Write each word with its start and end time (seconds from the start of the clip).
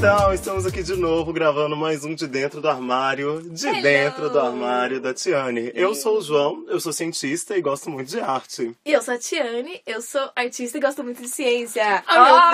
Então, 0.00 0.32
estamos 0.32 0.64
aqui 0.64 0.82
de 0.82 0.96
novo 0.96 1.30
gravando 1.30 1.76
mais 1.76 2.06
um 2.06 2.14
de 2.14 2.26
dentro 2.26 2.62
do 2.62 2.70
armário, 2.70 3.42
de 3.50 3.66
Hello. 3.66 3.82
dentro 3.82 4.30
do 4.30 4.40
armário 4.40 4.98
da 4.98 5.12
Tiane. 5.12 5.70
Eu 5.74 5.94
sou 5.94 6.16
o 6.16 6.22
João, 6.22 6.64
eu 6.68 6.80
sou 6.80 6.90
cientista 6.90 7.54
e 7.54 7.60
gosto 7.60 7.90
muito 7.90 8.08
de 8.08 8.18
arte. 8.18 8.74
E 8.82 8.92
eu 8.94 9.02
sou 9.02 9.12
a 9.12 9.18
Tiane, 9.18 9.82
eu 9.86 10.00
sou 10.00 10.30
artista 10.34 10.78
e 10.78 10.80
gosto 10.80 11.04
muito 11.04 11.20
de 11.20 11.28
ciência. 11.28 12.02
Ah, 12.06 12.50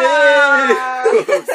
meu 1.13 1.25
Deus! 1.25 1.47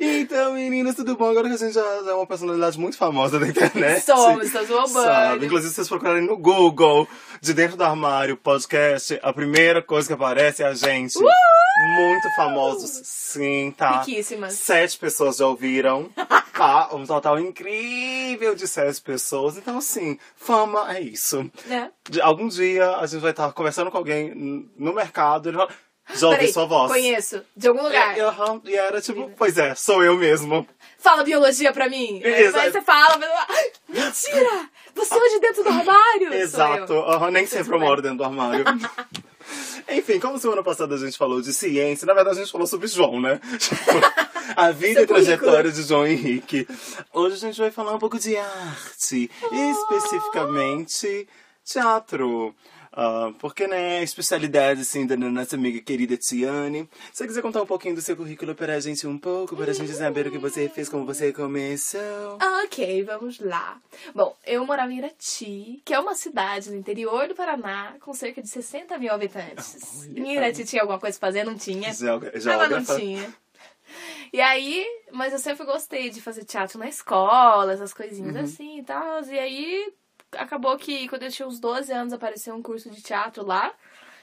então, 0.00 0.54
meninas, 0.54 0.94
tudo 0.94 1.14
bom? 1.14 1.28
Agora 1.28 1.46
que 1.46 1.56
a 1.56 1.58
gente 1.58 1.74
já, 1.74 2.02
já 2.02 2.12
é 2.12 2.14
uma 2.14 2.26
personalidade 2.26 2.80
muito 2.80 2.96
famosa 2.96 3.38
da 3.38 3.46
internet. 3.46 4.00
Somos, 4.02 4.46
estamos 4.46 4.70
roubando. 4.70 5.04
Sabe? 5.04 5.44
Inclusive, 5.44 5.68
se 5.68 5.74
vocês 5.74 5.88
procurarem 5.90 6.22
no 6.22 6.38
Google, 6.38 7.06
de 7.42 7.52
dentro 7.52 7.76
do 7.76 7.84
armário, 7.84 8.34
podcast, 8.34 9.20
a 9.22 9.30
primeira 9.30 9.82
coisa 9.82 10.08
que 10.08 10.14
aparece 10.14 10.62
é 10.62 10.66
a 10.66 10.72
gente. 10.72 11.18
Muito 11.76 12.30
famosos, 12.36 12.90
sim, 13.04 13.70
tá? 13.76 14.00
Riquíssimas. 14.00 14.54
Sete 14.54 14.98
pessoas 14.98 15.36
já 15.36 15.46
ouviram, 15.46 16.10
tá? 16.56 16.88
Um 16.94 17.04
total 17.06 17.38
incrível 17.38 18.54
de 18.54 18.66
sete 18.66 19.00
pessoas. 19.00 19.56
Então, 19.56 19.78
assim, 19.78 20.18
fama 20.36 20.96
é 20.96 21.00
isso. 21.00 21.50
Né? 21.66 21.90
De- 22.08 22.20
algum 22.20 22.48
dia 22.48 22.96
a 22.96 23.06
gente 23.06 23.20
vai 23.20 23.30
estar 23.32 23.52
conversando 23.52 23.90
com 23.90 23.98
alguém 23.98 24.32
no 24.76 24.92
mercado 24.94 25.46
e 25.46 25.50
ele 25.50 25.58
fala, 25.58 25.70
já 26.14 26.26
ouvi 26.28 26.38
Peraí, 26.38 26.52
sua 26.52 26.66
voz. 26.66 26.90
Conheço, 26.92 27.42
de 27.56 27.68
algum 27.68 27.82
lugar. 27.82 28.16
E, 28.16 28.20
aham, 28.20 28.60
e 28.64 28.74
era 28.74 29.00
tipo, 29.00 29.30
pois 29.36 29.58
é, 29.58 29.74
sou 29.74 30.02
eu 30.02 30.16
mesmo. 30.16 30.66
Fala 30.98 31.24
biologia 31.24 31.72
pra 31.72 31.88
mim. 31.88 32.20
Exato. 32.24 32.58
Aí 32.64 32.72
você 32.72 32.80
fala, 32.82 33.18
mas... 33.18 33.28
Ai, 33.48 33.72
mentira! 33.88 34.70
Você 34.94 35.14
é 35.14 35.28
de 35.28 35.40
dentro 35.40 35.62
do 35.62 35.68
armário? 35.68 36.32
Exato, 36.32 36.92
eu. 36.92 37.04
aham, 37.10 37.30
nem 37.30 37.46
sempre 37.46 37.74
eu 37.74 37.78
moro 37.80 38.00
dentro 38.00 38.18
do 38.18 38.24
armário. 38.24 38.64
Enfim, 39.88 40.18
como 40.18 40.38
semana 40.38 40.62
passada 40.62 40.94
a 40.94 40.98
gente 40.98 41.16
falou 41.16 41.40
de 41.40 41.52
ciência, 41.52 42.06
na 42.06 42.14
verdade 42.14 42.38
a 42.38 42.42
gente 42.42 42.52
falou 42.52 42.66
sobre 42.66 42.86
João, 42.88 43.20
né? 43.20 43.40
A 44.56 44.70
vida 44.70 44.94
Seu 44.94 45.02
e 45.02 45.06
trajetória 45.06 45.72
de 45.72 45.82
João 45.82 46.06
Henrique. 46.06 46.68
Hoje 47.12 47.34
a 47.34 47.38
gente 47.38 47.58
vai 47.58 47.70
falar 47.70 47.94
um 47.94 47.98
pouco 47.98 48.18
de 48.18 48.36
arte, 48.36 49.28
especificamente 49.52 51.26
teatro. 51.64 52.54
Ah, 52.98 53.30
porque, 53.38 53.66
né, 53.66 53.98
a 53.98 54.02
especialidade, 54.02 54.80
assim, 54.80 55.06
da 55.06 55.16
nossa 55.18 55.54
amiga 55.54 55.78
querida 55.82 56.16
Tiane. 56.16 56.88
Se 57.12 57.18
você 57.18 57.26
quiser 57.26 57.42
contar 57.42 57.60
um 57.60 57.66
pouquinho 57.66 57.94
do 57.94 58.00
seu 58.00 58.16
currículo 58.16 58.54
pra 58.54 58.80
gente 58.80 59.06
um 59.06 59.18
pouco, 59.18 59.54
pra 59.54 59.70
gente 59.74 59.92
saber 59.92 60.26
o 60.26 60.30
que 60.30 60.38
você 60.38 60.66
fez, 60.70 60.88
como 60.88 61.04
você 61.04 61.30
começou. 61.30 62.38
Ok, 62.64 63.04
vamos 63.04 63.38
lá. 63.38 63.78
Bom, 64.14 64.34
eu 64.46 64.64
morava 64.64 64.90
em 64.90 64.96
Irati, 64.98 65.82
que 65.84 65.92
é 65.92 66.00
uma 66.00 66.14
cidade 66.14 66.70
no 66.70 66.76
interior 66.76 67.28
do 67.28 67.34
Paraná, 67.34 67.94
com 68.00 68.14
cerca 68.14 68.40
de 68.40 68.48
60 68.48 68.96
mil 68.98 69.12
habitantes. 69.12 70.00
Olha. 70.00 70.18
Em 70.20 70.34
Irati 70.34 70.64
tinha 70.64 70.80
alguma 70.80 70.98
coisa 70.98 71.18
pra 71.18 71.28
fazer? 71.28 71.44
Não 71.44 71.54
tinha. 71.54 71.88
Ela 71.90 72.68
não 72.68 72.80
Geógrafa. 72.80 72.96
tinha. 72.96 73.34
E 74.32 74.40
aí, 74.40 74.84
mas 75.12 75.32
eu 75.34 75.38
sempre 75.38 75.66
gostei 75.66 76.08
de 76.10 76.20
fazer 76.22 76.44
teatro 76.44 76.78
na 76.78 76.88
escola, 76.88 77.72
essas 77.74 77.92
coisinhas 77.94 78.34
Uhum. 78.34 78.42
assim 78.42 78.78
e 78.78 78.82
tal. 78.82 79.22
E 79.24 79.38
aí, 79.38 79.92
acabou 80.32 80.76
que 80.76 81.08
quando 81.08 81.22
eu 81.24 81.30
tinha 81.30 81.48
uns 81.48 81.60
12 81.60 81.92
anos 81.92 82.12
apareceu 82.12 82.54
um 82.54 82.62
curso 82.62 82.90
de 82.90 83.02
teatro 83.02 83.44
lá, 83.44 83.72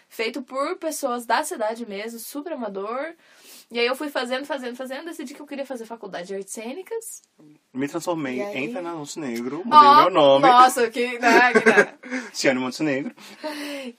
feito 0.10 0.42
por 0.42 0.78
pessoas 0.78 1.26
da 1.26 1.44
cidade 1.44 1.86
mesmo, 1.86 2.20
super 2.20 2.54
amador. 2.54 3.16
E 3.72 3.80
aí 3.80 3.86
eu 3.86 3.96
fui 3.96 4.10
fazendo, 4.10 4.46
fazendo, 4.46 4.76
fazendo, 4.76 5.06
decidi 5.06 5.34
que 5.34 5.42
eu 5.42 5.48
queria 5.48 5.66
fazer 5.66 5.86
faculdade 5.86 6.28
de 6.28 6.36
artes 6.36 6.54
cênicas. 6.54 7.22
Me 7.74 7.88
transformei 7.88 8.40
aí? 8.42 8.58
em 8.58 8.72
Fernando 8.72 8.98
Montenegro, 8.98 9.58
mudei 9.66 9.80
Ó, 9.80 10.02
meu 10.04 10.10
nome. 10.12 10.48
Nossa, 10.48 10.90
que, 10.92 11.18
né, 11.18 11.54
que 11.54 11.66
né. 11.70 11.98
Tiane 12.34 12.60
Montenegro. 12.60 13.16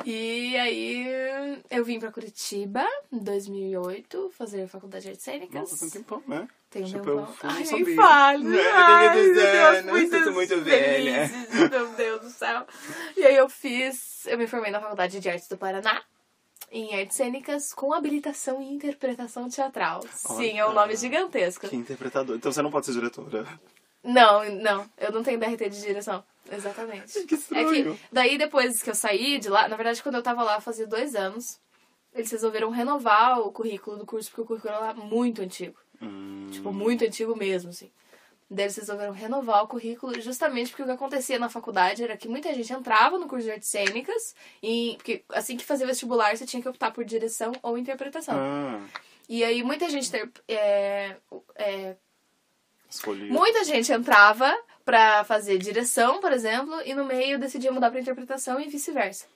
E 0.04 0.56
aí 0.56 1.60
eu 1.70 1.84
vim 1.84 1.98
pra 1.98 2.12
Curitiba 2.12 2.86
em 3.12 3.18
2008 3.18 4.30
fazer 4.36 4.66
faculdade 4.68 5.04
de 5.04 5.10
artes 5.10 5.24
cênicas. 5.24 5.60
Nossa, 5.60 5.78
tem 5.78 5.88
um 5.88 5.90
tempão, 5.90 6.22
né? 6.26 6.48
Tem 6.70 6.82
um 6.82 6.86
Tipo, 6.86 6.98
tempão. 6.98 7.18
eu 7.18 7.50
Ai, 7.50 7.64
nem 7.64 7.96
fale. 7.96 8.44
Né, 8.44 8.70
Ai, 8.72 9.14
meu 9.14 9.34
Deus 9.34 9.84
meu 9.84 9.94
né? 9.94 10.00
Sinto 10.18 10.32
muito 10.32 10.60
velha. 10.60 11.30
Meu 11.70 11.88
Deus 11.88 12.20
do 12.22 12.30
céu. 12.30 12.66
E 13.16 13.24
aí 13.24 13.36
eu 13.36 13.48
fiz, 13.48 14.26
eu 14.26 14.38
me 14.38 14.46
formei 14.46 14.70
na 14.70 14.80
Faculdade 14.80 15.18
de 15.20 15.28
Artes 15.28 15.48
do 15.48 15.56
Paraná. 15.56 16.02
Em 16.76 16.92
artes 16.98 17.16
cênicas 17.16 17.72
com 17.72 17.92
habilitação 17.94 18.60
e 18.60 18.66
interpretação 18.72 19.48
teatral. 19.48 20.00
Sim, 20.12 20.58
é 20.58 20.64
um 20.64 20.70
Olha. 20.70 20.80
nome 20.80 20.96
gigantesco. 20.96 21.68
Que 21.68 21.76
interpretador. 21.76 22.34
Então 22.36 22.50
você 22.50 22.60
não 22.62 22.70
pode 22.70 22.86
ser 22.86 22.92
diretora. 22.92 23.46
Não, 24.02 24.44
não, 24.56 24.84
eu 24.98 25.12
não 25.12 25.22
tenho 25.22 25.38
DRT 25.38 25.70
de 25.70 25.80
direção. 25.80 26.24
Exatamente. 26.50 27.12
Que 27.26 27.34
É 27.34 27.38
estranho. 27.38 27.94
que 27.94 28.00
daí 28.12 28.36
depois 28.36 28.82
que 28.82 28.90
eu 28.90 28.94
saí 28.94 29.38
de 29.38 29.48
lá, 29.48 29.68
na 29.68 29.76
verdade 29.76 30.02
quando 30.02 30.16
eu 30.16 30.22
tava 30.22 30.42
lá 30.42 30.60
fazia 30.60 30.86
dois 30.86 31.14
anos, 31.14 31.60
eles 32.12 32.30
resolveram 32.32 32.70
renovar 32.70 33.38
o 33.40 33.52
currículo 33.52 33.96
do 33.96 34.04
curso, 34.04 34.28
porque 34.30 34.42
o 34.42 34.44
currículo 34.44 34.74
era 34.74 34.94
muito 34.94 35.42
antigo. 35.42 35.78
Hum, 36.02 36.48
Tipo, 36.50 36.72
muito 36.72 37.04
antigo 37.04 37.36
mesmo, 37.36 37.70
assim. 37.70 37.90
Daí 38.54 38.64
eles 38.66 38.76
resolveram 38.76 39.12
renovar 39.12 39.64
o 39.64 39.68
currículo 39.68 40.18
justamente 40.20 40.70
porque 40.70 40.82
o 40.82 40.86
que 40.86 40.92
acontecia 40.92 41.38
na 41.38 41.48
faculdade 41.48 42.02
era 42.04 42.16
que 42.16 42.28
muita 42.28 42.54
gente 42.54 42.72
entrava 42.72 43.18
no 43.18 43.26
curso 43.26 43.44
de 43.44 43.50
artes 43.52 43.68
cênicas 43.68 44.34
e 44.62 44.94
porque 44.96 45.24
assim 45.30 45.56
que 45.56 45.64
fazia 45.64 45.86
vestibular 45.86 46.36
você 46.36 46.46
tinha 46.46 46.62
que 46.62 46.68
optar 46.68 46.90
por 46.92 47.04
direção 47.04 47.52
ou 47.62 47.76
interpretação. 47.76 48.34
Ah, 48.36 48.80
E 49.28 49.42
aí 49.42 49.62
muita 49.62 49.88
gente 49.90 50.10
ter, 50.10 50.30
é, 50.48 51.16
é, 51.56 51.96
escolhi. 52.88 53.28
Muita 53.30 53.64
gente 53.64 53.92
entrava 53.92 54.54
pra 54.84 55.24
fazer 55.24 55.58
direção, 55.58 56.20
por 56.20 56.30
exemplo, 56.32 56.80
e 56.84 56.94
no 56.94 57.04
meio 57.04 57.38
decidia 57.38 57.72
mudar 57.72 57.90
pra 57.90 58.00
interpretação 58.00 58.60
e 58.60 58.68
vice-versa. 58.68 59.26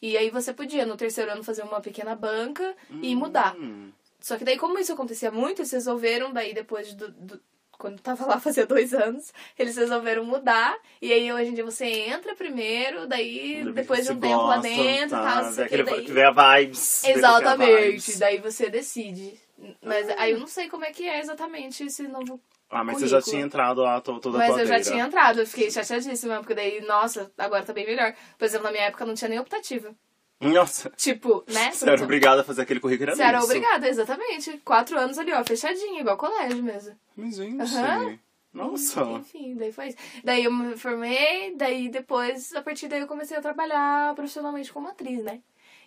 E 0.00 0.16
aí 0.16 0.30
você 0.30 0.52
podia, 0.52 0.86
no 0.86 0.96
terceiro 0.96 1.32
ano, 1.32 1.42
fazer 1.42 1.62
uma 1.62 1.80
pequena 1.80 2.14
banca 2.14 2.76
e 3.02 3.16
mudar. 3.16 3.56
Hum, 3.56 3.90
Só 4.20 4.36
que 4.36 4.44
daí, 4.44 4.56
como 4.56 4.78
isso 4.78 4.92
acontecia 4.92 5.30
muito, 5.30 5.60
eles 5.60 5.72
resolveram, 5.72 6.32
daí 6.32 6.52
depois 6.54 6.92
do. 6.94 7.08
do- 7.10 7.40
quando 7.78 8.00
tava 8.00 8.26
lá 8.26 8.38
fazia 8.40 8.66
dois 8.66 8.92
anos, 8.92 9.32
eles 9.58 9.76
resolveram 9.76 10.24
mudar. 10.24 10.76
E 11.00 11.12
aí 11.12 11.32
hoje 11.32 11.50
em 11.50 11.54
dia 11.54 11.64
você 11.64 11.86
entra 11.86 12.34
primeiro, 12.34 13.06
daí 13.06 13.64
depois 13.72 14.04
de 14.04 14.12
um 14.12 14.20
tempo 14.20 14.42
lá 14.42 14.58
dentro, 14.58 15.10
tá, 15.16 15.22
tal, 15.34 15.44
não 15.44 15.50
vê 15.50 15.54
sei 15.54 15.64
o 15.64 15.68
que, 15.68 15.74
aquele- 15.76 15.90
daí. 16.02 16.12
Vê 16.12 16.24
a 16.24 16.30
vibes. 16.32 17.04
a 17.04 17.10
Exatamente, 17.10 17.90
vibes. 17.90 18.18
daí 18.18 18.38
você 18.38 18.68
decide. 18.68 19.40
Mas 19.82 20.08
aí 20.10 20.32
eu 20.32 20.38
não 20.38 20.46
sei 20.46 20.68
como 20.68 20.84
é 20.84 20.90
que 20.92 21.08
é 21.08 21.18
exatamente 21.20 21.82
esse 21.84 22.06
novo 22.06 22.40
Ah, 22.70 22.84
mas 22.84 22.98
você 22.98 23.06
já 23.08 23.16
currículo. 23.16 23.32
tinha 23.34 23.44
entrado 23.46 23.80
lá 23.82 24.00
to- 24.00 24.20
toda 24.20 24.36
a 24.36 24.40
Mas 24.40 24.58
eu 24.58 24.66
já 24.66 24.80
tinha 24.80 25.04
entrado, 25.04 25.40
eu 25.40 25.46
fiquei 25.46 25.70
chateadíssima, 25.70 26.36
porque 26.38 26.54
daí, 26.54 26.80
nossa, 26.82 27.30
agora 27.38 27.64
tá 27.64 27.72
bem 27.72 27.86
melhor. 27.86 28.14
Por 28.38 28.44
exemplo, 28.44 28.66
na 28.66 28.70
minha 28.72 28.84
época 28.84 29.04
não 29.04 29.14
tinha 29.14 29.28
nem 29.28 29.38
optativa. 29.40 29.92
Nossa, 30.40 30.90
Tipo, 30.90 31.44
né? 31.48 31.72
você 31.72 31.88
era 31.90 32.02
obrigada 32.02 32.42
a 32.42 32.44
fazer 32.44 32.62
aquele 32.62 32.78
currículo. 32.78 33.14
Você 33.14 33.22
era 33.22 33.42
obrigada, 33.42 33.88
exatamente. 33.88 34.58
Quatro 34.64 34.96
anos 34.98 35.18
ali, 35.18 35.32
ó, 35.32 35.44
fechadinho, 35.44 36.00
igual 36.00 36.16
colégio 36.16 36.62
mesmo. 36.62 36.96
Mas, 37.16 37.34
gente, 37.36 37.60
Aham. 37.60 38.18
nossa. 38.52 39.02
Enfim, 39.02 39.56
daí 39.56 39.72
foi 39.72 39.88
isso. 39.88 39.96
Daí 40.22 40.44
eu 40.44 40.52
me 40.52 40.76
formei, 40.76 41.54
daí 41.56 41.88
depois, 41.88 42.54
a 42.54 42.62
partir 42.62 42.86
daí 42.86 43.00
eu 43.00 43.08
comecei 43.08 43.36
a 43.36 43.40
trabalhar 43.42 44.14
profissionalmente 44.14 44.72
como 44.72 44.88
atriz, 44.88 45.24
né? 45.24 45.40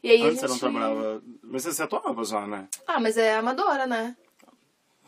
E 0.04 0.10
aí 0.10 0.22
a 0.22 0.26
Antes 0.26 0.40
gente... 0.42 0.42
você 0.42 0.48
não 0.48 0.60
trabalhava... 0.60 1.24
Mas 1.44 1.64
você 1.64 1.84
atuava 1.84 2.24
já, 2.26 2.46
né? 2.46 2.68
Ah, 2.88 3.00
mas 3.00 3.18
é 3.18 3.36
amadora, 3.36 3.86
né? 3.88 4.18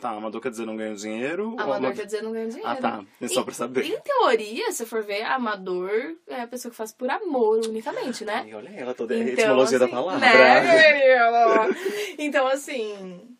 Tá, 0.00 0.10
amador 0.10 0.40
quer 0.40 0.50
dizer 0.50 0.66
não 0.66 0.76
ganha 0.76 0.94
dinheiro? 0.94 1.54
Amador 1.58 1.76
ama- 1.76 1.92
quer 1.92 2.04
dizer 2.04 2.22
não 2.22 2.32
ganha 2.32 2.46
dinheiro. 2.48 2.68
Ah, 2.68 2.76
tá. 2.76 3.04
É 3.20 3.28
só 3.28 3.42
pra 3.42 3.54
saber. 3.54 3.86
Em 3.86 3.98
teoria, 4.00 4.70
se 4.72 4.84
for 4.84 5.02
ver, 5.02 5.22
amador 5.22 5.90
é 6.26 6.42
a 6.42 6.46
pessoa 6.46 6.70
que 6.70 6.76
faz 6.76 6.92
por 6.92 7.08
amor 7.08 7.60
unicamente, 7.66 8.24
né? 8.24 8.46
Olha 8.54 8.68
ela 8.70 8.92
toda 8.92 9.14
a 9.14 9.18
Então, 9.18 9.32
etimologia 9.32 9.78
da 9.78 9.86
assim, 9.86 9.94
palavra. 9.94 10.20
né? 10.20 11.74
Então, 12.18 12.46
assim, 12.46 13.34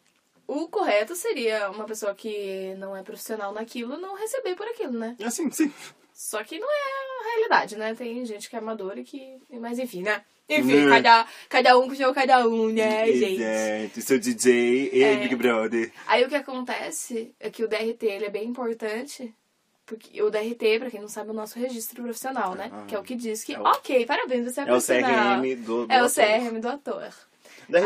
o 0.46 0.68
correto 0.68 1.14
seria 1.14 1.70
uma 1.70 1.84
pessoa 1.84 2.14
que 2.14 2.74
não 2.78 2.96
é 2.96 3.02
profissional 3.02 3.52
naquilo 3.52 3.98
não 3.98 4.14
receber 4.16 4.54
por 4.54 4.66
aquilo, 4.66 4.92
né? 4.92 5.16
Assim, 5.24 5.50
sim. 5.50 5.72
Só 6.12 6.42
que 6.44 6.58
não 6.58 6.68
é 6.70 6.72
a 6.72 7.03
realidade, 7.34 7.76
né? 7.76 7.94
Tem 7.94 8.24
gente 8.24 8.48
que 8.48 8.56
é 8.56 8.58
amadora 8.58 9.00
e 9.00 9.04
que. 9.04 9.36
Mas 9.60 9.78
enfim, 9.78 10.02
né? 10.02 10.22
Enfim, 10.48 10.84
Né. 10.84 10.90
cada, 10.90 11.26
cada 11.48 11.78
um 11.78 11.88
com 11.88 11.94
seu 11.94 12.12
cada 12.12 12.46
um, 12.46 12.68
né, 12.68 13.06
gente? 13.12 13.42
Exato. 13.42 14.00
Seu 14.02 14.18
DJ 14.18 14.90
e 14.92 15.02
É. 15.02 15.16
Big 15.16 15.34
Brother. 15.36 15.90
Aí 16.06 16.22
o 16.24 16.28
que 16.28 16.34
acontece 16.34 17.34
é 17.40 17.48
que 17.48 17.64
o 17.64 17.68
DRT 17.68 18.04
ele 18.06 18.26
é 18.26 18.30
bem 18.30 18.44
importante. 18.48 19.32
Porque 19.86 20.22
o 20.22 20.30
DRT, 20.30 20.78
pra 20.78 20.90
quem 20.90 21.00
não 21.00 21.08
sabe, 21.08 21.28
é 21.28 21.32
o 21.32 21.34
nosso 21.36 21.58
registro 21.58 22.02
profissional, 22.02 22.54
né? 22.54 22.70
Ah. 22.72 22.84
Que 22.88 22.94
é 22.94 22.98
o 22.98 23.02
que 23.02 23.14
diz 23.14 23.44
que, 23.44 23.54
É 23.54 23.60
o- 23.60 23.64
ok, 23.64 24.06
parabéns, 24.06 24.44
você 24.46 24.60
é, 24.60 24.62
É 24.62 24.66
o 24.66 24.68
profissional. 24.68 25.40
CRM 25.42 25.54
do, 25.56 25.86
do 25.86 25.92
É 25.92 26.02
o 26.02 26.06
ator. 26.06 26.24
CRM 26.24 26.60
do 26.60 26.68
ator. 26.68 27.12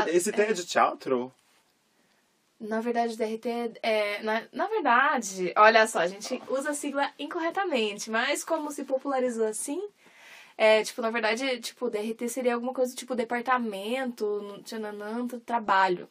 Esse 0.08 0.30
tem 0.32 0.46
é 0.46 0.52
de 0.52 0.64
teatro? 0.66 1.32
Na 2.60 2.80
verdade, 2.80 3.16
DRT 3.16 3.78
é. 3.82 4.22
Na, 4.22 4.42
na 4.52 4.66
verdade, 4.66 5.52
olha 5.56 5.86
só, 5.86 6.00
a 6.00 6.06
gente 6.08 6.42
usa 6.48 6.70
a 6.70 6.74
sigla 6.74 7.10
incorretamente, 7.18 8.10
mas 8.10 8.42
como 8.42 8.70
se 8.72 8.84
popularizou 8.84 9.46
assim, 9.46 9.80
é, 10.56 10.82
tipo, 10.82 11.00
na 11.00 11.10
verdade, 11.10 11.60
tipo, 11.60 11.88
DRT 11.88 12.28
seria 12.28 12.54
alguma 12.54 12.74
coisa 12.74 12.94
tipo 12.94 13.14
departamento, 13.14 14.60
tchananã, 14.64 15.26
trabalho. 15.46 16.08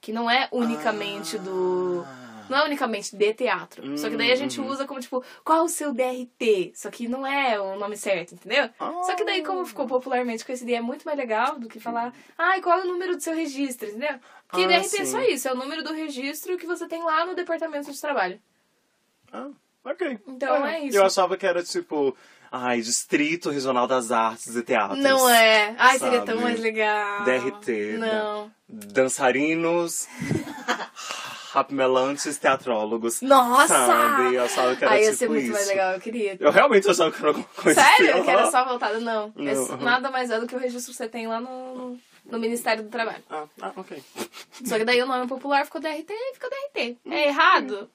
Que 0.00 0.14
não 0.14 0.30
é 0.30 0.48
unicamente 0.50 1.36
do. 1.38 2.02
Ah. 2.50 2.56
Não 2.56 2.64
é 2.64 2.66
unicamente 2.66 3.14
de 3.16 3.34
teatro. 3.34 3.96
Só 3.98 4.08
que 4.10 4.16
daí 4.16 4.32
a 4.32 4.36
gente 4.36 4.60
Uhum. 4.60 4.66
usa 4.68 4.86
como, 4.86 5.00
tipo, 5.00 5.24
qual 5.44 5.64
o 5.64 5.68
seu 5.68 5.92
DRT? 5.94 6.72
Só 6.74 6.90
que 6.90 7.06
não 7.08 7.26
é 7.26 7.60
o 7.60 7.78
nome 7.78 7.96
certo, 7.96 8.34
entendeu? 8.34 8.68
Só 8.78 9.14
que 9.14 9.24
daí, 9.24 9.42
como 9.42 9.64
ficou 9.64 9.86
popularmente 9.86 10.44
conhecido, 10.44 10.70
e 10.70 10.74
é 10.74 10.80
muito 10.80 11.04
mais 11.04 11.16
legal 11.16 11.58
do 11.58 11.68
que 11.68 11.78
falar, 11.80 12.12
ai, 12.36 12.60
qual 12.60 12.78
é 12.78 12.82
o 12.82 12.86
número 12.88 13.16
do 13.16 13.22
seu 13.22 13.34
registro, 13.34 13.88
entendeu? 13.88 14.18
Porque 14.48 14.64
Ah, 14.64 14.68
DRT 14.68 14.96
é 15.00 15.04
sim. 15.04 15.06
só 15.06 15.20
isso, 15.22 15.48
é 15.48 15.52
o 15.52 15.56
número 15.56 15.82
do 15.84 15.92
registro 15.92 16.56
que 16.58 16.66
você 16.66 16.86
tem 16.88 17.02
lá 17.02 17.24
no 17.24 17.34
departamento 17.34 17.90
de 17.92 18.00
trabalho. 18.00 18.40
Ah, 19.32 19.48
ok. 19.84 20.18
Então 20.26 20.66
é 20.66 20.80
isso. 20.80 20.96
Eu 20.96 21.04
achava 21.06 21.36
que 21.36 21.46
era 21.46 21.62
tipo, 21.62 22.16
ai, 22.50 22.80
Distrito 22.80 23.48
Regional 23.50 23.86
das 23.86 24.10
Artes 24.10 24.56
e 24.56 24.62
Teatros. 24.64 24.98
Não 24.98 25.28
é. 25.30 25.72
Ai, 25.78 25.98
seria 26.00 26.18
Sabe? 26.18 26.32
tão 26.32 26.40
mais 26.40 26.58
legal. 26.58 27.22
DRT. 27.24 27.96
né? 27.98 28.12
Não. 28.12 28.50
Dançarinos, 28.68 30.08
rapimelantes, 31.50 32.38
teatrólogos. 32.38 33.20
Nossa! 33.20 33.66
Sabe? 33.66 34.34
Eu 34.34 34.44
achava 34.44 34.76
que 34.76 34.84
era 34.84 34.92
Ai, 34.94 35.00
ia 35.00 35.04
tipo 35.06 35.18
ser 35.18 35.28
muito 35.28 35.44
isso. 35.44 35.52
mais 35.52 35.66
legal, 35.66 35.94
eu 35.94 36.00
queria. 36.00 36.36
Eu 36.38 36.50
realmente 36.50 36.88
achava 36.88 37.10
que 37.10 37.18
era 37.18 37.28
alguma 37.28 37.46
coisa 37.56 37.82
Sério? 37.82 38.14
assim. 38.14 38.24
Que 38.24 38.30
era 38.30 38.50
só 38.50 38.64
voltado? 38.64 39.00
Não. 39.00 39.32
É 39.36 39.54
Não, 39.54 39.76
nada 39.78 40.10
mais 40.10 40.30
é 40.30 40.38
do 40.38 40.46
que 40.46 40.54
o 40.54 40.58
registro 40.58 40.92
que 40.92 40.96
você 40.96 41.08
tem 41.08 41.26
lá 41.26 41.40
no, 41.40 41.98
no, 42.24 42.38
Ministério 42.38 42.84
do 42.84 42.88
Trabalho. 42.88 43.22
Ah, 43.28 43.44
ah, 43.60 43.72
ok. 43.76 44.02
Só 44.64 44.78
que 44.78 44.84
daí 44.84 45.02
o 45.02 45.06
nome 45.06 45.26
popular 45.26 45.64
ficou 45.64 45.80
DRT 45.80 46.12
e 46.12 46.34
ficou 46.34 46.48
DRT. 46.50 46.98
Hum. 47.04 47.12
É 47.12 47.28
errado? 47.28 47.90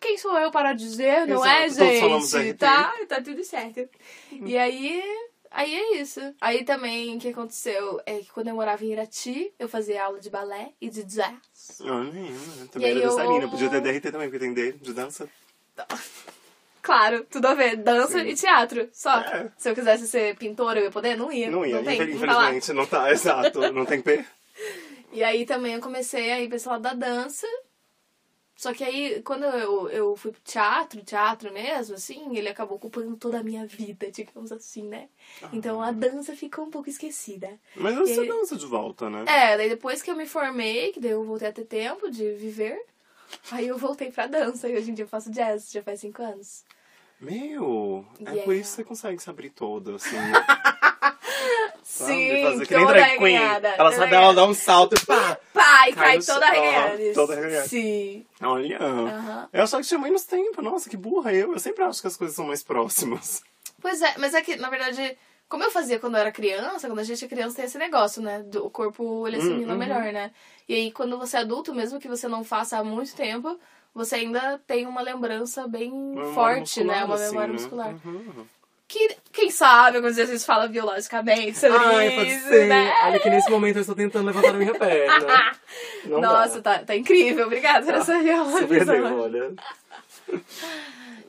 Quem 0.00 0.18
sou 0.18 0.38
eu 0.38 0.50
para 0.50 0.72
dizer, 0.74 1.26
não 1.26 1.44
é, 1.44 1.64
Exato, 1.64 1.98
falamos 1.98 2.30
gente? 2.30 2.54
Tá? 2.58 2.92
Tá 3.08 3.22
tudo 3.22 3.42
certo. 3.42 3.88
E 4.30 4.56
aí... 4.56 5.02
Aí 5.56 5.72
é 5.72 5.96
isso. 6.00 6.20
Aí 6.40 6.64
também 6.64 7.16
o 7.16 7.20
que 7.20 7.28
aconteceu 7.28 8.00
é 8.04 8.18
que 8.18 8.30
quando 8.32 8.48
eu 8.48 8.56
morava 8.56 8.84
em 8.84 8.90
Irati, 8.90 9.54
eu 9.56 9.68
fazia 9.68 10.02
aula 10.04 10.18
de 10.18 10.28
balé 10.28 10.70
e 10.80 10.90
de 10.90 11.04
jazz. 11.04 11.80
Ah, 11.82 12.02
nem, 12.12 12.32
né? 12.32 12.38
E 12.64 12.68
Também 12.68 12.88
aí 12.90 12.96
era 12.96 13.06
eu 13.06 13.10
dançarina. 13.10 13.48
Podia 13.48 13.70
ter 13.70 13.80
DRT 13.80 14.10
também, 14.10 14.28
porque 14.28 14.40
tem 14.44 14.52
D 14.52 14.72
de 14.72 14.92
dança. 14.92 15.28
Claro, 16.82 17.24
tudo 17.30 17.46
a 17.46 17.54
ver. 17.54 17.76
Dança 17.76 18.18
Sim. 18.20 18.26
e 18.28 18.34
teatro. 18.34 18.90
Só. 18.92 19.18
É. 19.18 19.50
Se 19.56 19.70
eu 19.70 19.74
quisesse 19.74 20.06
ser 20.06 20.36
pintora, 20.36 20.78
eu 20.80 20.84
ia 20.84 20.90
poder? 20.90 21.16
Não 21.16 21.32
ia. 21.32 21.50
Não 21.50 21.64
ia, 21.64 21.82
tem, 21.82 21.94
infel- 21.94 22.06
não 22.26 22.26
tá 22.26 22.34
infelizmente. 22.34 22.72
Não 22.74 22.86
tá, 22.86 23.08
exato. 23.12 23.72
Não 23.72 23.86
tem 23.86 24.02
P. 24.02 24.22
E 25.10 25.24
aí 25.24 25.46
também 25.46 25.72
eu 25.72 25.80
comecei 25.80 26.30
a 26.30 26.40
ir 26.42 26.48
pra 26.48 26.56
esse 26.56 26.68
lado 26.68 26.82
da 26.82 26.92
dança. 26.92 27.46
Só 28.56 28.72
que 28.72 28.84
aí, 28.84 29.20
quando 29.22 29.44
eu, 29.44 29.88
eu 29.90 30.16
fui 30.16 30.30
pro 30.30 30.40
teatro, 30.42 31.02
teatro 31.02 31.52
mesmo, 31.52 31.96
assim, 31.96 32.36
ele 32.36 32.48
acabou 32.48 32.76
ocupando 32.76 33.16
toda 33.16 33.40
a 33.40 33.42
minha 33.42 33.66
vida, 33.66 34.10
digamos 34.12 34.52
assim, 34.52 34.84
né? 34.88 35.08
Então 35.52 35.82
a 35.82 35.90
dança 35.90 36.34
ficou 36.36 36.64
um 36.64 36.70
pouco 36.70 36.88
esquecida. 36.88 37.58
Mas 37.74 37.96
você 37.96 38.22
E- 38.22 38.28
dança 38.28 38.56
de 38.56 38.66
volta, 38.66 39.10
né? 39.10 39.24
É, 39.26 39.56
daí 39.56 39.68
depois 39.68 40.02
que 40.02 40.10
eu 40.10 40.16
me 40.16 40.26
formei, 40.26 40.92
que 40.92 41.00
daí 41.00 41.10
eu 41.10 41.24
voltei 41.24 41.48
a 41.48 41.52
ter 41.52 41.64
tempo 41.64 42.10
de 42.10 42.32
viver, 42.34 42.80
aí 43.50 43.66
eu 43.66 43.76
voltei 43.76 44.10
pra 44.12 44.26
dança. 44.26 44.68
E 44.68 44.76
hoje 44.76 44.90
em 44.90 44.94
dia 44.94 45.04
eu 45.04 45.08
faço 45.08 45.30
jazz, 45.30 45.70
já 45.72 45.82
faz 45.82 46.00
cinco 46.00 46.22
anos. 46.22 46.64
Meu, 47.20 48.04
é 48.26 48.36
por 48.44 48.54
isso 48.54 48.70
que 48.70 48.76
você 48.76 48.84
consegue 48.84 49.22
se 49.22 49.30
abrir 49.30 49.50
toda, 49.50 49.96
assim. 49.96 50.16
Sim, 51.84 52.42
Fazer 52.42 52.66
que 52.66 52.74
nem 52.74 52.86
drag 52.86 53.18
queen. 53.18 53.36
Ela 53.36 53.92
sabe, 53.92 54.14
ela 54.14 54.32
dá 54.32 54.46
um 54.46 54.54
salto 54.54 54.94
e 54.94 55.04
pá! 55.04 55.38
Pai, 55.52 55.92
Cai 55.92 55.92
cai 55.92 56.18
no 56.18 56.24
toda 56.24 56.46
arreganhada. 56.46 57.14
Toda 57.14 57.32
arreganhada. 57.34 57.68
Sim. 57.68 58.26
Olha, 58.42 58.78
eu 59.52 59.66
só 59.66 59.78
que 59.80 59.86
tinha 59.86 60.00
menos 60.00 60.24
tempo. 60.24 60.62
Nossa, 60.62 60.88
que 60.88 60.96
burra 60.96 61.32
eu. 61.32 61.52
Eu 61.52 61.58
sempre 61.58 61.84
acho 61.84 62.00
que 62.00 62.06
as 62.06 62.16
coisas 62.16 62.34
são 62.34 62.46
mais 62.46 62.62
próximas. 62.62 63.42
Pois 63.82 64.00
é, 64.00 64.14
mas 64.16 64.32
é 64.32 64.40
que, 64.40 64.56
na 64.56 64.70
verdade, 64.70 65.14
como 65.46 65.62
eu 65.62 65.70
fazia 65.70 65.98
quando 65.98 66.14
eu 66.14 66.20
era 66.20 66.32
criança, 66.32 66.88
quando 66.88 67.00
a 67.00 67.04
gente 67.04 67.22
é 67.22 67.28
criança 67.28 67.56
tem 67.56 67.66
esse 67.66 67.76
negócio, 67.76 68.22
né? 68.22 68.42
Do, 68.42 68.64
o 68.66 68.70
corpo, 68.70 69.28
ele 69.28 69.36
assimila 69.36 69.72
uhum. 69.72 69.78
melhor, 69.78 70.04
né? 70.04 70.30
E 70.66 70.74
aí, 70.74 70.90
quando 70.90 71.18
você 71.18 71.36
é 71.36 71.40
adulto, 71.40 71.74
mesmo 71.74 72.00
que 72.00 72.08
você 72.08 72.26
não 72.26 72.42
faça 72.42 72.78
há 72.78 72.82
muito 72.82 73.14
tempo, 73.14 73.58
você 73.94 74.16
ainda 74.16 74.58
tem 74.66 74.86
uma 74.86 75.02
lembrança 75.02 75.68
bem 75.68 75.92
Uma 75.92 76.32
forte, 76.32 76.82
né? 76.82 77.04
Uma 77.04 77.18
memória 77.18 77.54
assim, 77.54 77.62
muscular. 77.62 77.92
né? 77.92 78.00
Uhum. 78.04 78.46
Que, 78.86 79.16
quem 79.32 79.50
sabe, 79.50 79.96
algumas 79.96 80.16
vezes 80.16 80.30
a 80.30 80.36
gente 80.36 80.46
fala 80.46 80.68
biologicamente 80.68 81.58
sobre 81.58 81.78
Ai, 81.78 82.10
pode 82.16 82.30
isso, 82.30 82.48
ser. 82.48 82.66
né? 82.68 82.92
Olha 83.04 83.18
que 83.18 83.30
nesse 83.30 83.50
momento 83.50 83.76
eu 83.76 83.80
estou 83.80 83.96
tentando 83.96 84.26
levantar 84.26 84.50
a 84.50 84.52
minha 84.52 84.74
perna. 84.74 85.56
Não 86.04 86.20
Nossa, 86.20 86.60
tá, 86.60 86.78
tá 86.80 86.94
incrível. 86.94 87.46
Obrigada 87.46 87.84
por 87.86 87.94
essa 87.94 88.14
Você 88.22 88.66
visão. 88.66 88.68
perdeu, 88.68 89.20
olha. 89.20 89.54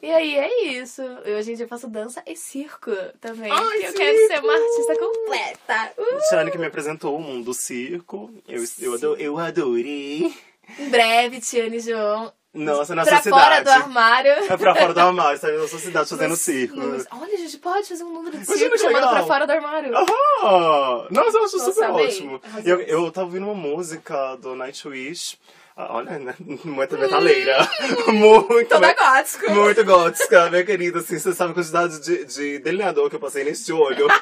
E 0.01 0.11
aí 0.11 0.37
é 0.37 0.63
isso. 0.73 1.01
Eu, 1.01 1.37
hoje 1.37 1.53
em 1.53 1.55
dia 1.55 1.67
faço 1.67 1.87
dança 1.87 2.21
e 2.27 2.35
circo 2.35 2.91
também. 3.19 3.51
Ai, 3.51 3.85
eu 3.87 3.93
quero 3.93 4.27
ser 4.27 4.39
uma 4.43 4.53
artista 4.53 4.99
completa. 4.99 5.93
Uh! 5.97 6.19
Tiane 6.29 6.51
que 6.51 6.57
me 6.57 6.65
apresentou 6.67 7.15
o 7.17 7.21
mundo 7.21 7.45
do 7.45 7.53
circo. 7.53 8.31
Eu, 8.47 8.63
eu, 8.81 8.93
ado- 8.93 9.15
eu 9.17 9.39
adorei. 9.39 10.31
Em 10.77 10.89
breve, 10.89 11.39
Tiane 11.39 11.79
João. 11.79 12.31
Nossa, 12.55 12.95
na 12.95 13.03
pra 13.05 13.21
fora 13.21 13.61
do 13.61 13.69
armário. 13.69 14.31
É 14.31 14.57
pra 14.57 14.73
fora 14.73 14.93
do 14.93 14.99
armário, 14.99 15.37
sabe? 15.39 15.57
Na 15.57 15.67
sua 15.67 15.79
cidade 15.79 16.09
fazendo 16.09 16.29
No- 16.29 16.35
circo. 16.37 16.75
no- 16.77 17.05
Olha, 17.11 17.33
a 17.33 17.37
gente 17.37 17.57
pode 17.57 17.87
fazer 17.89 18.03
um 18.03 18.13
número 18.13 18.37
de 18.37 18.45
circo 18.45 18.77
chamando 18.77 18.95
legal. 18.95 19.09
pra 19.11 19.23
fora 19.23 19.45
do 19.45 19.51
armário. 19.51 19.93
Aham! 19.95 21.07
Nossa, 21.11 21.37
eu 21.37 21.43
acho 21.45 21.57
Nossa, 21.57 21.71
super 21.73 21.83
amei. 21.85 22.05
ótimo. 22.07 22.41
Eu, 22.63 22.79
eu 22.81 23.11
tava 23.11 23.27
ouvindo 23.27 23.43
uma 23.45 23.53
música 23.53 24.35
do 24.37 24.55
Nightwish. 24.55 25.37
Ah, 25.77 25.87
Olha, 25.97 26.17
né? 26.17 26.33
muito 26.63 26.97
metaleira. 26.97 27.69
muito, 28.07 28.69
Toda 28.69 28.93
gótico. 28.93 29.51
muito 29.51 29.83
gótica, 29.83 30.49
minha 30.49 30.63
querida. 30.63 30.99
Assim, 30.99 31.19
você 31.19 31.33
sabe 31.33 31.51
a 31.51 31.53
quantidade 31.53 31.99
de, 31.99 32.23
de 32.23 32.59
delineador 32.59 33.09
que 33.09 33.17
eu 33.17 33.19
passei 33.19 33.43
nesse 33.43 33.73
olho. 33.73 34.07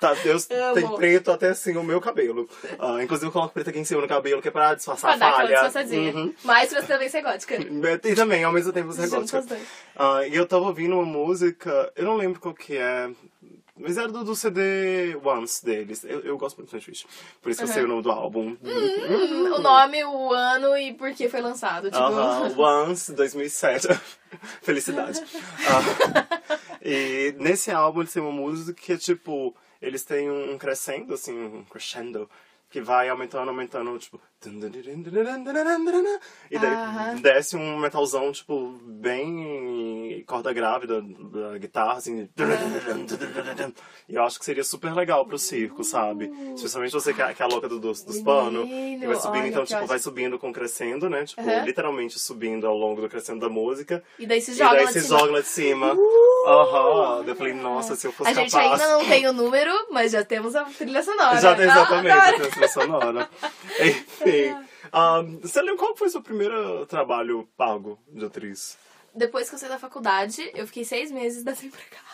Tá, 0.00 0.14
Deus 0.14 0.48
Amo. 0.50 0.74
tem 0.74 0.96
preto 0.96 1.30
até 1.30 1.50
assim 1.50 1.76
o 1.76 1.84
meu 1.84 2.00
cabelo. 2.00 2.48
Ah, 2.78 3.02
inclusive 3.02 3.28
eu 3.28 3.32
coloco 3.32 3.52
preto 3.52 3.70
aqui 3.70 3.78
em 3.78 3.84
cima 3.84 4.00
no 4.00 4.08
cabelo, 4.08 4.40
que 4.40 4.48
é 4.48 4.50
pra 4.50 4.74
disfarçar 4.74 5.16
Pra 5.18 5.28
a 5.28 5.32
falha. 5.32 5.70
Uhum. 6.14 6.34
Mas 6.42 6.70
você 6.70 6.82
também 6.82 7.08
ser 7.08 7.22
gótica. 7.22 7.56
E 8.02 8.14
também, 8.14 8.42
ao 8.42 8.52
mesmo 8.52 8.72
tempo, 8.72 8.88
você 8.88 9.02
é 9.02 9.06
Juntos 9.06 9.30
gótica. 9.30 9.58
Ah, 9.94 10.26
e 10.26 10.34
eu 10.34 10.46
tava 10.46 10.64
ouvindo 10.64 10.94
uma 10.94 11.04
música, 11.04 11.92
eu 11.94 12.04
não 12.04 12.16
lembro 12.16 12.40
qual 12.40 12.54
que 12.54 12.76
é, 12.76 13.10
mas 13.80 13.96
era 13.96 14.08
do, 14.08 14.24
do 14.24 14.36
CD 14.36 15.16
Once 15.24 15.64
deles. 15.64 16.04
Eu, 16.04 16.20
eu 16.20 16.36
gosto 16.36 16.58
muito 16.58 16.70
do 16.70 16.74
Nightwish, 16.74 17.06
por 17.40 17.50
isso 17.50 17.60
que 17.62 17.68
eu 17.68 17.72
sei 17.72 17.84
o 17.84 17.88
nome 17.88 18.02
do 18.02 18.10
álbum. 18.10 18.56
O 18.62 19.58
nome, 19.60 20.04
o 20.04 20.32
ano 20.32 20.76
e 20.76 20.92
por 20.92 21.12
que 21.12 21.28
foi 21.28 21.40
lançado. 21.40 21.90
Tipo, 21.90 22.62
Once, 22.62 23.12
2007. 23.12 23.88
Felicidade. 24.62 25.22
Ah, 25.66 26.40
e 26.82 27.34
nesse 27.38 27.70
álbum 27.70 28.00
eles 28.00 28.12
têm 28.12 28.22
uma 28.22 28.32
música 28.32 28.72
que 28.72 28.92
é 28.92 28.96
tipo, 28.96 29.54
eles 29.80 30.04
têm 30.04 30.30
um 30.30 30.58
crescendo, 30.58 31.14
assim, 31.14 31.32
um 31.32 31.64
crescendo, 31.64 32.28
que 32.70 32.80
vai 32.80 33.08
aumentando, 33.08 33.48
aumentando, 33.48 33.98
tipo. 33.98 34.20
E 36.50 36.58
daí 36.58 37.20
desce 37.20 37.56
um 37.56 37.76
metalzão, 37.78 38.32
tipo, 38.32 38.70
bem 38.84 40.24
corda 40.26 40.50
grave 40.52 40.86
da, 40.86 41.00
da 41.00 41.58
guitarra, 41.58 41.94
assim. 41.98 42.26
E 44.08 44.14
eu 44.14 44.22
acho 44.24 44.38
que 44.38 44.44
seria 44.44 44.64
super 44.64 44.94
legal 44.94 45.26
pro 45.26 45.38
circo, 45.38 45.84
sabe? 45.84 46.30
Especialmente 46.54 46.92
você 46.92 47.12
que 47.12 47.20
é, 47.20 47.32
que 47.34 47.42
é 47.42 47.44
a 47.44 47.48
louca 47.48 47.68
do- 47.68 47.78
dos, 47.78 48.02
dos 48.02 48.18
panos. 48.20 48.64
Que 48.66 49.06
vai 49.06 49.16
subindo, 49.16 49.40
olha 49.42 49.48
então, 49.48 49.64
tipo, 49.64 49.78
vai 49.80 49.84
ótimo. 49.84 49.98
subindo 50.00 50.38
com 50.38 50.52
crescendo, 50.52 51.08
né? 51.10 51.24
Tipo, 51.24 51.42
literalmente 51.64 52.18
subindo 52.18 52.66
ao 52.66 52.76
longo 52.76 53.00
do 53.02 53.08
crescendo 53.08 53.40
da 53.40 53.48
música. 53.48 54.02
E 54.18 54.26
daí 54.26 54.40
se 54.40 54.52
E 54.52 54.54
joga 54.54 54.70
daí 54.76 54.84
lá 54.84 54.90
de 54.90 54.92
se 55.00 55.06
cima. 55.06 55.18
joga 55.18 55.32
lá 55.32 55.40
de 55.40 55.46
cima. 55.48 55.96
Aham. 56.46 57.24
Eu 57.26 57.36
falei, 57.36 57.52
nossa, 57.52 57.94
se 57.94 58.06
eu 58.06 58.12
fosse 58.12 58.30
A 58.30 58.34
gente 58.34 58.50
capaz. 58.52 58.80
ainda 58.80 58.96
não 58.98 59.04
tem 59.06 59.26
o 59.28 59.32
número, 59.32 59.70
mas 59.90 60.12
já 60.12 60.24
temos 60.24 60.56
a 60.56 60.64
trilha 60.64 61.02
sonora. 61.02 61.40
Já 61.40 61.54
tem 61.54 61.66
Ah, 61.68 61.72
exatamente 61.72 62.10
adoro. 62.10 62.50
Trilha 62.60 62.68
sonora. 62.68 63.30
Enfim. 63.80 65.40
você 65.40 65.62
lembra 65.62 65.78
qual 65.78 65.96
foi 65.96 66.08
o 66.08 66.10
seu 66.10 66.22
primeiro 66.22 66.84
trabalho 66.86 67.48
pago 67.56 67.98
de 68.08 68.24
atriz? 68.24 68.76
Depois 69.14 69.48
que 69.48 69.54
eu 69.54 69.58
saí 69.58 69.68
da 69.68 69.78
faculdade, 69.78 70.50
eu 70.54 70.66
fiquei 70.66 70.84
seis 70.84 71.10
meses 71.10 71.42
desempregada. 71.42 72.04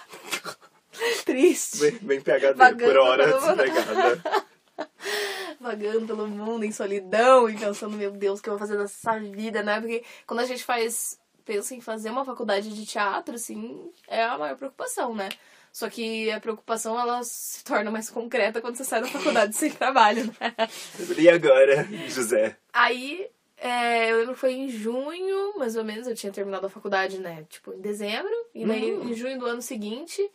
Triste. 1.27 1.79
Bem, 1.79 1.99
bem 2.01 2.21
PHD, 2.21 2.55
Vagando 2.55 2.93
por 2.93 2.97
hora 2.99 3.25
pelo 3.25 3.41
desempregada. 3.41 4.47
Vagando 5.61 6.07
pelo 6.07 6.27
mundo 6.27 6.65
em 6.65 6.73
solidão 6.73 7.49
e 7.51 7.59
pensando, 7.59 7.97
meu 7.97 8.11
Deus, 8.11 8.39
o 8.39 8.43
que 8.43 8.49
eu 8.49 8.53
vou 8.57 8.59
fazer 8.61 8.79
dessa 8.79 9.19
vida, 9.19 9.63
né? 9.63 9.81
Porque 9.81 10.05
quando 10.27 10.41
a 10.41 10.45
gente 10.45 10.65
faz, 10.65 11.19
pensa 11.45 11.75
em 11.75 11.81
fazer 11.81 12.11
uma 12.11 12.25
faculdade 12.25 12.75
de 12.75 12.87
teatro, 12.87 13.35
assim, 13.35 13.91
é 14.09 14.23
a 14.23 14.39
maior 14.39 14.57
preocupação, 14.57 15.15
né? 15.15 15.29
Só 15.77 15.91
que 15.91 16.31
a 16.31 16.41
preocupação, 16.41 16.99
ela 16.99 17.23
se 17.23 17.63
torna 17.63 17.91
mais 17.91 18.09
concreta 18.09 18.63
quando 18.63 18.77
você 18.77 18.83
sai 18.85 19.03
da 19.03 19.09
faculdade 19.09 19.55
sem 19.55 19.71
trabalho, 19.71 20.25
né? 20.41 20.55
E 21.21 21.29
agora, 21.29 21.87
José? 22.09 22.57
Aí, 22.73 23.29
é, 23.59 24.11
eu 24.11 24.21
lembro 24.21 24.33
que 24.33 24.41
foi 24.41 24.55
em 24.55 24.71
junho, 24.71 25.59
mais 25.59 25.77
ou 25.77 25.85
menos, 25.85 26.07
eu 26.07 26.15
tinha 26.15 26.33
terminado 26.33 26.67
a 26.67 26.71
faculdade, 26.71 27.19
né? 27.19 27.45
Tipo, 27.51 27.75
em 27.75 27.81
dezembro. 27.83 28.33
E 28.55 28.65
daí, 28.65 28.91
Hum. 28.91 29.11
em 29.11 29.13
junho 29.13 29.39
do 29.39 29.45
ano 29.45 29.61
seguinte, 29.61 30.27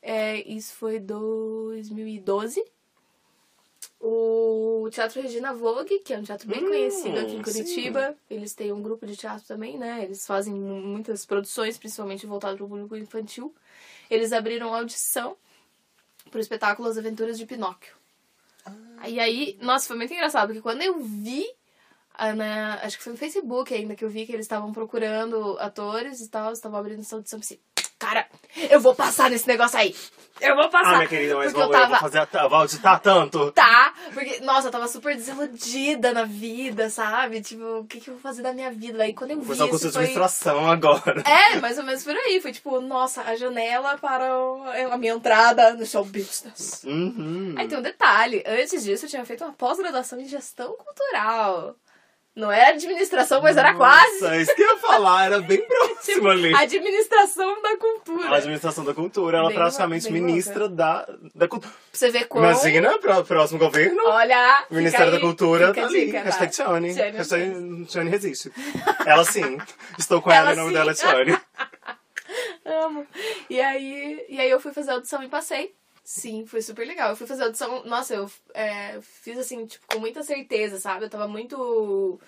é, 0.00 0.36
isso 0.48 0.72
foi 0.74 1.00
2012. 1.00 2.64
O 4.00 4.88
Teatro 4.92 5.20
Regina 5.20 5.52
Vogue, 5.52 5.98
que 6.04 6.12
é 6.14 6.18
um 6.18 6.22
teatro 6.22 6.46
bem 6.46 6.62
Hum, 6.62 6.68
conhecido 6.68 7.18
aqui 7.18 7.32
em 7.34 7.38
sim. 7.38 7.42
Curitiba. 7.42 8.14
Eles 8.30 8.54
têm 8.54 8.70
um 8.70 8.80
grupo 8.80 9.06
de 9.06 9.16
teatro 9.16 9.44
também, 9.44 9.76
né? 9.76 10.04
Eles 10.04 10.24
fazem 10.24 10.54
mu- 10.54 10.80
muitas 10.80 11.26
produções, 11.26 11.76
principalmente 11.78 12.26
voltadas 12.26 12.56
para 12.58 12.64
o 12.64 12.68
público 12.68 12.94
infantil. 12.96 13.52
Eles 14.14 14.32
abriram 14.32 14.74
audição 14.74 15.36
pro 16.30 16.40
espetáculo 16.40 16.88
As 16.88 16.96
Aventuras 16.98 17.36
de 17.38 17.46
Pinóquio. 17.46 17.92
E 19.06 19.20
aí, 19.20 19.58
nossa, 19.60 19.86
foi 19.88 19.96
muito 19.96 20.12
engraçado, 20.14 20.46
porque 20.48 20.62
quando 20.62 20.80
eu 20.82 20.98
vi 21.00 21.44
ah, 22.14 22.32
na- 22.32 22.74
acho 22.82 22.96
que 22.96 23.02
foi 23.02 23.12
no 23.12 23.18
Facebook 23.18 23.74
ainda 23.74 23.94
que 23.96 24.04
eu 24.04 24.08
vi 24.08 24.24
que 24.24 24.32
eles 24.32 24.44
estavam 24.46 24.72
procurando 24.72 25.58
atores 25.58 26.20
e 26.20 26.28
tal, 26.28 26.52
estavam 26.52 26.78
abrindo 26.78 27.00
essa 27.00 27.16
audição. 27.16 27.40
Pensei, 27.40 27.60
cara, 27.98 28.28
eu 28.70 28.80
vou 28.80 28.94
passar 28.94 29.28
nesse 29.28 29.48
negócio 29.48 29.78
aí. 29.78 29.94
Eu 30.40 30.56
vou 30.56 30.68
passar. 30.68 30.94
Ah, 30.94 30.96
minha 30.96 31.08
querida, 31.08 31.36
mas 31.36 31.52
eu 31.52 31.58
vou, 31.58 31.62
eu 31.66 31.70
tava 31.70 31.88
vou 31.90 31.98
fazer 31.98 32.18
a, 32.18 32.48
vou 32.48 32.58
auditar 32.58 33.00
tanto. 33.00 33.52
Tá, 33.52 33.94
porque, 34.12 34.40
nossa, 34.40 34.68
eu 34.68 34.72
tava 34.72 34.88
super 34.88 35.14
desiludida 35.14 36.12
na 36.12 36.24
vida, 36.24 36.90
sabe? 36.90 37.40
Tipo, 37.40 37.78
o 37.80 37.84
que, 37.86 38.00
que 38.00 38.08
eu 38.10 38.14
vou 38.14 38.20
fazer 38.22 38.42
da 38.42 38.52
minha 38.52 38.70
vida? 38.70 39.02
Aí 39.02 39.14
quando 39.14 39.30
eu 39.30 39.40
vi 39.40 39.46
Foi 39.46 39.54
só 39.56 39.64
isso, 39.64 39.70
curso 39.70 39.90
de 39.90 39.96
administração 39.96 40.68
agora. 40.70 41.22
É, 41.24 41.56
mais 41.60 41.78
ou 41.78 41.84
menos 41.84 42.02
por 42.02 42.14
aí. 42.16 42.40
Foi 42.40 42.52
tipo, 42.52 42.80
nossa, 42.80 43.22
a 43.22 43.36
janela 43.36 43.96
para 43.98 44.36
o- 44.36 44.64
a 44.92 44.96
minha 44.98 45.12
entrada 45.14 45.74
no 45.74 45.86
show 45.86 46.04
business. 46.04 46.82
Uhum. 46.84 47.54
Aí 47.56 47.68
tem 47.68 47.78
um 47.78 47.82
detalhe. 47.82 48.42
Antes 48.46 48.82
disso, 48.84 49.04
eu 49.06 49.10
tinha 49.10 49.24
feito 49.24 49.44
uma 49.44 49.52
pós-graduação 49.52 50.18
em 50.20 50.26
gestão 50.26 50.74
cultural. 50.76 51.76
Não 52.36 52.50
era 52.50 52.70
administração, 52.70 53.40
mas 53.40 53.56
era 53.56 53.74
quase. 53.74 54.20
Nossa, 54.20 54.36
isso 54.38 54.54
que 54.56 54.62
eu 54.62 54.72
ia 54.72 54.76
falar, 54.78 55.26
era 55.26 55.40
bem 55.40 55.62
próximo 55.68 56.28
ali. 56.28 56.52
Administração 56.54 57.62
da 57.62 57.76
cultura. 57.76 58.28
A 58.28 58.36
administração 58.36 58.84
da 58.84 58.92
cultura, 58.92 59.38
ela 59.38 59.46
é 59.46 59.48
Bem 59.50 59.56
praticamente 59.58 60.10
bem 60.10 60.20
ministra 60.20 60.68
da, 60.68 61.08
da 61.32 61.46
cultura. 61.46 61.72
Pra 61.72 61.80
você 61.92 62.10
ver 62.10 62.24
como. 62.26 62.44
Imagina, 62.44 62.98
para 62.98 63.20
o 63.20 63.24
próximo 63.24 63.60
governo, 63.60 64.02
Olha, 64.06 64.66
Ministério 64.68 65.12
da 65.12 65.20
Cultura 65.20 65.72
tá 65.72 65.84
ali. 65.86 66.06
dica? 66.06 66.22
Hashtag. 66.22 66.52
Tiane 66.52 66.92
Hashtag 66.92 67.84
Tiane 67.86 68.10
resiste. 68.10 68.50
Ela 69.06 69.24
sim. 69.24 69.56
Estou 69.96 70.20
com 70.20 70.32
ela, 70.32 70.50
Ela 70.50 70.50
e 70.50 70.54
o 70.54 70.56
nome 70.56 70.70
sim. 70.70 70.74
dela 70.74 70.90
é 70.90 70.94
Tiane. 70.94 71.38
Amo. 72.64 73.06
E 73.48 73.60
aí, 73.60 74.24
e 74.28 74.40
aí 74.40 74.50
eu 74.50 74.58
fui 74.58 74.72
fazer 74.72 74.90
a 74.90 74.94
audição 74.94 75.22
e 75.22 75.28
passei. 75.28 75.74
Sim, 76.04 76.44
foi 76.46 76.60
super 76.60 76.86
legal. 76.86 77.10
Eu 77.10 77.16
fui 77.16 77.26
fazer 77.26 77.42
a 77.42 77.46
audição, 77.46 77.82
nossa, 77.84 78.14
eu 78.14 78.30
é, 78.52 79.00
fiz 79.00 79.38
assim, 79.38 79.64
tipo, 79.64 79.86
com 79.86 79.98
muita 79.98 80.22
certeza, 80.22 80.78
sabe? 80.78 81.06
Eu 81.06 81.10
tava 81.10 81.26
muito 81.26 82.20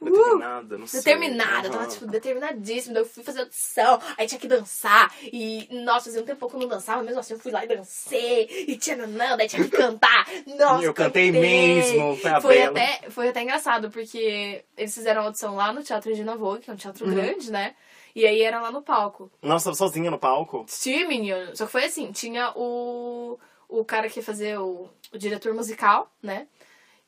Determinada, 0.00 0.76
não 0.76 0.86
sei. 0.86 1.00
determinada, 1.00 1.68
eu 1.68 1.72
tava, 1.72 1.86
tipo, 1.86 2.06
determinadíssima. 2.06 2.98
Eu 2.98 3.06
fui 3.06 3.24
fazer 3.24 3.40
audição, 3.40 3.98
aí 4.18 4.26
tinha 4.26 4.38
que 4.38 4.46
dançar. 4.46 5.10
E, 5.22 5.66
nossa, 5.82 6.04
fazia 6.06 6.20
um 6.20 6.26
tempo 6.26 6.46
que 6.46 6.56
eu 6.56 6.60
não 6.60 6.68
dançava, 6.68 7.02
mesmo 7.02 7.20
assim 7.20 7.32
eu 7.32 7.40
fui 7.40 7.50
lá 7.50 7.64
e 7.64 7.68
dancei. 7.68 8.46
E 8.68 8.76
tinha 8.76 8.96
nanã, 8.96 9.34
daí 9.34 9.48
tinha 9.48 9.62
que 9.64 9.70
cantar. 9.70 10.26
Nossa, 10.46 10.84
Eu 10.84 10.92
cantei 10.92 11.32
cantei. 11.32 11.40
mesmo, 11.40 12.16
foi 12.18 12.30
a 12.30 12.40
Foi 12.40 12.62
até, 12.62 13.00
foi 13.10 13.28
até 13.28 13.42
engraçado, 13.42 13.90
porque 13.90 14.62
eles 14.76 14.92
fizeram 14.92 15.22
a 15.22 15.24
audição 15.24 15.56
lá 15.56 15.72
no 15.72 15.82
Teatro 15.82 16.10
Regina 16.10 16.36
Vogue, 16.36 16.60
que 16.60 16.70
é 16.70 16.74
um 16.74 16.76
teatro 16.76 17.06
Uhum. 17.06 17.14
grande, 17.14 17.50
né? 17.50 17.74
E 18.14 18.26
aí 18.26 18.42
era 18.42 18.60
lá 18.60 18.70
no 18.70 18.82
palco. 18.82 19.30
Nossa, 19.42 19.74
sozinha 19.74 20.10
no 20.10 20.18
palco? 20.18 20.64
Sim, 20.68 21.06
menino. 21.06 21.56
Só 21.56 21.66
que 21.66 21.72
foi 21.72 21.84
assim, 21.84 22.12
tinha 22.12 22.52
o, 22.54 23.38
o 23.68 23.84
cara 23.84 24.08
que 24.08 24.20
ia 24.20 24.24
fazer 24.24 24.58
o, 24.58 24.88
o 25.12 25.18
diretor 25.18 25.52
musical, 25.52 26.12
né? 26.22 26.46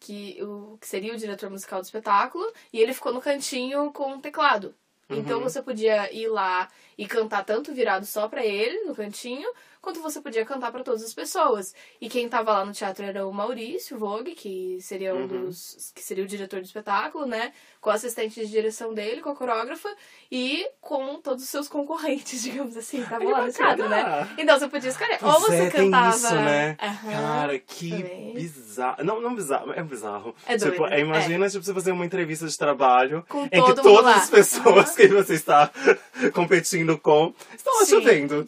Que, 0.01 0.43
o, 0.43 0.77
que 0.81 0.87
seria 0.87 1.15
o 1.15 1.17
diretor 1.17 1.49
musical 1.49 1.81
do 1.81 1.85
espetáculo. 1.85 2.45
E 2.73 2.81
ele 2.81 2.93
ficou 2.93 3.13
no 3.13 3.21
cantinho 3.21 3.93
com 3.93 4.17
o 4.17 4.21
teclado. 4.21 4.75
Então 5.09 5.41
você 5.41 5.63
podia 5.63 6.13
ir 6.13 6.27
lá 6.27 6.69
e 6.99 7.07
cantar 7.07 7.45
tanto 7.45 7.73
virado 7.73 8.05
só 8.05 8.29
pra 8.29 8.45
ele, 8.45 8.85
no 8.85 8.95
cantinho, 8.95 9.49
quanto 9.87 10.03
você 10.03 10.21
podia 10.21 10.45
cantar 10.45 10.73
pra 10.73 10.83
todas 10.83 11.01
as 11.05 11.15
pessoas. 11.15 11.73
E 12.01 12.09
quem 12.09 12.29
tava 12.29 12.51
lá 12.51 12.65
no 12.65 12.73
teatro 12.73 13.05
era 13.05 13.25
o 13.25 13.33
Maurício 13.33 13.97
Vogue, 13.97 14.35
que 14.35 14.79
seria 14.81 15.15
um 15.15 15.29
dos. 15.29 15.93
que 15.95 16.03
seria 16.03 16.25
o 16.25 16.27
diretor 16.27 16.59
do 16.59 16.67
espetáculo, 16.67 17.25
né? 17.25 17.53
Com 17.81 17.91
o 17.91 17.93
assistente 17.93 18.41
de 18.41 18.51
direção 18.51 18.93
dele, 18.93 19.21
com 19.21 19.31
a 19.31 19.37
coreógrafa, 19.37 19.89
e 20.29 20.69
com 20.81 21.21
todos 21.21 21.45
os 21.45 21.49
seus 21.49 21.69
concorrentes, 21.69 22.43
digamos 22.43 22.77
assim, 22.77 23.01
estavam 23.01 23.31
lá 23.31 23.47
no 23.47 23.53
bacana. 23.53 23.77
teatro, 23.77 23.89
né? 23.89 24.35
Então 24.37 24.59
você 24.59 24.67
podia 24.69 24.91
escolher. 24.91 25.19
Ou 25.23 25.41
você 25.41 25.55
é, 25.55 25.71
tem 25.71 25.89
cantava. 25.89 26.17
isso, 26.17 26.35
né? 26.35 26.77
Aham, 26.83 27.13
Cara, 27.13 27.59
que 27.61 27.91
também. 27.91 28.35
bizarro. 28.35 29.05
Não, 29.05 29.21
não 29.21 29.37
bizarro, 29.37 29.73
é 29.73 29.83
bizarro. 29.85 30.35
É 30.49 30.57
tipo, 30.59 30.79
doido, 30.79 30.95
é, 30.95 30.99
imagina 31.01 31.49
tipo, 31.49 31.65
você 31.65 31.73
fazer 31.73 31.93
uma 31.93 32.05
entrevista 32.05 32.49
de 32.49 32.59
trabalho 32.59 33.25
Com 33.29 33.45
em 33.45 33.49
que 33.63 33.75
todas 33.75 34.03
lá. 34.03 34.17
as 34.17 34.29
pessoas 34.29 34.97
que 34.97 35.07
você 35.07 35.35
está 35.35 35.71
competindo 36.35 36.99
com 36.99 37.33
estão 37.57 37.85
te 37.85 38.01
vendo. 38.01 38.45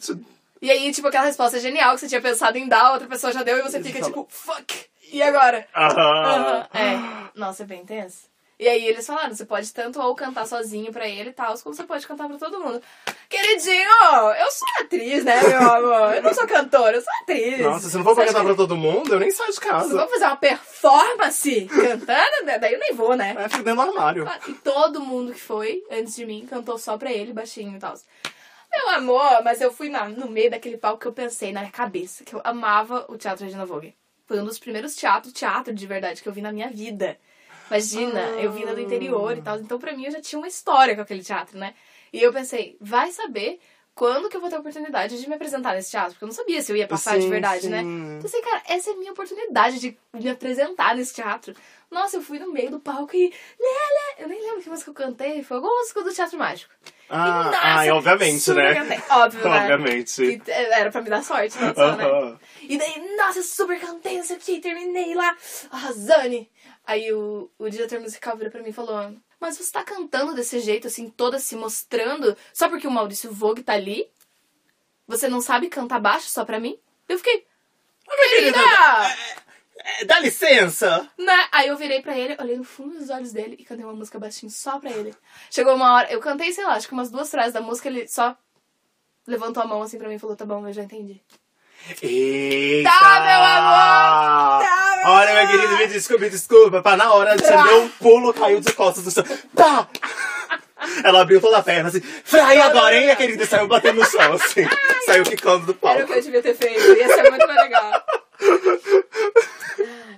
E 0.61 0.69
aí, 0.69 0.91
tipo, 0.91 1.07
aquela 1.07 1.25
resposta 1.25 1.59
genial 1.59 1.93
que 1.95 2.01
você 2.01 2.07
tinha 2.07 2.21
pensado 2.21 2.57
em 2.57 2.67
dar, 2.67 2.81
a 2.87 2.93
outra 2.93 3.07
pessoa 3.07 3.31
já 3.31 3.43
deu 3.43 3.57
e 3.57 3.61
você 3.61 3.81
fica 3.81 4.01
tipo, 4.01 4.27
fuck! 4.29 4.85
E 5.11 5.23
agora? 5.23 5.65
Aham. 5.75 5.97
Aham, 5.97 6.67
É. 6.73 7.29
Nossa, 7.33 7.63
é 7.63 7.65
bem 7.65 7.85
tenso. 7.85 8.29
E 8.59 8.67
aí 8.67 8.85
eles 8.85 9.07
falaram, 9.07 9.33
você 9.33 9.45
pode 9.45 9.73
tanto 9.73 10.01
ou 10.01 10.13
cantar 10.13 10.45
sozinho 10.45 10.91
pra 10.91 11.07
ele 11.07 11.29
e 11.29 11.33
tal, 11.33 11.57
como 11.59 11.73
você 11.73 11.83
pode 11.83 12.05
cantar 12.05 12.27
pra 12.27 12.37
todo 12.37 12.59
mundo. 12.59 12.81
Queridinho, 13.29 13.87
eu 14.37 14.51
sou 14.51 14.67
atriz, 14.81 15.23
né, 15.23 15.41
meu 15.41 15.59
amor? 15.71 16.15
Eu 16.15 16.21
não 16.23 16.33
sou 16.33 16.45
cantora, 16.45 16.97
eu 16.97 17.01
sou 17.01 17.13
atriz. 17.21 17.59
Nossa, 17.61 17.89
se 17.89 17.95
não 17.95 18.03
for 18.03 18.15
pra 18.15 18.25
cantar 18.25 18.39
acha 18.39 18.45
pra 18.47 18.55
todo 18.55 18.75
mundo, 18.75 19.13
eu 19.13 19.19
nem 19.19 19.31
saio 19.31 19.53
de 19.53 19.59
que- 19.59 19.65
Se 19.65 19.71
casa. 19.71 19.95
vamos 19.95 20.11
fazer 20.11 20.25
uma 20.25 20.35
performance 20.35 21.65
cantando, 21.67 22.45
né? 22.45 22.59
daí 22.59 22.73
eu 22.73 22.79
nem 22.79 22.93
vou, 22.93 23.15
né? 23.15 23.33
É, 23.39 23.47
fico 23.47 23.63
dentro 23.63 23.81
do 23.81 23.89
armário. 23.91 24.29
E 24.47 24.53
todo 24.55 24.99
mundo 24.99 25.33
que 25.33 25.39
foi, 25.39 25.81
antes 25.89 26.13
de 26.15 26.25
mim, 26.25 26.45
cantou 26.49 26.77
só 26.77 26.97
pra 26.97 27.11
ele, 27.11 27.31
baixinho 27.31 27.77
e 27.77 27.79
tal. 27.79 27.93
Meu 28.71 28.89
amor, 28.91 29.43
mas 29.43 29.61
eu 29.61 29.71
fui 29.71 29.89
na- 29.89 30.07
no 30.09 30.29
meio 30.29 30.49
daquele 30.51 30.77
palco 30.77 30.99
que 30.99 31.07
eu 31.07 31.13
pensei 31.13 31.51
na 31.51 31.61
minha 31.61 31.71
cabeça, 31.71 32.23
que 32.23 32.33
eu 32.35 32.41
amava 32.43 33.05
o 33.09 33.17
Teatro 33.17 33.43
Regina 33.45 33.65
Vogue. 33.65 33.95
Foi 34.25 34.39
um 34.39 34.45
dos 34.45 34.59
primeiros 34.59 34.95
teatros, 34.95 35.33
teatro 35.33 35.73
de 35.73 35.87
verdade, 35.87 36.21
que 36.21 36.29
eu 36.29 36.33
vi 36.33 36.41
na 36.41 36.51
minha 36.51 36.69
vida. 36.69 37.17
Imagina, 37.69 38.19
eu 38.39 38.51
vinda 38.51 38.73
do 38.73 38.81
interior 38.81 39.37
e 39.37 39.41
tal. 39.41 39.59
Então, 39.59 39.79
pra 39.79 39.93
mim, 39.93 40.05
eu 40.05 40.11
já 40.11 40.21
tinha 40.21 40.39
uma 40.39 40.47
história 40.47 40.95
com 40.95 41.01
aquele 41.01 41.23
teatro, 41.23 41.57
né? 41.57 41.73
E 42.13 42.21
eu 42.21 42.31
pensei, 42.33 42.77
vai 42.79 43.11
saber 43.11 43.59
quando 43.99 44.29
que 44.29 44.37
eu 44.37 44.39
vou 44.39 44.49
ter 44.49 44.55
a 44.55 44.59
oportunidade 44.59 45.19
de 45.19 45.27
me 45.27 45.35
apresentar 45.35 45.75
nesse 45.75 45.91
teatro? 45.91 46.11
Porque 46.13 46.23
eu 46.23 46.27
não 46.27 46.33
sabia 46.33 46.61
se 46.61 46.71
eu 46.71 46.75
ia 46.77 46.87
passar 46.87 47.17
de 47.17 47.23
Sim, 47.23 47.29
verdade, 47.29 47.67
né? 47.67 47.83
sim. 47.83 48.19
Pensei, 48.21 48.41
cara, 48.41 48.61
essa 48.69 48.91
é 48.91 48.93
a 48.93 48.95
minha 48.95 49.11
oportunidade 49.11 49.77
de 49.77 49.97
me 50.13 50.29
apresentar 50.29 50.95
nesse 50.95 51.13
teatro. 51.13 51.53
Nossa, 51.91 52.15
eu 52.15 52.21
fui 52.21 52.39
no 52.39 52.49
meio 52.49 52.71
do 52.71 52.79
palco 52.79 53.13
e. 53.13 53.23
Lele! 53.59 54.15
Eu 54.19 54.29
nem 54.29 54.41
lembro 54.41 54.61
que 54.61 54.69
música 54.69 54.89
eu 54.89 54.93
cantei, 54.93 55.43
foi 55.43 55.57
alguma 55.57 55.75
música 55.81 56.01
do 56.01 56.13
Teatro 56.13 56.39
Mágico. 56.39 56.73
Ah, 57.09 57.43
Nossa, 57.43 57.59
ai, 57.61 57.89
obviamente, 57.91 58.39
super 58.39 58.63
né? 58.63 58.73
cantei. 58.75 59.03
Óbvio, 59.09 59.49
né? 59.49 59.59
Obviamente. 59.63 60.39
Que 60.39 60.51
era 60.51 60.91
pra 60.91 61.01
me 61.01 61.09
dar 61.09 61.21
sorte, 61.21 61.57
né? 61.57 61.73
Só, 61.75 61.95
né? 61.97 62.37
E 62.61 62.77
daí, 62.77 63.15
nossa, 63.17 63.43
super 63.43 63.77
cantei, 63.81 64.15
não 64.17 64.23
sei 64.23 64.37
o 64.37 64.39
que, 64.39 64.61
terminei 64.61 65.13
lá, 65.13 65.35
arrasane. 65.71 66.49
Aí 66.87 67.11
o, 67.11 67.51
o 67.59 67.69
diretor 67.69 67.99
musical 67.99 68.37
virou 68.37 68.49
pra 68.51 68.61
mim 68.63 68.69
e 68.69 68.73
falou: 68.73 69.13
Mas 69.39 69.57
você 69.57 69.71
tá 69.71 69.83
cantando 69.83 70.33
desse 70.35 70.59
jeito, 70.59 70.87
assim, 70.87 71.09
toda 71.09 71.39
se 71.39 71.55
mostrando, 71.55 72.35
só 72.53 72.67
porque 72.67 72.87
o 72.87 72.91
Maurício 72.91 73.31
Vogue 73.31 73.63
tá 73.63 73.73
ali? 73.73 74.09
Você 75.07 75.27
não 75.27 75.41
sabe 75.41 75.69
cantar 75.69 75.99
baixo 75.99 76.29
só 76.29 76.43
pra 76.43 76.59
mim? 76.59 76.77
Eu 77.07 77.17
fiquei. 77.17 77.45
Querida! 78.05 78.59
É, 79.77 80.05
Dá 80.05 80.19
licença! 80.19 81.09
Né? 81.17 81.47
Aí 81.51 81.69
eu 81.69 81.77
virei 81.77 82.01
pra 82.01 82.17
ele, 82.17 82.35
olhei 82.39 82.57
no 82.57 82.63
fundo 82.63 82.97
dos 82.97 83.09
olhos 83.09 83.31
dele 83.31 83.55
e 83.57 83.63
cantei 83.63 83.85
uma 83.85 83.93
música 83.93 84.19
baixinho 84.19 84.51
só 84.51 84.77
pra 84.79 84.91
ele. 84.91 85.15
Chegou 85.49 85.73
uma 85.75 85.93
hora, 85.93 86.11
eu 86.11 86.19
cantei, 86.19 86.51
sei 86.51 86.65
lá, 86.65 86.73
acho 86.73 86.87
que 86.87 86.93
umas 86.93 87.09
duas 87.09 87.31
frases 87.31 87.53
da 87.53 87.61
música, 87.61 87.87
ele 87.87 88.07
só 88.07 88.35
levantou 89.25 89.63
a 89.63 89.65
mão 89.67 89.81
assim 89.81 89.97
pra 89.97 90.09
mim 90.09 90.15
e 90.15 90.19
falou: 90.19 90.35
Tá 90.35 90.45
bom, 90.45 90.67
eu 90.67 90.73
já 90.73 90.83
entendi. 90.83 91.21
Eita! 92.01 92.89
Tá, 92.89 93.19
meu 93.21 93.43
amor! 93.43 94.65
Tá, 94.65 94.95
meu 95.03 95.13
Olha, 95.13 95.31
minha 95.33 95.47
querida, 95.47 95.77
me 95.77 95.87
desculpa, 95.87 96.23
me 96.23 96.29
desculpa. 96.29 96.81
Pá, 96.81 96.95
na 96.97 97.13
hora, 97.13 97.37
você 97.37 97.47
Tá. 97.51 97.63
deu 97.63 97.83
um 97.83 97.89
pulo, 97.89 98.33
caiu 98.33 98.59
de 98.59 98.71
costas 98.73 99.03
do 99.05 99.11
chão. 99.11 99.23
Pá! 99.55 99.87
Ela 101.03 101.21
abriu 101.21 101.41
toda 101.41 101.57
a 101.57 101.63
perna, 101.63 101.89
assim, 101.89 101.99
frai 102.01 102.57
agora, 102.59 102.95
hein, 102.95 103.03
minha 103.03 103.15
querida? 103.15 103.43
E 103.43 103.47
saiu 103.47 103.67
batendo 103.67 103.99
no 104.01 104.05
chão, 104.05 104.33
assim. 104.33 104.65
Saiu 105.05 105.23
quicando 105.23 105.65
do 105.73 105.87
Era 105.87 106.03
o 106.03 106.07
que 106.07 106.13
eu 106.13 106.21
devia 106.21 106.41
ter 106.41 106.55
feito, 106.55 106.79
ia 106.93 107.07
ser 107.07 107.29
muito 107.29 107.45
mais 107.47 107.61
legal. 107.63 108.03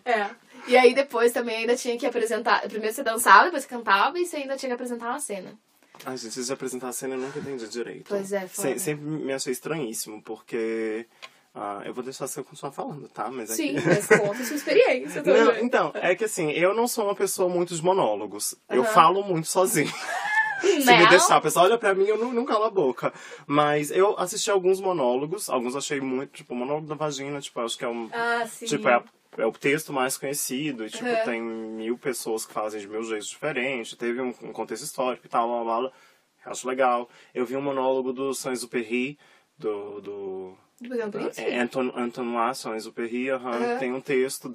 É. 0.06 0.28
E 0.68 0.78
aí 0.78 0.94
depois 0.94 1.32
também 1.32 1.58
ainda 1.58 1.76
tinha 1.76 1.98
que 1.98 2.06
apresentar. 2.06 2.62
Primeiro 2.68 2.94
você 2.94 3.04
dançava, 3.04 3.46
depois 3.46 3.64
você 3.64 3.70
cantava 3.70 4.20
e 4.20 4.26
você 4.26 4.38
ainda 4.38 4.56
tinha 4.56 4.70
que 4.70 4.74
apresentar 4.76 5.08
uma 5.10 5.20
cena. 5.20 5.54
Ai, 6.06 6.18
gente, 6.18 6.28
antes 6.30 6.48
de 6.48 6.54
apresentar 6.54 6.90
a 6.90 6.94
cena, 6.94 7.16
eu 7.16 7.20
nunca 7.20 7.40
entendi 7.40 7.68
direito. 7.68 8.06
Pois 8.10 8.32
é, 8.32 8.48
foda. 8.48 8.70
Se- 8.74 8.80
sempre 8.80 9.04
me 9.06 9.34
achei 9.34 9.52
estranhíssimo, 9.52 10.22
porque... 10.24 11.06
ah, 11.54 11.82
eu 11.86 11.94
vou 11.94 12.04
deixar 12.04 12.28
você 12.28 12.42
continuar 12.44 12.72
falando, 12.72 13.10
tá? 13.10 13.30
Mas 13.30 13.52
é 13.52 13.56
Sim, 13.56 13.76
que... 13.76 13.82
mas 13.82 14.08
conta 14.08 14.44
sua 14.44 14.56
experiência 14.56 15.22
Não, 15.24 15.48
também. 15.48 15.66
então, 15.66 15.92
é 15.96 16.16
que 16.16 16.24
assim, 16.24 16.50
eu 16.52 16.74
não 16.74 16.88
sou 16.88 17.06
uma 17.06 17.16
pessoa 17.16 17.50
muito 17.50 17.76
de 17.76 17.84
monólogos. 17.84 18.56
Eu 18.70 18.84
Aham. 18.84 18.94
falo 18.94 19.24
muito 19.24 19.48
sozinho. 19.48 19.92
Se 20.62 20.78
me 20.78 20.86
Não? 20.86 21.10
deixar, 21.10 21.38
a 21.38 21.42
pessoa 21.42 21.66
olha 21.66 21.78
pra 21.78 21.96
mim, 21.96 22.06
eu 22.06 22.18
não, 22.18 22.32
não 22.32 22.46
calo 22.46 22.66
a 22.66 22.70
boca. 22.70 23.12
Mas 23.48 23.90
eu 23.90 24.18
assisti 24.18 24.50
alguns 24.52 24.80
monólogos, 24.80 25.50
alguns 25.50 25.76
achei 25.76 26.00
muito, 26.00 26.32
tipo, 26.34 26.54
o 26.54 26.56
monólogo 26.56 26.88
da 26.88 26.94
vagina, 26.96 27.42
tipo, 27.42 27.60
acho 27.60 27.78
que 27.78 27.84
é 27.84 27.88
um. 27.88 28.10
Ah, 28.14 28.46
sim. 28.48 28.68
Tipo, 28.68 28.88
é, 28.88 29.04
é 29.40 29.46
o 29.46 29.52
texto 29.52 29.92
mais 29.92 30.18
conhecido, 30.18 30.86
e, 30.86 30.90
tipo, 30.90 31.04
Aham. 31.06 31.24
tem 31.24 31.42
mil 31.42 31.98
pessoas 31.98 32.46
que 32.46 32.54
fazem 32.54 32.80
de 32.80 32.88
mil 32.88 33.04
jeitos 33.04 33.28
diferentes, 33.28 33.96
teve 33.98 34.22
um, 34.22 34.30
um 34.44 34.54
contexto 34.54 34.84
histórico 34.84 35.26
e 35.26 35.30
tal, 35.30 35.48
blá, 35.48 35.64
blá, 35.64 35.80
blá. 35.82 35.92
Acho 36.46 36.68
legal. 36.68 37.10
Eu 37.34 37.46
vi 37.46 37.56
um 37.56 37.62
monólogo 37.62 38.14
do 38.14 38.34
Saint-Exupéry, 38.34 39.18
do, 39.58 40.00
do 40.02 40.58
Do 40.82 40.90
Pequeno 40.90 41.12
Príncipe? 41.12 41.42
é, 41.48 41.60
Anton, 41.60 41.92
Anton 41.96 42.54
Saint-Exupéry, 42.54 43.30
aham, 43.30 43.50
Aham. 43.56 43.78
tem 43.78 43.94
um 43.94 44.02
texto, 44.02 44.54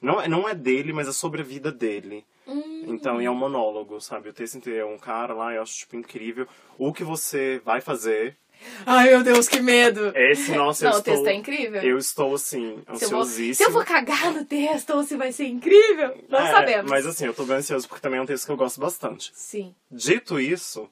não, 0.00 0.20
é- 0.20 0.26
não 0.28 0.48
é 0.48 0.54
dele, 0.54 0.92
mas 0.92 1.06
é 1.06 1.12
sobre 1.12 1.40
a 1.40 1.44
vida 1.44 1.70
dele. 1.70 2.24
Hum. 2.46 2.82
Então, 2.88 3.22
e 3.22 3.24
é 3.26 3.30
um 3.30 3.34
monólogo, 3.36 4.00
sabe? 4.00 4.28
O 4.28 4.32
texto 4.32 4.56
inteiro 4.56 4.80
é 4.80 4.84
um 4.84 4.98
cara 4.98 5.32
lá, 5.32 5.54
eu 5.54 5.62
acho, 5.62 5.78
tipo, 5.78 5.94
incrível. 5.96 6.48
O 6.76 6.92
que 6.92 7.04
você 7.04 7.60
vai 7.64 7.80
fazer 7.80 8.36
Ai, 8.84 9.08
meu 9.10 9.22
Deus, 9.22 9.48
que 9.48 9.60
medo. 9.60 10.12
Esse, 10.14 10.52
nossa, 10.52 10.84
Não, 10.84 10.92
eu 10.92 10.98
o 10.98 11.02
texto 11.02 11.18
estou... 11.20 11.32
é 11.32 11.34
incrível. 11.34 11.82
Eu 11.82 11.96
estou, 11.98 12.34
assim, 12.34 12.82
se, 12.96 13.04
eu 13.04 13.10
vou, 13.10 13.20
ansiosíssimo. 13.20 13.54
se 13.54 13.62
eu 13.64 13.72
vou 13.72 13.84
cagar 13.84 14.34
no 14.34 14.44
texto 14.44 14.90
ou 14.90 15.02
se 15.02 15.16
vai 15.16 15.32
ser 15.32 15.46
incrível, 15.46 16.14
não 16.28 16.40
É, 16.40 16.50
sabemos. 16.50 16.90
Mas 16.90 17.06
assim, 17.06 17.24
eu 17.26 17.32
tô 17.34 17.44
bem 17.44 17.56
ansioso 17.56 17.88
porque 17.88 18.02
também 18.02 18.18
é 18.18 18.22
um 18.22 18.26
texto 18.26 18.44
que 18.46 18.52
eu 18.52 18.56
gosto 18.56 18.80
bastante. 18.80 19.30
Sim. 19.34 19.74
Dito 19.90 20.38
isso, 20.38 20.90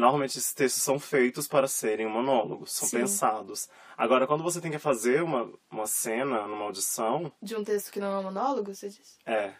normalmente 0.00 0.38
esses 0.38 0.52
textos 0.52 0.82
são 0.82 0.98
feitos 0.98 1.46
para 1.46 1.68
serem 1.68 2.06
monólogos, 2.08 2.72
são 2.72 2.88
Sim. 2.88 2.98
pensados. 2.98 3.68
Agora, 3.96 4.26
quando 4.26 4.42
você 4.42 4.60
tem 4.60 4.70
que 4.70 4.78
fazer 4.78 5.22
uma, 5.22 5.52
uma 5.70 5.86
cena 5.86 6.46
numa 6.46 6.64
audição, 6.64 7.30
De 7.42 7.54
um 7.54 7.62
texto 7.62 7.92
que 7.92 8.00
não 8.00 8.18
é 8.18 8.22
monólogo, 8.22 8.74
você 8.74 8.88
disse? 8.88 9.18
é, 9.26 9.54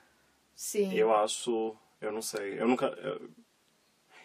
Sim. 0.54 0.92
eu 0.94 1.14
acho. 1.14 1.76
Eu 2.00 2.10
não 2.10 2.22
sei. 2.22 2.58
Eu 2.60 2.66
nunca. 2.66 2.86
Eu, 2.86 3.30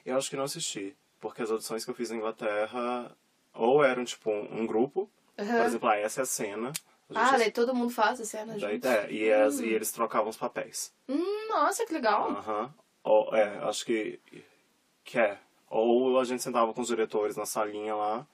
eu 0.05 0.17
acho 0.17 0.29
que 0.29 0.36
não 0.38 0.43
assisti. 0.45 0.95
Porque 1.19 1.41
as 1.41 1.51
audições 1.51 1.84
que 1.84 1.91
eu 1.91 1.95
fiz 1.95 2.10
na 2.10 2.17
Inglaterra 2.17 3.15
ou 3.53 3.84
eram 3.84 4.05
tipo 4.05 4.29
um, 4.29 4.62
um 4.62 4.65
grupo, 4.67 5.10
Aham. 5.39 5.57
por 5.57 5.65
exemplo, 5.65 5.89
ah, 5.89 5.98
essa 5.98 6.22
é 6.22 6.24
a 6.24 6.25
cena. 6.25 6.72
a 7.13 7.29
Ah, 7.34 7.38
daí 7.38 7.51
todo 7.51 7.74
mundo 7.74 7.89
faz 7.91 8.19
a 8.22 8.25
cena 8.25 8.57
daí- 8.57 8.75
junto. 8.75 8.88
é, 8.88 9.12
e, 9.12 9.31
as- 9.34 9.60
e 9.60 9.67
eles 9.67 9.91
trocavam 9.91 10.29
os 10.29 10.38
papéis. 10.38 10.93
Hum, 11.10 11.48
nossa, 11.50 11.86
que 11.86 11.93
legal. 11.93 12.29
Aham. 12.31 12.74
Ou, 13.03 13.36
é, 13.36 13.57
acho 13.67 13.86
que. 13.86 14.19
Que 15.03 15.19
é. 15.19 15.39
Ou 15.77 16.17
a 16.22 16.24
gente 16.24 16.41
sentava 16.41 16.74
com 16.74 16.79
os 16.79 16.88
diretores 16.88 17.36
na 17.36 17.46
salinha 17.46 17.94
lá 17.94 18.25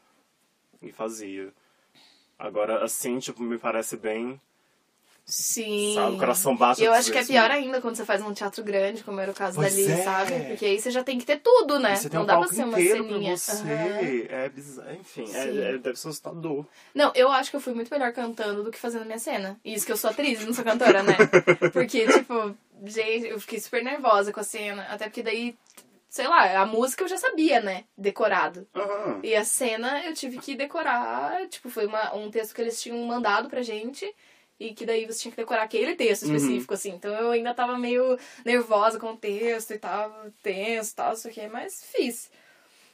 e 0.79 0.91
fazia. 0.91 1.51
Agora, 2.37 2.83
assim, 2.83 3.17
tipo, 3.17 3.41
me 3.41 3.57
parece 3.57 3.97
bem. 3.97 4.39
Sim. 5.25 5.93
Sabe, 5.95 6.15
o 6.15 6.19
coração 6.19 6.55
bate 6.55 6.83
eu 6.83 6.93
acho 6.93 7.11
que 7.11 7.17
é 7.17 7.23
pior 7.25 7.49
né? 7.49 7.55
ainda 7.55 7.81
quando 7.81 7.95
você 7.95 8.05
faz 8.05 8.21
um 8.21 8.31
teatro 8.33 8.63
grande, 8.63 9.03
como 9.03 9.19
era 9.19 9.31
o 9.31 9.33
caso 9.33 9.55
Pois 9.55 9.73
dali, 9.73 9.91
é. 9.91 10.03
sabe? 10.03 10.39
Porque 10.49 10.65
aí 10.65 10.79
você 10.79 10.91
já 10.91 11.03
tem 11.03 11.17
que 11.17 11.25
ter 11.25 11.39
tudo, 11.39 11.79
né? 11.79 11.95
Você 11.95 12.09
tem 12.09 12.17
não 12.17 12.23
um 12.23 12.27
dá 12.27 12.37
pra 12.37 12.47
ser 12.47 12.63
uma 12.63 12.77
ceninha. 12.77 13.37
você. 13.37 13.51
Aham. 13.51 14.25
É 14.29 14.49
bizarro. 14.49 14.93
Enfim, 14.99 15.25
é, 15.33 15.47
é- 15.47 15.77
deve 15.77 15.95
ser 15.95 16.09
assustador. 16.09 16.65
Não, 16.93 17.11
eu 17.15 17.31
acho 17.31 17.49
que 17.49 17.55
eu 17.55 17.61
fui 17.61 17.73
muito 17.73 17.89
melhor 17.89 18.11
cantando 18.13 18.63
do 18.63 18.69
que 18.71 18.77
fazendo 18.77 19.01
a 19.03 19.05
minha 19.05 19.19
cena. 19.19 19.59
E 19.65 19.73
isso 19.73 19.85
que 19.85 19.91
eu 19.91 19.97
sou 19.97 20.11
atriz 20.11 20.41
e 20.41 20.45
não 20.45 20.53
sou 20.53 20.63
cantora, 20.63 21.01
né? 21.01 21.15
Porque, 21.73 22.07
tipo, 22.07 22.55
gente, 22.85 23.27
eu 23.27 23.39
fiquei 23.39 23.59
super 23.59 23.83
nervosa 23.83 24.31
com 24.31 24.39
a 24.39 24.43
cena. 24.43 24.83
Até 24.89 25.05
porque 25.05 25.23
daí, 25.23 25.55
sei 26.11 26.27
lá, 26.27 26.59
a 26.59 26.65
música 26.65 27.05
eu 27.05 27.07
já 27.07 27.15
sabia, 27.17 27.61
né? 27.61 27.85
Decorado. 27.97 28.67
Aham. 28.75 29.21
E 29.23 29.33
a 29.33 29.45
cena 29.45 30.03
eu 30.05 30.13
tive 30.13 30.37
que 30.39 30.55
decorar, 30.55 31.47
tipo, 31.47 31.69
foi 31.69 31.85
uma, 31.85 32.13
um 32.13 32.29
texto 32.29 32.53
que 32.53 32.61
eles 32.61 32.81
tinham 32.81 32.97
mandado 33.07 33.49
pra 33.49 33.61
gente. 33.61 34.13
E 34.59 34.73
que 34.75 34.85
daí 34.85 35.05
você 35.07 35.21
tinha 35.21 35.31
que 35.31 35.37
decorar 35.37 35.63
aquele 35.63 35.95
texto 35.95 36.23
Uhum. 36.27 36.35
específico, 36.35 36.73
assim. 36.75 36.89
Então 36.91 37.11
eu 37.15 37.31
ainda 37.31 37.51
tava 37.53 37.77
meio 37.79 38.15
nervosa 38.45 38.99
com 38.99 39.13
o 39.13 39.17
texto 39.17 39.71
e 39.71 39.79
tava 39.79 40.31
tenso 40.43 40.91
e 40.91 40.95
tal, 40.95 41.13
isso 41.13 41.27
aqui, 41.29 41.47
mas 41.47 41.83
fiz. 41.91 42.29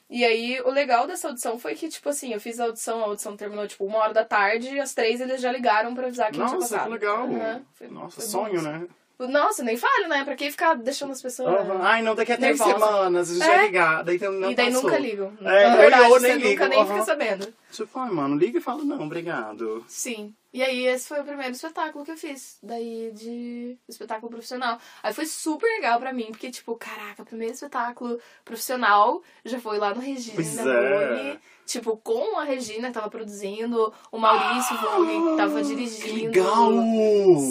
E 0.08 0.24
aí, 0.24 0.58
o 0.62 0.70
legal 0.70 1.06
dessa 1.06 1.28
audição 1.28 1.58
foi 1.58 1.74
que, 1.74 1.88
tipo 1.88 2.08
assim, 2.08 2.32
eu 2.32 2.40
fiz 2.40 2.58
a 2.58 2.64
audição, 2.64 3.00
a 3.00 3.04
audição 3.08 3.36
terminou, 3.36 3.66
tipo, 3.66 3.84
uma 3.84 3.98
hora 3.98 4.14
da 4.14 4.24
tarde, 4.24 4.70
e 4.76 4.80
às 4.80 4.94
três 4.94 5.20
eles 5.20 5.42
já 5.42 5.52
ligaram 5.52 5.94
pra 5.94 6.06
avisar 6.06 6.28
que 6.28 6.38
tinha 6.38 6.44
Nossa, 6.46 6.60
passado. 6.60 6.84
que 6.84 6.90
legal. 6.92 7.24
Aham, 7.26 7.62
foi- 7.74 7.88
Nossa, 7.88 8.20
foi 8.22 8.24
bom, 8.24 8.30
sonho, 8.46 8.60
assim. 8.60 8.68
né? 8.68 8.88
Nossa, 9.18 9.64
nem 9.64 9.76
fale, 9.76 10.06
né? 10.06 10.24
Pra 10.24 10.36
que 10.36 10.50
ficar 10.50 10.74
deixando 10.74 11.10
as 11.10 11.20
pessoas... 11.20 11.48
Aham. 11.52 11.80
Ai, 11.82 12.02
não, 12.02 12.14
daqui 12.14 12.32
a 12.32 12.36
três 12.36 12.58
Nervosa. 12.58 12.86
semanas 12.86 13.30
a 13.30 13.34
gente 13.34 13.42
É. 13.42 13.46
vai 13.56 13.66
ligar. 13.66 14.04
Daí 14.04 14.18
tem, 14.18 14.30
não 14.30 14.50
e 14.50 14.54
daí 14.54 14.66
passou. 14.66 14.82
nunca 14.84 14.98
ligam. 14.98 15.32
É, 15.42 15.68
Na 15.68 15.76
verdade, 15.76 16.02
eu 16.04 16.08
você 16.10 16.28
nem 16.28 16.36
nunca 16.36 16.48
ligo, 16.48 16.68
nem 16.68 16.78
aham. 16.80 16.86
fica 16.92 17.04
sabendo. 17.04 17.54
Tipo, 17.72 17.98
ai, 17.98 18.10
mano, 18.10 18.36
liga 18.36 18.58
e 18.58 18.62
fala, 18.62 18.84
não, 18.84 19.02
obrigado. 19.02 19.84
Sim. 19.88 20.32
E 20.50 20.62
aí, 20.62 20.86
esse 20.86 21.06
foi 21.06 21.20
o 21.20 21.24
primeiro 21.24 21.52
espetáculo 21.52 22.04
que 22.06 22.10
eu 22.10 22.16
fiz. 22.16 22.58
Daí, 22.62 23.10
de 23.12 23.76
espetáculo 23.86 24.30
profissional. 24.30 24.78
Aí 25.02 25.12
foi 25.12 25.26
super 25.26 25.66
legal 25.66 25.98
pra 26.00 26.10
mim, 26.12 26.28
porque, 26.30 26.50
tipo, 26.50 26.74
caraca, 26.74 27.22
primeiro 27.24 27.52
espetáculo 27.52 28.18
profissional 28.46 29.22
já 29.44 29.60
foi 29.60 29.78
lá 29.78 29.94
no 29.94 30.00
Regina 30.00 30.36
Pois 30.36 30.58
é. 30.58 30.62
Vogue. 30.64 31.40
Tipo, 31.66 31.98
com 31.98 32.38
a 32.38 32.44
Regina 32.44 32.88
que 32.88 32.94
tava 32.94 33.10
produzindo, 33.10 33.92
o 34.10 34.18
Maurício 34.18 34.74
Vogue 34.78 35.30
que 35.32 35.36
tava 35.36 35.60
Que 35.60 35.66
dirigindo. 35.66 36.24
legal! 36.28 36.72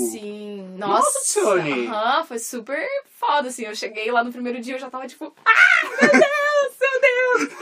Sim. 0.09 0.73
Nossa, 0.75 1.03
Nossa, 1.19 1.33
Tione. 1.33 1.87
aham, 1.87 2.23
foi 2.25 2.39
super 2.39 2.83
foda, 3.11 3.49
assim. 3.49 3.65
Eu 3.65 3.75
cheguei 3.75 4.11
lá 4.11 4.23
no 4.23 4.31
primeiro 4.31 4.59
dia, 4.59 4.73
eu 4.75 4.79
já 4.79 4.89
tava 4.89 5.05
tipo, 5.07 5.31
ah, 5.45 5.83
meu 6.01 6.09
Deus, 6.11 6.77
meu 6.81 7.47
Deus! 7.47 7.57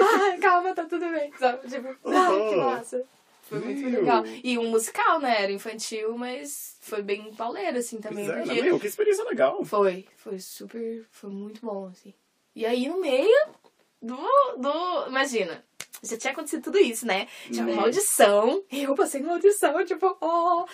Ai, 0.22 0.38
calma, 0.38 0.74
tá 0.74 0.84
tudo 0.86 1.06
bem. 1.10 1.30
Sabe? 1.38 1.68
Tipo, 1.68 1.88
ai, 2.08 2.48
que 2.48 2.56
massa. 2.56 3.04
Foi 3.50 3.58
muito 3.58 3.80
Meu. 3.80 4.00
legal. 4.00 4.24
E 4.44 4.56
um 4.56 4.70
musical, 4.70 5.18
né? 5.18 5.42
Era 5.42 5.50
infantil, 5.50 6.16
mas 6.16 6.76
foi 6.80 7.02
bem 7.02 7.34
pauleiro, 7.34 7.78
assim, 7.78 7.98
também. 7.98 8.24
Pois 8.24 8.48
é, 8.48 8.62
meu, 8.62 8.78
que 8.78 8.86
experiência 8.86 9.24
legal. 9.24 9.64
Foi, 9.64 10.06
foi 10.16 10.38
super, 10.38 11.04
foi 11.10 11.30
muito 11.30 11.60
bom, 11.60 11.88
assim. 11.88 12.14
E 12.54 12.64
aí, 12.64 12.88
no 12.88 13.00
meio 13.00 13.48
do, 14.00 14.16
do, 14.56 15.08
imagina, 15.08 15.64
já 16.00 16.16
tinha 16.16 16.32
acontecido 16.32 16.62
tudo 16.62 16.78
isso, 16.78 17.04
né? 17.04 17.26
Tinha 17.50 17.66
uma 17.66 17.82
audição, 17.82 18.62
eu 18.70 18.94
passei 18.94 19.20
numa 19.20 19.32
audição, 19.32 19.84
tipo, 19.84 20.16
oh... 20.20 20.64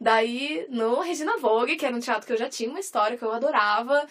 Daí, 0.00 0.66
no 0.68 0.98
Regina 0.98 1.38
Vogue, 1.38 1.76
que 1.76 1.86
era 1.86 1.94
um 1.94 2.00
teatro 2.00 2.26
que 2.26 2.32
eu 2.32 2.36
já 2.36 2.48
tinha 2.48 2.68
uma 2.68 2.80
história, 2.80 3.16
que 3.16 3.22
eu 3.22 3.30
adorava, 3.30 4.04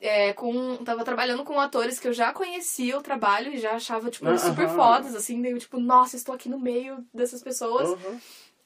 é, 0.00 0.32
com, 0.32 0.76
tava 0.84 1.04
trabalhando 1.04 1.44
com 1.44 1.58
atores 1.58 1.98
que 1.98 2.08
eu 2.08 2.12
já 2.12 2.32
conhecia 2.32 2.98
o 2.98 3.02
trabalho 3.02 3.52
e 3.52 3.58
já 3.58 3.72
achava, 3.72 4.10
tipo, 4.10 4.26
super 4.38 4.68
fodas, 4.68 5.14
assim, 5.14 5.44
eu, 5.46 5.58
tipo, 5.58 5.78
nossa, 5.78 6.16
estou 6.16 6.34
aqui 6.34 6.48
no 6.48 6.58
meio 6.58 7.04
dessas 7.12 7.42
pessoas. 7.42 7.98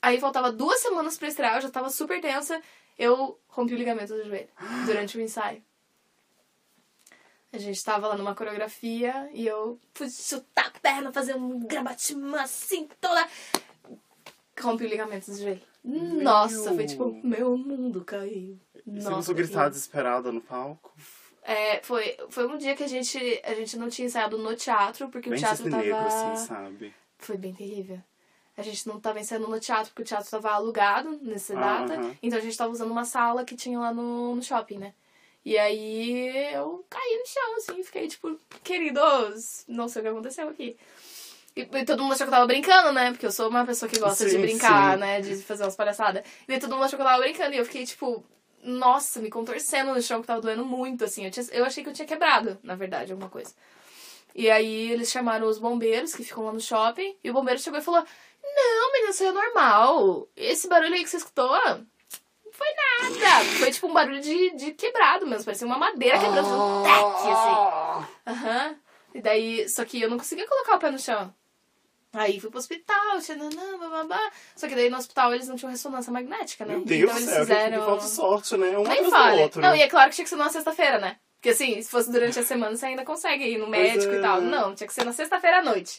Aí 0.00 0.20
faltava 0.20 0.52
duas 0.52 0.80
semanas 0.80 1.18
pra 1.18 1.28
estrear, 1.28 1.56
eu 1.56 1.62
já 1.62 1.70
tava 1.70 1.90
super 1.90 2.20
tensa. 2.20 2.60
Eu 2.98 3.38
rompi 3.48 3.74
o 3.74 3.78
ligamento 3.78 4.12
do 4.12 4.24
joelho 4.24 4.48
durante 4.84 5.16
o 5.16 5.20
ensaio. 5.20 5.62
A 7.52 7.58
gente 7.58 7.82
tava 7.82 8.08
lá 8.08 8.16
numa 8.16 8.34
coreografia 8.34 9.30
e 9.32 9.46
eu 9.46 9.78
fui 9.94 10.10
chutar 10.10 10.66
a 10.66 10.80
perna, 10.80 11.12
fazer 11.12 11.34
um 11.34 11.60
grabatimã 11.60 12.42
assim, 12.42 12.88
toda. 13.00 13.26
Rompi 14.60 14.84
o 14.84 14.88
ligamento 14.88 15.30
do 15.30 15.36
joelho. 15.36 15.62
Nossa, 15.84 16.74
foi 16.74 16.86
tipo, 16.86 17.20
meu 17.24 17.56
mundo 17.56 18.04
caiu. 18.04 18.58
Você 18.74 18.90
Nossa, 18.90 19.10
começou 19.10 19.32
a 19.32 19.36
gritar 19.36 19.68
desesperada 19.68 20.30
no 20.32 20.40
palco? 20.40 20.92
É, 21.50 21.80
foi, 21.82 22.14
foi 22.28 22.46
um 22.46 22.58
dia 22.58 22.76
que 22.76 22.84
a 22.84 22.86
gente, 22.86 23.16
a 23.42 23.54
gente 23.54 23.78
não 23.78 23.88
tinha 23.88 24.04
ensaiado 24.04 24.36
no 24.36 24.54
teatro, 24.54 25.08
porque 25.08 25.30
Bem 25.30 25.38
o 25.38 25.40
teatro 25.40 25.70
tava. 25.70 25.82
negro, 25.82 26.06
assim, 26.06 26.36
sabe? 26.36 26.94
Foi 27.16 27.38
bem 27.38 27.54
terrível. 27.54 27.98
A 28.54 28.60
gente 28.62 28.86
não 28.86 29.00
tava 29.00 29.18
ensaiando 29.18 29.48
no 29.48 29.58
teatro, 29.58 29.86
porque 29.88 30.02
o 30.02 30.04
teatro 30.04 30.30
tava 30.30 30.50
alugado 30.50 31.18
nessa 31.22 31.56
Ah, 31.56 31.60
data. 31.80 31.94
aham. 31.94 32.16
Então 32.22 32.38
a 32.38 32.42
gente 32.42 32.54
tava 32.54 32.70
usando 32.70 32.90
uma 32.90 33.06
sala 33.06 33.46
que 33.46 33.56
tinha 33.56 33.78
lá 33.80 33.94
no, 33.94 34.34
no 34.34 34.42
shopping, 34.42 34.76
né? 34.76 34.92
E 35.42 35.56
aí 35.56 36.52
eu 36.52 36.84
caí 36.90 37.18
no 37.18 37.26
chão, 37.26 37.56
assim, 37.56 37.82
fiquei 37.82 38.08
tipo, 38.08 38.38
queridos, 38.62 39.64
não 39.66 39.88
sei 39.88 40.00
o 40.00 40.04
que 40.04 40.10
aconteceu 40.10 40.50
aqui. 40.50 40.76
E, 41.56 41.64
todo 41.86 42.02
mundo 42.02 42.12
achou 42.12 42.26
que 42.26 42.30
eu 42.30 42.36
tava 42.36 42.46
brincando, 42.46 42.92
né? 42.92 43.10
Porque 43.10 43.24
eu 43.24 43.32
sou 43.32 43.48
uma 43.48 43.64
pessoa 43.64 43.88
que 43.88 43.98
gosta 43.98 44.26
de 44.26 44.32
Sim, 44.32 44.40
brincar, 44.42 44.94
sim. 44.94 45.00
né? 45.00 45.20
De 45.22 45.34
fazer 45.36 45.64
umas 45.64 45.74
palhaçadas. 45.74 46.22
E 46.46 46.52
aí 46.52 46.60
todo 46.60 46.72
mundo 46.74 46.84
achou 46.84 46.98
que 46.98 47.02
eu 47.02 47.06
tava 47.06 47.22
brincando. 47.22 47.54
E 47.54 47.58
eu 47.58 47.64
fiquei, 47.64 47.86
tipo, 47.86 48.22
nossa, 48.62 49.20
me 49.20 49.30
contorcendo 49.30 49.92
no 49.94 50.02
chão, 50.02 50.20
que 50.20 50.26
tava 50.26 50.40
doendo 50.40 50.64
muito, 50.64 51.04
assim. 51.04 51.24
Eu, 51.24 51.30
tinha- 51.30 51.46
eu 51.52 51.64
achei 51.64 51.82
que 51.82 51.88
eu 51.90 51.94
tinha 51.94 52.06
quebrado, 52.08 52.58
na 52.62 52.74
verdade, 52.74 53.12
alguma 53.12 53.30
coisa. 53.30 53.52
E 54.34 54.50
aí 54.50 54.90
eles 54.92 55.10
chamaram 55.10 55.46
os 55.48 55.58
bombeiros 55.58 56.14
que 56.14 56.22
ficam 56.24 56.44
lá 56.44 56.52
no 56.52 56.60
shopping. 56.60 57.16
E 57.24 57.30
o 57.30 57.32
bombeiro 57.32 57.60
chegou 57.60 57.78
e 57.78 57.82
falou: 57.82 58.04
Não, 58.42 58.92
menina, 58.92 59.10
isso 59.10 59.22
aí 59.22 59.28
é 59.28 59.32
normal. 59.32 60.28
Esse 60.36 60.68
barulho 60.68 60.94
aí 60.94 61.02
que 61.02 61.10
você 61.10 61.16
escutou. 61.16 61.50
Não 61.50 62.52
foi 62.52 62.66
nada. 62.74 63.44
Foi 63.58 63.70
tipo 63.70 63.86
um 63.88 63.92
barulho 63.92 64.20
de, 64.20 64.50
de 64.56 64.72
quebrado 64.72 65.26
mesmo. 65.26 65.44
Parecia 65.44 65.66
uma 65.66 65.78
madeira 65.78 66.18
quebrando. 66.18 66.48
Um 66.48 66.82
tec, 66.82 67.32
assim. 67.32 68.06
Aham. 68.26 68.76
E 69.14 69.20
daí, 69.20 69.68
só 69.68 69.84
que 69.84 70.00
eu 70.00 70.10
não 70.10 70.18
conseguia 70.18 70.46
colocar 70.46 70.76
o 70.76 70.78
pé 70.78 70.90
no 70.90 70.98
chão. 70.98 71.32
Aí 72.18 72.40
fui 72.40 72.50
pro 72.50 72.58
hospital, 72.58 73.18
tchananã, 73.20 73.78
bababá. 73.78 74.30
Só 74.56 74.66
que 74.68 74.74
daí 74.74 74.90
no 74.90 74.96
hospital 74.96 75.32
eles 75.34 75.48
não 75.48 75.56
tinham 75.56 75.70
ressonância 75.70 76.12
magnética, 76.12 76.64
né? 76.64 76.74
Meu 76.76 76.84
Deus 76.84 77.02
então 77.10 77.16
eles 77.16 77.28
céu, 77.30 77.40
fizeram. 77.40 77.78
que 77.78 77.84
falta 77.86 78.04
sorte, 78.06 78.56
né? 78.56 78.76
Um 78.78 78.82
Nem 78.82 79.10
fale. 79.10 79.42
outro. 79.42 79.60
Não, 79.60 79.70
né? 79.70 79.78
e 79.78 79.82
é 79.82 79.88
claro 79.88 80.10
que 80.10 80.16
tinha 80.16 80.24
que 80.24 80.28
ser 80.30 80.36
numa 80.36 80.50
sexta-feira, 80.50 80.98
né? 80.98 81.16
Porque 81.36 81.50
assim, 81.50 81.80
se 81.80 81.88
fosse 81.88 82.10
durante 82.10 82.38
a 82.38 82.42
semana, 82.42 82.76
você 82.76 82.86
ainda 82.86 83.04
consegue 83.04 83.44
ir 83.44 83.58
no 83.58 83.68
médico 83.68 84.12
é. 84.12 84.18
e 84.18 84.20
tal. 84.20 84.40
Não, 84.40 84.74
tinha 84.74 84.86
que 84.88 84.92
ser 84.94 85.04
na 85.04 85.12
sexta-feira 85.12 85.58
à 85.58 85.62
noite. 85.62 85.96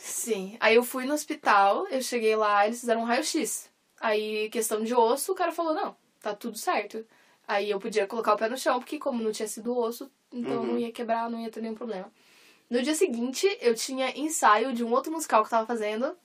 Sim. 0.00 0.56
Aí 0.60 0.74
eu 0.74 0.82
fui 0.82 1.04
no 1.04 1.14
hospital, 1.14 1.86
eu 1.88 2.00
cheguei 2.02 2.36
lá, 2.36 2.66
eles 2.66 2.80
fizeram 2.80 3.00
um 3.02 3.04
raio-x. 3.04 3.68
Aí, 4.00 4.48
questão 4.50 4.82
de 4.82 4.94
osso, 4.94 5.32
o 5.32 5.34
cara 5.34 5.50
falou, 5.52 5.74
não, 5.74 5.96
tá 6.20 6.34
tudo 6.34 6.56
certo. 6.56 7.04
Aí 7.46 7.70
eu 7.70 7.80
podia 7.80 8.06
colocar 8.06 8.34
o 8.34 8.36
pé 8.36 8.48
no 8.48 8.56
chão, 8.58 8.78
porque 8.78 8.98
como 8.98 9.22
não 9.22 9.32
tinha 9.32 9.48
sido 9.48 9.76
osso, 9.76 10.10
então 10.32 10.58
Uhum. 10.60 10.66
não 10.66 10.78
ia 10.78 10.92
quebrar, 10.92 11.30
não 11.30 11.40
ia 11.40 11.50
ter 11.50 11.60
nenhum 11.60 11.74
problema. 11.74 12.10
No 12.70 12.82
dia 12.82 12.94
seguinte, 12.94 13.46
eu 13.60 13.74
tinha 13.74 14.10
ensaio 14.18 14.72
de 14.72 14.84
um 14.84 14.92
outro 14.92 15.10
musical 15.10 15.42
que 15.42 15.46
eu 15.46 15.50
tava 15.50 15.66
fazendo. 15.66 16.16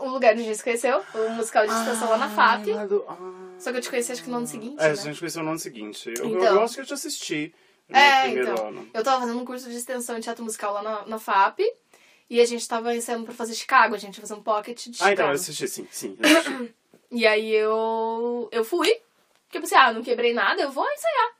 Um 0.00 0.10
lugar 0.10 0.32
onde 0.32 0.42
a 0.42 0.44
gente 0.44 0.56
se 0.58 0.62
conheceu, 0.64 1.02
um 1.14 1.30
musical 1.30 1.66
de 1.66 1.72
extensão 1.72 2.08
lá 2.10 2.16
na 2.18 2.28
FAP. 2.30 2.68
Ah, 2.70 2.86
ah. 3.08 3.16
Só 3.58 3.70
que 3.72 3.78
eu 3.78 3.82
te 3.82 3.88
conheci 3.90 4.12
acho 4.12 4.22
que 4.22 4.30
no 4.30 4.36
ano 4.36 4.46
seguinte, 4.46 4.76
É, 4.78 4.84
né? 4.86 4.90
a 4.90 4.94
gente 4.94 5.18
conheceu 5.18 5.42
no 5.42 5.50
ano 5.50 5.58
seguinte. 5.58 6.12
Eu, 6.18 6.26
Então. 6.26 6.42
eu 6.56 6.62
acho 6.62 6.74
que 6.74 6.80
eu 6.80 6.86
te 6.86 6.94
assisti 6.94 7.52
no 7.88 7.96
É, 7.96 8.22
primeiro 8.22 8.52
então. 8.52 8.68
ano. 8.68 8.90
Eu 8.94 9.02
tava 9.02 9.20
fazendo 9.22 9.38
um 9.40 9.44
curso 9.44 9.68
de 9.68 9.76
extensão 9.76 10.16
em 10.16 10.20
teatro 10.20 10.44
musical 10.44 10.74
lá 10.74 10.82
na, 10.82 11.06
na 11.06 11.18
FAP. 11.18 11.60
E 12.28 12.40
a 12.40 12.44
gente 12.44 12.66
tava 12.68 12.94
ensaiando 12.94 13.24
pra 13.24 13.34
fazer 13.34 13.54
Chicago. 13.54 13.94
A 13.94 13.98
gente 13.98 14.16
ia 14.16 14.20
fazer 14.20 14.34
um 14.34 14.42
pocket 14.42 14.76
de 14.86 14.92
Chicago. 14.96 15.08
Ah, 15.10 15.12
então, 15.12 15.26
eu 15.26 15.32
assisti, 15.32 15.66
sim, 15.66 15.88
sim. 15.90 16.16
assisti. 16.22 16.74
E 17.10 17.26
aí 17.26 17.52
eu, 17.52 18.48
eu 18.52 18.64
fui. 18.64 18.88
Porque 19.46 19.56
eu 19.58 19.62
pensei, 19.62 19.76
ah, 19.76 19.92
não 19.92 20.02
quebrei 20.02 20.32
nada, 20.32 20.62
eu 20.62 20.70
vou 20.70 20.86
ensaiar. 20.88 21.30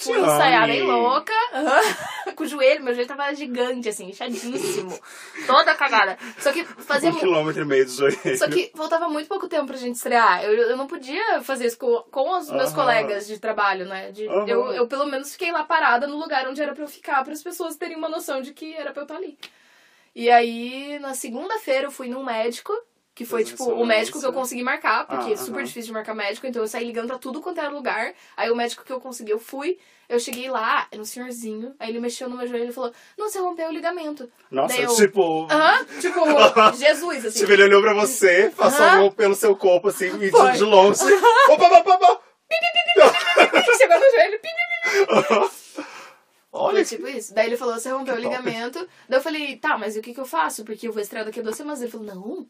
Fui 0.00 0.14
Tiane. 0.14 0.26
ensaiar 0.32 0.66
bem 0.66 0.82
louca. 0.82 1.32
aham, 1.52 2.34
Com 2.34 2.44
o 2.44 2.46
joelho, 2.46 2.82
meu 2.82 2.94
joelho 2.94 3.08
tava 3.08 3.34
gigante, 3.34 3.88
assim, 3.88 4.08
inchadíssimo. 4.08 4.98
Toda 5.46 5.74
cagada. 5.74 6.16
Só 6.38 6.52
que 6.52 6.64
fazia 6.64 7.10
Um 7.10 7.18
quilômetro 7.18 7.62
e 7.62 7.64
meio 7.66 7.84
de 7.84 7.92
joelho. 7.92 8.38
Só 8.38 8.48
que 8.48 8.72
faltava 8.74 9.08
muito 9.08 9.28
pouco 9.28 9.46
tempo 9.48 9.66
pra 9.66 9.76
gente 9.76 9.96
estrear. 9.96 10.42
Eu, 10.44 10.52
eu 10.54 10.76
não 10.76 10.86
podia 10.86 11.42
fazer 11.42 11.66
isso 11.66 11.78
com, 11.78 12.02
com 12.10 12.30
os 12.38 12.50
meus 12.50 12.72
colegas 12.72 13.26
de 13.26 13.38
trabalho, 13.38 13.84
né? 13.86 14.10
De- 14.10 14.26
Aham. 14.28 14.46
eu, 14.48 14.72
eu, 14.72 14.86
pelo 14.86 15.06
menos, 15.06 15.32
fiquei 15.32 15.52
lá 15.52 15.64
parada 15.64 16.06
no 16.06 16.16
lugar 16.18 16.48
onde 16.48 16.62
era 16.62 16.72
pra 16.72 16.84
eu 16.84 16.88
ficar, 16.88 17.22
para 17.22 17.32
as 17.32 17.42
pessoas 17.42 17.76
terem 17.76 17.96
uma 17.96 18.08
noção 18.08 18.40
de 18.40 18.52
que 18.54 18.74
era 18.74 18.92
pra 18.92 19.02
eu 19.02 19.04
estar 19.04 19.16
ali. 19.16 19.38
E 20.14 20.30
aí, 20.30 20.98
na 20.98 21.14
segunda-feira, 21.14 21.86
eu 21.86 21.90
fui 21.90 22.08
num 22.08 22.24
médico, 22.24 22.72
que 23.20 23.26
foi, 23.26 23.44
tipo, 23.44 23.64
o 23.64 23.84
médico 23.84 24.18
que 24.18 24.24
eu 24.24 24.32
consegui 24.32 24.62
marcar, 24.62 25.06
porque 25.06 25.28
Ah, 25.28 25.32
é 25.34 25.36
super 25.36 25.56
aham. 25.58 25.64
difícil 25.64 25.88
de 25.88 25.92
marcar 25.92 26.14
médico, 26.14 26.46
então 26.46 26.62
eu 26.62 26.66
saí 26.66 26.86
ligando 26.86 27.08
pra 27.08 27.18
tudo 27.18 27.42
quanto 27.42 27.60
era 27.60 27.68
lugar. 27.68 28.14
Aí 28.34 28.50
o 28.50 28.56
médico 28.56 28.82
que 28.82 28.90
eu 28.90 28.98
consegui, 28.98 29.30
eu 29.30 29.38
fui, 29.38 29.78
eu 30.08 30.18
cheguei 30.18 30.48
lá, 30.48 30.86
era 30.90 31.02
um 31.02 31.04
senhorzinho, 31.04 31.74
aí 31.78 31.90
ele 31.90 32.00
mexeu 32.00 32.30
no 32.30 32.36
meu 32.38 32.46
joelho 32.46 32.70
e 32.70 32.72
falou: 32.72 32.90
Não, 33.18 33.28
você 33.28 33.38
rompeu 33.38 33.68
o 33.68 33.72
ligamento. 33.72 34.26
Nossa, 34.50 34.74
eu- 34.80 34.94
tipo. 34.94 35.44
Aham, 35.50 35.84
tipo, 36.00 36.20
Jesus, 36.78 37.26
assim. 37.26 37.40
Tipo, 37.40 37.52
ele 37.52 37.64
olhou 37.64 37.82
pra 37.82 37.92
você, 37.92 38.50
passou 38.56 38.86
a 38.86 38.96
mão 38.96 39.10
pelo 39.12 39.34
seu 39.34 39.54
corpo, 39.54 39.88
assim, 39.88 40.06
e 40.22 40.30
Foi. 40.30 40.52
de, 40.52 40.62
longe. 40.64 41.02
Opa, 41.50 41.66
opa, 41.78 41.94
opa! 41.94 42.20
Chegou 43.76 43.98
no 44.00 44.10
joelho, 44.12 44.40
Olha, 46.52 46.84
Foi 46.84 46.84
tipo 46.96 47.06
isso. 47.06 47.32
Daí 47.34 47.46
ele 47.46 47.56
falou, 47.56 47.74
você 47.74 47.90
rompeu 47.90 48.14
o 48.14 48.18
ligamento. 48.18 48.78
Daí 49.08 49.18
eu 49.18 49.22
falei, 49.22 49.56
tá, 49.56 49.78
mas 49.78 49.94
e 49.94 50.00
o 50.00 50.02
que, 50.02 50.12
que 50.12 50.18
eu 50.20 50.24
faço? 50.24 50.64
Porque 50.64 50.88
eu 50.88 50.92
vou 50.92 51.00
estrear 51.00 51.24
daqui 51.24 51.38
a 51.40 51.42
duas 51.42 51.56
semanas. 51.56 51.80
Ele 51.80 51.90
falou, 51.90 52.06
não, 52.06 52.46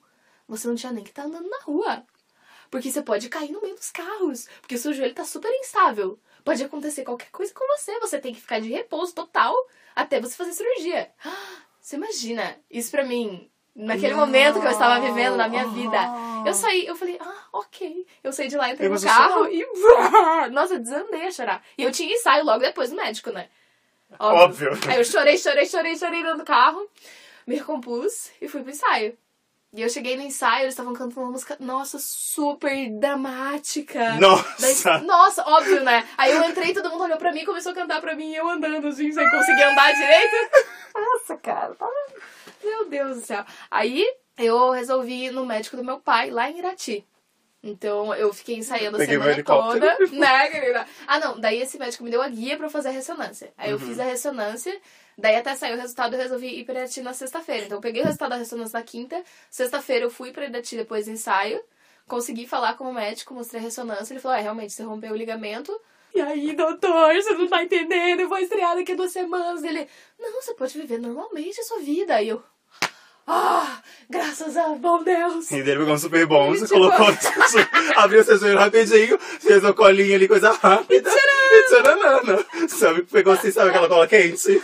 você 0.50 0.66
não 0.66 0.74
tinha 0.74 0.92
nem 0.92 1.04
que 1.04 1.10
estar 1.10 1.22
andando 1.24 1.48
na 1.48 1.60
rua. 1.60 2.02
Porque 2.70 2.90
você 2.90 3.02
pode 3.02 3.28
cair 3.28 3.50
no 3.50 3.62
meio 3.62 3.74
dos 3.74 3.90
carros. 3.90 4.48
Porque 4.60 4.74
o 4.74 4.78
seu 4.78 4.92
joelho 4.92 5.14
tá 5.14 5.24
super 5.24 5.50
instável. 5.60 6.18
Pode 6.44 6.62
acontecer 6.62 7.04
qualquer 7.04 7.30
coisa 7.30 7.52
com 7.54 7.66
você. 7.76 7.98
Você 8.00 8.18
tem 8.18 8.34
que 8.34 8.40
ficar 8.40 8.60
de 8.60 8.68
repouso 8.68 9.14
total 9.14 9.54
até 9.94 10.20
você 10.20 10.34
fazer 10.36 10.52
cirurgia. 10.52 11.10
Você 11.82 11.96
imagina, 11.96 12.56
isso 12.70 12.90
pra 12.90 13.02
mim, 13.02 13.50
naquele 13.74 14.14
momento 14.14 14.60
que 14.60 14.66
eu 14.66 14.70
estava 14.70 15.00
vivendo 15.00 15.34
na 15.36 15.48
minha 15.48 15.66
vida. 15.68 15.96
Eu 16.46 16.52
saí, 16.52 16.86
eu 16.86 16.94
falei, 16.94 17.16
ah, 17.18 17.44
ok. 17.52 18.06
Eu 18.22 18.32
saí 18.32 18.48
de 18.48 18.56
lá, 18.56 18.70
entrei 18.70 18.88
no 18.88 19.00
carro 19.00 19.44
chorou? 19.44 19.50
e. 19.50 19.66
Nossa, 20.52 20.78
desandei 20.78 21.26
a 21.26 21.32
chorar. 21.32 21.64
E 21.78 21.82
eu 21.82 21.90
tinha 21.90 22.14
ensaio 22.14 22.44
logo 22.44 22.60
depois 22.60 22.90
do 22.90 22.96
médico, 22.96 23.30
né? 23.30 23.48
Óbvio. 24.18 24.70
Aí 24.88 24.98
eu 24.98 25.04
chorei, 25.04 25.38
chorei, 25.38 25.66
chorei, 25.66 25.96
chorei 25.96 26.22
dentro 26.22 26.38
do 26.38 26.44
carro, 26.44 26.86
me 27.46 27.56
recompus 27.56 28.30
e 28.40 28.46
fui 28.46 28.62
pro 28.62 28.70
ensaio. 28.70 29.16
E 29.72 29.83
eu 29.83 29.88
cheguei 29.88 30.16
no 30.16 30.22
ensaio, 30.22 30.62
eles 30.64 30.72
estavam 30.74 30.92
cantando 30.92 31.20
uma 31.20 31.30
música, 31.30 31.56
nossa, 31.61 31.96
super 32.00 32.90
dramática. 32.98 34.14
Nossa! 34.14 34.90
Daí- 34.98 35.06
nossa, 35.06 35.44
óbvio, 35.48 35.83
né? 35.85 36.06
Aí 36.18 36.33
eu 36.33 36.42
entrei, 36.42 36.74
todo 36.74 36.90
mundo 36.90 37.04
olhou 37.04 37.16
pra 37.18 37.33
mim, 37.33 37.44
começou 37.44 37.70
a 37.70 37.74
cantar 37.74 38.00
pra 38.00 38.16
mim, 38.16 38.33
e 38.33 38.37
eu 38.37 38.48
andando 38.48 38.88
assim, 38.88 39.12
sem 39.12 39.30
conseguir 39.30 39.62
andar 39.62 39.92
direito. 39.92 40.37
Nossa, 40.94 41.37
cara, 41.37 41.72
tava... 41.76 41.92
Meu 42.64 42.88
Deus 42.88 43.16
do 43.20 43.24
céu. 43.24 43.44
Aí 43.70 44.04
eu 44.37 44.70
resolvi 44.72 45.26
ir 45.26 45.30
no 45.30 45.46
médico 45.46 45.76
do 45.76 45.85
meu 45.85 46.00
pai, 46.00 46.30
lá 46.30 46.50
em 46.50 46.59
Irati. 46.59 47.06
Então 47.62 48.14
eu 48.14 48.33
fiquei 48.33 48.57
ensaiando 48.57 48.96
a 48.96 49.01
semana 49.05 49.35
toda. 49.44 49.99
Né? 50.12 50.87
Ah, 51.07 51.18
não. 51.20 51.38
Daí 51.38 51.61
esse 51.61 51.79
médico 51.79 52.03
me 52.05 52.11
deu 52.11 52.23
a 52.23 52.29
guia 52.29 52.57
pra 52.57 52.66
eu 52.66 52.70
fazer 52.70 52.88
a 52.88 52.92
ressonância. 52.92 53.53
Aí 53.57 53.70
eu 53.70 53.79
Uhum. 53.79 53.87
fiz 53.87 53.99
a 54.01 54.05
ressonância. 54.05 54.81
Daí 55.18 55.37
até 55.37 55.55
sair 55.55 55.75
o 55.75 55.81
resultado, 55.81 56.14
eu 56.14 56.18
resolvi 56.20 56.61
ir 56.61 56.64
pra 56.64 56.75
Irati 56.75 57.03
na 57.03 57.12
sexta-feira. 57.12 57.66
Então 57.66 57.77
eu 57.79 57.83
peguei 57.83 58.01
o 58.01 58.05
resultado 58.07 58.31
da 58.31 58.37
ressonância 58.37 58.79
na 58.79 58.85
quinta. 58.85 59.23
Sexta-feira 59.51 60.07
eu 60.07 60.11
fui 60.11 60.33
pra 60.33 60.46
Irati 60.46 60.77
depois 60.77 61.05
do 61.05 61.12
ensaio. 61.12 61.62
Consegui 62.09 62.46
falar 62.46 62.75
com 62.75 62.85
o 62.85 62.94
médico, 62.94 63.35
mostrei 63.35 63.61
a 63.61 63.64
ressonância. 63.64 64.12
Ele 64.14 64.20
falou: 64.20 64.37
é, 64.38 64.40
realmente, 64.40 64.73
você 64.73 64.83
rompeu 64.83 65.12
o 65.12 65.16
ligamento. 65.16 65.79
E 66.12 66.20
aí, 66.20 66.57
doutor, 66.57 67.14
você 67.14 67.35
não 67.35 67.46
tá 67.46 67.62
entendendo, 67.62 68.18
eu 68.20 68.29
vou 68.29 68.38
estrear 68.38 68.75
daqui 68.75 68.92
a 68.92 68.96
duas 68.96 69.12
semanas. 69.12 69.62
Ele, 69.62 69.87
não, 70.18 70.42
você 70.42 70.53
pode 70.55 70.77
viver 70.77 70.99
normalmente 70.99 71.61
a 71.61 71.64
sua 71.64 71.79
vida. 71.81 72.16
Aí 72.16 72.29
eu, 72.31 72.42
ah, 73.30 73.80
graças 74.08 74.56
a 74.56 74.68
bom 74.70 75.02
Deus. 75.02 75.50
E 75.50 75.62
dele 75.62 75.78
pegou 75.80 75.94
um 75.94 75.98
super 75.98 76.26
bom, 76.26 76.50
você 76.50 76.66
colocou, 76.72 77.06
abriu 77.96 78.22
seu 78.24 78.38
joelho 78.38 78.58
rapidinho, 78.58 79.18
fez 79.18 79.62
uma 79.62 79.72
colinha 79.72 80.16
ali, 80.16 80.26
coisa 80.28 80.52
rápida. 80.52 81.10
E 81.52 81.62
tcharanana. 81.68 82.44
Sabe, 82.68 83.02
pegou 83.04 83.32
assim, 83.32 83.50
sabe 83.50 83.70
aquela 83.70 83.88
cola 83.88 84.06
quente? 84.06 84.60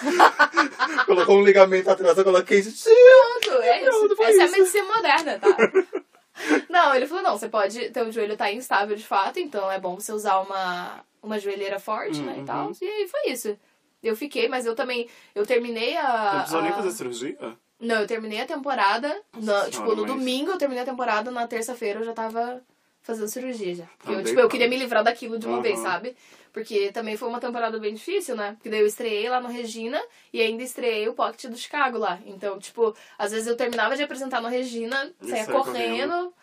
colocou 1.06 1.38
um 1.38 1.44
ligamento 1.44 1.90
atrás 1.90 2.16
da 2.16 2.24
cola 2.24 2.42
quente. 2.42 2.72
Pronto, 2.72 3.62
é 3.62 3.82
isso. 3.82 4.22
Essa 4.22 4.42
é 4.42 4.46
a 4.46 4.50
medicina 4.50 4.84
moderna, 4.94 5.38
tá? 5.38 5.56
Não, 6.68 6.94
ele 6.94 7.06
falou, 7.06 7.22
não, 7.22 7.38
você 7.38 7.48
pode, 7.48 7.88
teu 7.90 8.12
joelho 8.12 8.36
tá 8.36 8.52
instável 8.52 8.94
de 8.94 9.02
fato, 9.06 9.38
então 9.40 9.72
é 9.72 9.80
bom 9.80 9.94
você 9.98 10.12
usar 10.12 10.38
uma, 10.40 11.00
uma 11.22 11.38
joelheira 11.40 11.78
forte, 11.78 12.20
né, 12.20 12.34
e 12.36 12.40
Uhum. 12.40 12.44
tal. 12.44 12.72
E 12.82 12.84
aí 12.86 13.08
foi 13.08 13.32
isso. 13.32 13.56
Eu 14.02 14.14
fiquei, 14.14 14.46
mas 14.46 14.66
eu 14.66 14.74
também, 14.74 15.08
eu 15.34 15.46
terminei 15.46 15.96
a... 15.96 16.30
Não 16.32 16.38
precisou 16.40 16.60
nem 16.62 16.70
a- 16.72 16.74
fazer 16.74 16.90
cirurgia? 16.90 17.38
Não, 17.78 17.96
eu 18.00 18.06
terminei 18.06 18.40
a 18.40 18.46
temporada, 18.46 19.20
na- 19.34 19.68
tipo, 19.68 19.94
no 19.94 20.02
mas- 20.02 20.06
domingo 20.06 20.50
eu 20.50 20.58
terminei 20.58 20.82
a 20.82 20.86
temporada, 20.86 21.30
na 21.30 21.46
terça-feira 21.46 22.00
eu 22.00 22.04
já 22.04 22.12
tava 22.14 22.62
fazendo 23.02 23.28
cirurgia 23.28 23.74
já. 23.74 23.84
Porque 23.98 24.12
eu, 24.14 24.18
Ah, 24.18 24.24
tipo, 24.24 24.40
eu 24.40 24.48
queria 24.48 24.68
me 24.68 24.76
livrar 24.76 25.04
daquilo 25.04 25.38
de 25.38 25.46
uma 25.46 25.56
Aham. 25.56 25.62
vez, 25.62 25.78
sabe? 25.80 26.16
Porque 26.52 26.90
também 26.90 27.16
foi 27.18 27.28
uma 27.28 27.38
temporada 27.38 27.78
bem 27.78 27.92
difícil, 27.94 28.34
né? 28.34 28.52
Porque 28.54 28.70
daí 28.70 28.80
eu 28.80 28.86
estreiei 28.86 29.28
lá 29.28 29.40
no 29.40 29.48
Regina 29.48 30.02
e 30.32 30.40
ainda 30.40 30.62
estreiei 30.62 31.06
o 31.06 31.12
Pocket 31.12 31.50
do 31.50 31.56
Chicago 31.56 31.98
lá. 31.98 32.18
Então, 32.24 32.58
tipo, 32.58 32.96
às 33.18 33.30
vezes 33.30 33.46
eu 33.46 33.56
terminava 33.56 33.94
de 33.94 34.02
apresentar 34.02 34.40
no 34.40 34.48
Regina, 34.48 35.12
E 35.20 35.28
saía 35.28 35.44
saia 35.44 35.56
correndo, 35.56 36.12
correndo. 36.12 36.34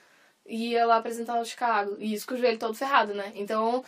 e 0.46 0.70
ia 0.74 0.86
lá 0.86 0.98
apresentar 0.98 1.36
no 1.40 1.46
Chicago. 1.46 1.96
E 2.00 2.14
isso 2.14 2.28
com 2.28 2.36
o 2.36 2.38
joelho 2.38 2.60
todo 2.60 2.76
ferrado, 2.76 3.14
né? 3.16 3.32
Então, 3.36 3.84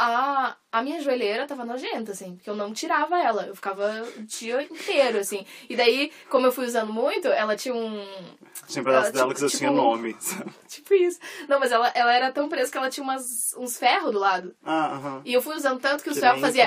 a, 0.00 0.56
a 0.72 0.82
minha 0.82 1.00
joelheira 1.00 1.46
tava 1.46 1.64
nojenta, 1.64 2.12
assim, 2.12 2.36
porque 2.36 2.48
eu 2.48 2.56
não 2.56 2.72
tirava 2.72 3.18
ela. 3.18 3.44
Eu 3.46 3.54
ficava 3.54 4.02
o 4.16 4.22
dia 4.22 4.62
inteiro, 4.62 5.18
assim. 5.18 5.44
E 5.68 5.76
daí, 5.76 6.10
como 6.28 6.46
eu 6.46 6.52
fui 6.52 6.64
usando 6.66 6.92
muito, 6.92 7.28
ela 7.28 7.56
tinha 7.56 7.74
um. 7.74 8.06
Tinha 8.66 8.82
um 8.82 8.84
pedaço 8.84 9.06
Ela, 9.08 9.12
dela 9.12 9.28
tipo- 9.28 9.34
que 9.34 9.40
já 9.40 9.46
tipo 9.46 9.58
tinha 9.58 9.70
um- 9.70 9.74
nome. 9.76 10.16
Tipo 10.70 10.94
isso. 10.94 11.18
Não, 11.48 11.58
mas 11.58 11.72
ela, 11.72 11.88
ela 11.96 12.14
era 12.14 12.30
tão 12.30 12.48
presa 12.48 12.70
que 12.70 12.78
ela 12.78 12.88
tinha 12.88 13.02
umas, 13.02 13.52
uns 13.58 13.76
ferros 13.76 14.12
do 14.12 14.18
lado. 14.20 14.54
Ah, 14.64 14.94
aham. 14.94 15.22
E 15.24 15.32
eu 15.32 15.42
fui 15.42 15.56
usando 15.56 15.80
tanto 15.80 16.04
que 16.04 16.10
Que 16.10 16.20
ferros 16.20 16.40
nem 16.40 16.40
fazia. 16.40 16.64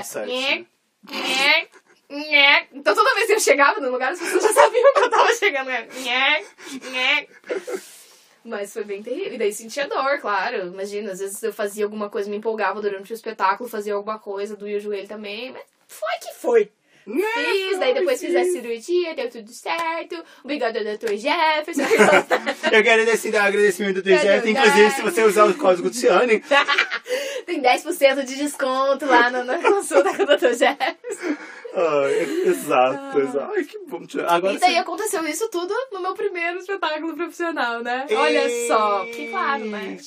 né? 2.10 2.68
Então 2.74 2.94
toda 2.94 3.16
vez 3.16 3.28
que 3.28 3.34
eu 3.34 3.40
chegava 3.40 3.80
no 3.80 3.90
lugar, 3.90 4.12
as 4.12 4.20
pessoas 4.20 4.44
já 4.44 4.54
sabiam 4.54 4.94
que 4.94 5.00
eu 5.00 5.10
tava 5.10 5.34
chegando. 5.36 5.70
Mas 8.44 8.74
foi 8.74 8.84
bem 8.84 9.02
terrível. 9.02 9.34
E 9.34 9.38
daí 9.38 9.54
sentia 9.54 9.88
dor, 9.88 10.20
claro. 10.20 10.68
Imagina, 10.68 11.12
às 11.12 11.20
vezes 11.20 11.42
eu 11.42 11.54
fazia 11.54 11.86
alguma 11.86 12.10
coisa, 12.10 12.30
me 12.30 12.38
empolgava 12.38 12.82
durante 12.82 13.12
o 13.12 13.16
espetáculo, 13.16 13.70
fazia 13.70 13.94
alguma 13.94 14.20
coisa, 14.20 14.56
doía 14.56 14.78
o 14.78 14.82
joelho 14.82 15.08
também. 15.08 15.52
Mas 15.52 15.64
foi 15.88 16.20
que 16.22 16.34
foi. 16.36 16.72
Né, 17.06 17.22
Fiz, 17.36 17.80
daí 17.80 17.94
depois 17.94 18.20
fiz 18.20 18.34
a 18.34 18.46
cirurgia, 18.46 19.14
deu 19.14 19.30
tudo 19.30 19.52
certo. 19.52 20.24
Obrigada, 20.42 20.80
Dr. 20.80 21.16
Jefferson. 21.16 21.82
Eu 22.72 22.82
quero 22.82 23.06
dar 23.32 23.46
agradecimento 23.46 24.02
do 24.02 24.10
Jeff. 24.10 24.50
Inclusive, 24.50 24.92
se 24.92 25.02
você 25.02 25.24
usar 25.24 25.46
o 25.46 25.54
código 25.54 25.90
Tiane, 25.90 26.42
Tem 27.46 27.62
10% 27.62 28.24
de 28.24 28.36
desconto 28.36 29.06
lá 29.06 29.30
na, 29.30 29.44
na 29.44 29.58
consulta 29.60 30.16
com 30.16 30.24
o 30.24 30.26
Dr. 30.26 30.54
Jefferson. 30.54 31.33
Ai, 31.76 32.22
exato, 32.50 33.20
exato. 33.20 33.52
Ai, 33.56 33.64
que 33.64 33.80
bom. 33.88 34.02
Agora 34.28 34.54
E 34.54 34.60
daí 34.60 34.74
sim. 34.74 34.78
aconteceu 34.80 35.26
isso 35.28 35.50
tudo 35.50 35.74
no 35.92 36.02
meu 36.02 36.14
primeiro 36.14 36.60
espetáculo 36.60 37.16
profissional, 37.16 37.82
né? 37.82 38.06
Olha 38.12 38.68
só, 38.68 39.06
que 39.06 39.28
claro, 39.28 39.66
né? 39.66 39.98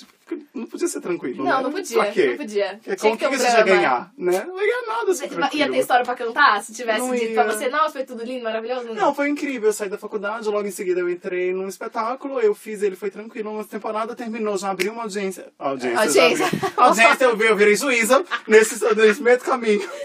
Não 0.53 0.67
podia 0.67 0.89
ser 0.89 1.01
tranquilo, 1.01 1.45
Não, 1.45 1.59
né? 1.59 1.63
não 1.63 1.71
podia, 1.71 1.99
Pra 2.03 2.11
quê? 2.11 2.27
não 2.31 2.37
podia. 2.37 2.81
Tinha 2.83 2.97
Como 2.97 3.17
que 3.17 3.25
ter 3.25 3.29
que, 3.31 3.35
um 3.37 3.39
você 3.39 3.45
ia 3.45 3.51
drama. 3.53 3.65
ganhar, 3.77 4.13
né? 4.19 4.45
Não 4.47 4.61
ia 4.61 4.67
ganhar 4.67 4.87
nada 4.99 5.15
se 5.15 5.23
Ia 5.23 5.29
tranquilo. 5.31 5.73
ter 5.73 5.79
história 5.79 6.05
pra 6.05 6.15
cantar 6.17 6.63
se 6.65 6.73
tivesse 6.73 6.99
Não 6.99 7.13
dito 7.15 7.25
ia. 7.27 7.35
pra 7.35 7.45
você, 7.53 7.69
nossa, 7.69 7.91
foi 7.93 8.05
tudo 8.05 8.25
lindo, 8.25 8.43
maravilhoso? 8.43 8.93
Não, 8.95 9.15
foi 9.15 9.29
incrível. 9.29 9.69
Eu 9.69 9.73
saí 9.73 9.89
da 9.89 9.97
faculdade, 9.99 10.49
logo 10.49 10.67
em 10.67 10.71
seguida 10.73 10.99
eu 10.99 11.09
entrei 11.09 11.53
num 11.53 11.69
espetáculo, 11.69 12.41
eu 12.41 12.55
fiz 12.55 12.83
ele, 12.83 12.97
foi 12.97 13.11
tranquilo. 13.11 13.53
Uma 13.53 13.65
temporada 13.65 14.17
terminou, 14.17 14.57
já 14.59 14.71
abriu 14.71 14.93
uma 14.93 15.03
audiência. 15.03 15.47
Audiência. 15.59 16.01
Audiência. 16.01 16.47
Já 16.47 16.83
audiência, 16.85 17.25
eu, 17.25 17.37
vi- 17.37 17.47
eu 17.47 17.57
virei 17.57 17.77
juíza 17.77 18.25
nesse, 18.49 18.83
nesse 18.97 19.23
mesmo 19.23 19.45
caminho. 19.45 19.89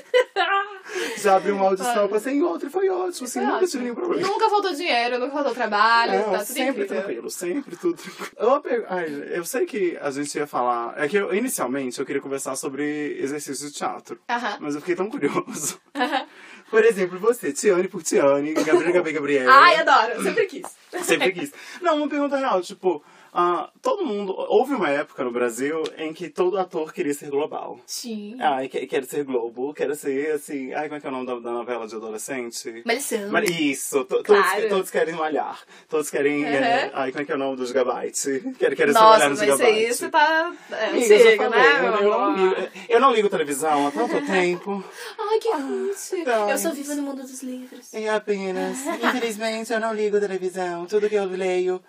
Já 1.17 1.37
abriu 1.37 1.55
uma 1.55 1.65
audição, 1.67 2.01
eu 2.03 2.09
passei 2.09 2.33
em 2.33 2.41
outra 2.41 2.67
e 2.67 2.71
foi 2.71 2.89
ótimo, 2.89 3.25
assim, 3.25 3.39
Foi 3.39 3.41
nunca 3.43 3.55
ótimo. 3.57 3.69
tive 3.71 3.83
nenhum 3.83 3.95
problema. 3.95 4.27
Nunca 4.27 4.49
faltou 4.49 4.73
dinheiro, 4.73 5.19
nunca 5.19 5.31
faltou 5.31 5.53
trabalho, 5.53 6.11
É, 6.13 6.19
tá 6.23 6.31
tudo 6.39 6.43
sempre 6.45 6.69
incrível. 6.83 6.87
tranquilo, 6.87 7.29
sempre 7.29 7.75
tudo 7.77 7.95
tranquilo. 8.01 8.31
Eu, 8.37 8.85
ai, 8.89 9.23
eu 9.35 9.45
sei 9.45 9.65
que 9.65 9.97
a 10.01 10.10
gente 10.11 10.37
ia 10.37 10.47
falar. 10.47 10.93
É 10.97 11.07
que 11.07 11.17
eu, 11.17 11.33
inicialmente 11.33 11.99
eu 11.99 12.05
queria 12.05 12.21
conversar 12.21 12.55
sobre 12.55 13.17
exercícios 13.19 13.71
de 13.71 13.77
teatro. 13.77 14.19
Aham. 14.29 14.57
Mas 14.59 14.75
eu 14.75 14.81
fiquei 14.81 14.95
tão 14.95 15.09
curioso. 15.09 15.79
Por 16.69 16.85
exemplo, 16.85 17.19
você, 17.19 17.51
Tiane 17.51 17.89
por 17.89 18.01
Tiane, 18.01 18.53
Gabriel 18.53 18.93
Gabriel 18.93 19.15
Gabriel. 19.15 19.51
Ai, 19.51 19.75
adoro, 19.75 20.23
sempre 20.23 20.45
quis. 20.45 20.65
Sempre 21.03 21.33
quis. 21.33 21.51
Não, 21.81 21.97
uma 21.97 22.07
pergunta 22.07 22.37
real, 22.37 22.61
tipo, 22.61 23.03
ah, 23.33 23.69
todo 23.81 24.05
mundo. 24.05 24.33
Houve 24.49 24.73
uma 24.73 24.89
época 24.89 25.23
no 25.23 25.31
Brasil 25.31 25.83
em 25.97 26.11
que 26.13 26.29
todo 26.29 26.57
ator 26.57 26.91
queria 26.93 27.13
ser 27.13 27.29
global. 27.29 27.79
Sim. 27.85 28.35
Ai, 28.41 28.67
que- 28.67 28.85
quero 28.87 29.05
ser 29.05 29.23
Globo, 29.23 29.73
quero 29.73 29.95
ser 29.95 30.31
assim. 30.33 30.73
Ai, 30.73 30.83
como 30.89 30.97
é 30.97 30.99
que 30.99 31.05
é 31.07 31.09
o 31.09 31.13
nome 31.13 31.25
da, 31.25 31.35
da 31.39 31.51
novela 31.51 31.87
de 31.87 31.95
adolescente? 31.95 32.81
Malhação. 32.85 33.29
Mas 33.31 33.49
isso, 33.49 34.03
to- 34.05 34.21
Claro. 34.23 34.55
todos, 34.55 34.69
todos 34.69 34.89
querem 34.91 35.15
malhar. 35.15 35.59
Todos 35.87 36.09
querem. 36.09 36.41
Uhum. 36.43 36.45
é, 36.49 36.91
ai, 36.93 37.11
como 37.11 37.21
é 37.21 37.25
que 37.25 37.31
é 37.31 37.35
o 37.35 37.37
nome 37.37 37.55
do 37.57 37.65
Gigabyte? 37.65 38.41
Quero 38.59 38.93
Nossa, 38.93 38.99
trabalhar 38.99 39.29
no 39.29 39.35
mas 39.37 39.39
Gigabyte. 39.39 39.69
isso 39.69 39.87
aí 39.87 39.93
você 39.93 40.09
tá. 40.09 40.53
É, 40.71 40.85
Amiga, 40.87 41.05
eu 41.13 41.19
já 41.19 41.29
chega, 41.31 41.49
falei, 41.49 41.61
né? 41.73 41.79
eu, 41.79 42.01
eu 42.03 42.09
não 42.19 42.35
ligo, 42.35 42.55
eu 42.89 42.99
não 42.99 43.13
ligo 43.13 43.29
televisão 43.29 43.87
há 43.87 43.91
tanto 43.91 44.21
tempo. 44.27 44.83
Ai, 45.17 45.39
que 45.39 45.49
rude. 45.53 45.91
então. 46.13 46.49
Eu 46.49 46.57
só 46.57 46.71
vivo 46.71 46.95
no 46.95 47.01
mundo 47.03 47.21
dos 47.21 47.41
livros. 47.43 47.93
E 47.93 48.07
apenas, 48.09 48.77
infelizmente, 49.01 49.71
eu 49.71 49.79
não 49.79 49.93
ligo 49.93 50.19
televisão. 50.19 50.85
Tudo 50.85 51.07
que 51.09 51.15
eu 51.15 51.25
leio 51.25 51.81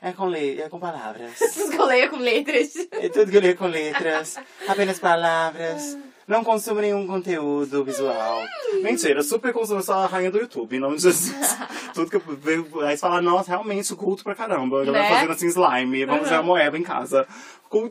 é 0.00 0.12
com, 0.12 0.26
le 0.26 0.60
é 0.60 0.68
com 0.68 0.78
palavras. 0.78 1.38
Vocês 1.38 1.70
que 1.70 1.76
eu 1.76 1.86
leio 1.86 2.10
com 2.10 2.16
letras. 2.18 2.74
É 2.92 3.08
tudo 3.08 3.30
que 3.30 3.36
eu 3.36 3.40
leio 3.40 3.56
com 3.56 3.66
letras, 3.66 4.38
apenas 4.66 4.98
palavras. 4.98 5.96
Não 6.26 6.44
consumo 6.44 6.82
nenhum 6.82 7.06
conteúdo 7.06 7.82
visual. 7.82 8.42
Mentira, 8.82 9.22
super 9.22 9.50
consumo, 9.50 9.82
sou 9.82 9.94
a 9.94 10.06
rainha 10.06 10.30
do 10.30 10.38
YouTube, 10.38 10.76
em 10.76 10.78
nome 10.78 10.96
de 10.96 11.02
Jesus. 11.04 11.56
Tudo 11.94 12.10
que 12.10 12.16
eu 12.16 12.20
vejo, 12.36 12.80
aí 12.80 12.94
você 12.96 13.00
fala, 13.00 13.22
nossa, 13.22 13.48
realmente, 13.50 13.94
culto 13.94 14.22
pra 14.24 14.34
caramba. 14.34 14.82
A 14.82 14.84
galera 14.84 15.04
Né? 15.04 15.10
fazendo 15.14 15.32
assim 15.32 15.46
slime, 15.46 16.04
vamos 16.04 16.24
fazer 16.24 16.34
uma 16.34 16.42
moeba 16.42 16.76
em 16.76 16.82
casa. 16.82 17.26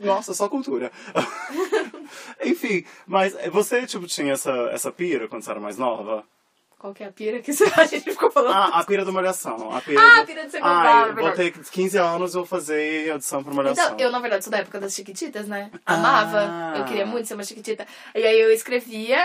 Nossa, 0.04 0.34
só 0.34 0.48
cultura. 0.48 0.92
Enfim, 2.44 2.84
mas 3.06 3.36
você, 3.50 3.86
tipo, 3.86 4.06
tinha 4.06 4.32
essa, 4.34 4.52
essa 4.72 4.92
pira 4.92 5.26
quando 5.26 5.42
você 5.42 5.50
era 5.50 5.60
mais 5.60 5.76
nova? 5.76 6.24
Qual 6.78 6.94
que 6.94 7.02
é 7.02 7.06
a 7.08 7.12
pira 7.12 7.40
que 7.40 7.50
a 7.76 7.84
gente 7.86 8.10
ficou 8.12 8.30
falando? 8.30 8.54
Ah, 8.54 8.78
a 8.78 8.84
pira 8.84 9.04
da 9.04 9.10
Malhação. 9.10 9.72
A 9.74 9.80
pira 9.80 10.00
Ah, 10.00 10.14
do- 10.16 10.20
a 10.22 10.26
pira 10.26 10.46
de 10.46 10.56
Ai, 10.62 11.08
é 11.08 11.12
vou 11.12 11.32
ter 11.32 11.50
15 11.52 11.98
anos, 11.98 12.34
vou 12.34 12.46
fazer 12.46 13.10
audição 13.10 13.42
pra 13.42 13.52
Malhação. 13.52 13.84
Então, 13.94 13.98
eu, 13.98 14.12
na 14.12 14.20
verdade, 14.20 14.44
sou 14.44 14.50
da 14.52 14.58
época 14.58 14.78
das 14.78 14.94
Chiquititas, 14.94 15.48
né? 15.48 15.70
Amava. 15.84 16.38
Ah. 16.48 16.74
Eu 16.78 16.84
queria 16.84 17.04
muito 17.04 17.26
ser 17.26 17.34
uma 17.34 17.42
Chiquitita. 17.42 17.84
E 18.14 18.22
aí 18.24 18.40
eu 18.40 18.52
escrevia 18.52 19.18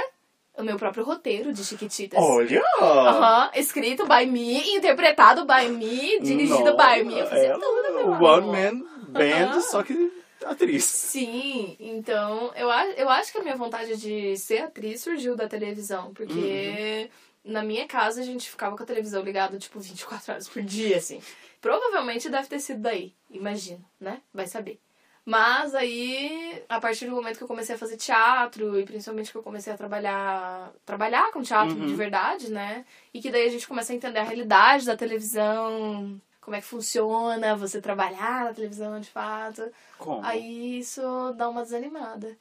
o 0.58 0.64
meu 0.64 0.78
próprio 0.78 1.04
roteiro 1.04 1.54
de 1.54 1.64
Chiquititas. 1.64 2.20
Olha! 2.20 2.62
Aham, 2.82 3.52
escrito 3.56 4.08
by 4.08 4.26
me, 4.26 4.76
interpretado 4.76 5.46
by 5.46 5.70
me, 5.70 6.20
dirigido 6.22 6.76
Não, 6.76 6.78
by 6.78 7.04
me. 7.04 7.20
Eu 7.20 7.28
fazia 7.28 7.48
ela- 7.50 7.60
tudo, 7.60 7.94
meu 7.94 8.10
One 8.14 8.22
amor. 8.24 8.52
Man 8.52 8.86
Band, 9.10 9.62
só 9.62 9.84
que 9.84 10.12
atriz. 10.44 10.84
Sim, 10.86 11.78
então 11.80 12.52
eu, 12.56 12.68
eu 12.98 13.10
acho 13.10 13.32
que 13.32 13.38
a 13.38 13.44
minha 13.44 13.56
vontade 13.56 13.96
de 13.96 14.36
ser 14.38 14.64
atriz 14.64 15.02
surgiu 15.02 15.36
da 15.36 15.48
televisão, 15.48 16.12
porque 16.16 16.34
Uhum. 16.34 17.10
Na 17.44 17.62
minha 17.64 17.88
casa 17.88 18.22
a 18.22 18.24
gente 18.24 18.50
ficava 18.50 18.76
com 18.78 18.84
a 18.84 18.86
televisão 18.86 19.22
ligada 19.24 19.58
tipo 19.58 19.80
24 19.80 20.32
horas 20.34 20.48
por 20.50 20.62
dia, 20.62 20.98
assim. 20.98 21.22
Provavelmente 21.62 22.30
deve 22.30 22.48
ter 22.48 22.60
sido 22.60 22.82
daí, 22.82 23.14
imagino, 23.30 23.84
né? 24.00 24.22
Vai 24.34 24.48
saber. 24.48 24.80
Mas 25.26 25.74
aí, 25.74 26.62
a 26.68 26.82
partir 26.82 27.06
do 27.06 27.16
momento 27.16 27.38
que 27.38 27.44
eu 27.44 27.48
comecei 27.48 27.76
a 27.76 27.78
fazer 27.78 27.96
teatro, 27.96 28.78
e 28.78 28.84
principalmente 28.84 29.32
que 29.32 29.38
eu 29.38 29.44
comecei 29.44 29.72
a 29.72 29.78
trabalhar, 29.78 30.74
trabalhar 30.86 31.32
com 31.32 31.42
teatro 31.42 31.76
Uhum. 31.78 31.88
de 31.88 31.96
verdade, 31.96 32.52
né? 32.52 32.86
E 33.14 33.22
que 33.22 33.32
daí 33.32 33.48
a 33.48 33.50
gente 33.52 33.66
começa 33.66 33.94
a 33.94 33.96
entender 33.96 34.20
a 34.20 34.24
realidade 34.24 34.86
da 34.86 34.98
televisão, 34.98 36.20
como 36.42 36.58
é 36.58 36.60
que 36.60 36.68
funciona 36.68 37.56
você 37.56 37.80
trabalhar 37.80 38.44
na 38.46 38.54
televisão 38.54 39.00
de 39.00 39.10
fato. 39.10 39.64
Como? 39.98 40.20
Aí 40.26 40.80
isso 40.80 41.02
dá 41.38 41.48
uma 41.48 41.64
desanimada. 41.64 42.38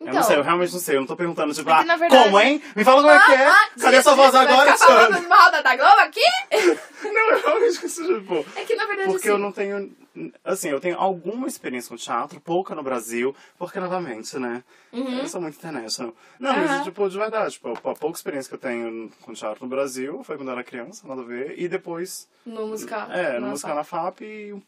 Eu 0.00 0.06
Então, 0.06 0.14
não 0.14 0.22
sei, 0.22 0.36
eu 0.36 0.42
realmente 0.42 0.72
não 0.72 0.80
sei. 0.80 0.96
Eu 0.96 1.00
não 1.00 1.06
tô 1.06 1.14
perguntando, 1.16 1.52
tipo, 1.52 1.68
É 1.68 1.72
ah, 1.74 1.84
na 1.84 1.96
verdade- 1.96 2.24
como, 2.24 2.40
hein? 2.40 2.62
Me 2.74 2.82
fala 2.84 3.02
como 3.02 3.12
é 3.12 3.20
que 3.26 3.32
é. 3.32 3.50
Cadê 3.80 3.96
diz, 3.96 4.04
sua 4.04 4.14
voz 4.14 4.32
vai 4.32 4.46
agora, 4.46 4.72
ficar 4.72 4.86
falando 4.86 5.06
Tiana? 5.08 5.20
de 5.20 5.26
uma 5.26 5.36
roda 5.36 5.62
da 5.62 5.76
Globo 5.76 6.00
aqui? 6.00 6.20
Não, 7.04 7.30
eu 7.30 7.42
realmente 7.42 7.80
consigo, 7.80 8.20
tipo... 8.20 8.46
É 8.56 8.64
que 8.64 8.74
na 8.76 8.86
verdade 8.86 9.08
Porque 9.08 9.28
assim, 9.28 9.36
eu 9.36 9.38
não 9.38 9.52
tenho. 9.52 9.96
Assim, 10.44 10.68
eu 10.68 10.80
tenho 10.80 10.98
alguma 10.98 11.46
experiência 11.46 11.88
com 11.88 11.96
teatro, 11.96 12.38
pouca 12.40 12.74
no 12.74 12.82
Brasil, 12.82 13.34
porque 13.58 13.78
novamente, 13.80 14.38
né? 14.38 14.62
Eu 14.92 15.26
sou 15.28 15.40
muito 15.40 15.56
international. 15.56 16.14
Não, 16.38 16.50
Uhum. 16.54 16.66
Mas, 16.66 16.84
tipo, 16.84 17.08
de 17.08 17.16
verdade, 17.16 17.52
tipo, 17.52 17.68
a 17.70 17.94
pouca 17.94 18.16
experiência 18.18 18.48
que 18.50 18.54
eu 18.54 18.58
tenho 18.58 19.10
com 19.22 19.32
teatro 19.32 19.64
no 19.64 19.70
Brasil 19.70 20.22
foi 20.24 20.36
quando 20.36 20.48
eu 20.48 20.52
era 20.54 20.64
criança, 20.64 21.06
nada 21.08 21.22
a 21.22 21.24
ver, 21.24 21.54
e 21.58 21.68
depois. 21.68 22.28
no 22.44 22.66
musical. 22.66 23.10
É, 23.10 23.38
no 23.40 23.48
musical 23.48 23.74
na 23.74 23.84
FAP 23.84 24.20
e 24.22 24.62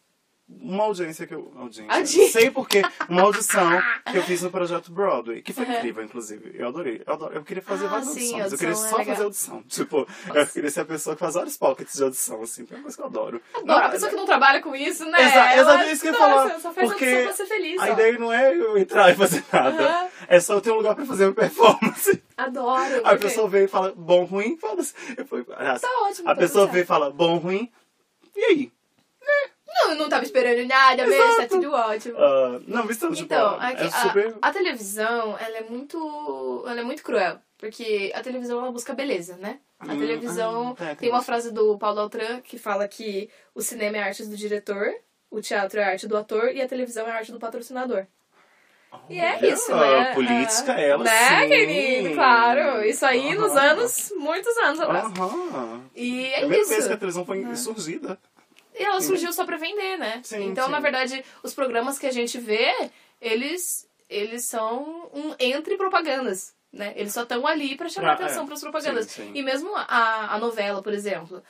uma 0.49 0.85
audiência 0.85 1.27
que 1.27 1.35
eu. 1.35 1.53
Audiência. 1.57 1.99
Não 2.23 2.29
sei 2.31 2.51
porquê. 2.51 2.83
Uma 3.09 3.23
audição 3.23 3.81
que 4.11 4.19
eu 4.19 4.23
fiz 4.23 4.43
no 4.43 4.51
projeto 4.51 4.93
Broadway, 4.93 5.41
que 5.41 5.53
foi 5.53 5.65
incrível, 5.65 6.05
inclusive. 6.05 6.53
Eu 6.55 6.69
adorei. 6.69 7.03
Eu, 7.07 7.13
adoro, 7.15 7.35
eu 7.35 7.43
queria 7.43 7.63
fazer 7.63 7.87
Ah, 7.87 7.91
várias 7.91 8.09
sim, 8.09 8.33
audições. 8.41 8.53
eu 8.53 8.59
queria 8.59 8.73
é 8.73 8.77
só 8.77 8.97
legal. 8.97 9.05
fazer 9.15 9.25
audição. 9.25 9.63
Tipo, 9.63 10.07
eu 10.35 10.47
queria 10.47 10.71
ser 10.71 10.81
a 10.81 10.85
pessoa 10.85 11.17
que 11.17 11.21
faz 11.21 11.35
vários 11.35 11.57
pockets 11.57 11.95
de 11.97 12.03
audição, 12.03 12.43
assim. 12.43 12.67
É 12.71 12.75
uma 12.75 12.83
coisa 12.83 12.97
que 12.97 13.03
eu 13.03 13.07
adoro. 13.07 13.41
Adoro, 13.55 13.87
a 13.87 13.89
pessoa 13.89 14.11
que 14.11 14.17
não 14.17 14.27
trabalha 14.27 14.61
com 14.61 14.75
isso, 14.77 15.05
né? 15.07 15.21
Exato, 15.23 15.83
é 15.85 15.93
isso 15.93 16.03
que 16.03 16.09
eu 16.09 16.13
ia 16.13 16.19
Nossa, 16.19 16.35
falar. 16.49 16.61
Só 16.61 16.73
faz 16.73 16.89
porque 16.91 17.05
audição 17.05 17.25
pra 17.25 17.33
ser 17.35 17.47
feliz. 17.47 17.81
a 17.81 17.85
ó. 17.85 17.93
ideia 17.93 18.19
não 18.19 18.33
é 18.33 18.55
eu 18.55 18.77
entrar 18.79 19.11
e 19.11 19.15
fazer 19.15 19.45
nada. 19.53 19.89
Aham. 19.89 20.09
É 20.29 20.41
só 20.41 20.55
eu 20.55 20.61
ter 20.61 20.71
um 20.71 20.77
lugar 20.77 20.95
pra 20.95 21.05
fazer 21.07 21.25
uma 21.27 21.35
performance. 21.35 22.23
Adoro. 22.37 22.95
Aí 23.05 23.15
a 23.15 23.19
pessoa 23.19 23.49
vem 23.49 23.65
e 23.65 23.69
fala, 23.69 23.93
bom, 23.97 24.25
ruim, 24.25 24.57
foda-se. 24.59 24.93
Eu 25.17 25.25
fui- 25.25 25.45
Tá 25.45 25.89
ótimo, 26.03 26.29
A 26.29 26.35
tá 26.35 26.41
pessoa 26.41 26.67
vem 26.67 26.83
e 26.83 26.87
fala, 26.87 27.11
bom, 27.11 27.37
ruim, 27.39 27.71
e 28.37 28.45
aí? 28.45 28.73
Não, 29.75 29.91
eu 29.91 29.97
não 29.97 30.09
tava 30.09 30.25
esperando 30.25 30.67
nada 30.67 31.07
mesmo, 31.07 31.37
tá 31.37 31.47
tudo 31.47 31.73
ótimo. 31.73 32.19
Ah, 32.19 32.61
não, 32.67 32.85
mas 32.85 32.97
então, 32.97 33.13
tipo, 33.13 33.25
Então, 33.35 33.57
aqui, 33.61 33.85
é 33.85 33.91
super... 33.91 34.35
a, 34.43 34.49
a 34.49 34.53
televisão, 34.53 35.37
ela 35.39 35.57
é 35.59 35.63
muito. 35.63 36.65
Ela 36.67 36.81
é 36.81 36.85
muito 36.85 37.03
cruel. 37.03 37.39
Porque 37.59 38.13
a 38.15 38.21
televisão 38.23 38.59
ela 38.61 38.73
busca 38.73 38.93
beleza, 38.93 39.37
né? 39.37 39.59
A 39.79 39.95
Hum, 39.95 39.99
televisão. 39.99 40.77
ah, 40.81 40.85
é, 40.91 40.95
tem 40.97 41.09
uma 41.11 41.23
frase 41.23 41.53
do 41.53 41.79
Paulo 41.79 42.01
Altran 42.01 42.41
que 42.41 42.59
fala 42.59 42.87
que 42.89 43.31
o 43.55 43.63
cinema 43.63 43.97
é 43.99 44.03
a 44.03 44.07
arte 44.07 44.25
do 44.27 44.37
diretor, 44.37 44.93
o 45.31 45.41
teatro 45.41 45.79
é 45.81 45.85
a 45.85 45.89
arte 45.91 46.07
do 46.09 46.17
ator 46.17 46.51
e 46.55 46.61
a 46.61 46.67
televisão 46.69 47.07
é 47.07 47.11
a 47.13 47.15
arte 47.17 47.31
do 47.33 47.39
patrocinador. 47.39 48.07
E 49.09 49.19
é 49.19 49.49
isso, 49.53 49.75
né? 49.75 50.13
política, 50.15 50.73
Ah, 50.75 50.81
ela 50.81 51.05
Né, 51.05 51.41
sim. 51.43 51.49
querido? 51.49 52.15
Claro. 52.15 52.85
Isso 52.85 53.05
aí 53.07 53.35
nos 53.35 53.57
anos, 53.57 54.13
muitos 54.17 54.57
anos 54.59 54.81
atrás. 54.81 55.05
Aham. 55.19 55.83
E 55.95 56.27
é 56.27 56.41
Primeira 56.41 56.63
isso. 56.63 56.71
vez 56.71 56.87
que 56.87 56.93
a 56.93 56.97
televisão 56.97 57.25
foi 57.25 57.57
surgida. 57.57 58.19
E 58.83 58.87
ela 58.87 59.01
surgiu 59.01 59.33
só 59.33 59.45
pra 59.45 59.57
vender, 59.57 59.97
né? 59.99 60.21
Sim, 60.25 60.47
então, 60.47 60.67
sim. 60.67 60.71
na 60.73 60.81
verdade, 60.81 61.25
os 61.43 61.55
programas 61.55 61.99
que 61.99 62.07
a 62.07 62.13
gente 62.13 62.39
vê, 62.39 62.73
eles, 63.21 63.89
eles 64.09 64.45
são 64.45 65.09
um 65.13 65.35
entre 65.39 65.77
propagandas, 65.77 66.55
né? 66.73 66.93
Eles 66.97 67.13
só 67.13 67.23
estão 67.23 67.47
ali 67.47 67.77
pra 67.77 67.89
chamar 67.89 68.17
Pra- 68.17 68.27
atenção 68.27 68.45
é. 68.45 68.47
pras 68.47 68.61
propagandas. 68.61 69.07
Sim, 69.11 69.25
sim. 69.25 69.33
E 69.35 69.43
mesmo 69.43 69.71
a, 69.77 70.35
a 70.35 70.39
novela, 70.39 70.83
por 70.83 70.93
exemplo, 70.93 71.43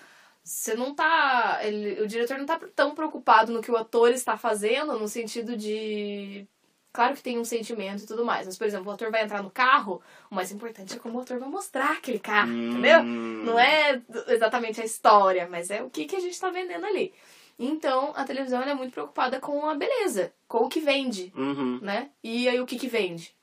você 0.45 0.75
não 0.75 0.95
tá. 0.95 1.61
ele- 1.63 2.01
o 2.03 2.07
diretor 2.07 2.37
não 2.39 2.47
tá 2.47 2.61
tão 2.75 2.95
preocupado 2.95 3.53
no 3.53 3.63
que 3.63 3.71
o 3.71 3.77
ator 3.77 4.11
está 4.11 4.37
fazendo, 4.37 4.99
no 4.99 5.09
sentido 5.09 5.57
de. 5.57 6.47
Claro 6.93 7.15
que 7.15 7.23
tem 7.23 7.39
um 7.39 7.45
sentimento 7.45 8.03
e 8.03 8.07
tudo 8.07 8.25
mais, 8.25 8.47
mas, 8.47 8.59
por 8.59 8.67
exemplo, 8.67 8.91
o 8.91 8.95
ator 8.95 9.11
vai 9.11 9.23
entrar 9.25 9.43
no 9.43 9.51
carro, 9.51 10.03
o 10.31 10.35
mais 10.35 10.53
importante 10.53 10.95
é 10.95 10.99
como 10.99 11.19
o 11.19 11.23
ator 11.23 11.39
vai 11.39 11.49
mostrar 11.49 11.93
aquele 11.93 12.19
carro, 12.19 12.51
Hum. 12.53 12.71
entendeu? 12.71 13.03
Não 13.47 13.59
é 13.59 14.01
exatamente 14.29 14.81
a 14.81 14.85
história, 14.85 15.49
mas 15.51 15.71
é 15.71 15.83
o 15.83 15.89
que, 15.89 16.05
que 16.05 16.17
a 16.17 16.21
gente 16.21 16.39
tá 16.39 16.51
vendendo 16.51 16.85
ali. 16.85 17.15
Então, 17.59 18.13
a 18.15 18.25
televisão 18.25 18.63
é 18.63 18.75
muito 18.75 18.93
preocupada 18.93 19.41
com 19.41 19.67
a 19.69 19.75
beleza, 19.75 20.33
com 20.47 20.59
o 20.59 20.69
que 20.69 20.81
vende, 20.81 21.33
Uhum. 21.37 21.79
né? 21.81 22.11
E 22.23 22.49
aí, 22.49 22.61
o 22.61 22.67
que 22.67 22.79
que 22.79 22.89
vende? 22.89 23.35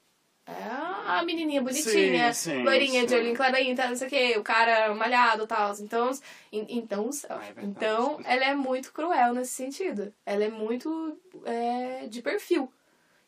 É 0.45 0.53
a 1.07 1.21
menininha 1.23 1.61
bonitinha, 1.61 2.33
Sim, 2.33 2.51
sim, 2.51 2.63
loirinha 2.63 3.03
de 3.05 3.11
sim. 3.11 3.15
olhinho 3.19 3.35
clarinho, 3.35 3.75
tá, 3.75 3.87
não 3.87 3.95
sei 3.95 4.07
o 4.07 4.09
que, 4.09 4.37
o 4.39 4.43
cara 4.43 4.93
malhado 4.95 5.43
e 5.43 5.47
tal. 5.47 5.73
Então, 5.79 6.09
en- 6.51 6.65
então, 6.69 7.09
Ah, 7.29 7.39
é 7.45 7.53
então, 7.63 8.19
ela 8.23 8.45
é 8.45 8.55
muito 8.55 8.91
cruel 8.91 9.33
nesse 9.33 9.51
sentido. 9.53 10.11
Ela 10.25 10.45
é 10.45 10.49
muito 10.49 11.19
é, 11.45 12.07
de 12.07 12.21
perfil. 12.23 12.71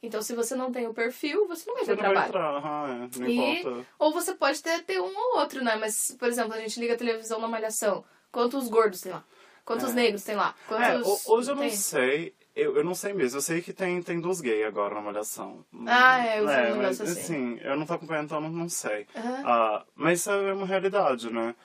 Então, 0.03 0.21
se 0.21 0.33
você 0.33 0.55
não 0.55 0.71
tem 0.71 0.87
o 0.87 0.93
perfil, 0.93 1.47
você 1.47 1.65
não 1.67 1.75
vai 1.75 1.83
Você 1.85 1.91
ter 1.91 1.95
não 1.97 2.03
vai 2.03 2.11
trabalho. 2.13 2.29
entrar, 2.29 2.55
aham, 2.57 3.09
é, 3.13 3.19
não 3.19 3.27
E- 3.29 3.59
importa. 3.61 3.87
Ou 3.99 4.11
você 4.11 4.33
pode 4.33 4.61
ter, 4.61 4.83
ter 4.83 4.99
um 4.99 5.15
ou 5.15 5.37
outro, 5.39 5.63
né? 5.63 5.75
Mas, 5.75 6.15
por 6.17 6.27
exemplo, 6.27 6.53
a 6.53 6.59
gente 6.59 6.79
liga 6.79 6.95
a 6.95 6.97
televisão 6.97 7.39
na 7.39 7.47
malhação. 7.47 8.03
Quantos 8.31 8.67
gordos 8.67 9.01
tem 9.01 9.11
lá? 9.11 9.23
Quantos 9.63 9.91
É. 9.91 9.93
negros 9.93 10.23
tem 10.23 10.35
lá? 10.35 10.55
É, 10.65 10.67
Quantos. 10.67 11.07
ho- 11.27 11.33
hoje 11.35 11.51
eu 11.51 11.55
não 11.55 11.61
tem? 11.67 11.71
sei. 11.71 12.33
Eu, 12.55 12.75
eu 12.77 12.83
não 12.83 12.95
sei 12.95 13.13
mesmo. 13.13 13.37
Eu 13.37 13.41
sei 13.41 13.61
que 13.61 13.71
tem, 13.71 14.01
tem 14.01 14.19
dos 14.19 14.41
gays 14.41 14.65
agora 14.65 14.95
na 14.95 15.01
Malhação. 15.01 15.63
Ah, 15.85 16.25
é, 16.25 16.39
eu 16.39 16.45
negócio 16.45 16.77
mas, 16.77 17.01
assim. 17.01 17.59
eu 17.61 17.77
não 17.77 17.85
tô 17.85 17.93
acompanhando, 17.93 18.25
então 18.25 18.41
não, 18.41 18.49
não 18.49 18.67
sei. 18.69 19.05
Ah, 19.15 19.85
mas 19.95 20.19
isso 20.21 20.31
é 20.31 20.51
uma 20.51 20.65
realidade, 20.65 21.31
né? 21.31 21.55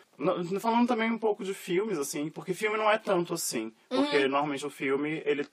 Falando 0.61 0.87
também 0.87 1.11
um 1.11 1.19
pouco 1.19 1.43
de 1.43 1.53
filmes, 1.55 1.99
assim, 1.99 2.31
porque 2.31 2.55
filme 2.55 2.77
não 2.77 2.91
é 2.91 2.99
tanto 2.99 3.35
assim. 3.35 3.73
Porque 3.89 4.17
Uhum. 4.19 4.29
normalmente 4.29 4.67
o 4.67 4.71
filme, 4.71 5.23
ele 5.27 5.47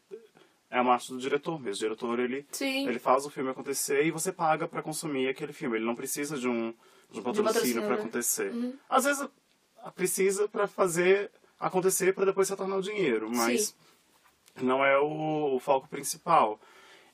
é 0.73 0.81
uma 0.81 0.93
arte 0.93 1.13
do 1.13 1.19
diretor 1.19 1.59
mesmo. 1.59 1.85
O 1.85 1.89
diretor, 1.89 2.19
ele, 2.19 2.47
Sim. 2.51 2.87
ele 2.87 2.97
faz 2.97 3.27
o 3.27 3.29
filme 3.29 3.51
acontecer 3.51 4.03
e 4.05 4.11
você 4.11 4.31
paga 4.31 4.67
pra 4.67 4.81
consumir 4.81 5.29
aquele 5.29 5.53
filme. 5.53 5.77
Ele 5.77 5.85
não 5.85 5.95
precisa 5.95 6.35
de 6.35 6.47
um, 6.47 6.73
de 7.11 7.19
um 7.19 7.23
patrocínio 7.23 7.83
pra 7.83 7.95
né? 7.95 8.01
acontecer. 8.01 8.51
Às 8.89 9.05
vezes 9.05 9.29
precisa 9.95 10.47
pra 10.47 10.67
fazer 10.67 11.29
acontecer 11.59 12.15
pra 12.15 12.25
depois 12.25 12.47
se 12.47 12.55
tornar 12.55 12.77
o 12.77 12.81
dinheiro, 12.81 13.29
mas 13.29 13.75
Sim. 14.57 14.65
não 14.65 14.83
é 14.83 14.97
o, 14.97 15.55
o 15.55 15.59
foco 15.59 15.87
principal. 15.87 16.59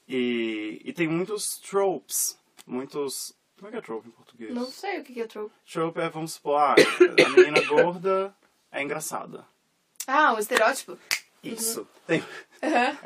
E, 0.08 0.82
e 0.86 0.94
tem 0.94 1.08
muitos 1.08 1.60
tropes, 1.60 2.40
muitos... 2.66 3.36
Como 3.58 3.68
é 3.68 3.72
que 3.72 3.78
é 3.78 3.82
trope 3.82 4.08
em 4.08 4.12
português? 4.12 4.54
Não 4.56 4.72
sei 4.72 5.02
o 5.02 5.04
que, 5.04 5.20
é 5.20 5.28
trope. 5.28 5.54
Trope 5.70 6.00
é, 6.00 6.10
vamos 6.10 6.36
supor, 6.36 6.62
ah, 6.62 6.76
a 6.76 7.30
menina 7.30 7.62
gorda 7.68 8.34
é 8.72 8.82
engraçada. 8.82 9.46
Ah, 10.08 10.34
um 10.34 10.40
estereótipo? 10.40 10.98
Isso. 11.44 11.86
Tem, 12.08 12.24
Aham. 12.64 12.98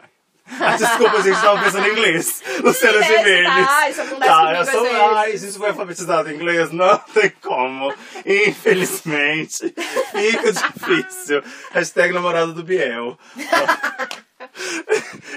Ah, 0.46 0.76
desculpa, 0.76 1.22
gente, 1.22 1.40
tava 1.42 1.64
pensando 1.64 1.88
em 1.88 1.92
inglês. 1.92 2.44
Luciano 2.62 3.00
Esse, 3.00 3.18
Gimenez. 3.18 3.66
tá, 3.68 3.90
isso 3.90 4.02
acontece 4.02 4.32
Tá, 4.32 4.56
eu 4.60 4.66
sou... 4.66 4.86
Ai, 5.16 5.32
a 5.32 5.38
gente 5.38 5.58
foi 5.58 5.70
alfabetizado 5.70 6.30
em 6.30 6.36
inglês? 6.36 6.72
Não 6.72 6.98
tem 7.14 7.30
como. 7.42 7.94
Infelizmente. 8.26 9.74
Fica 10.12 10.52
difícil. 10.52 11.42
Hashtag 11.72 12.14
namorado 12.14 12.54
do 12.54 12.64
Biel. 12.64 13.18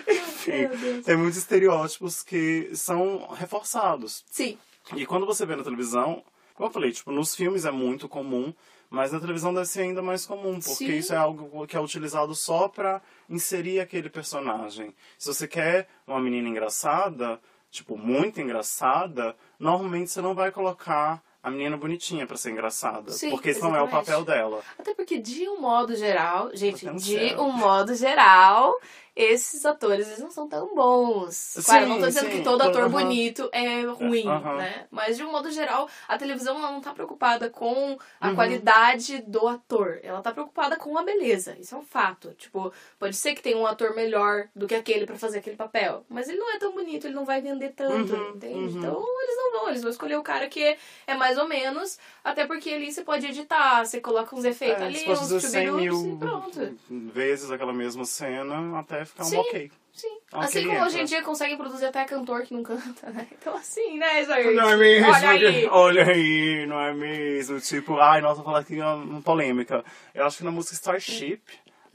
Enfim, 0.08 1.02
tem 1.04 1.16
muitos 1.16 1.38
estereótipos 1.38 2.22
que 2.22 2.70
são 2.74 3.28
reforçados. 3.38 4.24
Sim. 4.30 4.58
E 4.94 5.06
quando 5.06 5.26
você 5.26 5.44
vê 5.46 5.56
na 5.56 5.64
televisão, 5.64 6.22
como 6.54 6.68
eu 6.68 6.72
falei, 6.72 6.92
tipo, 6.92 7.10
nos 7.12 7.34
filmes 7.34 7.64
é 7.64 7.70
muito 7.70 8.08
comum, 8.08 8.52
mas 8.90 9.12
na 9.12 9.20
televisão 9.20 9.52
deve 9.52 9.66
ser 9.66 9.82
ainda 9.82 10.02
mais 10.02 10.24
comum, 10.26 10.60
porque 10.60 10.86
Sim. 10.86 10.96
isso 10.96 11.12
é 11.12 11.16
algo 11.16 11.66
que 11.66 11.76
é 11.76 11.80
utilizado 11.80 12.34
só 12.34 12.68
pra 12.68 13.00
inserir 13.28 13.80
aquele 13.80 14.08
personagem. 14.08 14.94
Se 15.18 15.28
você 15.28 15.48
quer 15.48 15.88
uma 16.06 16.20
menina 16.20 16.48
engraçada, 16.48 17.40
tipo, 17.70 17.96
muito 17.96 18.40
engraçada, 18.40 19.36
normalmente 19.58 20.10
você 20.10 20.20
não 20.20 20.34
vai 20.34 20.50
colocar 20.50 21.22
a 21.42 21.50
menina 21.50 21.76
bonitinha 21.76 22.26
pra 22.26 22.36
ser 22.36 22.50
engraçada, 22.50 23.12
Sim, 23.12 23.30
porque 23.30 23.50
esse 23.50 23.62
não 23.62 23.76
é 23.76 23.80
o 23.80 23.86
papel 23.86 24.24
dela. 24.24 24.62
Até 24.76 24.92
porque, 24.94 25.18
de 25.18 25.48
um 25.48 25.60
modo 25.60 25.94
geral, 25.94 26.50
gente, 26.52 26.84
de 26.90 27.36
um 27.36 27.52
modo 27.52 27.94
geral, 27.94 28.74
esses 29.16 29.64
atores 29.64 30.06
eles 30.06 30.18
não 30.20 30.30
são 30.30 30.46
tão 30.46 30.74
bons. 30.74 31.56
claro, 31.64 31.84
eu 31.84 31.88
não 31.88 31.98
tô 31.98 32.06
dizendo 32.06 32.26
sim, 32.30 32.36
que 32.38 32.44
todo 32.44 32.60
ator 32.60 32.82
aham. 32.82 32.90
bonito 32.90 33.48
é 33.52 33.80
ruim, 33.82 34.28
aham. 34.28 34.56
né? 34.58 34.86
Mas 34.90 35.16
de 35.16 35.24
um 35.24 35.32
modo 35.32 35.50
geral, 35.50 35.88
a 36.06 36.18
televisão 36.18 36.58
não 36.58 36.80
tá 36.82 36.92
preocupada 36.92 37.48
com 37.48 37.98
a 38.20 38.28
Uhum. 38.28 38.34
qualidade 38.34 39.22
do 39.22 39.48
ator. 39.48 39.98
Ela 40.02 40.20
tá 40.20 40.32
preocupada 40.32 40.76
com 40.76 40.98
a 40.98 41.02
beleza. 41.02 41.56
Isso 41.58 41.74
é 41.74 41.78
um 41.78 41.82
fato. 41.82 42.34
Tipo, 42.34 42.70
pode 42.98 43.16
ser 43.16 43.34
que 43.34 43.42
tenha 43.42 43.56
um 43.56 43.66
ator 43.66 43.94
melhor 43.94 44.48
do 44.54 44.66
que 44.66 44.74
aquele 44.74 45.06
pra 45.06 45.16
fazer 45.16 45.38
aquele 45.38 45.56
papel. 45.56 46.04
Mas 46.10 46.28
ele 46.28 46.38
não 46.38 46.54
é 46.54 46.58
tão 46.58 46.72
bonito, 46.74 47.06
ele 47.06 47.14
não 47.14 47.24
vai 47.24 47.40
vender 47.40 47.70
tanto, 47.70 48.12
Uhum, 48.12 48.30
entende? 48.36 48.54
uhum. 48.54 48.68
Então 48.78 49.04
eles 49.22 49.36
não 49.36 49.52
vão, 49.52 49.68
eles 49.70 49.80
vão 49.82 49.90
escolher 49.90 50.16
o 50.16 50.22
cara 50.22 50.46
que 50.48 50.76
é 51.06 51.14
mais 51.14 51.38
ou 51.38 51.48
menos. 51.48 51.98
Até 52.22 52.46
porque 52.46 52.68
ali 52.70 52.92
você 52.92 53.02
pode 53.02 53.24
editar, 53.26 53.82
você 53.84 53.98
coloca 54.00 54.36
uns 54.36 54.44
efeitos 54.44 54.82
É, 54.82 54.86
ali, 54.86 54.98
uns 55.10 55.18
fazer 55.20 55.40
100 55.40 55.66
chubirups 55.66 56.02
mil 56.02 56.12
e 56.12 56.16
pronto. 56.18 56.78
vezes 57.12 57.50
aquela 57.50 57.72
mesma 57.72 58.04
cena 58.04 58.78
até 58.78 59.05
ficar 59.06 59.24
Sim. 59.24 59.36
um 59.36 59.40
ok. 59.40 59.72
Sim. 59.92 60.18
Ok, 60.32 60.44
assim 60.44 60.60
como 60.62 60.72
entra. 60.72 60.86
hoje 60.86 61.00
em 61.00 61.04
dia 61.06 61.22
conseguem 61.22 61.56
produzir 61.56 61.86
até 61.86 62.04
cantor 62.04 62.42
que 62.42 62.52
não 62.52 62.62
canta, 62.64 63.10
né? 63.10 63.26
Então 63.32 63.54
assim, 63.56 63.96
né, 63.98 64.24
gente? 64.24 64.54
Não 64.54 64.68
é 64.70 64.76
mesmo? 64.76 65.08
Olha 65.10 65.30
aí. 65.30 65.66
Olha 65.72 66.04
aí, 66.06 66.66
não 66.66 66.80
é 66.80 66.92
mesmo? 66.92 67.60
Tipo, 67.60 67.98
ai, 67.98 68.20
nossa, 68.20 68.36
vou 68.36 68.44
falar 68.44 68.58
aqui 68.60 68.76
uma, 68.76 68.94
uma 68.94 69.22
polêmica. 69.22 69.82
Eu 70.14 70.26
acho 70.26 70.38
que 70.38 70.44
na 70.44 70.50
música 70.50 70.74
Starship 70.74 71.40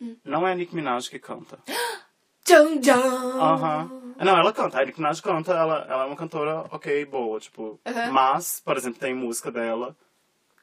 Hum. 0.03 0.17
não 0.25 0.47
é 0.47 0.51
a 0.53 0.55
Nicki 0.55 0.73
Minaj 0.75 1.07
que 1.09 1.19
canta. 1.19 1.59
Tchan, 2.43 2.79
tchan. 2.81 2.97
Aham. 3.39 4.13
Não, 4.17 4.35
ela 4.35 4.51
canta. 4.51 4.79
A 4.81 4.85
Nicki 4.85 4.99
Minaj 4.99 5.21
canta, 5.21 5.51
ela, 5.53 5.85
ela 5.87 6.03
é 6.03 6.07
uma 6.07 6.15
cantora 6.15 6.61
ok, 6.71 7.05
boa, 7.05 7.39
tipo. 7.39 7.79
Mas, 8.11 8.59
por 8.65 8.75
exemplo, 8.77 8.99
tem 8.99 9.13
música 9.13 9.51
dela 9.51 9.95